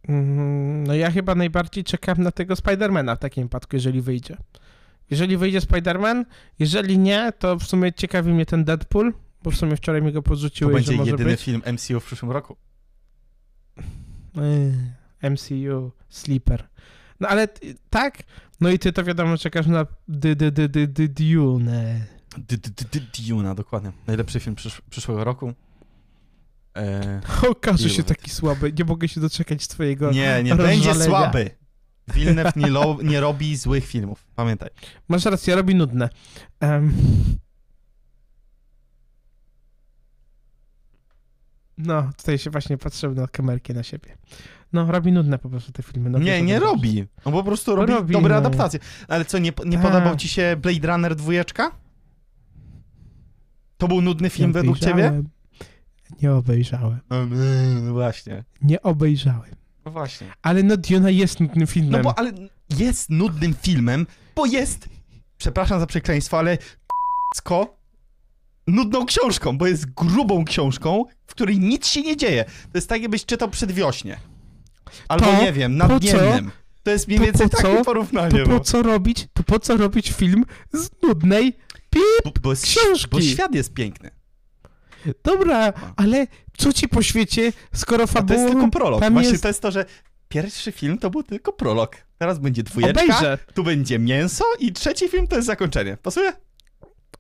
Mm, 0.09 0.85
No 0.85 0.95
ja 0.95 1.11
chyba 1.11 1.35
najbardziej 1.35 1.85
czekam 1.85 2.23
na 2.23 2.31
tego 2.31 2.57
Spidermana 2.57 3.17
w 3.17 3.19
takim 3.19 3.45
wypadku, 3.45 3.77
jeżeli 3.77 4.01
wyjdzie. 4.01 4.37
Jeżeli 5.13 5.37
wyjdzie 5.37 5.61
Spiderman, 5.61 6.25
jeżeli 6.59 6.99
nie, 6.99 7.33
to 7.39 7.59
w 7.59 7.65
sumie 7.65 7.93
ciekawi 7.93 8.33
mnie 8.33 8.47
ten 8.47 8.65
Deadpool, 8.65 9.13
bo 9.43 9.51
w 9.51 9.57
sumie 9.57 9.77
wczoraj 9.77 10.03
mi 10.03 10.13
go 10.13 10.19
To 10.23 10.29
podrzuciłeś, 10.29 10.75
będzie 10.75 10.93
że 10.93 10.99
może 10.99 11.11
jedyny 11.11 11.31
być. 11.31 11.41
film 11.43 11.63
MCU 11.73 12.01
w 12.01 12.05
przyszłym 12.05 12.31
roku. 12.31 12.57
Yy, 15.23 15.31
MCU, 15.31 15.93
Sleeper. 16.09 16.69
No 17.21 17.29
ale 17.29 17.49
tak, 17.91 18.23
no 18.61 18.71
i 18.71 18.79
ty 18.79 18.93
to 18.93 19.05
wiadomo 19.05 19.39
czekasz 19.39 19.67
na 19.67 19.87
Dune. 20.09 22.07
D- 22.39 22.57
d- 22.57 22.71
d- 22.71 22.85
d- 22.93 23.01
Duna, 23.29 23.55
dokładnie. 23.55 23.93
Najlepszy 24.07 24.41
film 24.41 24.57
przysz 24.57 24.83
przyszłego 24.91 25.25
roku. 25.25 25.53
E, 26.77 27.21
Okaże 27.51 27.91
się 27.91 28.03
taki 28.03 28.31
słaby, 28.31 28.73
nie 28.79 28.85
mogę 28.85 29.09
się 29.09 29.21
doczekać 29.21 29.69
twojego... 29.69 30.13
Nie, 30.13 30.43
nie 30.43 30.55
będzie 30.55 30.95
słaby. 30.95 31.51
Wilnew 32.09 32.57
nie, 32.57 32.67
lo, 32.67 32.99
nie 33.03 33.21
robi 33.21 33.57
złych 33.57 33.87
filmów, 33.87 34.27
pamiętaj. 34.35 34.71
Masz 35.09 35.25
rację, 35.25 35.57
robi 35.57 35.75
nudne. 35.75 36.09
Em. 36.61 36.93
No, 41.79 42.11
tutaj 42.17 42.39
się 42.39 42.51
właśnie 42.51 42.79
patrzyłem 42.79 43.17
na 43.17 43.27
kamerkę 43.27 43.75
na 43.75 43.83
siebie. 43.83 44.17
No, 44.73 44.93
robi 44.93 45.13
nudne 45.13 45.39
po 45.39 45.49
prostu 45.49 45.73
te 45.73 45.83
filmy. 45.83 46.11
No, 46.11 46.19
nie, 46.19 46.43
nie 46.43 46.59
robi. 46.59 47.05
On 47.25 47.33
po 47.33 47.43
prostu 47.43 47.77
robi, 47.77 47.93
Robi, 47.93 48.13
dobre 48.13 48.31
no. 48.31 48.39
adaptacje. 48.39 48.81
Ale 49.09 49.25
co, 49.25 49.39
nie, 49.39 49.53
nie 49.67 49.79
Tak. 49.79 49.83
podobał 49.83 50.17
ci 50.17 50.29
się 50.29 50.57
Blade 50.61 50.89
Runner 50.89 51.17
dwójeczka? 51.17 51.71
To 53.79 53.89
był 53.89 54.01
nudny 54.01 54.31
film 54.31 54.49
Nie 54.49 54.55
według 54.55 54.79
ciebie? 54.79 55.23
Nie 56.23 56.33
obejrzałem. 56.33 57.01
No 57.11 57.27
właśnie. 57.93 58.45
Nie 58.63 58.83
obejrzałem. 58.83 59.62
No 59.85 59.91
właśnie. 59.93 60.27
Ale 60.43 60.63
no, 60.63 60.77
Duna 60.77 61.11
jest 61.11 61.41
nudnym 61.41 61.67
filmem. 61.67 61.93
No 61.93 62.03
bo 62.03 62.19
ale 62.19 62.33
jest 62.79 63.11
nudnym 63.11 63.55
filmem, 63.63 64.07
bo 64.37 64.47
jest, 64.47 64.89
przepraszam 65.39 65.81
za 65.81 65.87
przekleństwo, 65.87 66.39
ale 66.39 66.57
k***sko 66.59 67.77
nudną 68.67 69.07
książką, 69.07 69.59
bo 69.59 69.67
jest 69.67 69.87
grubą 69.95 70.45
książką, 70.45 71.05
w 71.27 71.31
której 71.31 71.59
nic 71.59 71.87
się 71.87 72.03
nie 72.03 72.17
dzieje. 72.17 72.45
To 72.45 72.79
jest 72.79 72.89
tak, 72.89 73.03
jakbyś 73.03 73.25
czytał 73.25 73.49
przedwiośnie. 73.49 74.21
Albo 75.09 75.27
To 75.27 75.43
nie 75.43 75.53
wiem, 75.53 75.77
nadniemnym. 75.77 76.51
To 76.83 76.91
jest 76.91 77.09
mniej 77.09 77.19
To 77.19 77.25
więcej 77.25 77.49
po 77.49 77.57
takie 77.57 77.79
co? 77.79 77.85
porównanie. 77.85 78.39
to 78.39 78.45
po 78.47 78.53
no. 78.53 78.61
co 78.61 78.83
robić, 78.83 79.27
to 79.33 79.43
po 79.43 79.59
co 79.59 79.77
robić 79.77 80.11
film 80.13 80.45
z 80.73 80.91
nudnej 81.03 81.57
Bo, 82.25 82.31
bo, 82.43 82.51
jest, 82.51 82.65
książki? 82.65 83.09
bo 83.11 83.21
świat 83.21 83.55
jest 83.55 83.75
piękny. 83.75 84.11
Dobra, 85.25 85.73
ale 85.97 86.27
co 86.57 86.73
ci 86.73 86.89
po 86.89 87.03
świecie, 87.03 87.53
skoro 87.75 88.05
A 88.05 88.07
to 88.07 88.13
jest 88.13 88.15
fabułą 88.15 88.51
tylko 88.51 88.69
prolog. 88.69 89.01
tam 89.01 89.13
Właśnie 89.13 89.31
jest... 89.31 89.43
to 89.43 89.49
jest 89.49 89.63
to, 89.63 89.71
że 89.71 89.85
pierwszy 90.29 90.73
film 90.73 90.99
to 90.99 91.11
był 91.11 91.23
tylko 91.23 91.53
prolog. 91.53 91.97
Teraz 92.19 92.39
będzie 92.39 92.63
dwójeczka, 92.63 93.03
Obejrzę, 93.05 93.39
tu 93.55 93.65
będzie 93.65 93.99
mięso 93.99 94.45
i 94.59 94.73
trzeci 94.73 95.09
film 95.09 95.27
to 95.27 95.37
jest 95.37 95.47
zakończenie. 95.47 95.97
Pasuje? 95.97 96.33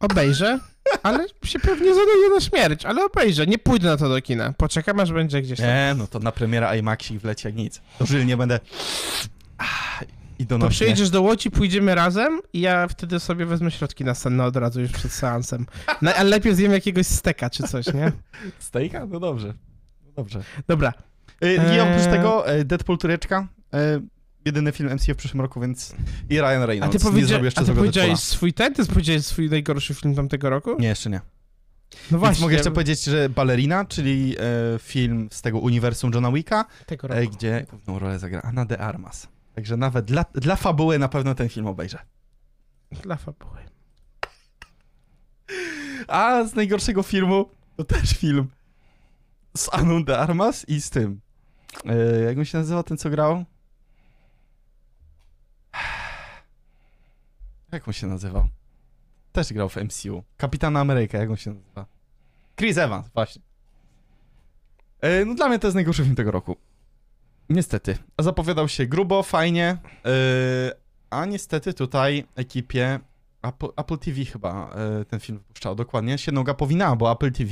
obejrzę, 0.03 0.59
ale 1.03 1.27
się 1.45 1.59
pewnie 1.59 1.95
zadaje 1.95 2.31
na 2.35 2.41
śmierć, 2.41 2.85
ale 2.85 3.05
obejrzę, 3.05 3.47
nie 3.47 3.59
pójdę 3.59 3.89
na 3.89 3.97
to 3.97 4.09
do 4.09 4.23
kina. 4.23 4.53
Poczekam, 4.53 5.01
aż 5.01 5.13
będzie 5.13 5.43
gdzieś 5.43 5.59
tam. 5.59 5.69
Nie, 5.69 5.95
no 5.99 6.07
to 6.07 6.19
na 6.19 6.33
premiera 6.33 6.77
IMAXik 6.77 7.21
wleci 7.21 7.47
jak 7.47 7.57
nic. 7.57 7.81
To 7.99 8.07
żyl 8.07 8.27
nie 8.27 8.37
będę... 8.37 8.61
I 10.43 10.47
To 10.47 10.49
donośnie. 10.59 10.75
przyjedziesz 10.75 11.11
do 11.11 11.23
Łodzi, 11.23 11.51
pójdziemy 11.51 11.95
razem 11.95 12.41
i 12.53 12.61
ja 12.61 12.89
wtedy 12.89 13.21
sobie 13.21 13.47
wezmę 13.47 13.71
środki 13.71 14.05
następne 14.05 14.45
od 14.45 14.57
razu 14.57 14.81
już 14.81 14.91
przed 14.93 15.13
seansem. 15.13 15.67
No, 16.03 16.15
ale 16.15 16.31
lepiej 16.31 16.55
zjem 16.55 16.73
jakiegoś 16.73 17.07
steka 17.07 17.51
czy 17.51 17.63
coś, 17.63 17.87
nie? 17.95 18.13
Stejka? 18.59 19.07
No 19.07 19.21
dobrze. 19.21 19.55
No 20.07 20.13
dobrze. 20.17 20.43
Dobra, 20.69 20.93
Y, 21.45 21.55
I 21.55 21.59
Eee. 21.59 21.81
oprócz 21.81 22.05
tego 22.05 22.47
e, 22.49 22.65
Deadpool 22.65 22.99
tureczka. 22.99 23.49
e, 23.75 24.01
Jedyny 24.45 24.73
film 24.73 24.95
MCU 24.95 25.15
w 25.15 25.17
przyszłym 25.17 25.41
roku, 25.41 25.61
więc... 25.61 25.95
I 26.31 26.41
Ryan 26.41 26.63
a 26.63 26.67
Reynolds. 26.67 26.97
ty, 26.99 27.05
nie 27.05 27.11
powiedzia- 27.11 27.45
jeszcze 27.45 27.61
a 27.61 27.65
ty 27.65 27.73
powiedziałeś 27.75 28.19
swój 28.19 28.53
ten? 28.53 28.75
Ty 28.75 28.87
powiedziałeś 28.87 29.27
swój 29.27 29.51
najgorszy 29.51 29.95
film 29.95 30.15
tamtego 30.15 30.51
roku? 30.51 30.77
Nie, 30.81 30.89
jeszcze 30.89 31.11
nie. 31.11 31.17
No 31.17 31.99
Więc 32.11 32.21
właśnie. 32.21 32.43
mogę 32.43 32.55
jeszcze 32.55 32.71
powiedzieć, 32.71 33.05
że 33.05 33.29
Ballerina, 33.29 33.85
czyli 33.85 34.37
e, 34.39 34.79
film 34.79 35.29
z 35.33 35.43
tego 35.43 35.59
uniwersum 35.59 36.11
Johna 36.15 36.33
Wicka, 36.33 36.65
Tego 36.87 37.09
e, 37.09 37.27
gdzie 37.27 37.67
główną 37.71 37.99
rolę 37.99 38.19
zagra 38.19 38.41
Anna 38.43 38.65
de 38.65 38.79
Armas. 38.79 39.29
Także 39.55 39.77
nawet 39.77 40.05
dla, 40.05 40.25
dla 40.35 40.57
fabuły 40.57 40.99
na 40.99 41.09
pewno 41.09 41.35
ten 41.35 41.49
film 41.49 41.67
obejrzę. 41.67 41.99
Dla 43.03 43.17
fabuły. 43.17 43.59
A 46.09 46.45
z 46.45 46.55
najgorszego 46.55 47.03
filmu 47.03 47.49
to 47.77 47.85
też 47.85 48.11
film 48.11 48.51
z 49.57 49.75
Anną 49.75 50.05
de 50.05 50.19
Armas 50.19 50.69
i 50.69 50.81
z 50.81 50.91
tym. 50.91 51.21
E, 51.87 52.21
jak 52.21 52.39
on 52.39 52.45
się 52.45 52.59
nazywa 52.59 52.83
ten, 52.83 52.97
co 52.97 53.11
grał? 53.11 53.45
Jak 57.73 57.89
on 57.89 57.95
się 57.95 58.07
nazywał? 58.07 58.49
Też 59.33 59.53
grał 59.53 59.69
w 59.69 59.77
MCU. 59.77 60.23
Kapitan 60.37 60.77
Ameryka, 60.77 61.19
jak 61.19 61.31
on 61.31 61.37
się 61.37 61.51
nazywa? 61.51 61.87
Chris 62.57 62.79
Evans, 62.79 63.09
właśnie. 63.15 63.43
E, 65.01 65.25
no 65.25 65.35
dla 65.35 65.49
mnie 65.49 65.59
to 65.59 65.67
jest 65.67 65.75
najgorszy 65.75 66.03
film 66.03 66.17
tego 66.17 66.31
roku. 66.31 66.57
Niestety. 67.49 67.99
Zapowiadał 68.19 68.69
się 68.69 68.87
grubo, 68.87 69.23
fajnie, 69.23 69.77
e, 70.07 70.11
a 71.11 71.27
niestety 71.27 71.75
tutaj 71.75 72.25
ekipie 72.35 73.01
Apple, 73.43 73.69
Apple 73.77 73.99
TV 73.99 74.25
chyba 74.25 74.71
e, 74.75 75.05
ten 75.05 75.21
film 75.21 75.39
wypuszczał, 75.39 75.75
dokładnie, 75.75 76.19
się 76.19 76.33
noga 76.33 76.55
powinęła, 76.55 76.97
bo 76.97 77.13
Apple 77.13 77.33
TV 77.33 77.51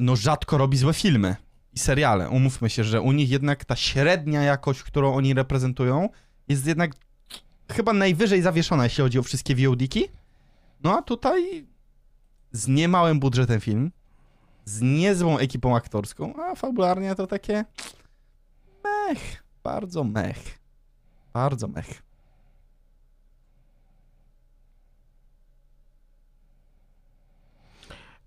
no 0.00 0.16
rzadko 0.16 0.58
robi 0.58 0.78
złe 0.78 0.94
filmy 0.94 1.36
i 1.72 1.78
seriale. 1.78 2.30
Umówmy 2.30 2.70
się, 2.70 2.84
że 2.84 3.00
u 3.00 3.12
nich 3.12 3.30
jednak 3.30 3.64
ta 3.64 3.76
średnia 3.76 4.42
jakość, 4.42 4.82
którą 4.82 5.14
oni 5.14 5.34
reprezentują, 5.34 6.08
jest 6.48 6.66
jednak 6.66 6.90
chyba 7.72 7.92
najwyżej 7.92 8.42
zawieszona, 8.42 8.84
jeśli 8.84 9.02
chodzi 9.02 9.18
o 9.18 9.22
wszystkie 9.22 9.54
VOD-ki. 9.54 10.08
No 10.82 10.98
a 10.98 11.02
tutaj 11.02 11.66
z 12.52 12.68
niemałym 12.68 13.20
budżetem 13.20 13.60
film, 13.60 13.90
z 14.64 14.80
niezłą 14.82 15.38
ekipą 15.38 15.76
aktorską, 15.76 16.34
a 16.36 16.54
fabularnie 16.54 17.14
to 17.14 17.26
takie 17.26 17.64
mech, 18.84 19.42
bardzo 19.62 20.04
mech, 20.04 20.58
bardzo 21.32 21.68
mech. 21.68 22.02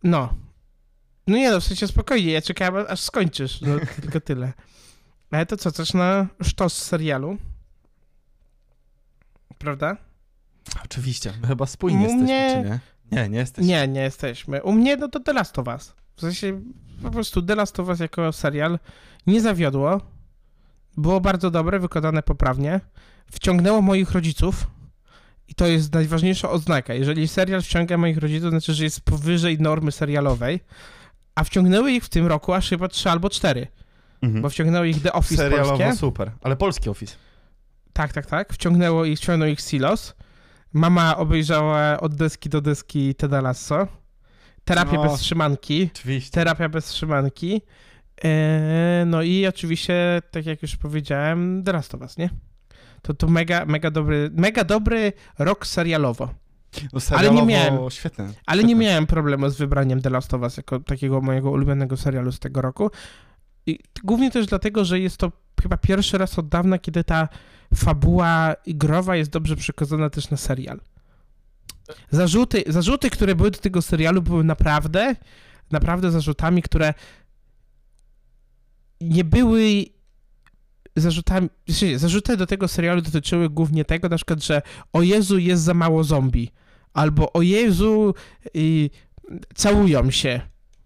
No. 0.04 0.34
No 1.28 1.38
nie 1.38 1.52
no, 1.52 1.60
w 1.60 1.64
sensie 1.64 1.88
spokojnie, 1.88 2.32
ja 2.32 2.42
czekałem 2.42 2.86
aż 2.90 3.00
skończysz, 3.00 3.62
no 3.62 3.68
tylko 4.02 4.22
tyle. 4.22 4.54
Ale 5.32 5.46
to 5.46 5.58
co, 5.58 5.72
coś 5.72 5.94
na 5.94 6.28
sztos 6.44 6.74
serialu? 6.84 7.38
Prawda? 9.58 9.98
Oczywiście, 10.86 11.34
chyba 11.48 11.66
spójni 11.66 12.00
U 12.00 12.02
jesteśmy, 12.02 12.24
mnie- 12.26 12.64
czy 12.64 12.70
nie? 12.70 12.80
Nie, 13.12 13.30
nie 13.30 13.38
jesteśmy. 13.38 13.68
Nie, 13.68 13.88
nie 13.88 14.02
jesteśmy. 14.02 14.64
U 14.64 14.72
mnie 14.72 14.98
no 14.98 15.08
to 15.08 15.20
The 15.20 15.34
Last 15.34 15.60
of 15.60 15.68
Us. 15.68 15.94
W 16.16 16.22
sensie 16.22 16.62
po 17.04 17.12
prostu 17.12 17.42
The 17.42 17.56
Last 17.56 17.80
of 17.80 17.88
Us 17.88 18.00
jako 18.00 18.32
serial 18.34 18.80
nie 19.28 19.42
zawiodło. 19.42 20.02
Było 21.02 21.22
bardzo 21.22 21.52
dobre, 21.52 21.80
wykonane 21.80 22.24
poprawnie. 22.24 22.80
Wciągnęło 23.32 23.82
moich 23.82 24.12
rodziców. 24.12 24.68
I 25.48 25.56
to 25.56 25.68
jest 25.68 25.94
najważniejsza 25.94 26.50
oznaka. 26.50 26.94
Jeżeli 26.94 27.28
serial 27.28 27.62
wciąga 27.62 27.98
moich 27.98 28.18
rodziców, 28.18 28.44
to 28.44 28.50
znaczy, 28.50 28.74
że 28.74 28.84
jest 28.84 29.02
powyżej 29.02 29.60
normy 29.60 29.92
serialowej. 29.92 30.60
A 31.36 31.44
wciągnęły 31.44 31.92
ich 31.92 32.04
w 32.04 32.10
tym 32.10 32.28
roku 32.28 32.54
aż 32.54 32.70
chyba 32.70 32.88
trzy 32.88 33.10
albo 33.10 33.30
cztery. 33.30 33.68
Mhm. 34.22 34.42
Bo 34.42 34.50
wciągnęło 34.50 34.86
ich 34.86 35.02
The 35.02 35.14
Office 35.14 35.36
Serialowo 35.44 35.78
polskie. 35.78 35.96
super, 35.96 36.32
ale 36.42 36.56
polski 36.56 36.90
Office. 36.90 37.16
Tak, 37.94 38.14
tak, 38.14 38.26
tak. 38.26 38.54
Wciągnęło 38.54 39.06
ich, 39.06 39.20
wciągnął 39.20 39.48
ich 39.50 39.62
Silos. 39.62 40.16
Mama 40.74 41.18
obejrzała 41.18 42.00
od 42.00 42.16
deski 42.16 42.50
do 42.50 42.62
deski 42.62 43.16
Teda 43.16 43.42
Lasso. 43.42 43.88
Terapię 44.66 44.96
No. 44.98 45.04
bez 45.04 45.20
trzymanki. 45.20 45.90
Oczywiście. 45.96 46.32
Terapia 46.32 46.70
bez 46.70 46.86
trzymanki. 46.86 47.62
E, 48.24 49.04
no 49.08 49.22
i 49.22 49.48
oczywiście, 49.48 50.22
tak 50.32 50.46
jak 50.46 50.62
już 50.62 50.76
powiedziałem, 50.76 51.64
The 51.64 51.72
Last 51.74 51.96
of 51.96 52.02
Us, 52.02 52.18
nie? 52.18 52.30
To, 53.02 53.14
to 53.14 53.28
mega, 53.28 53.66
mega 53.66 53.92
dobry, 53.92 54.30
mega 54.34 54.64
dobry 54.64 55.14
rok 55.40 55.68
serialowo. 55.68 56.34
No, 56.94 57.00
serialowo 57.00 57.46
miałem- 57.46 57.90
Świetny. 57.90 58.34
Ale 58.46 58.64
nie 58.64 58.76
miałem 58.76 59.08
problemu 59.08 59.50
z 59.50 59.58
wybraniem 59.58 60.02
The 60.02 60.10
Last 60.10 60.34
of 60.34 60.42
Us 60.42 60.58
jako 60.58 60.80
takiego 60.80 61.22
mojego 61.22 61.52
ulubionego 61.52 61.98
serialu 61.98 62.32
z 62.32 62.40
tego 62.40 62.62
roku. 62.62 62.92
I 63.66 63.80
głównie 64.04 64.32
też 64.32 64.46
dlatego, 64.46 64.86
że 64.86 65.00
jest 65.00 65.18
to 65.18 65.32
chyba 65.62 65.78
pierwszy 65.78 66.18
raz 66.18 66.40
od 66.40 66.50
dawna, 66.50 66.80
kiedy 66.80 67.04
ta 67.04 67.28
fabuła 67.76 68.56
growa 68.68 69.16
jest 69.16 69.32
dobrze 69.32 69.56
przekazana 69.56 70.10
też 70.10 70.30
na 70.30 70.38
serial. 70.38 70.80
Zarzuty, 72.12 72.64
zarzuty, 72.68 73.10
które 73.10 73.36
były 73.36 73.52
do 73.52 73.60
tego 73.60 73.82
serialu, 73.82 74.22
były 74.22 74.44
naprawdę, 74.44 75.16
naprawdę 75.72 76.12
zarzutami, 76.12 76.62
które 76.62 76.94
nie 79.02 79.24
były 79.24 79.86
zarzutami. 80.96 81.50
w 81.68 81.74
sensie, 81.78 82.00
Zarzuty 82.00 82.38
do 82.38 82.46
tego 82.48 82.68
serialu 82.68 83.02
dotyczyły 83.02 83.50
głównie 83.50 83.86
tego, 83.86 84.10
na 84.10 84.16
przykład, 84.16 84.44
że 84.44 84.62
o 84.94 85.02
Jezu, 85.02 85.38
jest 85.38 85.64
za 85.64 85.74
mało 85.74 86.04
zombie. 86.04 86.52
Albo 86.94 87.34
o 87.34 87.42
Jezu, 87.42 88.14
y, 88.58 88.90
całują 89.56 90.12
się. 90.12 90.42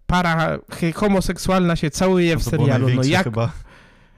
Para 0.06 0.58
homoseksualna 0.94 1.76
się 1.76 1.90
całuje 1.90 2.36
w 2.36 2.44
To 2.44 2.50
było 2.50 2.62
serialu. 2.66 2.88
No 2.94 3.02
jak. 3.04 3.24
chyba 3.24 3.52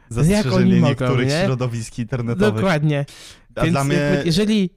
zastrzeżenie 0.09 0.75
mogą, 0.77 0.89
niektórych 0.89 1.29
nie? 1.29 1.43
środowisk 1.45 1.99
internetowych. 1.99 2.55
Dokładnie. 2.55 3.05
A 3.55 3.61
Więc 3.63 3.73
dla 3.73 3.85
mnie... 3.85 4.23
jeżeli, 4.25 4.71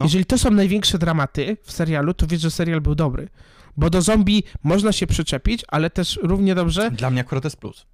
No. 0.00 0.06
jeżeli 0.06 0.24
to 0.24 0.38
są 0.38 0.50
największe 0.50 0.98
dramaty 0.98 1.56
w 1.62 1.72
serialu, 1.72 2.14
to 2.14 2.26
wiesz, 2.26 2.40
że 2.40 2.50
serial 2.50 2.80
był 2.80 2.94
dobry. 2.94 3.28
Bo 3.76 3.90
do 3.90 4.02
zombie 4.02 4.42
można 4.62 4.92
się 4.92 5.06
przyczepić, 5.06 5.64
ale 5.68 5.90
też 5.90 6.18
równie 6.22 6.54
dobrze, 6.54 6.90
Dla 6.90 7.10
mnie 7.10 7.20
akurat 7.20 7.44
jest 7.44 7.56
plus. 7.56 7.86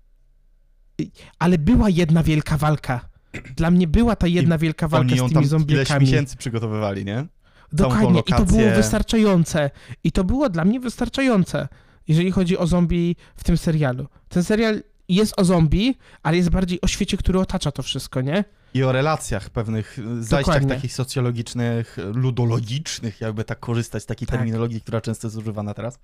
Ale 1.39 1.59
była 1.59 1.89
jedna 1.90 2.22
wielka 2.22 2.56
walka. 2.56 3.01
Dla 3.56 3.70
mnie 3.70 3.86
była 3.86 4.16
ta 4.16 4.27
jedna 4.27 4.59
wielka 4.59 4.89
walka 4.89 5.09
z 5.14 5.18
tymi 5.18 5.31
tam 5.31 5.43
ileś 5.43 5.48
zombiekami. 5.48 6.06
miesięcy 6.06 6.36
przygotowywali, 6.36 7.05
nie? 7.05 7.27
Dokładnie, 7.72 8.20
i 8.20 8.32
to 8.32 8.44
było 8.44 8.70
wystarczające. 8.77 9.70
I 10.05 10.12
to 10.12 10.24
było 10.24 10.48
dla 10.48 10.64
mnie 10.64 10.81
wystarczające, 10.81 11.68
jeżeli 12.09 12.31
chodzi 12.31 12.59
o 12.59 12.66
zombie 12.66 13.16
w 13.36 13.44
tym 13.44 13.56
serialu. 13.56 14.06
Ten 14.28 14.44
serial 14.44 14.82
jest 15.09 15.35
o 15.40 15.44
zombie, 15.44 15.94
ale 16.22 16.36
jest 16.36 16.51
bardziej 16.51 16.81
o 16.81 16.86
świecie, 16.89 17.16
który 17.16 17.40
otacza 17.40 17.72
to 17.72 17.82
wszystko, 17.82 18.20
nie? 18.20 18.44
I 18.74 18.82
o 18.82 18.93
relacjach 18.93 19.51
pewnych, 19.51 19.98
y, 19.98 20.02
zajściach 20.24 20.55
Dokładnie. 20.55 20.74
takich 20.74 20.93
socjologicznych, 20.93 21.98
y, 21.98 22.05
ludologicznych, 22.05 23.20
jakby 23.20 23.44
tak 23.44 23.60
korzystać 23.60 24.02
z 24.02 24.06
takiej 24.06 24.28
Tak. 24.28 24.36
terminologii, 24.36 24.81
która 24.81 25.01
często 25.01 25.27
jest 25.27 25.36
używana 25.36 25.74
teraz. 25.74 25.98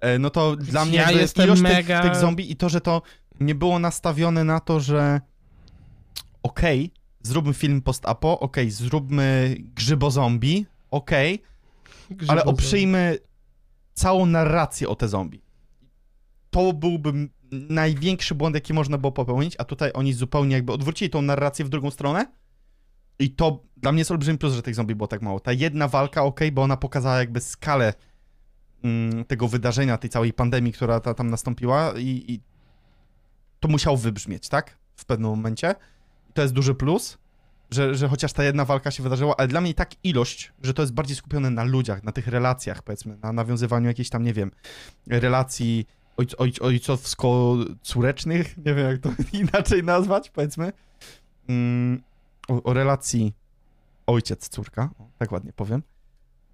E, 0.00 0.18
No 0.18 0.30
to 0.30 0.56
dla 0.56 0.84
mnie 0.84 0.96
ja 0.98 1.10
jestem 1.10 1.44
ilość 1.46 1.62
mega- 1.62 2.00
tych, 2.02 2.10
tych 2.10 2.20
zombie 2.20 2.52
i 2.52 2.56
to, 2.56 2.68
że 2.68 2.80
to 2.80 3.02
nie 3.40 3.54
było 3.54 3.78
nastawione 3.78 4.44
na 4.44 4.60
to, 4.60 4.80
że 4.80 5.20
okej, 6.42 6.92
zróbmy 7.22 7.54
film 7.54 7.82
post-apo, 7.82 8.40
okej, 8.40 8.70
zróbmy 8.70 9.56
grzybo-zombie, 9.60 10.66
okej, 10.90 11.42
ale 12.28 12.44
oprzyjmy 12.44 13.18
całą 13.94 14.26
narrację 14.26 14.88
o 14.88 14.94
te 14.94 15.08
zombie. 15.08 15.42
To 16.50 16.72
byłby 16.72 17.28
największy 17.52 18.34
błąd, 18.34 18.54
jaki 18.54 18.74
można 18.74 18.98
było 18.98 19.12
popełnić, 19.12 19.54
a 19.58 19.64
tutaj 19.64 19.90
oni 19.94 20.12
zupełnie 20.12 20.54
jakby 20.54 20.72
odwrócili 20.72 21.10
tą 21.10 21.22
narrację 21.22 21.64
w 21.64 21.68
drugą 21.68 21.90
stronę. 21.90 22.26
I 23.18 23.30
to 23.30 23.62
dla 23.76 23.92
mnie 23.92 24.00
jest 24.00 24.10
olbrzymi 24.10 24.38
plus, 24.38 24.54
że 24.54 24.62
tych 24.62 24.74
zombie 24.74 24.94
było 24.94 25.06
tak 25.06 25.22
mało. 25.22 25.40
Ta 25.40 25.52
jedna 25.52 25.88
walka, 25.88 26.22
ok, 26.22 26.40
bo 26.52 26.62
ona 26.62 26.76
pokazała 26.76 27.18
jakby 27.18 27.40
skalę 27.40 27.94
mm, 28.84 29.24
tego 29.24 29.48
wydarzenia, 29.48 29.98
tej 29.98 30.10
całej 30.10 30.32
pandemii, 30.32 30.72
która 30.72 31.00
ta, 31.00 31.14
tam 31.14 31.30
nastąpiła 31.30 31.92
i, 31.98 32.24
i 32.28 32.40
to 33.60 33.68
musiało 33.68 33.96
wybrzmieć, 33.96 34.48
tak? 34.48 34.78
W 34.96 35.04
pewnym 35.04 35.30
momencie. 35.30 35.74
To 36.34 36.42
jest 36.42 36.54
duży 36.54 36.74
plus, 36.74 37.18
że, 37.70 37.94
że 37.94 38.08
chociaż 38.08 38.32
ta 38.32 38.44
jedna 38.44 38.64
walka 38.64 38.90
się 38.90 39.02
wydarzyła, 39.02 39.34
ale 39.36 39.48
dla 39.48 39.60
mnie 39.60 39.70
i 39.70 39.74
tak 39.74 39.90
ilość, 40.04 40.52
że 40.62 40.74
to 40.74 40.82
jest 40.82 40.94
bardziej 40.94 41.16
skupione 41.16 41.50
na 41.50 41.64
ludziach, 41.64 42.02
na 42.02 42.12
tych 42.12 42.28
relacjach, 42.28 42.82
powiedzmy, 42.82 43.16
na 43.22 43.32
nawiązywaniu 43.32 43.86
jakichś 43.86 44.10
tam, 44.10 44.22
nie 44.22 44.32
wiem, 44.32 44.50
relacji 45.06 45.86
ojc, 46.16 46.34
ojc, 46.38 46.58
ojcowsko-córecznych, 46.58 48.56
nie 48.66 48.74
wiem 48.74 48.90
jak 48.90 48.98
to 48.98 49.10
inaczej 49.38 49.84
nazwać, 49.84 50.30
powiedzmy, 50.30 50.72
mm, 51.48 52.02
o, 52.48 52.62
o 52.62 52.72
relacji 52.72 53.34
ojciec-córka, 54.06 54.88
tak 55.18 55.32
ładnie 55.32 55.52
powiem, 55.52 55.82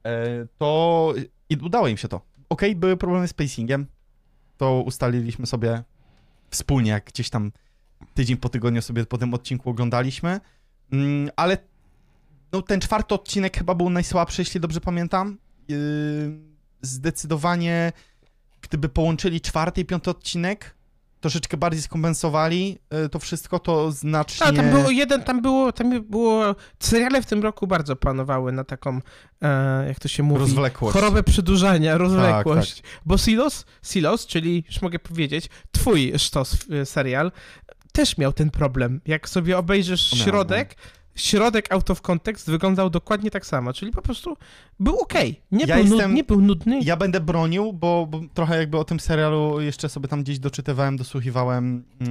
e, 0.05 0.47
to 0.59 1.13
i 1.49 1.57
udało 1.57 1.89
im 1.89 1.97
się 1.97 2.09
to. 2.09 2.21
Okej, 2.49 2.77
były 2.77 2.97
problemy 2.97 3.29
z 3.29 3.33
pacingiem, 3.33 3.87
to 4.57 4.83
ustaliliśmy 4.87 5.47
sobie 5.47 5.83
wspólnie, 6.55 6.91
jak 6.91 7.05
gdzieś 7.05 7.31
tam 7.31 7.53
tydzień 8.15 8.37
po 8.37 8.49
tygodniu 8.49 8.83
sobie 8.83 9.07
po 9.07 9.19
tym 9.19 9.35
odcinku 9.35 9.71
oglądaliśmy, 9.71 10.41
mm, 10.93 11.31
ale 11.37 11.59
no, 12.53 12.63
ten 12.63 12.81
czwarty 12.81 13.15
odcinek 13.15 13.59
chyba 13.59 13.75
był 13.75 13.91
najsłabszy, 13.91 14.43
jeśli 14.43 14.61
dobrze 14.61 14.81
pamiętam. 14.81 15.39
Yy, 15.69 15.77
zdecydowanie, 16.83 17.93
gdyby 18.61 18.89
połączyli 18.89 19.41
czwarty 19.41 19.81
i 19.81 19.85
piąty 19.85 20.11
odcinek, 20.11 20.77
troszeczkę 21.25 21.57
bardziej 21.57 21.83
skompensowali 21.83 22.79
yy, 22.91 23.09
to 23.09 23.19
wszystko, 23.19 23.59
to 23.59 23.93
znacznie... 23.93 24.47
A, 24.47 24.53
tam 24.53 24.71
było 24.71 24.91
jeden, 24.91 25.23
tam 25.23 25.43
było, 25.43 25.73
tam 25.73 26.03
było, 26.03 26.55
seriale 26.81 27.23
w 27.23 27.27
tym 27.27 27.43
roku 27.43 27.67
bardzo 27.67 27.97
panowały 27.97 28.53
na 28.53 28.65
taką, 28.65 29.01
e, 29.43 29.89
jak 29.89 30.01
to 30.01 30.09
się 30.09 30.23
mówi, 30.23 30.41
Rozwlekłość. 30.41 30.93
chorobę 30.93 31.23
przedłużania, 31.23 31.99
rozwlekłość. 31.99 32.83
Tak, 32.83 32.91
Bo 33.07 33.19
Silos, 33.19 33.65
Silos, 33.83 34.27
czyli 34.27 34.65
już 34.67 34.83
mogę 34.83 34.99
powiedzieć, 34.99 35.49
twój 35.73 36.13
sztos 36.19 36.57
y, 36.83 36.87
serial, 36.87 37.33
też 37.93 38.19
miał 38.19 38.33
ten 38.33 38.51
problem. 38.51 39.01
Jak 39.07 39.29
sobie 39.29 39.59
obejrzysz 39.59 40.11
środek, 40.11 40.77
środek 41.15 41.73
out 41.73 41.91
of 41.91 42.01
context 42.01 42.51
wyglądał 42.51 42.91
dokładnie 42.91 43.31
tak 43.31 43.47
samo, 43.47 43.73
czyli 43.73 43.93
po 43.93 44.03
prostu 44.03 44.37
był 44.81 44.99
okej. 44.99 45.41
Nie, 45.53 45.65
Ja 45.67 45.75
był 45.77 45.85
jestem- 45.85 46.11
nud, 46.11 46.17
nie 46.17 46.25
był 46.25 46.41
nudny. 46.41 46.81
Ja 46.83 46.97
będę 46.97 47.21
bronił, 47.21 47.73
bo, 47.73 48.07
bo 48.07 48.21
trochę 48.35 48.59
jakby 48.59 48.79
o 48.79 48.85
tym 48.85 49.01
serialu 49.01 49.61
jeszcze 49.61 49.89
sobie 49.89 50.09
tam 50.09 50.23
gdzieś 50.23 50.39
doczytywałem, 50.39 50.97
dosłuchiwałem. 50.97 51.85
Yy, 52.01 52.07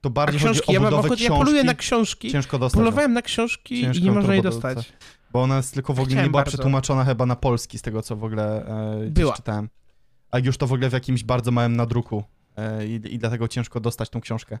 to 0.00 0.06
A 0.08 0.10
bardziej 0.10 0.40
chodzi 0.40 0.52
książki, 0.52 0.70
o 0.70 0.72
ja, 0.74 0.80
mam 0.80 0.90
budowę 0.90 1.08
ochotę, 1.08 1.22
ja 1.22 1.28
książki. 1.28 1.44
poluję 1.44 1.64
na 1.64 1.74
książki. 1.74 2.30
Ciężko 2.32 2.58
dostać. 2.58 2.78
Polowałem 2.78 3.12
na 3.12 3.22
książki 3.22 3.80
Ciężko 3.82 4.00
i 4.00 4.04
nie 4.04 4.12
można 4.12 4.34
jej 4.34 4.42
turbo 4.42 4.54
dostać. 4.56 4.92
Bo 5.32 5.42
ona 5.42 5.56
jest 5.56 5.74
tylko 5.74 5.92
w 5.94 6.00
ogóle 6.00 6.08
nie 6.08 6.14
Chciałem 6.14 6.30
była 6.30 6.40
bardzo. 6.42 6.56
przetłumaczona 6.56 7.04
chyba 7.04 7.26
na 7.26 7.36
polski, 7.36 7.78
z 7.78 7.82
tego 7.82 8.02
co 8.02 8.16
w 8.16 8.24
ogóle 8.24 8.66
e, 9.06 9.10
Była. 9.10 9.32
czytałem. 9.36 9.68
A 10.30 10.38
już 10.38 10.56
to 10.58 10.66
w 10.66 10.72
ogóle 10.72 10.90
w 10.90 10.92
jakimś 10.92 11.24
bardzo 11.24 11.50
małym 11.50 11.76
nadruku. 11.76 12.24
E, 12.56 12.86
i, 12.86 13.14
I 13.14 13.18
dlatego 13.18 13.48
ciężko 13.48 13.80
dostać 13.80 14.10
tą 14.10 14.20
książkę. 14.20 14.58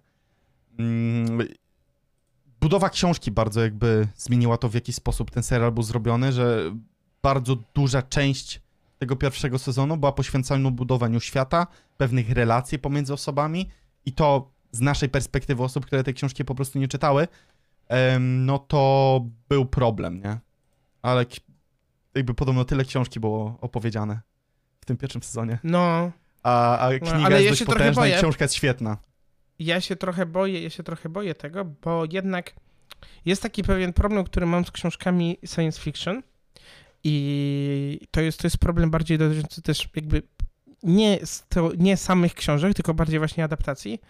Budowa 2.60 2.90
książki 2.90 3.30
bardzo 3.30 3.60
jakby 3.60 4.08
zmieniła 4.16 4.56
to, 4.56 4.68
w 4.68 4.74
jaki 4.74 4.92
sposób 4.92 5.30
ten 5.30 5.42
serial 5.42 5.72
był 5.72 5.82
zrobiony, 5.82 6.32
że 6.32 6.72
bardzo 7.22 7.56
duża 7.74 8.02
część 8.02 8.60
tego 8.98 9.16
pierwszego 9.16 9.58
sezonu 9.58 9.96
była 9.96 10.12
poświęcona 10.12 10.70
budowaniu 10.70 11.20
świata, 11.20 11.66
pewnych 11.96 12.30
relacji 12.30 12.78
pomiędzy 12.78 13.12
osobami 13.12 13.68
i 14.06 14.12
to 14.12 14.50
z 14.72 14.80
naszej 14.80 15.08
perspektywy 15.08 15.62
osób, 15.62 15.86
które 15.86 16.04
tej 16.04 16.14
książki 16.14 16.44
po 16.44 16.54
prostu 16.54 16.78
nie 16.78 16.88
czytały, 16.88 17.28
no 18.20 18.58
to 18.58 19.20
był 19.48 19.66
problem, 19.66 20.20
nie? 20.22 20.38
Ale 21.02 21.26
jakby 22.14 22.34
podobno 22.34 22.64
tyle 22.64 22.84
książki 22.84 23.20
było 23.20 23.58
opowiedziane 23.60 24.20
w 24.80 24.84
tym 24.84 24.96
pierwszym 24.96 25.22
sezonie. 25.22 25.58
No, 25.64 26.12
A, 26.42 26.78
a 26.78 26.98
kniga 26.98 27.16
ale 27.16 27.42
jest 27.42 27.44
ja 27.44 27.50
dość 27.50 27.64
potężna 27.64 28.06
i 28.06 28.10
boję. 28.10 28.18
książka 28.18 28.44
jest 28.44 28.54
świetna. 28.54 28.96
Ja 29.58 29.80
się 29.80 29.96
trochę 29.96 30.26
boję, 30.26 30.62
ja 30.62 30.70
się 30.70 30.82
trochę 30.82 31.08
boję 31.08 31.34
tego, 31.34 31.64
bo 31.64 32.04
jednak 32.12 32.54
jest 33.24 33.42
taki 33.42 33.62
pewien 33.62 33.92
problem, 33.92 34.24
który 34.24 34.46
mam 34.46 34.64
z 34.64 34.70
książkami 34.70 35.38
science 35.54 35.80
fiction 35.80 36.22
i 37.04 38.00
to 38.10 38.20
jest, 38.20 38.38
to 38.38 38.46
jest 38.46 38.58
problem 38.58 38.90
bardziej 38.90 39.18
dotyczący 39.18 39.62
też 39.62 39.88
jakby 39.96 40.22
nie, 40.82 41.26
z 41.26 41.48
to, 41.48 41.70
nie 41.78 41.96
samych 41.96 42.34
książek, 42.34 42.74
tylko 42.74 42.94
bardziej 42.94 43.18
właśnie 43.18 43.44
adaptacji. 43.44 44.00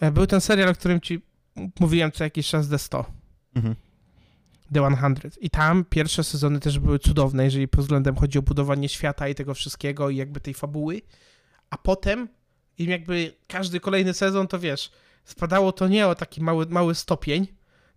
E, 0.00 0.10
Był 0.10 0.26
ten 0.26 0.40
serial, 0.40 0.68
o 0.68 0.74
którym 0.74 1.00
ci 1.00 1.22
mówiłem 1.80 2.12
co 2.12 2.24
jakiś 2.24 2.48
czas, 2.48 2.68
The 2.68 2.78
100. 2.78 3.04
Mhm. 3.54 3.74
The 4.72 5.16
100. 5.16 5.40
I 5.40 5.50
tam 5.50 5.84
pierwsze 5.84 6.24
sezony 6.24 6.60
też 6.60 6.78
były 6.78 6.98
cudowne, 6.98 7.44
jeżeli 7.44 7.68
pod 7.68 7.80
względem 7.80 8.16
chodzi 8.16 8.38
o 8.38 8.42
budowanie 8.42 8.88
świata 8.88 9.28
i 9.28 9.34
tego 9.34 9.54
wszystkiego 9.54 10.10
i 10.10 10.16
jakby 10.16 10.40
tej 10.40 10.54
fabuły. 10.54 11.02
A 11.70 11.78
potem 11.78 12.28
im 12.78 12.90
jakby 12.90 13.34
każdy 13.48 13.80
kolejny 13.80 14.14
sezon, 14.14 14.48
to 14.48 14.58
wiesz, 14.58 14.90
spadało 15.24 15.72
to 15.72 15.88
nie 15.88 16.08
o 16.08 16.14
taki 16.14 16.40
mały, 16.40 16.66
mały 16.66 16.94
stopień, 16.94 17.46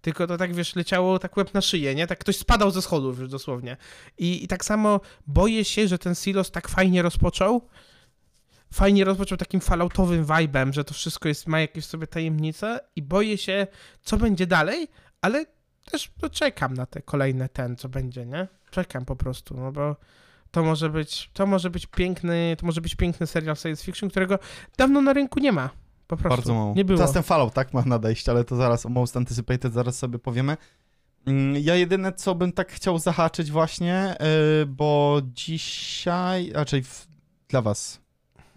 tylko 0.01 0.27
to 0.27 0.37
tak, 0.37 0.55
wiesz, 0.55 0.75
leciało 0.75 1.19
tak 1.19 1.37
łeb 1.37 1.53
na 1.53 1.61
szyję, 1.61 1.95
nie? 1.95 2.07
Tak 2.07 2.19
ktoś 2.19 2.37
spadał 2.37 2.71
ze 2.71 2.81
schodów 2.81 3.19
już 3.19 3.29
dosłownie. 3.29 3.77
I, 4.17 4.43
I 4.43 4.47
tak 4.47 4.65
samo 4.65 5.01
boję 5.27 5.65
się, 5.65 5.87
że 5.87 5.97
ten 5.97 6.15
Silos 6.15 6.51
tak 6.51 6.67
fajnie 6.67 7.01
rozpoczął, 7.01 7.61
fajnie 8.73 9.05
rozpoczął 9.05 9.37
takim 9.37 9.61
falloutowym 9.61 10.25
vibem, 10.25 10.73
że 10.73 10.83
to 10.83 10.93
wszystko 10.93 11.27
jest, 11.27 11.47
ma 11.47 11.59
jakieś 11.59 11.85
sobie 11.85 12.07
tajemnice 12.07 12.79
i 12.95 13.01
boję 13.01 13.37
się, 13.37 13.67
co 14.01 14.17
będzie 14.17 14.47
dalej, 14.47 14.87
ale 15.21 15.45
też 15.91 16.11
no, 16.21 16.29
czekam 16.29 16.73
na 16.73 16.85
te 16.85 17.01
kolejne 17.01 17.49
ten, 17.49 17.75
co 17.75 17.89
będzie, 17.89 18.25
nie? 18.25 18.47
Czekam 18.71 19.05
po 19.05 19.15
prostu, 19.15 19.57
no 19.57 19.71
bo 19.71 19.95
to 20.51 20.63
może 20.63 20.89
być, 20.89 21.29
to 21.33 21.45
może 21.45 21.69
być 21.69 21.85
piękny, 21.85 22.55
to 22.59 22.65
może 22.65 22.81
być 22.81 22.95
piękny 22.95 23.27
serial 23.27 23.55
science 23.55 23.83
fiction, 23.85 24.09
którego 24.09 24.39
dawno 24.77 25.01
na 25.01 25.13
rynku 25.13 25.39
nie 25.39 25.51
ma. 25.51 25.69
Po 26.07 26.17
prostu. 26.17 26.29
Bardzo 26.29 26.53
mało. 26.53 26.73
Nie 26.75 26.85
było. 26.85 26.97
Teraz 26.97 27.13
ten 27.13 27.23
Fallout, 27.23 27.53
tak, 27.53 27.73
ma 27.73 27.81
nadejść, 27.85 28.29
ale 28.29 28.43
to 28.43 28.55
zaraz 28.55 28.85
o 28.85 28.89
Most 28.89 29.17
Anticipated 29.17 29.73
zaraz 29.73 29.97
sobie 29.97 30.19
powiemy. 30.19 30.57
Mm, 31.25 31.55
Ja 31.63 31.75
jedyne, 31.75 32.13
co 32.13 32.35
bym 32.35 32.51
tak 32.51 32.71
chciał 32.71 32.99
zahaczyć 32.99 33.51
właśnie, 33.51 34.15
yy, 34.59 34.65
bo 34.65 35.21
dzisiaj, 35.33 36.51
raczej 36.53 36.83
w, 36.83 37.07
dla 37.49 37.61
was, 37.61 38.01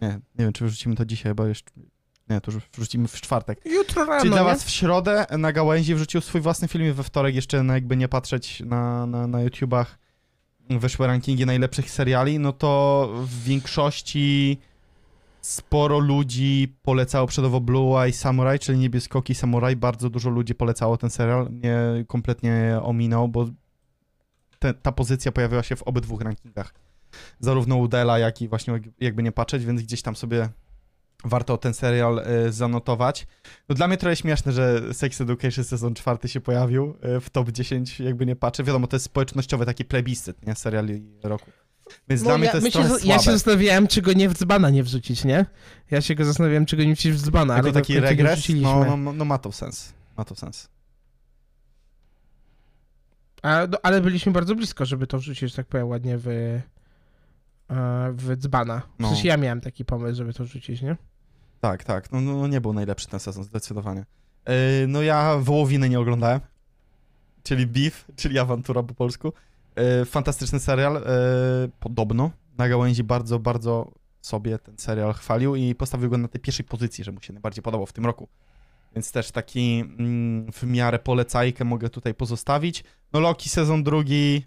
nie, 0.03 0.09
nie 0.09 0.45
wiem, 0.45 0.53
czy 0.53 0.65
wrzucimy 0.65 0.95
to 0.97 1.05
dzisiaj, 1.05 1.35
bo 1.35 1.47
jeszcze, 1.47 1.71
nie, 2.31 2.41
to 2.41 2.53
już 2.53 2.63
wrzucimy 2.73 3.09
w 3.09 3.21
czwartek. 3.21 3.61
Jutro 3.65 4.05
rano, 4.05 4.21
Czyli 4.21 4.31
dla 4.31 4.39
nie? 4.43 4.45
was 4.49 4.65
w 4.65 4.71
środę 4.71 5.27
na 5.39 5.53
gałęzi 5.53 5.95
wrzucił 5.95 6.21
swój 6.21 6.41
własny 6.41 6.69
film 6.69 6.85
i 6.89 6.93
we 6.93 7.03
wtorek 7.03 7.35
jeszcze, 7.35 7.63
no 7.63 7.75
jakby 7.75 7.97
nie 7.97 8.09
patrzeć 8.09 8.61
na, 8.61 9.07
na, 9.07 9.27
na 9.27 9.43
YouTubach, 9.43 9.99
wyszły 10.79 11.07
rankingi 11.07 11.47
najlepszych 11.47 11.91
seriali, 11.91 12.39
no 12.39 12.53
to 12.53 13.09
w 13.25 13.43
większości 13.45 14.59
sporo 15.41 15.99
ludzi 15.99 16.75
polecało 16.83 17.27
przykładowo 17.27 17.61
Blue 17.61 18.03
Eye 18.03 18.13
Samurai, 18.13 18.59
czyli 18.59 18.79
Niebieskoki 18.79 19.35
Samurai. 19.35 19.77
Bardzo 19.77 20.11
dużo 20.11 20.31
ludzi 20.31 20.55
polecało 20.55 20.97
ten 20.97 21.11
serial. 21.11 21.51
Mnie 21.51 21.77
kompletnie 22.07 22.81
ominął, 22.83 23.29
bo 23.29 23.47
te, 24.59 24.75
ta 24.75 24.93
pozycja 24.93 25.33
pojawiła 25.33 25.63
się 25.63 25.77
w 25.77 25.83
obydwu 25.83 26.19
rankingach. 26.19 26.75
Zarówno 27.41 27.77
Udela, 27.77 28.19
jak 28.19 28.43
i 28.43 28.49
właśnie 28.49 28.73
jak- 28.73 28.83
jakby 29.01 29.23
nie 29.23 29.33
patrzeć, 29.33 29.65
więc 29.65 29.83
gdzieś 29.83 30.03
tam 30.03 30.17
sobie 30.17 30.49
warto 31.25 31.59
ten 31.59 31.75
serial 31.75 32.23
y, 32.49 32.53
zanotować. 32.53 33.27
No 33.69 33.75
dla 33.75 33.89
mnie 33.89 33.97
trochę 33.97 34.17
śmieszne, 34.17 34.53
że 34.53 34.95
Sex 34.95 35.21
Education 35.21 35.65
sezon 35.65 35.95
czwarty 35.95 36.29
się 36.29 36.41
pojawił 36.41 36.95
y, 37.17 37.21
w 37.21 37.31
top 37.31 37.51
10, 37.51 38.01
jakby 38.01 38.27
nie 38.27 38.37
patrzę. 38.37 38.65
Wiadomo, 38.65 38.87
to 38.87 38.97
jest 38.97 39.07
społecznościowy 39.07 39.67
taki 39.67 39.85
plebiscyt, 39.85 40.47
nie? 40.47 40.55
Seriali 40.55 41.03
roku. 41.23 41.51
Więc 42.09 42.23
No, 42.23 42.29
dla 42.29 42.39
mnie 42.39 42.47
ja, 42.47 42.53
to 42.53 42.59
jest 42.59 42.67
się, 42.67 42.73
trochę 42.73 42.99
z- 42.99 43.05
ja 43.05 43.19
się 43.19 43.33
zastanawiałem, 43.33 43.87
czy 43.87 44.03
go 44.03 44.13
nie 44.13 44.29
w 44.29 44.35
dzbana 44.35 44.71
nie 44.71 44.83
wrzucić, 44.83 45.25
nie? 45.25 45.47
Ja 45.91 46.01
się 46.01 46.15
go 46.15 46.25
zastanawiałem, 46.25 46.67
czy 46.67 46.77
go 46.77 46.85
nie 46.85 46.95
wrzucić 46.95 47.13
w 47.13 47.21
dzbana, 47.23 47.55
ale 47.55 47.69
Jako 47.69 47.79
w 47.79 47.83
taki 47.83 48.01
regres, 48.01 48.49
no, 48.63 48.97
no, 48.97 49.13
no 49.13 49.25
ma 49.25 49.39
to 49.39 49.53
sens. 49.53 49.93
Ma 50.17 50.25
to 50.25 50.35
sens. 50.35 50.69
A, 53.43 53.67
no, 53.71 53.79
ale 53.83 54.01
byliśmy 54.01 54.33
bardzo 54.33 54.55
blisko, 54.55 54.85
żeby 54.87 55.07
to 55.07 55.19
wrzucić, 55.19 55.51
że 55.51 55.57
tak 55.57 55.67
powiem, 55.67 55.89
ładnie 55.89 56.19
w, 56.19 56.29
e, 56.29 56.63
w 58.13 58.37
dzbana. 58.37 58.81
W 58.81 59.01
No. 59.03 59.09
sensie 59.09 59.29
ja 59.29 59.37
miałem 59.37 59.61
taki 59.61 59.85
pomysł, 59.85 60.17
żeby 60.17 60.33
to 60.35 60.45
wrzucić, 60.45 60.83
nie? 60.83 60.97
Tak, 61.61 61.85
tak. 61.85 62.13
No, 62.13 62.21
no 62.21 62.47
nie 62.47 62.61
był 62.61 62.73
najlepszy 62.73 63.09
ten 63.09 63.21
sezon, 63.21 63.45
zdecydowanie. 63.45 64.05
Yy, 64.49 64.55
no 64.89 65.03
ja 65.03 65.39
Wołowiny 65.39 65.89
nie 65.89 66.01
oglądałem. 66.01 66.41
Czyli 67.43 67.67
Beef, 67.67 68.05
czyli 68.17 68.39
awantura 68.39 68.83
po 68.83 68.95
polsku. 68.95 69.33
Yy, 69.77 70.05
fantastyczny 70.05 70.61
serial. 70.61 70.95
Yy, 70.95 71.01
podobno 71.81 72.31
na 72.59 72.69
gałęzi 72.69 73.05
bardzo, 73.05 73.39
bardzo 73.39 73.93
sobie 74.21 74.59
ten 74.59 74.79
serial 74.79 75.13
chwalił 75.13 75.57
i 75.57 75.75
postawił 75.75 76.11
go 76.11 76.19
na 76.19 76.29
tej 76.29 76.41
pierwszej 76.41 76.65
pozycji, 76.65 77.05
że 77.05 77.13
mu 77.13 77.21
się 77.23 77.33
najbardziej 77.33 77.63
podobał 77.63 77.87
w 77.87 77.93
tym 77.93 78.07
roku. 78.07 78.29
Więc 78.95 79.13
też 79.13 79.31
taki 79.31 79.85
mm, 79.99 80.53
w 80.53 80.63
miarę 80.63 80.99
polecajkę 80.99 81.65
mogę 81.65 81.91
tutaj 81.91 82.15
pozostawić. 82.15 82.85
No 83.13 83.21
Loki 83.21 83.49
sezon 83.49 83.83
drugi 83.83 84.45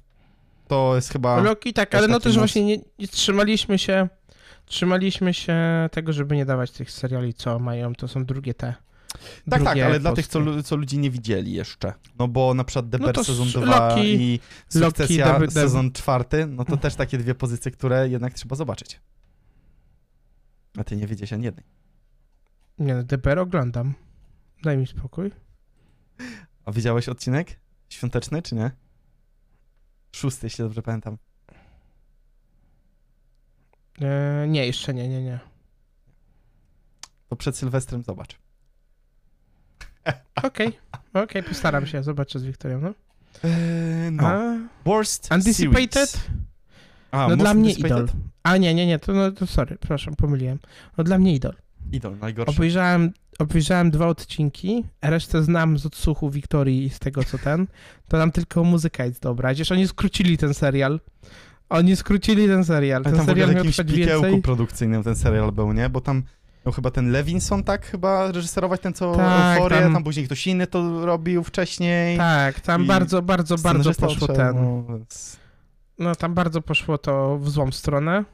to 0.68 0.96
jest 0.96 1.10
chyba... 1.10 1.42
Loki 1.42 1.74
tak, 1.74 1.96
ale 1.96 2.08
no 2.08 2.20
też 2.20 2.38
właśnie 2.38 2.66
nie, 2.66 2.78
nie 3.00 3.08
trzymaliśmy 3.08 3.80
się 3.80 4.10
trzymaliśmy 4.74 5.34
się 5.34 5.56
tego, 5.92 6.14
żeby 6.14 6.36
nie 6.36 6.46
dawać 6.46 6.72
tych 6.72 6.92
seriali, 6.92 7.34
co 7.34 7.60
mają, 7.60 7.96
to 7.96 8.08
są 8.08 8.26
drugie 8.26 8.54
te. 8.54 8.74
Tak, 9.50 9.64
tak, 9.64 9.78
ale 9.80 10.00
dla 10.00 10.14
tych, 10.14 10.28
co, 10.28 10.64
co 10.64 10.76
ludzi 10.76 10.98
nie 11.00 11.12
widzieli 11.12 11.54
jeszcze. 11.54 11.94
No 12.20 12.28
bo 12.28 12.54
na 12.54 12.64
przykład 12.64 12.90
The 12.92 12.98
No 12.98 13.04
Bear 13.04 13.16
to 13.16 13.24
sezon 13.24 13.48
s- 13.48 13.54
2 13.54 13.66
Loki- 13.66 14.02
i 14.14 14.40
Loki, 14.76 14.86
Sukcesja 14.86 15.34
The- 15.40 15.46
The- 15.48 15.52
sezon 15.52 15.92
czwarty, 15.92 16.46
no 16.48 16.66
to 16.66 16.78
też 16.78 16.96
takie 16.96 17.18
dwie 17.18 17.36
pozycje, 17.36 17.72
które 17.72 18.10
jednak 18.10 18.34
trzeba 18.34 18.56
zobaczyć. 18.56 19.00
A 20.78 20.84
ty 20.84 20.96
nie 20.96 21.08
wiedziałeś 21.08 21.34
ani 21.34 21.44
jednej. 21.46 21.66
Nie 22.80 22.96
no, 22.96 23.04
DPR 23.04 23.40
oglądam. 23.40 23.94
Daj 24.64 24.78
mi 24.78 24.88
spokój. 24.88 25.32
A 26.66 26.72
widziałeś 26.72 27.10
odcinek 27.10 27.60
świąteczny, 27.90 28.42
czy 28.42 28.56
nie? 28.56 28.72
Szósty, 30.16 30.46
jeśli 30.46 30.64
dobrze 30.64 30.82
pamiętam. 30.82 31.18
E, 34.02 34.46
nie, 34.48 34.66
jeszcze 34.66 34.94
nie, 34.94 35.10
nie, 35.10 35.24
nie. 35.24 35.40
To 37.30 37.36
przed 37.36 37.58
Sylwestrem 37.58 38.04
zobacz. 38.04 38.38
Okej, 40.44 40.80
okej, 41.14 41.44
postaram 41.44 41.86
się, 41.86 42.04
zobaczę 42.04 42.40
z 42.40 42.44
Wiktorią, 42.44 42.82
no. 42.82 42.94
Eee, 43.44 44.12
no. 44.12 44.28
A, 44.28 44.58
Worst 44.86 45.32
Anticipated? 45.32 46.10
series. 46.10 46.28
A, 47.12 47.28
No 47.28 47.38
dla 47.38 47.54
mnie 47.54 47.72
idol. 47.74 48.08
A 48.44 48.58
nie, 48.58 48.74
nie, 48.74 48.88
nie, 48.88 49.00
to, 49.00 49.14
no, 49.14 49.32
to 49.32 49.48
sorry, 49.48 49.78
przepraszam, 49.78 50.16
pomyliłem. 50.16 50.60
No 50.98 51.04
dla 51.04 51.18
mnie 51.18 51.36
idol. 51.36 51.54
Idol, 51.92 52.18
najgorszy. 52.18 52.52
Obejrzałem, 52.56 53.12
obejrzałem 53.40 53.92
dwa 53.92 54.08
odcinki, 54.08 54.84
resztę 55.02 55.44
znam 55.44 55.78
z 55.80 55.86
odsłuchu 55.86 56.30
Wiktorii 56.30 56.84
i 56.84 56.90
z 56.90 57.00
tego 57.00 57.24
co 57.24 57.38
ten, 57.38 57.68
to 58.08 58.18
nam 58.18 58.32
tylko 58.32 58.64
muzyka 58.64 59.06
jest 59.06 59.22
dobra. 59.22 59.50
Przecież 59.50 59.72
oni 59.72 59.88
skrócili 59.88 60.38
ten 60.38 60.54
serial. 60.54 61.00
Oni 61.70 61.96
skrócili 61.96 62.48
ten 62.48 62.66
serial. 62.66 63.04
Ten 63.04 63.16
tam 63.16 63.26
w 63.26 63.30
ogóle 63.30 63.34
serial 63.36 63.48
w 63.50 63.52
miał 63.52 63.58
jakimś 63.58 63.76
trwać 63.76 63.96
pikiełku 63.96 64.24
więcej. 64.24 64.42
produkcyjnym 64.42 65.04
ten 65.04 65.16
serial 65.16 65.52
był, 65.52 65.74
nie? 65.74 65.90
Bo 65.90 66.02
tam 66.02 66.24
miał 66.66 66.74
chyba 66.74 66.92
ten 66.92 67.12
Levinson, 67.12 67.64
tak? 67.64 67.86
Chyba 67.86 68.32
reżyserować 68.32 68.82
ten, 68.82 68.94
co 68.94 69.16
Tak, 69.16 69.58
Euforię, 69.58 69.80
tam- 69.82 69.94
tam... 69.94 70.04
później 70.04 70.26
ktoś 70.26 70.48
inny 70.48 70.68
to 70.68 71.06
robił 71.06 71.44
wcześniej. 71.44 72.18
Tak, 72.18 72.60
tam 72.60 72.88
bardzo, 72.88 73.22
bardzo, 73.22 73.58
bardzo 73.58 73.94
poszło 73.94 74.28
ten. 74.28 74.56
No, 74.56 74.84
więc... 74.90 75.38
No 76.00 76.16
tam 76.16 76.34
bardzo 76.34 76.62
poszło 76.62 76.98
to 76.98 77.38
w 77.38 77.50
złą 77.50 77.72
stronę. 77.72 78.26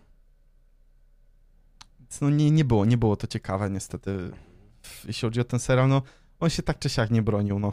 No 2.22 2.30
nie, 2.30 2.52
nie 2.52 2.66
było, 2.66 2.86
nie 2.86 2.98
było 2.98 3.16
to 3.16 3.28
ciekawe 3.28 3.70
niestety. 3.70 4.32
Jeśli 5.08 5.22
chodzi 5.28 5.42
o 5.42 5.44
ten 5.44 5.60
serial, 5.60 5.90
no 5.90 6.02
on 6.40 6.50
się 6.50 6.64
tak 6.64 6.80
czy 6.80 6.90
siak 6.90 7.12
nie 7.12 7.22
bronił, 7.22 7.60
no. 7.60 7.72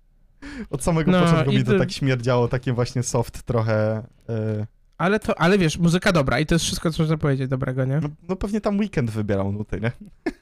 Od 0.70 0.84
samego 0.84 1.10
No, 1.10 1.20
początku 1.22 1.52
mi 1.52 1.64
to 1.64 1.78
tak 1.78 1.92
śmierdziało, 1.92 2.48
takie 2.48 2.72
właśnie 2.72 3.02
soft 3.02 3.42
trochę. 3.42 4.02
e, 4.28 4.66
Ale 5.02 5.20
to, 5.20 5.40
ale 5.40 5.58
wiesz, 5.58 5.78
muzyka 5.78 6.12
dobra 6.12 6.40
i 6.40 6.46
to 6.46 6.54
jest 6.54 6.64
wszystko, 6.64 6.90
co 6.90 7.02
można 7.02 7.16
powiedzieć 7.16 7.48
dobrego, 7.48 7.84
nie? 7.84 8.00
no, 8.00 8.08
no 8.28 8.36
pewnie 8.36 8.60
tam 8.60 8.78
weekend 8.78 9.10
wybierał 9.10 9.52
nuty, 9.52 9.80
nie? 9.80 9.92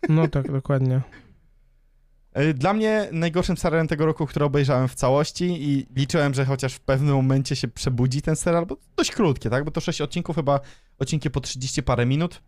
No 0.09 0.29
tak, 0.29 0.53
dokładnie. 0.53 1.01
E, 2.33 2.55
Dla 2.55 2.73
mnie 2.73 3.09
najgorszym 3.13 3.57
serialem 3.57 3.89
tego 3.89 4.07
roku, 4.07 4.27
który 4.27 4.45
obejrzałem 4.45 4.89
w 4.89 4.95
całości 4.95 5.45
i 5.45 5.87
liczyłem, 5.97 6.35
że 6.35 6.45
chociaż 6.45 6.75
w 6.75 6.81
pewnym 6.81 7.15
momencie 7.15 7.57
się 7.57 7.69
przebudzi 7.69 8.23
ten 8.23 8.37
serial, 8.37 8.67
bo 8.67 8.77
dość 8.97 9.13
krótkie, 9.13 9.51
tak? 9.51 9.65
Bo 9.65 9.71
to 9.71 9.81
6 9.81 10.01
odcinków, 10.01 10.37
chyba 10.37 10.61
odcinki 10.99 11.31
po 11.31 11.41
30 11.41 11.83
parę 11.83 12.07
minut. 12.07 12.43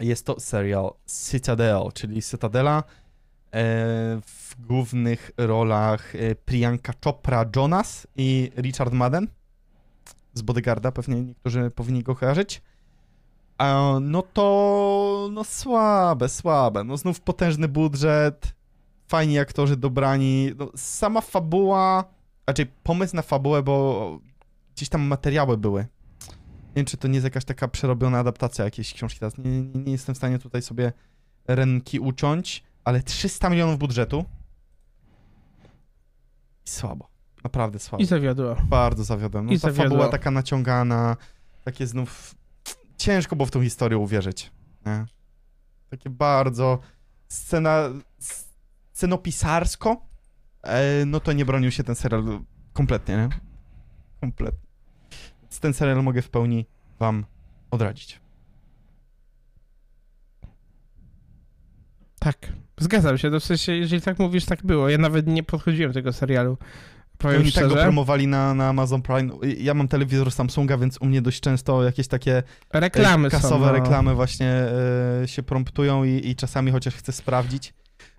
Jest 0.00 0.26
to 0.26 0.40
serial 0.40 0.90
Citadel, 1.30 1.82
czyli 1.94 2.22
Cytadela. 2.22 2.78
E, 2.78 3.62
w 4.26 4.54
głównych 4.58 5.30
rolach 5.36 6.14
e, 6.14 6.34
Priyanka 6.34 6.92
Chopra 7.04 7.44
Jonas 7.56 8.06
i 8.16 8.50
Richard 8.56 8.92
Madden 8.92 9.28
z 10.38 10.42
Bodyguarda, 10.42 10.92
pewnie 10.92 11.22
niektórzy 11.22 11.70
powinni 11.70 12.02
go 12.02 12.16
kojarzyć. 12.16 12.62
A, 13.58 13.98
no 14.00 14.22
to 14.22 15.28
no 15.32 15.44
słabe, 15.44 16.28
słabe. 16.28 16.84
No 16.84 16.96
znów 16.96 17.20
potężny 17.20 17.68
budżet, 17.68 18.54
fajni 19.08 19.38
aktorzy 19.38 19.76
dobrani. 19.76 20.52
No, 20.58 20.70
sama 20.76 21.20
fabuła, 21.20 22.04
raczej 22.46 22.66
pomysł 22.82 23.16
na 23.16 23.22
fabułę, 23.22 23.62
bo 23.62 24.18
gdzieś 24.76 24.88
tam 24.88 25.02
materiały 25.02 25.56
były. 25.56 25.80
Nie 25.80 26.74
wiem, 26.76 26.86
czy 26.86 26.96
to 26.96 27.08
nie 27.08 27.14
jest 27.14 27.24
jakaś 27.24 27.44
taka 27.44 27.68
przerobiona 27.68 28.18
adaptacja 28.18 28.64
jakiejś 28.64 28.94
książki. 28.94 29.20
Teraz 29.20 29.38
nie, 29.38 29.62
nie, 29.62 29.80
nie 29.80 29.92
jestem 29.92 30.14
w 30.14 30.18
stanie 30.18 30.38
tutaj 30.38 30.62
sobie 30.62 30.92
ręki 31.48 32.00
uciąć, 32.00 32.64
ale 32.84 33.02
300 33.02 33.50
milionów 33.50 33.78
budżetu. 33.78 34.24
Słabo. 36.64 37.07
Naprawdę 37.44 37.78
słabo. 37.78 38.02
I 38.02 38.06
zawiodło. 38.06 38.56
Bardzo 38.64 39.04
zawiodłem. 39.04 39.46
No, 39.46 39.52
I 39.52 39.60
ta 39.60 39.60
zawiodło. 39.60 39.84
fabuła 39.84 40.08
taka 40.08 40.30
naciągana, 40.30 41.16
takie 41.64 41.86
znów... 41.86 42.34
Ciężko 42.96 43.36
było 43.36 43.46
w 43.46 43.50
tą 43.50 43.62
historię 43.62 43.98
uwierzyć. 43.98 44.50
Nie? 44.86 45.06
Takie 45.90 46.10
bardzo... 46.10 46.78
Scena... 47.28 47.88
Scenopisarsko, 48.92 50.06
e, 50.62 51.04
no 51.06 51.20
to 51.20 51.32
nie 51.32 51.44
bronił 51.44 51.70
się 51.70 51.84
ten 51.84 51.94
serial 51.94 52.40
kompletnie, 52.72 53.16
nie? 53.16 53.28
Kompletnie. 54.20 54.68
Więc 55.42 55.60
ten 55.60 55.74
serial 55.74 56.02
mogę 56.02 56.22
w 56.22 56.30
pełni 56.30 56.66
wam 56.98 57.24
odradzić. 57.70 58.20
Tak, 62.18 62.52
zgadzam 62.78 63.18
się. 63.18 63.30
No 63.30 63.40
w 63.40 63.44
sensie, 63.44 63.72
jeżeli 63.72 64.02
tak 64.02 64.18
mówisz, 64.18 64.44
tak 64.44 64.62
było. 64.62 64.88
Ja 64.88 64.98
nawet 64.98 65.26
nie 65.26 65.42
podchodziłem 65.42 65.90
do 65.90 65.94
tego 65.94 66.12
serialu. 66.12 66.58
Powiem 67.18 67.40
Oni 67.40 67.52
tak 67.52 67.64
go 67.64 67.70
szczerze. 67.70 67.82
promowali 67.84 68.26
na, 68.26 68.54
na 68.54 68.68
Amazon 68.68 69.02
Prime. 69.02 69.32
Ja 69.58 69.74
mam 69.74 69.88
telewizor 69.88 70.32
Samsunga, 70.32 70.78
więc 70.78 70.98
u 71.00 71.06
mnie 71.06 71.22
dość 71.22 71.40
często 71.40 71.84
jakieś 71.84 72.08
takie 72.08 72.42
reklamy 72.72 73.28
e, 73.28 73.30
kasowe 73.30 73.54
są. 73.54 73.60
no. 73.60 73.72
reklamy 73.72 74.14
właśnie 74.14 74.46
e, 75.22 75.28
się 75.28 75.42
promptują 75.42 76.04
i, 76.04 76.28
i 76.28 76.36
czasami 76.36 76.72
chociaż 76.72 76.94
chcę 76.94 77.12
sprawdzić. 77.12 77.74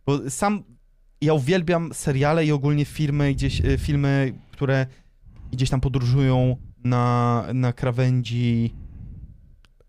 Bo 0.06 0.30
sam 0.30 0.64
ja 1.22 1.34
uwielbiam 1.34 1.94
seriale 1.94 2.46
i 2.46 2.52
ogólnie 2.52 2.86
filmy, 2.86 3.34
gdzieś, 3.34 3.62
e, 3.66 3.78
filmy, 3.78 4.34
które 4.52 4.86
gdzieś 5.52 5.70
tam 5.70 5.82
podróżują 5.82 6.56
na, 6.84 7.46
na 7.54 7.74
krawędzi 7.74 8.74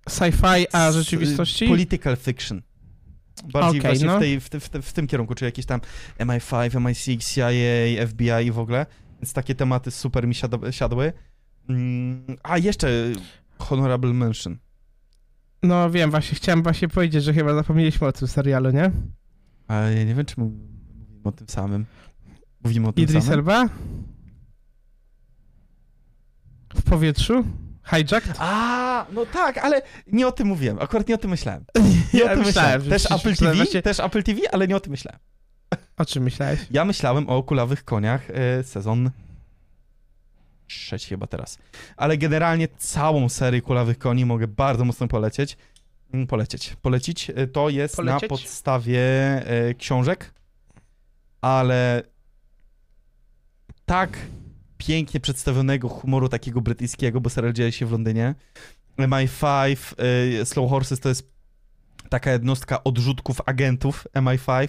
Sci-fi, 0.09 0.65
a 0.73 0.93
rzeczywistości? 0.93 1.69
Political 1.69 2.17
fiction. 2.17 2.63
Bardziej 3.53 3.81
Okej, 3.81 3.91
właśnie 3.91 4.07
no. 4.07 4.17
w, 4.17 4.21
tej, 4.21 4.41
w, 4.41 4.49
ty- 4.49 4.61
w, 4.61 4.69
ty- 4.69 4.83
w 4.83 4.93
tym 4.93 5.07
kierunku, 5.07 5.35
czy 5.35 5.45
jakieś 5.45 5.67
tam 5.67 5.81
MI5, 6.19 6.71
MI6, 6.71 7.35
CIA, 7.35 8.07
FBI 8.07 8.47
i 8.47 8.53
w 8.53 8.59
ogóle. 8.59 8.87
Więc 9.21 9.33
takie 9.33 9.55
tematy 9.55 9.91
super 9.91 10.29
mi 10.29 10.35
siad- 10.35 10.71
siadły. 10.73 11.13
Mm, 11.69 12.37
a 12.43 12.59
jeszcze 12.59 12.89
Honorable 13.59 14.13
Mention. 14.13 14.59
No 15.63 15.91
wiem, 15.91 16.11
właśnie 16.11 16.35
chciałem 16.37 16.63
właśnie 16.63 16.89
powiedzieć, 16.89 17.25
że 17.25 17.35
chyba 17.35 17.55
zapomnieliśmy 17.55 18.07
o 18.07 18.13
tym 18.13 18.29
serialu, 18.29 18.71
nie? 18.71 18.91
Ale 19.69 19.95
ja 19.95 20.05
nie 20.05 20.15
wiem, 20.15 20.27
czy 20.27 20.41
mówimy 20.41 20.61
o 21.25 21.33
tym 21.33 21.49
samym. 21.49 21.87
Mówimy 22.65 22.89
o 22.89 22.93
tym 22.93 23.05
Idris 23.05 23.25
samym? 23.25 23.39
Elba? 23.39 23.69
W 26.75 26.83
powietrzu? 26.83 27.45
Hijacked? 27.91 28.37
A, 28.39 29.07
no 29.13 29.27
tak, 29.27 29.59
ale 29.59 29.83
nie 30.07 30.27
o 30.27 30.33
tym 30.33 30.49
mówiłem. 30.49 30.79
Akurat 30.81 31.09
nie 31.09 31.15
o 31.15 31.19
tym 31.19 31.31
myślałem. 31.31 31.65
Nie 32.15 32.21
Ja 32.21 32.33
o 32.33 32.35
tym 32.35 32.45
myślałem. 32.45 32.83
że 32.83 32.91
Też 32.91 33.11
Apple 33.13 33.37
TV, 33.37 33.83
też 33.83 34.01
Apple 34.01 34.23
TV, 34.23 34.41
ale 34.53 34.69
nie 34.69 34.77
o 34.77 34.81
tym 34.81 34.91
myślałem. 34.91 35.21
O 35.97 36.05
czym 36.05 36.23
myślałeś? 36.23 36.61
Ja 36.71 36.85
myślałem 36.85 37.29
o 37.29 37.43
kulawych 37.43 37.85
koniach 37.85 38.31
e, 38.31 38.63
sezon 38.65 39.11
trzeci 40.67 41.09
chyba 41.09 41.27
teraz. 41.27 41.59
Ale 41.97 42.19
generalnie 42.19 42.69
całą 42.79 43.29
serię 43.29 43.63
kulawych 43.63 43.99
koni 43.99 44.25
mogę 44.27 44.49
bardzo 44.49 44.85
mocno 44.85 45.09
polecieć. 45.09 45.57
Mm, 46.13 46.27
Polecieć. 46.27 46.77
Polecić. 46.83 47.31
E, 47.31 47.47
To 47.47 47.69
jest 47.69 47.97
Polecieć? 47.97 48.23
na 48.23 48.29
podstawie 48.29 49.01
e, 49.47 49.75
książek, 49.75 50.35
ale 51.41 52.03
tak 53.87 54.19
pięknie 54.79 55.21
przedstawionego 55.21 55.89
humoru 55.89 56.29
takiego 56.29 56.61
brytyjskiego, 56.61 57.21
bo 57.21 57.31
serial 57.31 57.53
dzieje 57.53 57.73
się 57.73 57.87
w 57.87 57.93
Londynie. 57.93 58.35
MI5, 58.99 59.77
e, 60.41 60.47
Slow 60.47 60.71
Horses 60.71 61.01
to 61.01 61.09
jest 61.09 61.31
taka 62.09 62.33
jednostka 62.33 62.85
odrzutków 62.85 63.41
agentów 63.47 64.07
MI5. 64.15 64.69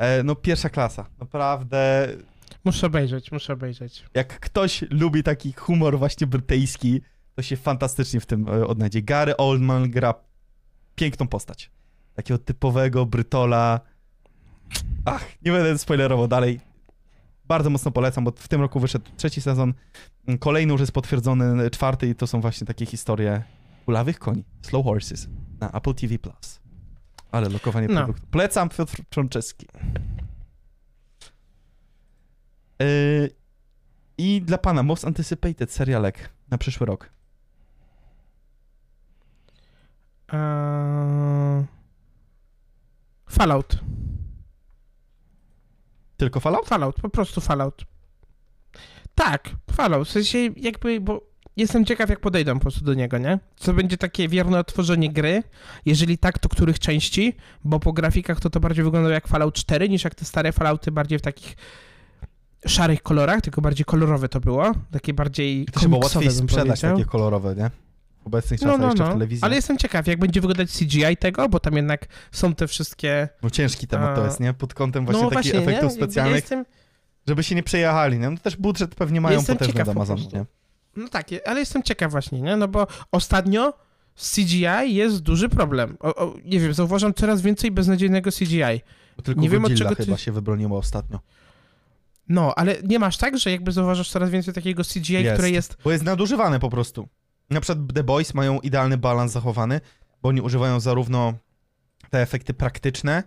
E, 0.00 0.22
no 0.22 0.34
pierwsza 0.34 0.68
klasa, 0.68 1.06
naprawdę. 1.18 2.08
Muszę 2.64 2.86
obejrzeć, 2.86 3.32
muszę 3.32 3.52
obejrzeć. 3.52 4.04
Jak 4.14 4.40
ktoś 4.40 4.84
lubi 4.90 5.22
taki 5.22 5.52
humor 5.52 5.98
właśnie 5.98 6.26
brytyjski, 6.26 7.00
to 7.34 7.42
się 7.42 7.56
fantastycznie 7.56 8.20
w 8.20 8.26
tym 8.26 8.48
e, 8.48 8.66
odnajdzie. 8.66 9.02
Gary 9.02 9.36
Oldman 9.36 9.90
gra 9.90 10.14
piękną 10.94 11.28
postać. 11.28 11.70
Takiego 12.14 12.38
typowego 12.38 13.06
Brytola. 13.06 13.80
Ach, 15.04 15.24
nie 15.42 15.52
będę 15.52 15.78
spoilerował 15.78 16.28
dalej. 16.28 16.60
Bardzo 17.44 17.70
mocno 17.70 17.90
polecam, 17.90 18.24
bo 18.24 18.32
w 18.36 18.48
tym 18.48 18.60
roku 18.60 18.80
wyszedł 18.80 19.10
trzeci 19.16 19.40
sezon. 19.40 19.74
Kolejny 20.38 20.72
już 20.72 20.80
jest 20.80 20.92
potwierdzony, 20.92 21.70
czwarty 21.70 22.08
i 22.08 22.14
to 22.14 22.26
są 22.26 22.40
właśnie 22.40 22.66
takie 22.66 22.86
historie 22.86 23.42
kulawych 23.84 24.18
koni. 24.18 24.44
Slow 24.62 24.84
Horses 24.84 25.28
na 25.60 25.72
Apple 25.72 25.94
TV+. 25.94 26.18
Plus. 26.18 26.60
Ale 27.32 27.48
lokowanie 27.48 27.88
No. 27.88 28.04
produktu. 28.04 28.26
Polecam 28.30 28.68
Piotr 28.68 28.96
Czonczewski. 29.10 29.66
Yy, 32.80 33.30
I 34.18 34.42
dla 34.42 34.58
pana 34.58 34.82
most 34.82 35.04
anticipated 35.04 35.72
serialek 35.72 36.30
na 36.50 36.58
przyszły 36.58 36.86
rok. 36.86 37.10
Eee... 40.32 41.66
Fallout. 43.30 43.78
Tylko 46.16 46.40
Fallout? 46.40 46.66
Fallout, 46.68 46.96
po 47.00 47.08
prostu 47.08 47.40
Fallout. 47.40 47.84
Tak, 49.14 49.50
Fallout. 49.72 50.08
W 50.08 50.10
sensie 50.10 50.38
jakby, 50.56 51.00
bo 51.00 51.29
jestem 51.60 51.84
ciekaw, 51.84 52.10
jak 52.10 52.20
podejdą 52.20 52.54
po 52.54 52.60
prostu 52.60 52.84
do 52.84 52.94
niego, 52.94 53.18
nie? 53.18 53.38
Co 53.56 53.72
będzie 53.72 53.96
takie 53.96 54.28
wierne 54.28 54.58
odtworzenie 54.58 55.12
gry? 55.12 55.42
Jeżeli 55.86 56.18
tak, 56.18 56.38
to 56.38 56.48
których 56.48 56.78
części? 56.78 57.36
Bo 57.64 57.80
po 57.80 57.92
grafikach 57.92 58.40
to 58.40 58.50
to 58.50 58.60
bardziej 58.60 58.84
wyglądało 58.84 59.14
jak 59.14 59.28
Fallout 59.28 59.54
4, 59.54 59.88
niż 59.88 60.04
jak 60.04 60.14
te 60.14 60.24
stare 60.24 60.52
Fallouty 60.52 60.92
bardziej 60.92 61.18
w 61.18 61.22
takich 61.22 61.56
szarych 62.66 63.02
kolorach, 63.02 63.40
tylko 63.40 63.60
bardziej 63.60 63.84
kolorowe 63.84 64.28
to 64.28 64.40
było. 64.40 64.72
Takie 64.90 65.14
bardziej 65.14 65.66
To 65.72 65.80
się 65.80 65.88
było 65.88 66.00
łatwiej 66.02 66.30
sprzedać 66.30 66.66
powiedział. 66.66 66.96
takie 66.96 67.08
kolorowe, 67.10 67.54
nie? 67.54 67.70
W 68.22 68.26
obecnych 68.26 68.60
No, 68.60 68.66
czasach 68.66 68.80
no, 68.80 68.86
jeszcze 68.86 69.04
w 69.04 69.06
no. 69.06 69.12
telewizji. 69.12 69.44
Ale 69.44 69.56
jestem 69.56 69.78
ciekaw, 69.78 70.06
jak 70.06 70.18
będzie 70.18 70.40
wyglądać 70.40 70.70
CGI 70.72 71.16
tego, 71.16 71.48
bo 71.48 71.60
tam 71.60 71.76
jednak 71.76 72.06
są 72.32 72.54
te 72.54 72.66
wszystkie... 72.66 73.28
No 73.42 73.50
ciężki 73.50 73.86
temat 73.86 74.16
to 74.16 74.24
jest, 74.24 74.40
nie? 74.40 74.54
Pod 74.54 74.74
kątem 74.74 75.04
właśnie 75.04 75.22
no 75.22 75.30
takich 75.30 75.54
efektów 75.54 75.90
nie? 75.90 75.96
Specjalnych, 75.96 76.34
Jestem, 76.36 76.64
żeby 77.28 77.42
się 77.42 77.54
nie 77.54 77.62
przejechali, 77.62 78.18
nie? 78.18 78.30
No 78.30 78.36
też 78.36 78.56
budżet 78.56 78.94
pewnie 78.94 79.20
mają 79.20 79.36
Jestem 79.38 79.56
potężny 79.56 79.72
ciekaw 79.74 79.96
Amazonu, 79.96 80.28
nie? 80.32 80.44
No 80.96 81.08
tak, 81.08 81.26
ale 81.46 81.60
jestem 81.60 81.82
ciekaw 81.82 82.10
właśnie, 82.10 82.40
nie? 82.40 82.56
No 82.56 82.68
bo 82.68 82.86
ostatnio 83.12 83.72
z 84.16 84.34
CGI 84.34 84.94
jest 84.94 85.20
duży 85.22 85.48
problem. 85.48 85.96
O, 86.00 86.14
o, 86.14 86.36
nie 86.44 86.60
wiem, 86.60 86.74
zauważam 86.74 87.14
coraz 87.14 87.42
więcej 87.42 87.70
beznadziejnego 87.70 88.30
CGI. 88.30 88.80
Bo 89.16 89.22
tylko 89.22 89.40
Nie 89.40 89.48
wiem, 89.48 89.64
od 89.64 89.74
czego 89.74 89.96
ty- 89.96 90.04
chyba 90.04 90.16
się 90.16 90.32
wybroniło 90.32 90.78
ostatnio. 90.78 91.20
No, 92.28 92.54
ale 92.56 92.76
nie 92.82 92.98
masz 92.98 93.16
tak, 93.16 93.38
że 93.38 93.50
jakby 93.50 93.72
zauważasz 93.72 94.10
coraz 94.10 94.30
więcej 94.30 94.54
takiego 94.54 94.82
CGI, 94.84 95.12
Jest. 95.12 95.32
które 95.32 95.50
jest... 95.50 95.76
Bo 95.84 95.92
jest 95.92 96.04
nadużywane 96.04 96.60
po 96.60 96.70
prostu. 96.70 97.08
Na 97.50 97.60
przykład 97.60 97.78
The 97.94 98.04
Boys 98.04 98.34
mają 98.34 98.60
idealny 98.60 98.98
balans 98.98 99.32
zachowany, 99.32 99.80
bo 100.22 100.28
oni 100.28 100.40
używają 100.40 100.80
zarówno 100.80 101.34
te 102.10 102.22
efekty 102.22 102.54
praktyczne 102.54 103.22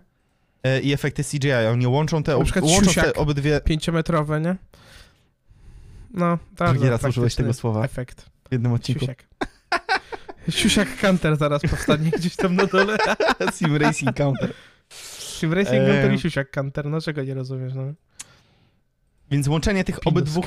e, 0.62 0.80
i 0.80 0.92
efekty 0.92 1.24
CGI. 1.24 1.52
Oni 1.52 1.86
łączą 1.86 2.22
te, 2.22 2.36
łączą 2.36 2.92
te 3.02 3.14
obydwie... 3.14 3.60
Pięciometrowe, 3.64 4.40
nie? 4.40 4.56
No, 6.14 6.38
bardzo 6.58 6.74
Drugi 6.74 6.88
raz 6.90 7.04
użyłeś 7.04 7.34
tego 7.34 7.52
słowa 7.52 7.84
Efekt. 7.84 8.30
w 8.48 8.52
jednym 8.52 8.72
odcinku. 8.72 9.00
Siusiak. 9.00 9.24
Siusiak 10.48 10.88
Counter 11.00 11.36
zaraz 11.36 11.62
powstanie 11.62 12.10
gdzieś 12.10 12.36
tam 12.36 12.56
na 12.56 12.66
dole. 12.66 12.96
Sim 13.58 13.76
Racing 13.76 14.16
Counter. 14.16 14.52
Sim 15.18 15.52
Racing 15.52 15.74
Eee. 15.74 15.86
Counter 15.92 16.12
i 16.14 16.18
Siusiak 16.20 16.50
Counter, 16.50 16.86
no 16.86 17.00
czego 17.00 17.22
nie 17.24 17.34
rozumiesz, 17.34 17.74
no? 17.74 17.82
Więc 19.30 19.48
łączenie 19.48 19.84
tych 19.84 20.00
Pinus 20.00 20.12
obydwu 20.12 20.42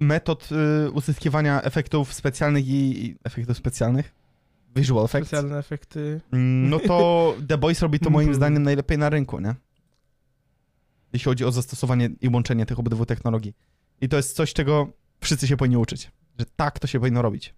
metod 0.00 0.48
y, 0.86 0.90
uzyskiwania 0.90 1.62
efektów 1.62 2.14
specjalnych 2.14 2.66
i, 2.68 3.06
i 3.06 3.16
efektów 3.24 3.56
specjalnych, 3.56 4.14
visual 4.76 5.04
effects, 5.04 5.28
Specjalne 5.28 5.58
efekty. 5.58 6.20
mm, 6.32 6.70
no 6.70 6.78
to 6.80 7.34
The 7.48 7.58
Boys 7.58 7.80
robi 7.82 7.98
to 8.00 8.10
moim 8.10 8.28
Mhm. 8.28 8.34
zdaniem 8.36 8.62
najlepiej 8.62 8.98
na 8.98 9.08
rynku, 9.10 9.40
nie? 9.40 9.54
Jeśli 11.12 11.24
chodzi 11.24 11.44
o 11.44 11.52
zastosowanie 11.52 12.10
i 12.20 12.28
łączenie 12.28 12.66
tych 12.66 12.78
obydwu 12.78 13.06
technologii. 13.06 13.54
I 14.00 14.08
to 14.08 14.16
jest 14.16 14.36
coś, 14.36 14.52
czego 14.52 14.88
wszyscy 15.20 15.48
się 15.48 15.56
powinni 15.56 15.76
uczyć. 15.76 16.10
Że 16.38 16.46
tak 16.56 16.78
to 16.78 16.86
się 16.86 17.00
powinno 17.00 17.22
robić. 17.22 17.54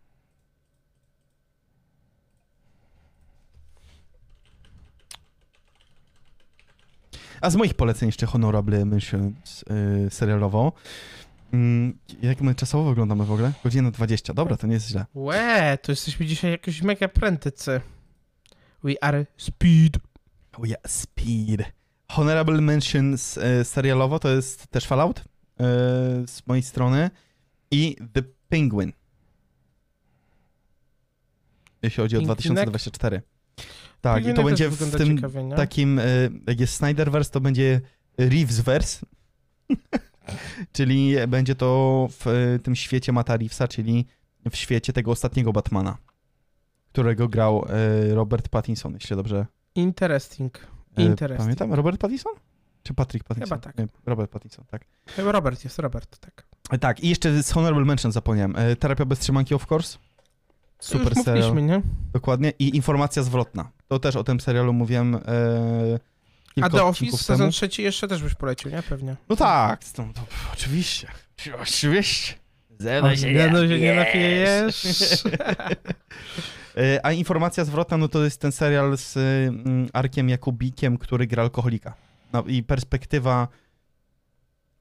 A 7.41 7.51
z 7.51 7.57
moich 7.57 7.74
poleceń 7.74 8.09
jeszcze 8.09 8.27
Honorable 8.27 8.85
Mentions 8.85 9.65
yy, 10.03 10.11
serialowo. 10.11 10.73
Mm, 11.53 11.99
jak 12.23 12.41
my 12.41 12.55
czasowo 12.55 12.89
wyglądamy 12.89 13.24
w 13.24 13.32
ogóle? 13.32 13.53
Godzina 13.65 13.91
20. 13.91 14.35
Dobra, 14.35 14.57
to 14.57 14.66
nie 14.66 14.74
jest 14.74 14.89
źle. 14.89 15.07
Łe, 15.15 15.78
to 15.82 15.93
jesteśmy 15.93 16.27
dzisiaj 16.27 16.51
jakoś 16.51 16.82
mega 16.82 17.09
prętycy. 17.09 17.81
We 18.85 19.05
are 19.05 19.27
speed. 19.37 20.01
Oh 20.53 20.66
yeah, 20.66 20.81
speed. 20.87 21.73
Honorable 22.09 22.61
Mentions 22.61 23.39
e, 23.39 23.65
serialowo 23.65 24.19
to 24.19 24.28
jest 24.28 24.66
też 24.66 24.87
Fallout 24.87 25.19
e, 25.19 25.23
z 26.27 26.47
mojej 26.47 26.62
strony 26.62 27.11
i 27.70 27.97
The 28.12 28.22
Penguin. 28.48 28.92
Jeśli 31.82 32.02
chodzi 32.02 32.16
o 32.16 32.18
Pingwinek? 32.18 32.36
2024. 32.36 33.22
Tak, 34.01 34.26
i 34.26 34.34
to 34.34 34.42
będzie 34.42 34.68
w 34.68 34.97
tym 34.97 35.16
ciekawie, 35.16 35.48
takim, 35.56 35.98
e, 35.98 36.05
jak 36.47 36.60
jest 36.60 36.74
Snyderverse, 36.74 37.30
to 37.30 37.40
będzie 37.40 37.80
Reevesverse, 38.18 39.06
czyli 40.72 41.14
będzie 41.28 41.55
to 41.55 42.09
w 42.10 42.26
e, 42.26 42.59
tym 42.59 42.76
świecie 42.76 43.12
Mata 43.12 43.36
Reevesa, 43.36 43.68
czyli 43.68 44.06
w 44.51 44.56
świecie 44.56 44.92
tego 44.92 45.10
ostatniego 45.10 45.52
Batmana, 45.52 45.98
którego 46.92 47.28
grał 47.28 47.66
e, 47.68 48.14
Robert 48.14 48.48
Pattinson, 48.48 48.94
jeśli 48.94 49.16
dobrze 49.16 49.47
Interesting. 49.74 50.66
Interesting. 50.97 51.38
Pamiętam? 51.38 51.74
Robert 51.74 52.01
Pattinson? 52.01 52.32
Czy 52.91 52.95
Patrick 52.95 53.25
Pattinson? 53.29 53.59
Chyba 53.59 53.73
tak. 53.73 53.79
Nie, 53.79 53.89
Robert 54.07 54.31
Pattinson, 54.31 54.65
tak. 54.71 54.85
Chyba 55.07 55.33
Robert 55.33 55.65
jest, 55.65 55.79
Robert, 55.79 56.19
tak. 56.19 56.47
Tak, 56.81 57.01
i 57.01 57.09
jeszcze 57.09 57.43
z 57.43 57.51
Honorable 57.51 57.85
Mention 57.85 58.12
zapomniałem. 58.12 58.57
E, 58.57 58.77
Terapia 58.77 59.05
bez 59.05 59.19
trzymanki, 59.19 59.55
of 59.55 59.73
course. 59.73 59.99
Super 60.79 61.17
już 61.17 61.25
serial. 61.25 61.49
mówiliśmy, 61.49 61.77
nie? 61.77 61.83
Dokładnie. 62.12 62.53
I 62.59 62.77
Informacja 62.77 63.23
zwrotna. 63.23 63.71
To 63.89 63.99
też 63.99 64.17
o 64.17 64.25
tym 64.25 64.41
serialu 64.41 64.73
mówiłem 64.73 65.15
e, 65.15 65.21
kilka 66.55 66.67
A 66.67 66.71
The 66.71 66.85
Office 66.85 67.11
temu. 67.11 67.19
sezon 67.19 67.51
trzeci 67.51 67.83
jeszcze 67.83 68.09
też 68.09 68.23
byś 68.23 68.35
polecił, 68.35 68.71
nie? 68.71 68.83
Pewnie. 68.83 69.17
No 69.29 69.37
tak, 69.37 69.85
to, 69.85 70.03
to, 70.15 70.21
oczywiście. 70.53 71.09
Oczywiście. 71.62 72.35
O, 73.03 73.03
no 73.03 73.17
się 73.17 73.33
nie 73.79 73.95
napijesz. 73.95 74.85
E, 76.77 77.07
A 77.07 77.12
Informacja 77.12 77.65
zwrotna, 77.65 77.97
no 77.97 78.09
to 78.09 78.25
jest 78.25 78.41
ten 78.41 78.53
serial 78.53 78.99
z 78.99 79.17
mm, 79.17 79.89
Arkiem 79.93 80.29
Jakubikiem, 80.29 80.99
który 80.99 81.27
gra 81.27 81.43
alkoholika. 81.43 81.95
No 82.32 82.43
i 82.47 82.62
perspektywa 82.62 83.48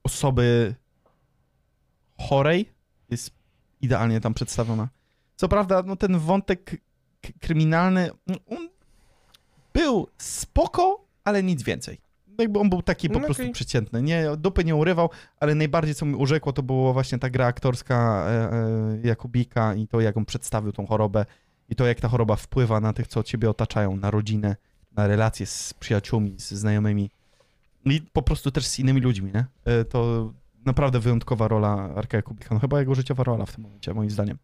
osoby 0.02 0.74
chorej 2.18 2.72
jest 3.10 3.30
idealnie 3.80 4.20
tam 4.20 4.34
przedstawiona. 4.34 4.88
Co 5.36 5.48
prawda, 5.48 5.82
no 5.86 5.96
ten 5.96 6.18
wątek 6.18 6.80
kryminalny, 7.40 8.10
no, 8.26 8.36
on 8.46 8.68
był 9.72 10.08
spoko, 10.18 11.04
ale 11.24 11.42
nic 11.42 11.62
więcej. 11.62 11.98
Jakby 12.38 12.58
on 12.58 12.70
był 12.70 12.82
taki 12.82 13.08
po 13.08 13.18
No 13.18 13.24
prostu 13.24 13.52
przeciętny. 13.52 14.02
Nie, 14.02 14.24
dupy 14.38 14.64
nie 14.64 14.76
urywał, 14.76 15.10
ale 15.40 15.54
najbardziej 15.54 15.94
co 15.94 16.06
mi 16.06 16.14
urzekło, 16.14 16.52
to 16.52 16.62
było 16.62 16.92
właśnie 16.92 17.18
ta 17.18 17.30
gra 17.30 17.46
aktorska 17.46 18.26
e, 18.28 18.52
e, 18.52 19.08
Jakubika 19.08 19.74
i 19.74 19.86
to, 19.86 20.00
jak 20.00 20.16
on 20.16 20.24
przedstawił 20.24 20.72
tą 20.72 20.86
chorobę 20.86 21.26
i 21.68 21.76
to, 21.76 21.86
jak 21.86 22.00
ta 22.00 22.08
choroba 22.08 22.36
wpływa 22.36 22.80
na 22.80 22.92
tych, 22.92 23.08
co 23.08 23.22
ciebie 23.22 23.50
otaczają, 23.50 23.96
na 23.96 24.10
rodzinę, 24.10 24.56
na 24.92 25.06
relacje 25.06 25.46
z 25.46 25.74
przyjaciółmi, 25.74 26.34
z 26.38 26.52
znajomymi 26.52 27.10
i 27.84 28.00
po 28.12 28.22
prostu 28.22 28.50
też 28.50 28.66
z 28.66 28.78
innymi 28.78 29.00
ludźmi, 29.00 29.32
nie? 29.34 29.44
E, 29.64 29.84
To 29.84 30.32
naprawdę 30.66 31.00
wyjątkowa 31.00 31.48
rola 31.48 31.90
Arka 31.96 32.16
Jakubika. 32.16 32.54
No 32.54 32.60
chyba 32.60 32.80
jego 32.80 32.94
życiowa 32.94 33.24
rola 33.24 33.46
w 33.46 33.52
tym 33.54 33.64
momencie, 33.64 33.94
moim 33.94 34.10
zdaniem. 34.10 34.38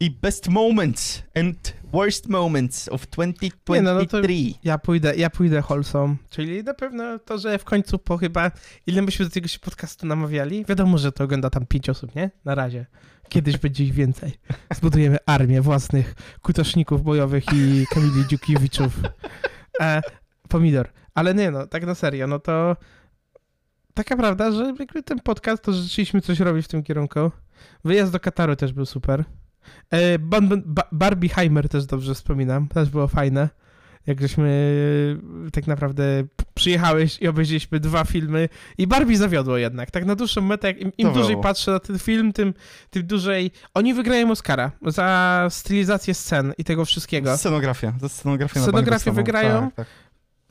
I 0.00 0.10
best 0.10 0.48
moments 0.48 1.22
and 1.34 1.74
worst 1.92 2.28
moments 2.28 2.88
of 2.88 3.06
2023. 3.06 3.72
Nie, 3.72 3.82
no, 3.82 3.94
no 3.94 4.06
to- 4.06 4.20
Ja 4.64 4.78
pójdę, 4.78 5.16
ja 5.16 5.30
pójdę 5.30 5.62
Wholesome, 5.62 6.16
czyli 6.30 6.64
na 6.64 6.74
pewno 6.74 7.18
to, 7.18 7.38
że 7.38 7.58
w 7.58 7.64
końcu 7.64 7.98
po 7.98 8.16
chyba, 8.18 8.50
ile 8.86 9.02
myśmy 9.02 9.24
do 9.24 9.30
tego 9.30 9.48
się 9.48 9.58
podcastu 9.58 10.06
namawiali, 10.06 10.64
wiadomo, 10.64 10.98
że 10.98 11.12
to 11.12 11.24
ogląda 11.24 11.50
tam 11.50 11.66
pięć 11.66 11.88
osób, 11.88 12.14
nie? 12.14 12.30
Na 12.44 12.54
razie. 12.54 12.86
Kiedyś 13.28 13.58
będzie 13.58 13.84
ich 13.84 13.92
więcej. 13.92 14.32
Zbudujemy 14.74 15.16
armię 15.26 15.60
własnych 15.60 16.14
kutoszników 16.42 17.02
bojowych 17.02 17.44
i 17.54 17.86
Kamili 17.90 18.26
Dziukiewiczów. 18.28 19.00
E, 19.80 20.00
pomidor. 20.48 20.88
Ale 21.14 21.34
nie 21.34 21.50
no, 21.50 21.66
tak 21.66 21.86
na 21.86 21.94
serio, 21.94 22.26
no 22.26 22.38
to 22.38 22.76
taka 23.94 24.16
prawda, 24.16 24.52
że 24.52 24.74
jakby 24.78 25.02
ten 25.02 25.18
podcast, 25.20 25.62
to 25.62 25.72
rzeczywiście 25.72 26.20
coś 26.20 26.40
robić 26.40 26.64
w 26.64 26.68
tym 26.68 26.82
kierunku. 26.82 27.30
Wyjazd 27.84 28.12
do 28.12 28.20
Kataru 28.20 28.56
też 28.56 28.72
był 28.72 28.86
super. 28.86 29.24
E, 29.90 30.18
Ban- 30.18 30.62
Ba- 30.66 30.88
Barbieheimer 30.92 31.68
też 31.68 31.86
dobrze 31.86 32.14
wspominam, 32.14 32.68
też 32.68 32.90
było 32.90 33.08
fajne. 33.08 33.48
Jak 34.06 34.20
żeśmy 34.20 34.76
e, 35.46 35.50
tak 35.50 35.66
naprawdę 35.66 36.24
przyjechałeś 36.54 37.18
i 37.20 37.28
obejrzeliśmy 37.28 37.80
dwa 37.80 38.04
filmy 38.04 38.48
i 38.78 38.86
Barbie 38.86 39.16
zawiodło 39.16 39.56
jednak. 39.56 39.90
Tak 39.90 40.04
na 40.04 40.14
dłuższą 40.14 40.40
metę, 40.40 40.70
im, 40.70 40.92
im 40.98 41.12
dłużej 41.12 41.36
patrzę 41.42 41.70
na 41.70 41.80
ten 41.80 41.98
film, 41.98 42.32
tym, 42.32 42.54
tym 42.90 43.06
dłużej... 43.06 43.50
Oni 43.74 43.94
wygrają 43.94 44.30
Oscara 44.30 44.72
za 44.86 45.46
stylizację 45.50 46.14
scen 46.14 46.52
i 46.58 46.64
tego 46.64 46.84
wszystkiego. 46.84 47.36
Scenografia. 47.36 47.92
Za 48.00 48.08
scenografię 48.08 48.60
Scenografię 48.60 49.12
wygrają? 49.12 49.62
Tak, 49.66 49.74
tak. 49.74 49.86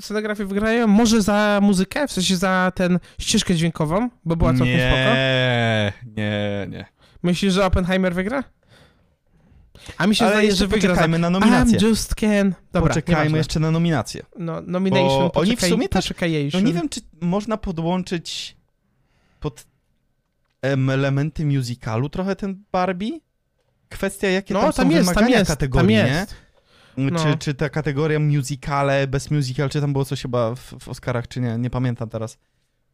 Scenografię 0.02 0.46
wygrają, 0.46 0.88
może 0.88 1.22
za 1.22 1.60
muzykę, 1.62 2.08
w 2.08 2.12
sensie 2.12 2.36
za 2.36 2.72
ten 2.76 3.00
ścieżkę 3.20 3.56
dźwiękową, 3.56 4.10
bo 4.26 4.36
była 4.36 4.54
całkiem 4.54 4.80
spoko. 4.80 4.96
Nie, 4.96 5.94
nie, 6.18 6.68
nie. 6.70 6.86
Myślisz, 7.24 7.54
że 7.54 7.66
Oppenheimer 7.66 8.14
wygra? 8.14 8.44
A 9.98 10.08
mi 10.08 10.16
się 10.16 10.26
Ale 10.26 10.34
zdaje, 10.34 10.48
jeszcze 10.48 10.66
że 10.66 10.70
poczekajmy 10.70 11.20
na 11.20 11.30
nominację. 11.30 11.80
I'm 11.80 11.84
just 11.88 12.16
can. 12.16 12.54
Dobra, 12.74 12.90
Poczekajmy 12.90 13.38
jeszcze 13.38 13.60
na 13.60 13.72
nominację. 13.72 14.24
No, 14.40 14.62
nomination, 14.62 15.30
Bo 15.34 15.40
oni 15.42 15.58
w 15.58 15.62
sumie 15.62 15.90
też-. 15.90 16.14
No 16.54 16.60
nie 16.60 16.74
wiem, 16.74 16.90
czy 16.90 17.02
można 17.22 17.58
podłączyć 17.58 18.58
pod 19.40 19.66
em, 20.62 20.90
elementy 20.90 21.46
musicalu 21.46 22.10
trochę 22.10 22.36
ten 22.36 22.64
Barbie? 22.72 23.20
Kwestia, 23.90 24.28
jakie 24.28 24.54
No, 24.54 24.60
tam, 24.62 24.72
tam 24.74 24.86
są 24.86 24.92
jest, 24.96 25.06
tam 25.06 25.16
wymagania 25.16 25.40
jest, 25.40 25.52
kategorii, 25.52 25.98
tam 25.98 26.06
nie? 26.08 26.12
jest. 26.14 26.36
Czy, 26.96 27.02
No. 27.30 27.38
czy 27.40 27.54
ta 27.54 27.70
kategoria 27.70 28.20
musicale, 28.20 29.08
bez 29.08 29.32
musical, 29.32 29.70
czy 29.70 29.82
tam 29.82 29.92
było 29.94 30.06
coś 30.06 30.22
chyba 30.22 30.56
w, 30.56 30.60
w 30.80 30.88
Oscarach, 30.90 31.28
czy 31.28 31.40
nie? 31.42 31.58
Nie 31.58 31.70
pamiętam 31.70 32.10
teraz. 32.10 32.38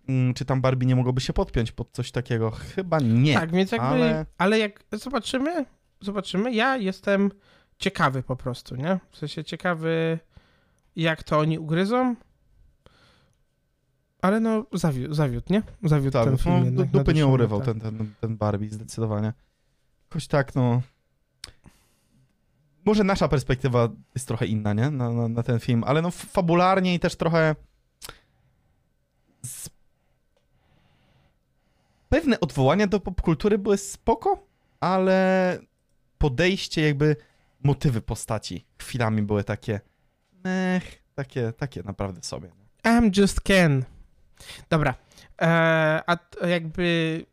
Mm, 0.09 0.33
Czy 0.33 0.45
tam 0.45 0.61
Barbie 0.61 0.87
nie 0.87 0.95
mogłoby 0.95 1.21
się 1.21 1.33
podpiąć 1.33 1.71
pod 1.71 1.91
coś 1.91 2.11
takiego? 2.11 2.51
Chyba 2.51 2.99
nie. 2.99 3.33
Tak, 3.33 3.51
więc 3.51 3.71
jakby, 3.71 3.87
ale... 3.87 4.25
ale- 4.37 4.59
jak 4.59 4.83
zobaczymy, 4.91 5.65
zobaczymy, 6.01 6.53
ja 6.53 6.77
jestem 6.77 7.31
ciekawy 7.79 8.23
po 8.23 8.35
prostu, 8.35 8.75
nie? 8.75 8.99
W 9.11 9.17
sensie 9.17 9.43
ciekawy, 9.43 10.19
jak 10.95 11.23
to 11.23 11.39
oni 11.39 11.59
ugryzą. 11.59 12.15
Ale 14.21 14.39
no, 14.39 14.65
zawiódł, 14.73 15.13
zawiódł 15.13 15.53
nie? 15.53 15.63
Zawiódł 15.83 16.11
Tak, 16.11 16.25
ten 16.25 16.37
film 16.37 16.59
no, 16.59 16.65
jednak. 16.65 16.93
na 16.93 16.99
dupy 16.99 17.13
nie 17.13 17.27
urywał 17.27 17.61
ten, 17.61 17.79
ten, 17.79 18.13
ten 18.21 18.37
Barbie, 18.37 18.69
zdecydowanie. 18.69 19.33
Jakoś 20.09 20.27
tak, 20.27 20.55
no... 20.55 20.81
Może 22.85 23.03
nasza 23.03 23.27
perspektywa 23.27 23.89
jest 24.15 24.27
trochę 24.27 24.45
inna, 24.45 24.73
nie? 24.73 24.89
Na, 24.89 25.11
na, 25.11 25.27
na 25.27 25.43
ten 25.43 25.59
film, 25.59 25.83
ale 25.83 26.01
no 26.01 26.11
fabularnie 26.11 26.93
i 26.93 26.99
też 26.99 27.15
trochę... 27.15 27.55
Z... 29.45 29.69
Pewne 32.09 32.39
odwołania 32.39 32.87
do 32.87 32.99
popkultury 32.99 33.57
były 33.57 33.77
spoko, 33.77 34.47
ale 34.79 35.59
podejście 36.17 36.81
jakby 36.81 37.15
motywy 37.63 38.01
postaci 38.01 38.65
chwilami 38.79 39.21
były 39.21 39.43
takie... 39.43 39.79
Mech, 40.43 41.03
takie, 41.15 41.53
takie 41.53 41.83
naprawdę 41.83 42.23
sobie. 42.23 42.49
I'm 42.83 43.19
just 43.19 43.41
Ken. 43.41 43.85
Dobra. 44.69 44.95
Eee, 45.39 46.01
a 46.07 46.17
jakby 46.47 47.25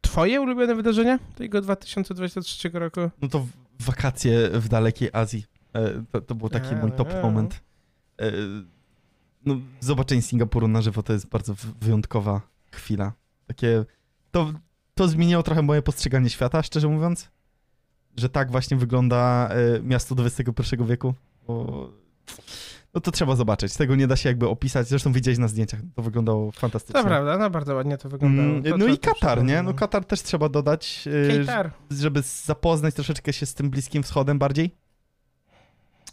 twoje 0.00 0.40
ulubione 0.40 0.74
wydarzenia 0.74 1.18
tego 1.34 1.60
2023 1.60 2.68
roku? 2.72 3.00
No 3.22 3.28
to 3.28 3.46
wakacje 3.80 4.48
w 4.50 4.68
dalekiej 4.68 5.10
Azji. 5.12 5.46
E, 5.74 6.04
To, 6.12 6.20
to 6.20 6.34
był 6.34 6.48
taki 6.48 6.74
mój 6.76 6.92
top 6.92 7.08
A. 7.14 7.22
moment. 7.22 7.60
E, 8.20 8.32
No, 9.46 9.56
zobaczenie 9.80 10.22
Singapuru 10.22 10.68
na 10.68 10.82
żywo 10.82 11.02
to 11.02 11.12
jest 11.12 11.26
bardzo 11.28 11.54
wyjątkowa 11.80 12.40
chwila. 12.72 13.12
Takie. 13.46 13.84
To, 14.30 14.52
to 14.94 15.08
zmieniło 15.08 15.42
trochę 15.42 15.62
moje 15.62 15.82
postrzeganie 15.82 16.30
świata, 16.30 16.62
szczerze 16.62 16.88
mówiąc. 16.88 17.30
Że 18.16 18.28
tak 18.28 18.50
właśnie 18.50 18.76
wygląda 18.76 19.48
e, 19.76 19.80
miasto 19.82 20.14
XXI 20.18 20.76
wieku. 20.86 21.14
Bo, 21.46 21.90
no 22.94 23.00
to 23.00 23.10
trzeba 23.10 23.36
zobaczyć. 23.36 23.76
Tego 23.76 23.96
nie 23.96 24.06
da 24.06 24.16
się 24.16 24.28
jakby 24.28 24.48
opisać. 24.48 24.88
Zresztą 24.88 25.12
widziałeś 25.12 25.38
na 25.38 25.48
zdjęciach. 25.48 25.80
To 25.94 26.02
wyglądało 26.02 26.50
fantastycznie. 26.52 27.00
To 27.02 27.06
prawda, 27.08 27.38
no 27.38 27.50
bardzo 27.50 27.74
ładnie 27.74 27.98
to 27.98 28.08
wyglądało. 28.08 28.48
Mm, 28.48 28.62
To, 28.62 28.76
No 28.76 28.86
i 28.86 28.98
Katar, 28.98 29.44
nie? 29.44 29.62
No 29.62 29.74
Katar 29.74 30.04
też 30.04 30.22
trzeba 30.22 30.48
dodać. 30.48 31.08
e, 31.34 31.38
Katar. 31.38 31.70
żeby 31.90 32.22
zapoznać 32.22 32.94
troszeczkę 32.94 33.32
się 33.32 33.46
z 33.46 33.54
tym 33.54 33.70
Bliskim 33.70 34.02
Wschodem 34.02 34.38
bardziej. 34.38 34.81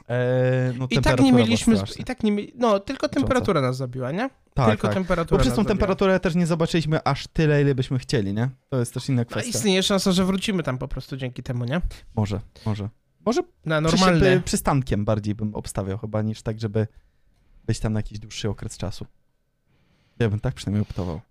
Eee, 0.10 0.74
no, 0.80 0.88
I 0.90 1.00
tak 1.02 1.20
nie 1.20 1.32
mieliśmy, 1.34 1.76
i 2.00 2.04
tak 2.04 2.24
nie 2.24 2.32
mieli, 2.32 2.54
no 2.56 2.80
tylko 2.80 3.10
temperatura 3.10 3.62
nas 3.62 3.78
zabiła, 3.78 4.12
nie? 4.12 4.30
tak, 4.54 4.70
tylko 4.70 4.88
tak. 4.88 4.94
temperatura 4.94 5.38
Bo 5.38 5.42
przez 5.42 5.54
tą 5.54 5.56
zabiła. 5.56 5.70
temperaturę 5.70 6.20
też 6.20 6.36
nie 6.36 6.46
zobaczyliśmy 6.48 7.04
aż 7.04 7.28
tyle, 7.28 7.62
ile 7.62 7.76
byśmy 7.76 8.00
chcieli, 8.00 8.34
nie? 8.34 8.50
To 8.70 8.80
jest 8.80 8.94
też 8.94 9.10
inna 9.10 9.22
No, 9.22 9.26
kwestia. 9.26 9.50
istnieje 9.50 9.84
szansa, 9.84 10.12
że 10.12 10.26
wrócimy 10.26 10.64
tam 10.64 10.78
po 10.78 10.88
prostu 10.88 11.18
dzięki 11.18 11.44
temu, 11.44 11.66
nie? 11.66 11.82
Może, 12.16 12.40
może. 12.66 12.90
Może 13.26 13.42
Na 13.66 13.82
normalne. 13.82 14.42
przystankiem 14.42 15.06
bardziej 15.06 15.36
bym 15.36 15.56
obstawiał 15.56 15.98
chyba, 15.98 16.22
niż 16.22 16.42
tak, 16.42 16.60
żeby 16.60 16.88
być 17.66 17.80
tam 17.80 17.94
na 17.94 18.00
jakiś 18.00 18.20
dłuższy 18.20 18.50
okres 18.50 18.78
czasu. 18.78 19.06
Ja 20.20 20.30
bym 20.30 20.40
tak 20.40 20.54
przynajmniej 20.54 20.82
optował. 20.82 21.22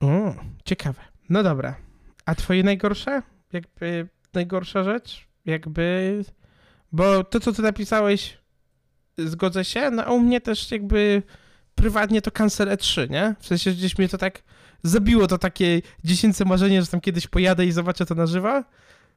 O, 0.00 0.34
ciekawe. 0.64 1.00
No 1.28 1.42
dobra. 1.42 1.74
A 2.26 2.34
twoje 2.34 2.62
najgorsze? 2.62 3.22
Jakby 3.52 4.08
najgorsza 4.34 4.84
rzecz? 4.84 5.28
Jakby... 5.44 6.24
Bo 6.92 7.24
to, 7.24 7.40
co 7.40 7.52
ty 7.52 7.62
napisałeś, 7.62 8.38
zgodzę 9.18 9.64
się, 9.64 9.90
no 9.90 10.04
a 10.04 10.10
u 10.10 10.20
mnie 10.20 10.40
też 10.40 10.70
jakby 10.70 11.22
prywatnie 11.74 12.22
to 12.22 12.30
Cancel 12.30 12.68
E3, 12.68 13.10
nie? 13.10 13.34
W 13.40 13.46
sensie 13.46 13.70
że 13.70 13.76
gdzieś 13.76 13.98
mnie 13.98 14.08
to 14.08 14.18
tak 14.18 14.42
zabiło, 14.82 15.26
to 15.26 15.38
takie 15.38 15.82
dziecięce 16.04 16.44
marzenie, 16.44 16.82
że 16.82 16.86
tam 16.88 17.00
kiedyś 17.00 17.26
pojadę 17.26 17.66
i 17.66 17.72
zobaczę 17.72 18.06
to 18.06 18.14
na 18.14 18.26
żywo. 18.26 18.62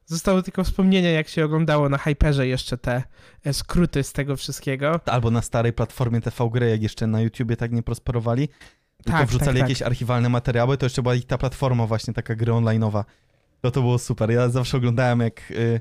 Zostały 0.06 0.42
tylko 0.42 0.64
wspomnienia, 0.64 1.10
jak 1.10 1.28
się 1.28 1.44
oglądało 1.44 1.88
na 1.88 1.98
Hyperze 1.98 2.46
jeszcze 2.46 2.78
te 2.78 3.02
e, 3.44 3.52
skróty 3.52 4.02
z 4.02 4.12
tego 4.12 4.36
wszystkiego. 4.36 5.00
Albo 5.06 5.30
na 5.30 5.42
starej 5.42 5.72
platformie 5.72 6.20
TV 6.20 6.50
Gry, 6.52 6.70
jak 6.70 6.82
jeszcze 6.82 7.06
na 7.06 7.20
YouTubie 7.20 7.56
tak 7.56 7.72
nie 7.72 7.82
prosperowali, 7.82 8.48
tylko 9.04 9.18
Tak, 9.18 9.28
wrzucali 9.28 9.46
tak, 9.50 9.54
tak. 9.54 9.68
jakieś 9.68 9.82
archiwalne 9.82 10.28
materiały, 10.28 10.78
to 10.78 10.86
jeszcze 10.86 11.02
była 11.02 11.14
ich 11.14 11.26
ta 11.26 11.38
platforma 11.38 11.86
właśnie, 11.86 12.14
taka 12.14 12.34
gry 12.34 12.52
online'owa. 12.52 13.04
To 13.60 13.70
to 13.70 13.80
było 13.80 13.98
super. 13.98 14.30
Ja 14.30 14.48
zawsze 14.48 14.76
oglądałem 14.76 15.20
jak 15.20 15.50
y, 15.50 15.80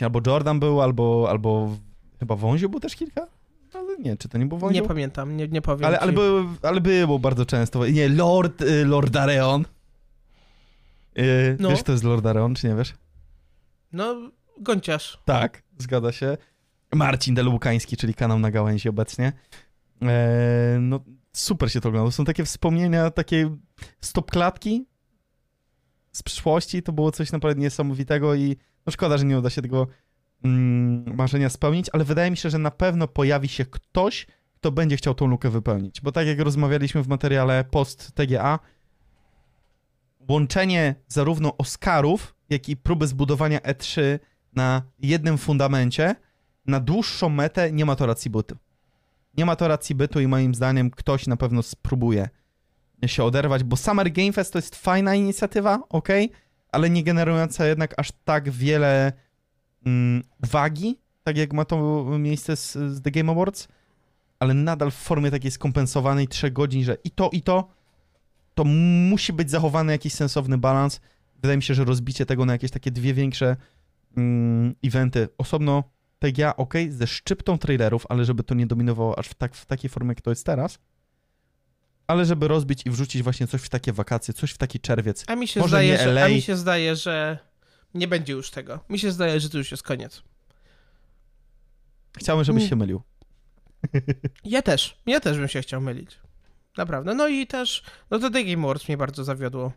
albo 0.00 0.20
Jordan 0.26 0.60
był, 0.60 0.80
albo, 0.80 1.26
albo 1.30 1.76
chyba 2.18 2.36
Wąziu 2.36 2.68
był 2.68 2.80
też 2.80 2.96
kilka? 2.96 3.26
Ale 3.74 3.98
nie, 3.98 4.16
czy 4.16 4.28
to 4.28 4.38
nie 4.38 4.46
był 4.46 4.58
Wąziu? 4.58 4.82
Nie 4.82 4.88
pamiętam, 4.88 5.36
nie, 5.36 5.48
nie 5.48 5.62
powiem 5.62 5.84
ale, 5.84 5.96
ci. 5.96 6.02
ale, 6.02 6.12
był, 6.12 6.44
ale 6.62 6.80
było 6.80 7.18
bardzo 7.18 7.46
często. 7.46 7.86
Nie, 7.86 8.08
Lord, 8.08 8.62
y, 8.62 8.84
Lord 8.84 9.16
Areon. 9.16 9.64
Y, 11.18 11.56
No. 11.60 11.68
Wiesz, 11.70 11.82
kto 11.82 11.92
jest 11.92 12.04
Lord 12.04 12.26
Areon, 12.26 12.54
czy 12.54 12.68
nie 12.68 12.74
wiesz? 12.74 12.94
No, 13.92 14.30
gąciarz. 14.60 15.18
Tak, 15.24 15.62
zgadza 15.78 16.12
się. 16.12 16.36
Marcin 16.94 17.34
Delukański, 17.34 17.96
czyli 17.96 18.14
kanał 18.14 18.38
na 18.38 18.50
gałęzi 18.50 18.88
obecnie. 18.88 19.32
E, 20.02 20.78
no, 20.80 21.00
super 21.32 21.72
się 21.72 21.80
to 21.80 21.88
oglądało. 21.88 22.10
Są 22.12 22.24
takie 22.24 22.44
wspomnienia, 22.44 23.10
takie 23.10 23.56
stopklatki 24.00 24.86
z 26.12 26.22
przyszłości. 26.22 26.82
To 26.82 26.92
było 26.92 27.12
coś 27.12 27.32
naprawdę 27.32 27.60
niesamowitego 27.62 28.34
i 28.34 28.56
no 28.86 28.92
szkoda, 28.92 29.18
że 29.18 29.24
nie 29.24 29.38
uda 29.38 29.50
się 29.50 29.62
tego 29.62 29.86
mm, 30.44 31.16
marzenia 31.16 31.50
spełnić, 31.50 31.86
ale 31.92 32.04
wydaje 32.04 32.30
mi 32.30 32.36
się, 32.36 32.50
że 32.50 32.58
na 32.58 32.70
pewno 32.70 33.08
pojawi 33.08 33.48
się 33.48 33.64
ktoś, 33.64 34.26
kto 34.54 34.72
będzie 34.72 34.96
chciał 34.96 35.14
tą 35.14 35.26
lukę 35.26 35.50
wypełnić. 35.50 36.00
Bo 36.00 36.12
tak 36.12 36.26
jak 36.26 36.40
rozmawialiśmy 36.40 37.02
w 37.02 37.08
materiale 37.08 37.64
post 37.64 38.12
TGA, 38.12 38.58
łączenie 40.28 40.94
zarówno 41.08 41.56
Oscarów, 41.56 42.34
jak 42.50 42.68
i 42.68 42.76
próby 42.76 43.06
zbudowania 43.06 43.58
E3 43.58 44.18
na 44.52 44.82
jednym 44.98 45.38
fundamencie, 45.38 46.14
na 46.66 46.80
dłuższą 46.80 47.28
metę 47.28 47.72
nie 47.72 47.84
ma 47.84 47.96
to 47.96 48.06
racji 48.06 48.30
bytu. 48.30 48.56
Nie 49.36 49.44
ma 49.44 49.56
to 49.56 49.68
racji 49.68 49.94
bytu 49.94 50.20
i 50.20 50.26
moim 50.26 50.54
zdaniem 50.54 50.90
ktoś 50.90 51.26
na 51.26 51.36
pewno 51.36 51.62
spróbuje 51.62 52.28
się 53.08 53.24
oderwać, 53.24 53.64
bo 53.64 53.76
Summer 53.76 54.12
Game 54.12 54.32
Fest 54.32 54.52
to 54.52 54.58
jest 54.58 54.76
fajna 54.76 55.14
inicjatywa, 55.14 55.82
ok, 55.88 56.08
ale 56.72 56.90
nie 56.90 57.04
generująca 57.04 57.66
jednak 57.66 57.94
aż 57.96 58.12
tak 58.24 58.50
wiele 58.50 59.12
mm, 59.86 60.22
tak 61.22 61.36
jak 61.36 61.52
ma 61.52 61.64
to 61.64 62.04
miejsce 62.18 62.56
z, 62.56 62.72
z 62.72 63.02
The 63.02 63.10
Game 63.10 63.32
Awards, 63.32 63.68
ale 64.38 64.54
nadal 64.54 64.90
w 64.90 64.94
formie 64.94 65.30
takiej 65.30 65.50
skompensowanej 65.50 66.28
3 66.28 66.50
godzin, 66.50 66.84
że 66.84 66.96
i 67.04 67.10
to, 67.10 67.30
i 67.32 67.42
to, 67.42 67.68
to 68.54 68.64
musi 68.64 69.32
być 69.32 69.50
zachowany 69.50 69.92
jakiś 69.92 70.12
sensowny 70.12 70.58
balans. 70.58 71.00
Wydaje 71.36 71.56
mi 71.56 71.62
się, 71.62 71.74
że 71.74 71.84
rozbicie 71.84 72.26
tego 72.26 72.44
na 72.44 72.52
jakieś 72.52 72.70
takie 72.70 72.90
dwie 72.90 73.14
większe 73.14 73.56
mm, 74.16 74.74
eventy, 74.84 75.28
osobno 75.38 75.84
TGA, 76.18 76.56
ok, 76.56 76.74
ze 76.88 77.06
szczyptą 77.06 77.58
trailerów, 77.58 78.06
ale 78.08 78.24
żeby 78.24 78.42
to 78.42 78.54
nie 78.54 78.66
dominowało 78.66 79.18
aż 79.18 79.28
w, 79.28 79.34
tak, 79.34 79.54
w 79.54 79.66
takiej 79.66 79.90
formie, 79.90 80.08
jak 80.08 80.20
to 80.20 80.30
jest 80.30 80.46
teraz, 80.46 80.78
ale 82.10 82.24
żeby 82.24 82.48
rozbić 82.48 82.86
i 82.86 82.90
wrzucić 82.90 83.22
właśnie 83.22 83.46
coś 83.46 83.62
w 83.62 83.68
takie 83.68 83.92
wakacje, 83.92 84.34
coś 84.34 84.50
w 84.52 84.58
taki 84.58 84.80
czerwiec. 84.80 85.24
A 85.26 85.34
mi 85.34 85.48
się, 85.48 85.60
Może 85.60 85.70
zdaje, 85.70 85.92
nie 85.92 85.98
że, 85.98 86.24
a 86.24 86.28
mi 86.28 86.42
się 86.42 86.56
zdaje, 86.56 86.96
że 86.96 87.38
nie 87.94 88.08
będzie 88.08 88.32
już 88.32 88.50
tego. 88.50 88.80
Mi 88.88 88.98
się 88.98 89.12
zdaje, 89.12 89.40
że 89.40 89.50
to 89.50 89.58
już 89.58 89.70
jest 89.70 89.82
koniec. 89.82 90.22
Chciałbym, 92.18 92.44
żebyś 92.44 92.60
Mm. 92.62 92.70
się 92.70 92.76
mylił. 92.76 93.02
Ja 94.44 94.62
też, 94.62 94.96
ja 95.06 95.20
też 95.20 95.38
bym 95.38 95.48
się 95.48 95.62
chciał 95.62 95.80
mylić. 95.80 96.18
Naprawdę. 96.76 97.14
No 97.14 97.28
i 97.28 97.46
też, 97.46 97.82
no 98.10 98.18
to 98.18 98.30
The 98.30 98.44
Game 98.44 98.64
Awards 98.64 98.88
mnie 98.88 98.96
bardzo 98.96 99.24
zawiodło. 99.24 99.72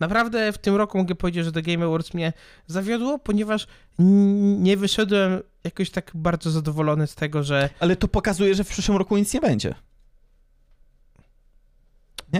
Naprawdę 0.00 0.52
w 0.52 0.58
tym 0.58 0.76
roku 0.76 0.98
mogę 0.98 1.14
powiedzieć, 1.14 1.44
że 1.44 1.52
The 1.52 1.62
Game 1.62 1.84
Awards 1.86 2.14
mnie 2.14 2.32
zawiodło, 2.66 3.18
ponieważ 3.18 3.66
nie 3.98 4.76
wyszedłem 4.76 5.40
jakoś 5.64 5.90
tak 5.90 6.10
bardzo 6.14 6.50
zadowolony 6.50 7.06
z 7.06 7.14
tego, 7.14 7.42
że 7.42 7.70
Ale 7.80 7.96
to 7.96 8.08
pokazuje, 8.08 8.54
że 8.54 8.64
w 8.64 8.68
przyszłym 8.68 8.98
roku 8.98 9.16
nic 9.16 9.34
nie 9.34 9.40
będzie. 9.40 9.74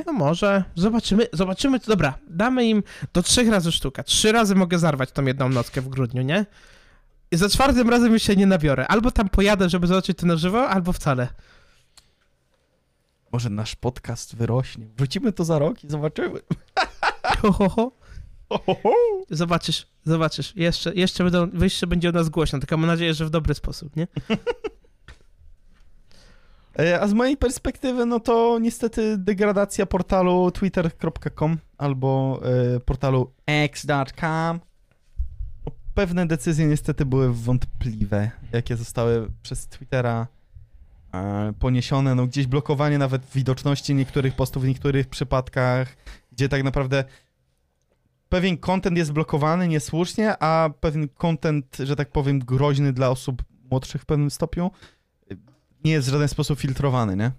No 0.06 0.12
może, 0.12 0.64
zobaczymy, 0.74 1.26
zobaczymy, 1.32 1.78
dobra, 1.78 2.18
damy 2.28 2.66
im 2.66 2.82
do 3.12 3.22
trzech 3.22 3.48
razy 3.48 3.72
sztuka. 3.72 4.02
Trzy 4.02 4.32
razy 4.32 4.54
mogę 4.54 4.78
zarwać 4.78 5.12
tą 5.12 5.24
jedną 5.24 5.48
nockę 5.48 5.80
w 5.80 5.88
grudniu, 5.88 6.22
nie? 6.22 6.46
I 7.30 7.36
za 7.36 7.48
czwartym 7.48 7.90
razem 7.90 8.12
już 8.12 8.22
się 8.22 8.36
nie 8.36 8.46
nabiorę. 8.46 8.86
Albo 8.88 9.10
tam 9.10 9.28
pojadę, 9.28 9.68
żeby 9.68 9.86
zobaczyć 9.86 10.18
to 10.18 10.26
na 10.26 10.36
żywo, 10.36 10.68
albo 10.68 10.92
wcale. 10.92 11.28
Może 13.32 13.50
nasz 13.50 13.76
podcast 13.76 14.36
wyrośnie. 14.36 14.86
Wrócimy 14.96 15.32
to 15.32 15.44
za 15.44 15.58
rok 15.58 15.84
i 15.84 15.88
zobaczymy. 15.88 16.40
Ho, 17.42 17.52
ho, 17.52 17.68
ho. 17.68 17.92
Zobaczysz, 19.30 19.86
zobaczysz. 20.04 20.56
Jeszcze, 20.56 20.94
jeszcze, 20.94 21.24
będą, 21.24 21.50
jeszcze 21.64 21.86
będzie 21.86 22.08
o 22.08 22.12
nas 22.12 22.28
głośno, 22.28 22.58
tylko 22.58 22.76
mam 22.76 22.86
nadzieję, 22.86 23.14
że 23.14 23.26
w 23.26 23.30
dobry 23.30 23.54
sposób, 23.54 23.96
nie? 23.96 24.06
E, 26.78 27.00
A 27.00 27.08
z 27.08 27.12
mojej 27.12 27.36
perspektywy, 27.36 28.06
no 28.06 28.20
to 28.20 28.58
niestety 28.58 29.18
degradacja 29.18 29.86
portalu 29.86 30.50
twitter.com 30.50 31.58
albo 31.78 32.40
e, 32.76 32.80
portalu 32.80 33.32
x.com. 33.46 34.60
No, 35.66 35.72
Pewne 35.94 36.26
decyzje 36.26 36.66
niestety 36.66 37.06
były 37.06 37.34
wątpliwe, 37.34 38.30
jakie 38.52 38.76
zostały 38.76 39.30
przez 39.42 39.66
Twittera 39.66 40.26
e, 41.14 41.52
poniesione. 41.58 42.14
No 42.14 42.26
gdzieś 42.26 42.46
blokowanie 42.46 42.98
nawet 42.98 43.22
widoczności 43.34 43.94
niektórych 43.94 44.36
postów 44.36 44.62
w 44.62 44.66
niektórych 44.66 45.08
przypadkach, 45.08 45.96
gdzie 46.32 46.48
tak 46.48 46.62
naprawdę 46.62 47.04
pewien 48.28 48.56
content 48.56 48.96
jest 48.96 49.12
blokowany 49.12 49.68
niesłusznie, 49.68 50.42
a 50.42 50.70
pewien 50.80 51.08
content, 51.08 51.76
że 51.84 51.96
tak 51.96 52.10
powiem, 52.10 52.38
groźny 52.38 52.92
dla 52.92 53.10
osób 53.10 53.42
młodszych 53.70 54.02
w 54.02 54.06
pewnym 54.06 54.30
stopniu 54.30 54.70
nie 55.84 55.92
jest 55.92 56.08
w 56.08 56.10
żaden 56.12 56.28
sposób 56.28 56.60
filtrowany, 56.60 57.16
nie? 57.16 57.30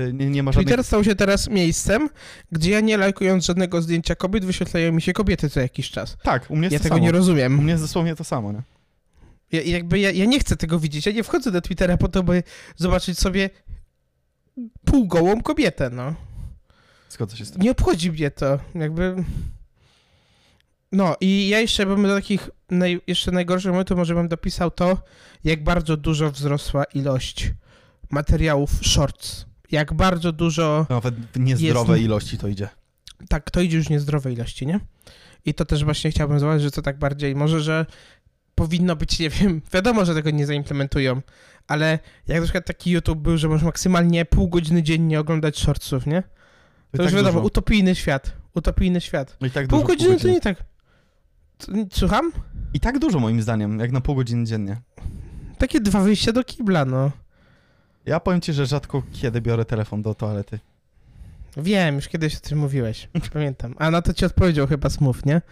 Y, 0.00 0.12
Nie, 0.12 0.30
nie 0.30 0.42
ma 0.42 0.52
żadnych... 0.52 0.66
Twitter 0.66 0.84
stał 0.84 1.04
się 1.04 1.14
teraz 1.14 1.48
miejscem, 1.50 2.08
gdzie 2.52 2.70
ja 2.70 2.80
nie 2.80 2.96
lajkując 2.96 3.44
żadnego 3.46 3.82
zdjęcia 3.82 4.14
kobiet, 4.14 4.44
wyświetlają 4.44 4.92
mi 4.92 5.02
się 5.02 5.12
kobiety 5.12 5.50
co 5.50 5.60
jakiś 5.60 5.90
czas. 5.90 6.16
Tak, 6.22 6.50
u 6.50 6.56
mnie 6.56 6.64
jest 6.64 6.72
Ja 6.72 6.78
to 6.78 6.82
tego 6.82 6.94
samo. 6.94 7.04
nie 7.04 7.10
U 7.10 7.12
rozumiem. 7.12 7.56
mnie 7.58 7.70
jest 7.70 7.84
dosłownie 7.84 8.16
to 8.16 8.24
samo, 8.24 8.52
nie? 8.52 8.62
Ja, 9.52 9.62
jakby 9.62 9.98
ja, 9.98 10.10
ja 10.10 10.24
nie 10.24 10.40
chcę 10.40 10.56
tego 10.56 10.78
widzieć. 10.78 11.06
Ja 11.06 11.12
nie 11.12 11.22
wchodzę 11.24 11.50
do 11.50 11.60
Twittera 11.60 11.96
po 11.96 12.08
to, 12.08 12.22
by 12.22 12.42
zobaczyć 12.76 13.18
sobie 13.18 13.50
półgołą 14.84 15.42
kobietę, 15.42 15.90
no. 15.90 16.14
Zgodzę 17.10 17.36
się 17.36 17.44
z 17.44 17.50
tym. 17.52 17.62
Nie 17.62 17.70
obchodzi 17.70 18.12
mnie 18.12 18.30
to. 18.30 18.58
Jakby... 18.74 19.24
No 20.92 21.16
i 21.20 21.48
ja 21.48 21.60
jeszcze 21.60 21.86
bym 21.86 22.02
do 22.02 22.14
takich 22.14 22.50
naj, 22.70 23.00
jeszcze 23.06 23.30
najgorszych 23.32 23.70
momentów 23.70 23.96
może 23.98 24.14
bym 24.14 24.28
dopisał 24.28 24.70
to, 24.70 24.98
jak 25.44 25.64
bardzo 25.64 25.96
dużo 25.96 26.30
wzrosła 26.30 26.84
ilość 26.84 27.52
materiałów 28.12 28.70
shorts. 28.82 29.46
Jak 29.70 29.92
bardzo 29.92 30.32
dużo... 30.32 30.86
Nawet 30.90 31.14
w 31.14 31.38
niezdrowej 31.40 31.94
Jest- 32.00 32.04
ilości 32.04 32.38
to 32.38 32.48
idzie. 32.48 32.68
tak, 33.28 33.50
to 33.50 33.60
idzie 33.60 33.76
już 33.76 33.86
w 33.86 33.90
niezdrowej 33.90 34.34
ilości, 34.34 34.66
nie? 34.66 34.80
I 35.44 35.54
to 35.54 35.64
też 35.64 35.84
właśnie 35.84 36.10
chciałbym 36.10 36.38
zauważyć, 36.40 36.62
że 36.62 36.70
to 36.70 36.82
tak 36.82 36.98
bardziej, 36.98 37.34
może, 37.36 37.60
że 37.60 37.86
powinno 38.54 38.96
być, 38.96 39.18
nie 39.18 39.30
wiem, 39.30 39.62
wiadomo, 39.74 40.04
że 40.04 40.14
tego 40.14 40.30
nie 40.30 40.46
zaimplementują, 40.46 41.22
ale 41.68 41.98
jak 42.28 42.38
na 42.38 42.42
przykład 42.44 42.66
taki 42.66 42.90
YouTube 42.90 43.18
był, 43.18 43.36
że 43.38 43.48
możesz 43.48 43.64
maksymalnie 43.64 44.24
pół 44.24 44.48
godziny 44.48 44.82
dziennie 44.82 45.20
oglądać 45.20 45.58
shortsów, 45.58 46.06
nie? 46.06 46.22
To, 46.22 47.02
I 47.02 47.04
już 47.04 47.06
tak 47.06 47.14
wiadomo, 47.14 47.32
dużo. 47.32 47.46
utopijny 47.46 47.94
świat, 47.94 48.32
utopijny 48.54 49.00
świat. 49.00 49.36
I 49.40 49.50
tak 49.50 49.68
Pół 49.68 49.82
godziny 49.82 50.08
to 50.10 50.14
godziny. 50.14 50.32
nie 50.32 50.40
tak... 50.40 50.64
Słucham? 51.92 52.32
I 52.74 52.80
tak 52.80 52.98
dużo 52.98 53.20
moim 53.20 53.42
zdaniem, 53.42 53.78
jak 53.80 53.92
na 53.92 54.00
pół 54.00 54.14
godziny 54.14 54.44
dziennie. 54.46 54.80
Takie 55.58 55.80
dwa 55.80 56.00
wyjścia 56.00 56.32
do 56.32 56.44
kibla, 56.44 56.84
no. 56.84 57.10
Ja 58.06 58.20
powiem 58.20 58.40
ci, 58.40 58.52
że 58.52 58.66
rzadko 58.66 59.02
kiedy 59.12 59.40
biorę 59.40 59.64
telefon 59.64 60.02
do 60.02 60.14
toalety. 60.14 60.58
Wiem, 61.56 61.94
już 61.94 62.08
kiedyś 62.08 62.36
o 62.36 62.40
tym 62.40 62.58
mówiłeś, 62.58 63.08
pamiętam. 63.32 63.74
A 63.78 63.90
na 63.90 64.02
to 64.02 64.14
ci 64.14 64.24
odpowiedział 64.24 64.66
chyba 64.66 64.90
Smów, 64.90 65.24
nie? 65.26 65.42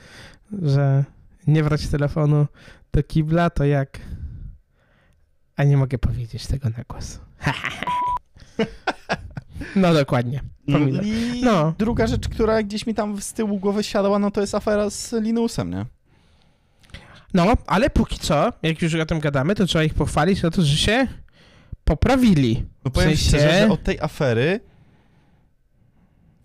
Że 0.63 1.05
nie 1.47 1.65
brać 1.65 1.89
telefonu 1.89 2.47
do 2.93 3.03
kibla, 3.03 3.51
to 3.51 3.65
jak... 3.65 3.99
A 5.57 5.65
nie 5.65 5.77
mogę 5.77 5.99
powiedzieć 5.99 6.47
tego 6.47 6.69
na 6.71 6.85
głos. 6.89 7.21
no 9.77 9.95
dokładnie. 9.95 10.41
I 11.03 11.41
No. 11.45 11.75
druga 11.79 12.07
rzecz, 12.07 12.29
która 12.29 12.63
gdzieś 12.63 12.87
mi 12.87 12.95
tam 12.95 13.21
z 13.21 13.33
tyłu 13.33 13.59
głowy 13.59 13.85
siadała, 13.85 14.19
no 14.19 14.31
to 14.31 14.41
jest 14.41 14.55
afera 14.55 14.91
z 14.91 15.13
Linusem, 15.13 15.71
nie? 15.71 15.87
No, 17.35 17.53
ale 17.67 17.91
póki 17.91 18.19
co, 18.19 18.53
jak 18.63 18.83
już 18.83 18.95
o 18.95 19.07
tym 19.07 19.21
gadamy, 19.21 19.55
to 19.55 19.67
trzeba 19.67 19.85
ich 19.85 19.95
pochwalić 19.95 20.41
za 20.41 20.51
to, 20.51 20.63
że 20.63 20.77
się 20.77 21.07
poprawili. 21.95 22.65
No 22.85 22.91
powiem 22.91 23.11
sensie- 23.11 23.29
szczerze, 23.29 23.59
że 23.59 23.69
od 23.73 23.83
tej 23.83 24.01
afery 24.01 24.61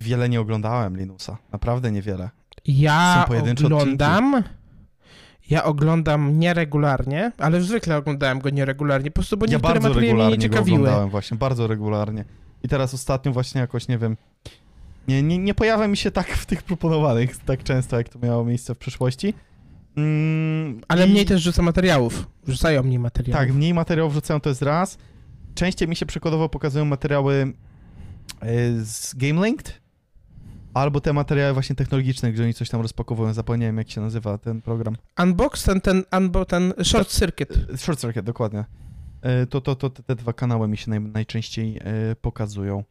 wiele 0.01 0.29
nie 0.29 0.41
oglądałem 0.41 0.97
Linusa. 0.97 1.37
Naprawdę 1.51 1.91
niewiele. 1.91 2.29
Ja 2.65 3.25
oglądam... 3.29 4.43
Ja 5.49 5.63
oglądam 5.63 6.39
nieregularnie, 6.39 7.31
ale 7.37 7.61
zwykle 7.61 7.97
oglądałem 7.97 8.39
go 8.39 8.49
nieregularnie, 8.49 9.11
po 9.11 9.15
prostu, 9.15 9.37
bo 9.37 9.45
ja 9.45 9.51
niektóre 9.51 9.73
bardzo 9.73 9.89
materiały 9.89 10.25
mnie 10.25 10.37
nie 10.37 10.43
ciekawiły. 10.43 10.77
oglądałem 10.77 11.09
właśnie, 11.09 11.37
bardzo 11.37 11.67
regularnie. 11.67 12.25
I 12.63 12.67
teraz 12.67 12.93
ostatnio 12.93 13.31
właśnie 13.31 13.61
jakoś, 13.61 13.87
nie 13.87 13.97
wiem, 13.97 14.17
nie, 15.07 15.23
nie, 15.23 15.37
nie 15.37 15.53
pojawia 15.53 15.87
mi 15.87 15.97
się 15.97 16.11
tak 16.11 16.27
w 16.27 16.45
tych 16.45 16.63
proponowanych 16.63 17.37
tak 17.37 17.63
często, 17.63 17.97
jak 17.97 18.09
to 18.09 18.19
miało 18.19 18.45
miejsce 18.45 18.75
w 18.75 18.77
przyszłości. 18.77 19.33
Mm, 19.97 20.81
Ale 20.87 21.07
i- 21.07 21.09
mniej 21.11 21.25
też 21.25 21.41
rzuca 21.41 21.61
materiałów. 21.61 22.27
Rzucają 22.47 22.83
mniej 22.83 22.99
materiałów. 22.99 23.47
Tak, 23.47 23.55
mniej 23.55 23.73
materiałów 23.73 24.13
wrzucają, 24.13 24.39
to 24.39 24.49
jest 24.49 24.61
raz. 24.61 24.97
Częściej 25.55 25.87
mi 25.87 25.95
się 25.95 26.05
przykładowo 26.05 26.49
pokazują 26.49 26.85
materiały 26.85 27.53
e, 28.41 28.47
z 28.83 29.13
Game 29.15 29.45
Linked, 29.45 29.81
albo 30.73 31.01
te 31.01 31.13
materiały 31.13 31.53
właśnie 31.53 31.75
technologiczne, 31.75 32.31
gdzie 32.31 32.43
oni 32.43 32.53
coś 32.53 32.69
tam 32.69 32.81
rozpakowują. 32.81 33.33
Zapomniałem, 33.33 33.77
jak 33.77 33.91
się 33.91 34.01
nazywa 34.01 34.37
ten 34.37 34.61
program. 34.61 34.95
Unbox, 35.23 35.63
ten, 35.63 35.81
ten, 35.81 36.03
unbo, 36.17 36.45
ten 36.45 36.73
short 36.83 37.09
circuit. 37.09 37.49
E, 37.73 37.77
Short 37.77 37.99
Circuit, 37.99 38.25
dokładnie. 38.25 38.65
E, 39.21 39.45
To, 39.45 39.61
to, 39.61 39.75
to 39.75 39.89
te, 39.89 40.15
dwa 40.15 40.33
kanały 40.33 40.67
mi 40.67 40.77
się 40.77 40.89
naj, 40.89 41.01
najczęściej 41.01 41.79
pokazują. 42.21 42.83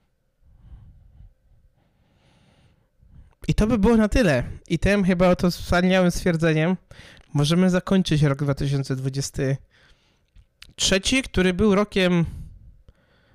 I 3.49 3.55
to 3.55 3.67
by 3.67 3.79
było 3.79 3.97
na 3.97 4.09
tyle. 4.09 4.43
I 4.69 4.79
tym 4.79 5.05
chyba 5.05 5.29
oto 5.29 5.51
wspaniałym 5.51 6.11
stwierdzeniem 6.11 6.77
możemy 7.35 7.71
zakończyć 7.71 8.23
rok 8.23 8.39
2023, 8.39 11.23
który 11.23 11.55
był 11.55 11.75
rokiem 11.75 12.25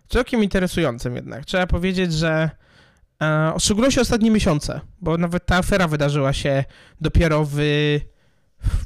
całkiem 0.09 0.43
interesującym 0.43 1.15
jednak. 1.15 1.45
Trzeba 1.45 1.67
powiedzieć, 1.67 2.13
że 2.13 2.49
e, 3.21 3.53
szczególnie 3.59 3.91
się 3.91 4.01
ostatnie 4.01 4.31
miesiące, 4.31 4.81
bo 5.01 5.17
nawet 5.17 5.45
ta 5.45 5.55
afera 5.55 5.87
wydarzyła 5.87 6.33
się 6.33 6.63
dopiero 7.01 7.45
w, 7.45 7.55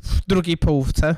w 0.04 0.28
drugiej 0.28 0.58
połówce. 0.58 1.16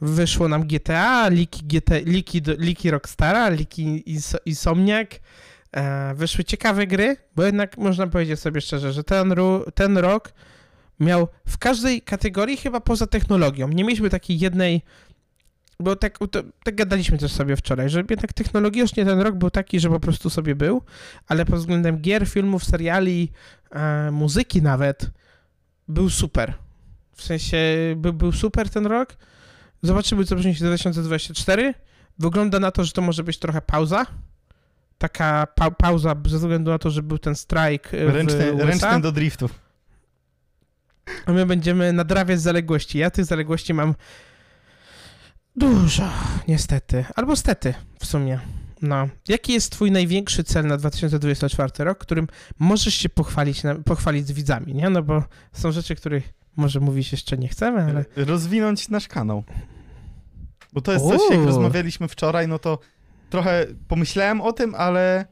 Wyszło 0.00 0.48
nam 0.48 0.66
GTA, 0.66 1.28
liki, 1.28 1.64
GT, 1.64 1.90
liki, 2.04 2.42
liki 2.58 2.90
Rockstara, 2.90 3.48
liki 3.48 4.04
Ins- 4.06 4.38
Insomniac, 4.46 5.08
E, 5.76 6.14
wyszły 6.14 6.44
ciekawe 6.44 6.86
gry, 6.86 7.16
bo 7.36 7.44
jednak 7.44 7.78
można 7.78 8.06
powiedzieć 8.06 8.40
sobie 8.40 8.60
szczerze, 8.60 8.92
że 8.92 9.04
ten, 9.04 9.34
ten 9.74 9.98
rok 9.98 10.32
miał 11.00 11.28
w 11.46 11.58
każdej 11.58 12.02
kategorii, 12.02 12.56
chyba 12.56 12.80
poza 12.80 13.06
technologią. 13.06 13.68
Nie 13.68 13.84
mieliśmy 13.84 14.10
takiej 14.10 14.38
jednej, 14.38 14.82
bo 15.80 15.96
tak, 15.96 16.18
to, 16.18 16.42
tak 16.64 16.74
gadaliśmy 16.74 17.18
też 17.18 17.32
sobie 17.32 17.56
wczoraj, 17.56 17.90
że 17.90 17.98
jednak 18.10 18.32
technologicznie 18.32 19.04
ten 19.04 19.20
rok 19.20 19.34
był 19.34 19.50
taki, 19.50 19.80
że 19.80 19.88
po 19.88 20.00
prostu 20.00 20.30
sobie 20.30 20.54
był, 20.54 20.82
ale 21.28 21.44
pod 21.44 21.58
względem 21.58 21.98
gier, 21.98 22.28
filmów, 22.28 22.64
seriali, 22.64 23.32
e, 23.70 24.10
muzyki 24.10 24.62
nawet, 24.62 25.10
był 25.88 26.10
super. 26.10 26.54
W 27.12 27.22
sensie 27.22 27.58
by, 27.96 28.12
był 28.12 28.32
super 28.32 28.70
ten 28.70 28.86
rok. 28.86 29.16
Zobaczymy, 29.82 30.24
co 30.24 30.36
przyniesie 30.36 30.64
2024. 30.64 31.74
Wygląda 32.18 32.60
na 32.60 32.70
to, 32.70 32.84
że 32.84 32.92
to 32.92 33.02
może 33.02 33.24
być 33.24 33.38
trochę 33.38 33.62
pauza. 33.62 34.06
Taka 34.98 35.46
pa 35.46 35.70
pauza 35.70 36.16
ze 36.26 36.38
względu 36.38 36.70
na 36.70 36.78
to, 36.78 36.90
że 36.90 37.02
był 37.02 37.18
ten 37.18 37.34
strajk 37.34 37.94
e, 37.94 38.12
Ręczny, 38.12 38.64
ręczny 38.64 39.00
do 39.00 39.12
driftów. 39.12 39.68
A 41.26 41.32
my 41.32 41.46
będziemy 41.46 41.92
nadrabiać 41.92 42.40
zaległości. 42.40 42.98
Ja 42.98 43.10
tych 43.10 43.24
zaległości 43.24 43.74
mam 43.74 43.94
dużo, 45.56 46.08
niestety. 46.48 47.04
Albo 47.16 47.36
stety, 47.36 47.74
w 47.98 48.06
sumie. 48.06 48.40
No. 48.82 49.08
Jaki 49.28 49.52
jest 49.52 49.72
twój 49.72 49.90
największy 49.90 50.44
cel 50.44 50.66
na 50.66 50.76
2024 50.76 51.84
rok, 51.84 51.98
którym 51.98 52.28
możesz 52.58 52.94
się 52.94 53.08
pochwalić, 53.08 53.62
pochwalić 53.84 54.26
z 54.26 54.32
widzami, 54.32 54.74
nie? 54.74 54.90
No 54.90 55.02
bo 55.02 55.22
są 55.52 55.72
rzeczy, 55.72 55.94
których 55.94 56.32
może 56.56 56.80
mówić 56.80 57.12
jeszcze 57.12 57.38
nie 57.38 57.48
chcemy, 57.48 57.82
ale... 57.82 58.04
Rozwinąć 58.16 58.88
nasz 58.88 59.08
kanał. 59.08 59.44
Bo 60.72 60.80
to 60.80 60.92
jest 60.92 61.04
coś, 61.04 61.20
jak 61.30 61.40
rozmawialiśmy 61.40 62.08
wczoraj, 62.08 62.48
no 62.48 62.58
to 62.58 62.78
trochę 63.30 63.66
pomyślałem 63.88 64.40
o 64.40 64.52
tym, 64.52 64.74
ale 64.74 65.26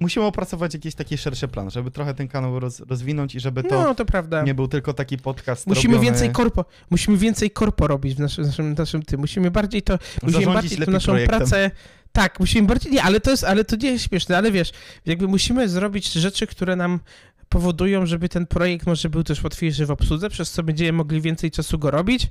musimy 0.00 0.26
opracować 0.26 0.74
jakiś 0.74 0.94
taki 0.94 1.18
szerszy 1.18 1.48
plan, 1.48 1.70
żeby 1.70 1.90
trochę 1.90 2.14
ten 2.14 2.28
kanał 2.28 2.60
roz, 2.60 2.80
rozwinąć 2.80 3.34
i 3.34 3.40
żeby 3.40 3.62
to 3.62 3.82
No, 3.82 3.94
to 3.94 4.04
prawda. 4.04 4.42
nie 4.42 4.54
był 4.54 4.68
tylko 4.68 4.94
taki 4.94 5.18
podcast 5.18 5.66
Musimy 5.66 5.94
robiony, 5.94 6.10
więcej 6.12 6.30
korpo, 6.32 6.64
musimy 6.90 7.16
więcej 7.16 7.50
korpo 7.50 7.86
robić 7.86 8.14
w 8.14 8.20
naszym, 8.20 8.44
naszym, 8.44 8.74
naszym 8.74 9.02
tym. 9.02 9.20
Musimy 9.20 9.50
bardziej 9.50 9.82
to, 9.82 9.98
musimy 10.22 10.32
zarządzić 10.32 10.54
bardziej 10.54 10.70
tę 10.70 10.80
lepiej 10.80 10.94
naszą 10.94 11.12
projektem. 11.12 11.38
pracę. 11.38 11.70
Tak, 12.12 12.40
musimy 12.40 12.68
bardziej. 12.68 12.92
Nie, 12.92 13.02
ale 13.02 13.20
to 13.20 13.30
jest, 13.30 13.44
ale 13.44 13.64
to 13.64 13.76
nie 13.76 13.90
jest 13.90 14.04
śmieszne, 14.08 14.36
ale 14.38 14.50
wiesz, 14.52 14.72
jakby 15.06 15.28
musimy 15.28 15.68
zrobić 15.68 16.12
rzeczy, 16.12 16.46
które 16.46 16.76
nam 16.76 17.00
powodują, 17.48 18.06
żeby 18.06 18.28
ten 18.28 18.46
projekt 18.46 18.86
może 18.86 19.10
był 19.10 19.22
też 19.24 19.42
łatwiejszy 19.44 19.86
w 19.86 19.90
obsłudze, 19.90 20.30
przez 20.30 20.50
co 20.50 20.62
będziemy 20.62 20.92
mogli 20.92 21.20
więcej 21.20 21.50
czasu 21.50 21.78
go 21.78 21.90
robić. 21.90 22.26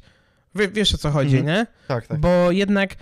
Wie, 0.56 0.68
wiesz 0.68 0.94
o 0.94 0.98
co 0.98 1.12
chodzi, 1.12 1.38
Mhm. 1.38 1.56
nie? 1.58 1.68
Tak, 1.88 2.08
tak. 2.08 2.20
Bo 2.20 2.52
jednak, 2.52 2.96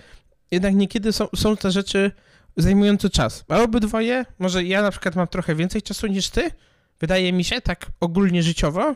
jednak 0.50 0.74
niekiedy 0.74 1.12
są, 1.12 1.28
są 1.36 1.56
te 1.56 1.70
rzeczy 1.70 2.12
zajmujące 2.56 3.10
czas. 3.10 3.44
A 3.48 3.62
obydwoje, 3.62 4.24
może 4.38 4.64
ja 4.64 4.82
na 4.82 4.90
przykład 4.90 5.16
mam 5.16 5.26
trochę 5.26 5.54
więcej 5.54 5.82
czasu 5.82 6.06
niż 6.06 6.30
ty, 6.30 6.50
wydaje 7.00 7.32
mi 7.32 7.44
się, 7.44 7.60
tak 7.60 7.86
ogólnie 8.00 8.42
życiowo, 8.42 8.94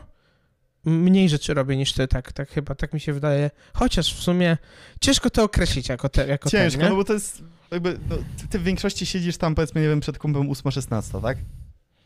mniej 0.85 1.29
rzeczy 1.29 1.53
robię 1.53 1.77
niż 1.77 1.93
ty, 1.93 2.07
tak, 2.07 2.31
tak 2.31 2.49
chyba, 2.49 2.75
tak 2.75 2.93
mi 2.93 2.99
się 2.99 3.13
wydaje. 3.13 3.51
Chociaż 3.73 4.13
w 4.13 4.23
sumie 4.23 4.57
ciężko 5.01 5.29
to 5.29 5.43
określić 5.43 5.89
jako, 5.89 6.09
te, 6.09 6.27
jako 6.27 6.49
Ciężko, 6.49 6.81
ten, 6.81 6.89
no 6.89 6.95
bo 6.95 7.03
to 7.03 7.13
jest 7.13 7.43
jakby, 7.71 7.99
no, 8.09 8.15
ty, 8.49 8.59
w 8.59 8.63
większości 8.63 9.05
siedzisz 9.05 9.37
tam 9.37 9.55
powiedzmy, 9.55 9.81
nie 9.81 9.87
wiem, 9.87 9.99
przed 9.99 10.17
kumpem 10.17 10.49
8-16, 10.49 11.21
tak? 11.21 11.37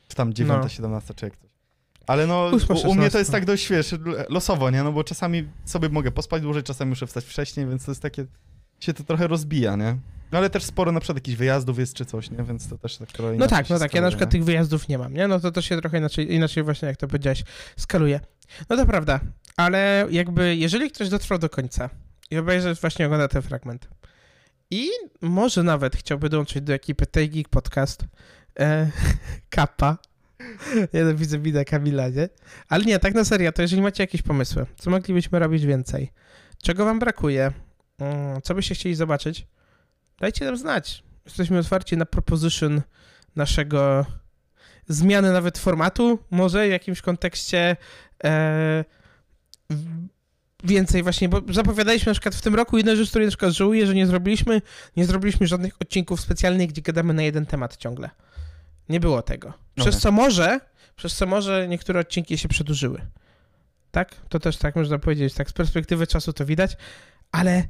Czy 0.07 0.15
tam 0.15 0.33
9-17, 0.33 1.15
czy 1.15 1.25
jak 1.25 1.37
coś. 1.37 1.49
Ale 2.07 2.27
no, 2.27 2.51
u, 2.83 2.89
u 2.89 2.95
mnie 2.95 3.09
to 3.09 3.17
8-16. 3.17 3.19
jest 3.19 3.31
tak 3.31 3.45
dość, 3.45 3.69
wiesz, 3.69 3.95
losowo, 4.29 4.69
nie? 4.69 4.83
No 4.83 4.91
bo 4.91 5.03
czasami 5.03 5.47
sobie 5.65 5.89
mogę 5.89 6.11
pospać 6.11 6.41
dłużej, 6.41 6.63
czasami 6.63 6.89
muszę 6.89 7.07
wstać 7.07 7.25
wcześniej, 7.25 7.67
więc 7.67 7.85
to 7.85 7.91
jest 7.91 8.01
takie, 8.01 8.25
się 8.83 8.93
to 8.93 9.03
trochę 9.03 9.27
rozbija, 9.27 9.75
nie? 9.75 9.97
No 10.31 10.37
ale 10.37 10.49
też 10.49 10.63
sporo 10.63 10.91
na 10.91 10.99
przykład 10.99 11.17
jakichś 11.17 11.37
wyjazdów 11.37 11.79
jest 11.79 11.93
czy 11.93 12.05
coś, 12.05 12.31
nie? 12.31 12.43
Więc 12.43 12.69
to 12.69 12.77
też 12.77 12.97
tak 12.97 13.11
trochę 13.11 13.35
No 13.35 13.47
tak, 13.47 13.69
no 13.69 13.79
tak, 13.79 13.93
ja 13.93 14.01
na 14.01 14.07
przykład 14.07 14.29
nie? 14.29 14.31
tych 14.31 14.43
wyjazdów 14.43 14.87
nie 14.87 14.97
mam, 14.97 15.13
nie? 15.13 15.27
No 15.27 15.39
to 15.39 15.51
to 15.51 15.61
się 15.61 15.81
trochę 15.81 15.97
inaczej, 15.97 16.33
inaczej 16.33 16.63
właśnie, 16.63 16.87
jak 16.87 16.97
to 16.97 17.07
powiedziałeś, 17.07 17.43
skaluje. 17.77 18.19
No 18.69 18.77
to 18.77 18.85
prawda, 18.85 19.19
ale 19.57 20.05
jakby, 20.09 20.55
jeżeli 20.55 20.91
ktoś 20.91 21.09
dotrwał 21.09 21.39
do 21.39 21.49
końca 21.49 21.89
i 22.31 22.37
obejrzy, 22.37 22.75
właśnie 22.75 23.05
ogląda 23.05 23.27
ten 23.27 23.41
fragment 23.41 23.87
i 24.71 24.89
może 25.21 25.63
nawet 25.63 25.95
chciałby 25.95 26.29
dołączyć 26.29 26.61
do 26.61 26.73
ekipy 26.73 27.05
Tej 27.05 27.29
Geek 27.29 27.49
Podcast, 27.49 28.05
e, 28.59 28.91
Kappa, 29.49 29.97
ja 30.93 31.03
to 31.05 31.15
widzę 31.15 31.39
widzę 31.39 31.65
Kamila, 31.65 32.09
nie? 32.09 32.29
Ale 32.69 32.85
nie, 32.85 32.99
tak 32.99 33.13
na 33.13 33.25
serio, 33.25 33.51
to 33.51 33.61
jeżeli 33.61 33.81
macie 33.81 34.03
jakieś 34.03 34.21
pomysły, 34.21 34.65
co 34.77 34.89
moglibyśmy 34.89 35.39
robić 35.39 35.65
więcej, 35.65 36.11
czego 36.63 36.85
wam 36.85 36.99
brakuje, 36.99 37.51
co 38.43 38.55
byście 38.55 38.75
chcieli 38.75 38.95
zobaczyć, 38.95 39.47
dajcie 40.19 40.45
nam 40.45 40.57
znać. 40.57 41.03
Jesteśmy 41.25 41.59
otwarci 41.59 41.97
na 41.97 42.05
proposition 42.05 42.81
naszego 43.35 44.05
zmiany 44.87 45.31
nawet 45.31 45.57
formatu, 45.57 46.19
może 46.31 46.67
w 46.67 46.71
jakimś 46.71 47.01
kontekście 47.01 47.75
e, 48.23 48.85
więcej 50.63 51.03
właśnie, 51.03 51.29
bo 51.29 51.41
zapowiadaliśmy 51.49 52.09
na 52.09 52.13
przykład 52.13 52.35
w 52.35 52.41
tym 52.41 52.55
roku 52.55 52.77
jedną 52.77 52.95
rzecz, 52.95 53.09
której 53.09 53.27
na 53.27 53.31
przykład 53.31 53.51
żałuję, 53.51 53.87
że 53.87 53.93
nie 53.93 54.07
zrobiliśmy, 54.07 54.61
nie 54.97 55.05
zrobiliśmy 55.05 55.47
żadnych 55.47 55.81
odcinków 55.81 56.21
specjalnych, 56.21 56.69
gdzie 56.69 56.81
gadamy 56.81 57.13
na 57.13 57.23
jeden 57.23 57.45
temat 57.45 57.77
ciągle. 57.77 58.09
Nie 58.89 58.99
było 58.99 59.21
tego. 59.21 59.53
Przez 59.75 59.87
Okej. 59.87 60.01
co 60.01 60.11
może, 60.11 60.59
przez 60.95 61.15
co 61.15 61.25
może 61.25 61.67
niektóre 61.67 61.99
odcinki 61.99 62.37
się 62.37 62.47
przedłużyły. 62.47 63.01
Tak? 63.91 64.15
To 64.29 64.39
też 64.39 64.57
tak 64.57 64.75
można 64.75 64.99
powiedzieć, 64.99 65.33
tak 65.33 65.49
z 65.49 65.53
perspektywy 65.53 66.07
czasu 66.07 66.33
to 66.33 66.45
widać, 66.45 66.77
ale 67.31 67.63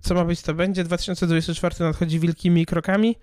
co 0.00 0.14
ma 0.14 0.24
być, 0.24 0.42
to 0.42 0.54
będzie. 0.54 0.84
2024 0.84 1.74
nadchodzi 1.80 2.20
wielkimi 2.20 2.66
krokami. 2.66 3.16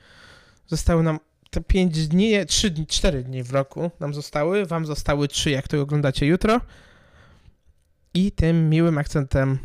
Zostały 0.67 1.03
nam 1.03 1.19
te 1.49 1.61
5 1.61 2.07
dni, 2.07 2.45
3 2.47 2.69
dni, 2.69 2.87
4 2.87 3.23
dni 3.23 3.43
w 3.43 3.51
roku 3.51 3.91
nam 3.99 4.13
zostały. 4.13 4.65
Wam 4.65 4.85
zostały 4.85 5.27
3, 5.27 5.51
jak 5.51 5.67
to 5.67 5.81
oglądacie 5.81 6.25
jutro. 6.25 6.61
I 8.13 8.31
tym 8.31 8.69
miłym 8.69 8.97
akcentem 8.97 9.59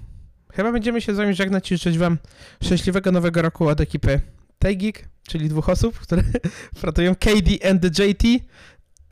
chyba 0.52 0.72
będziemy 0.72 1.00
się 1.00 1.14
z 1.14 1.16
wami 1.16 1.34
żegnać 1.34 1.72
i 1.72 1.76
życzyć 1.76 1.98
wam 1.98 2.18
szczęśliwego 2.62 3.12
nowego 3.12 3.42
roku 3.42 3.68
od 3.68 3.80
ekipy 3.80 4.20
Tejgik, 4.58 5.08
czyli 5.28 5.48
dwóch 5.48 5.68
osób, 5.68 5.98
które 5.98 6.22
pracują, 6.80 7.14
KD 7.14 7.70
and 7.70 7.98
JT, 7.98 8.24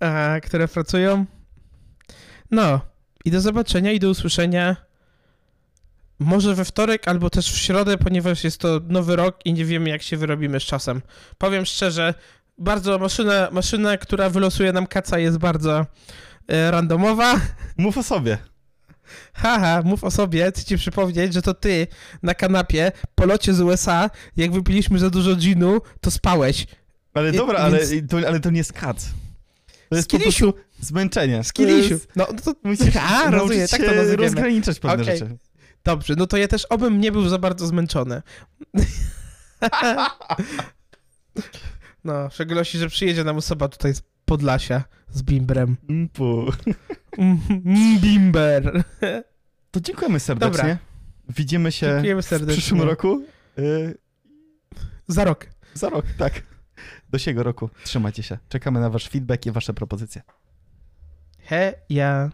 a, 0.00 0.40
które 0.42 0.68
pracują. 0.68 1.26
No, 2.50 2.80
i 3.24 3.30
do 3.30 3.40
zobaczenia 3.40 3.92
i 3.92 3.98
do 3.98 4.10
usłyszenia 4.10 4.76
może 6.20 6.54
we 6.54 6.64
wtorek 6.64 7.08
albo 7.08 7.30
też 7.30 7.52
w 7.52 7.58
środę, 7.58 7.98
ponieważ 7.98 8.44
jest 8.44 8.58
to 8.58 8.80
nowy 8.88 9.16
rok 9.16 9.38
i 9.44 9.52
nie 9.52 9.64
wiemy, 9.64 9.90
jak 9.90 10.02
się 10.02 10.16
wyrobimy 10.16 10.60
z 10.60 10.62
czasem. 10.62 11.02
Powiem 11.38 11.66
szczerze, 11.66 12.14
bardzo 12.58 12.98
maszyna, 12.98 13.48
maszyna 13.52 13.96
która 13.96 14.30
wylosuje 14.30 14.72
nam 14.72 14.86
kaca, 14.86 15.18
jest 15.18 15.38
bardzo 15.38 15.86
e, 16.48 16.70
randomowa. 16.70 17.40
Mów 17.76 17.98
o 17.98 18.02
sobie. 18.02 18.38
Haha, 19.34 19.82
mów 19.84 20.04
o 20.04 20.10
sobie, 20.10 20.50
chcę 20.50 20.64
ci 20.64 20.76
przypomnieć, 20.76 21.34
że 21.34 21.42
to 21.42 21.54
ty 21.54 21.86
na 22.22 22.34
kanapie 22.34 22.92
po 23.14 23.26
locie 23.26 23.54
z 23.54 23.60
USA, 23.60 24.10
jak 24.36 24.52
wypiliśmy 24.52 24.98
za 24.98 25.10
dużo 25.10 25.36
ginu, 25.36 25.80
to 26.00 26.10
spałeś. 26.10 26.66
Ale 27.14 27.30
I- 27.30 27.36
dobra, 27.36 27.70
więc- 27.70 27.90
ale, 27.92 28.02
to, 28.22 28.28
ale 28.28 28.40
to 28.40 28.50
nie 28.50 28.58
jest 28.58 28.72
kac. 28.72 29.06
To 29.88 29.96
jest 29.96 30.08
Z 30.08 30.10
kilisiu. 30.18 30.52
po 30.52 30.52
prostu 30.52 30.86
zmęczenie. 30.86 31.44
Z 31.44 31.52
To 31.52 31.62
jest- 31.62 31.74
kilisiu. 31.88 32.00
No, 32.16 32.26
no 32.34 32.40
to... 32.44 32.60
Musisz 32.64 32.96
A, 32.96 33.30
rozumiem, 33.30 33.68
tak 33.68 33.80
to 33.80 33.94
nazwiemy. 33.94 34.16
rozgraniczać 34.16 34.78
pewne 34.80 35.02
Okej. 35.02 35.18
rzeczy. 35.18 35.36
Dobrze, 35.84 36.14
no 36.18 36.26
to 36.26 36.36
ja 36.36 36.48
też 36.48 36.64
obym 36.64 37.00
nie 37.00 37.12
był 37.12 37.28
za 37.28 37.38
bardzo 37.38 37.66
zmęczony. 37.66 38.22
No, 42.04 42.28
w 42.28 42.34
szczególności, 42.34 42.78
że 42.78 42.88
przyjedzie 42.88 43.24
nam 43.24 43.36
osoba 43.36 43.68
tutaj 43.68 43.94
z 43.94 44.02
Podlasia 44.24 44.84
z 45.10 45.22
bimbrem. 45.22 45.76
Mpu. 45.88 46.52
Mm, 47.18 47.98
Bimber. 48.00 48.84
To 49.70 49.80
dziękujemy 49.80 50.20
serdecznie. 50.20 50.58
Dobra. 50.58 50.78
Widzimy 51.28 51.72
się 51.72 51.86
Dziękujemy 51.86 52.22
w 52.22 52.26
serdecznie. 52.26 52.60
przyszłym 52.60 52.82
roku. 52.82 53.22
Y, 53.58 53.98
Za 55.08 55.24
rok. 55.24 55.46
za 55.74 55.88
rok, 55.88 56.06
tak. 56.18 56.42
Do 57.10 57.18
siego 57.18 57.42
roku. 57.42 57.70
Trzymajcie 57.84 58.22
się. 58.22 58.38
Czekamy 58.48 58.80
na 58.80 58.90
wasz 58.90 59.08
feedback 59.08 59.46
i 59.46 59.50
wasze 59.50 59.74
propozycje. 59.74 60.22
He, 61.38 61.74
ja. 61.88 62.30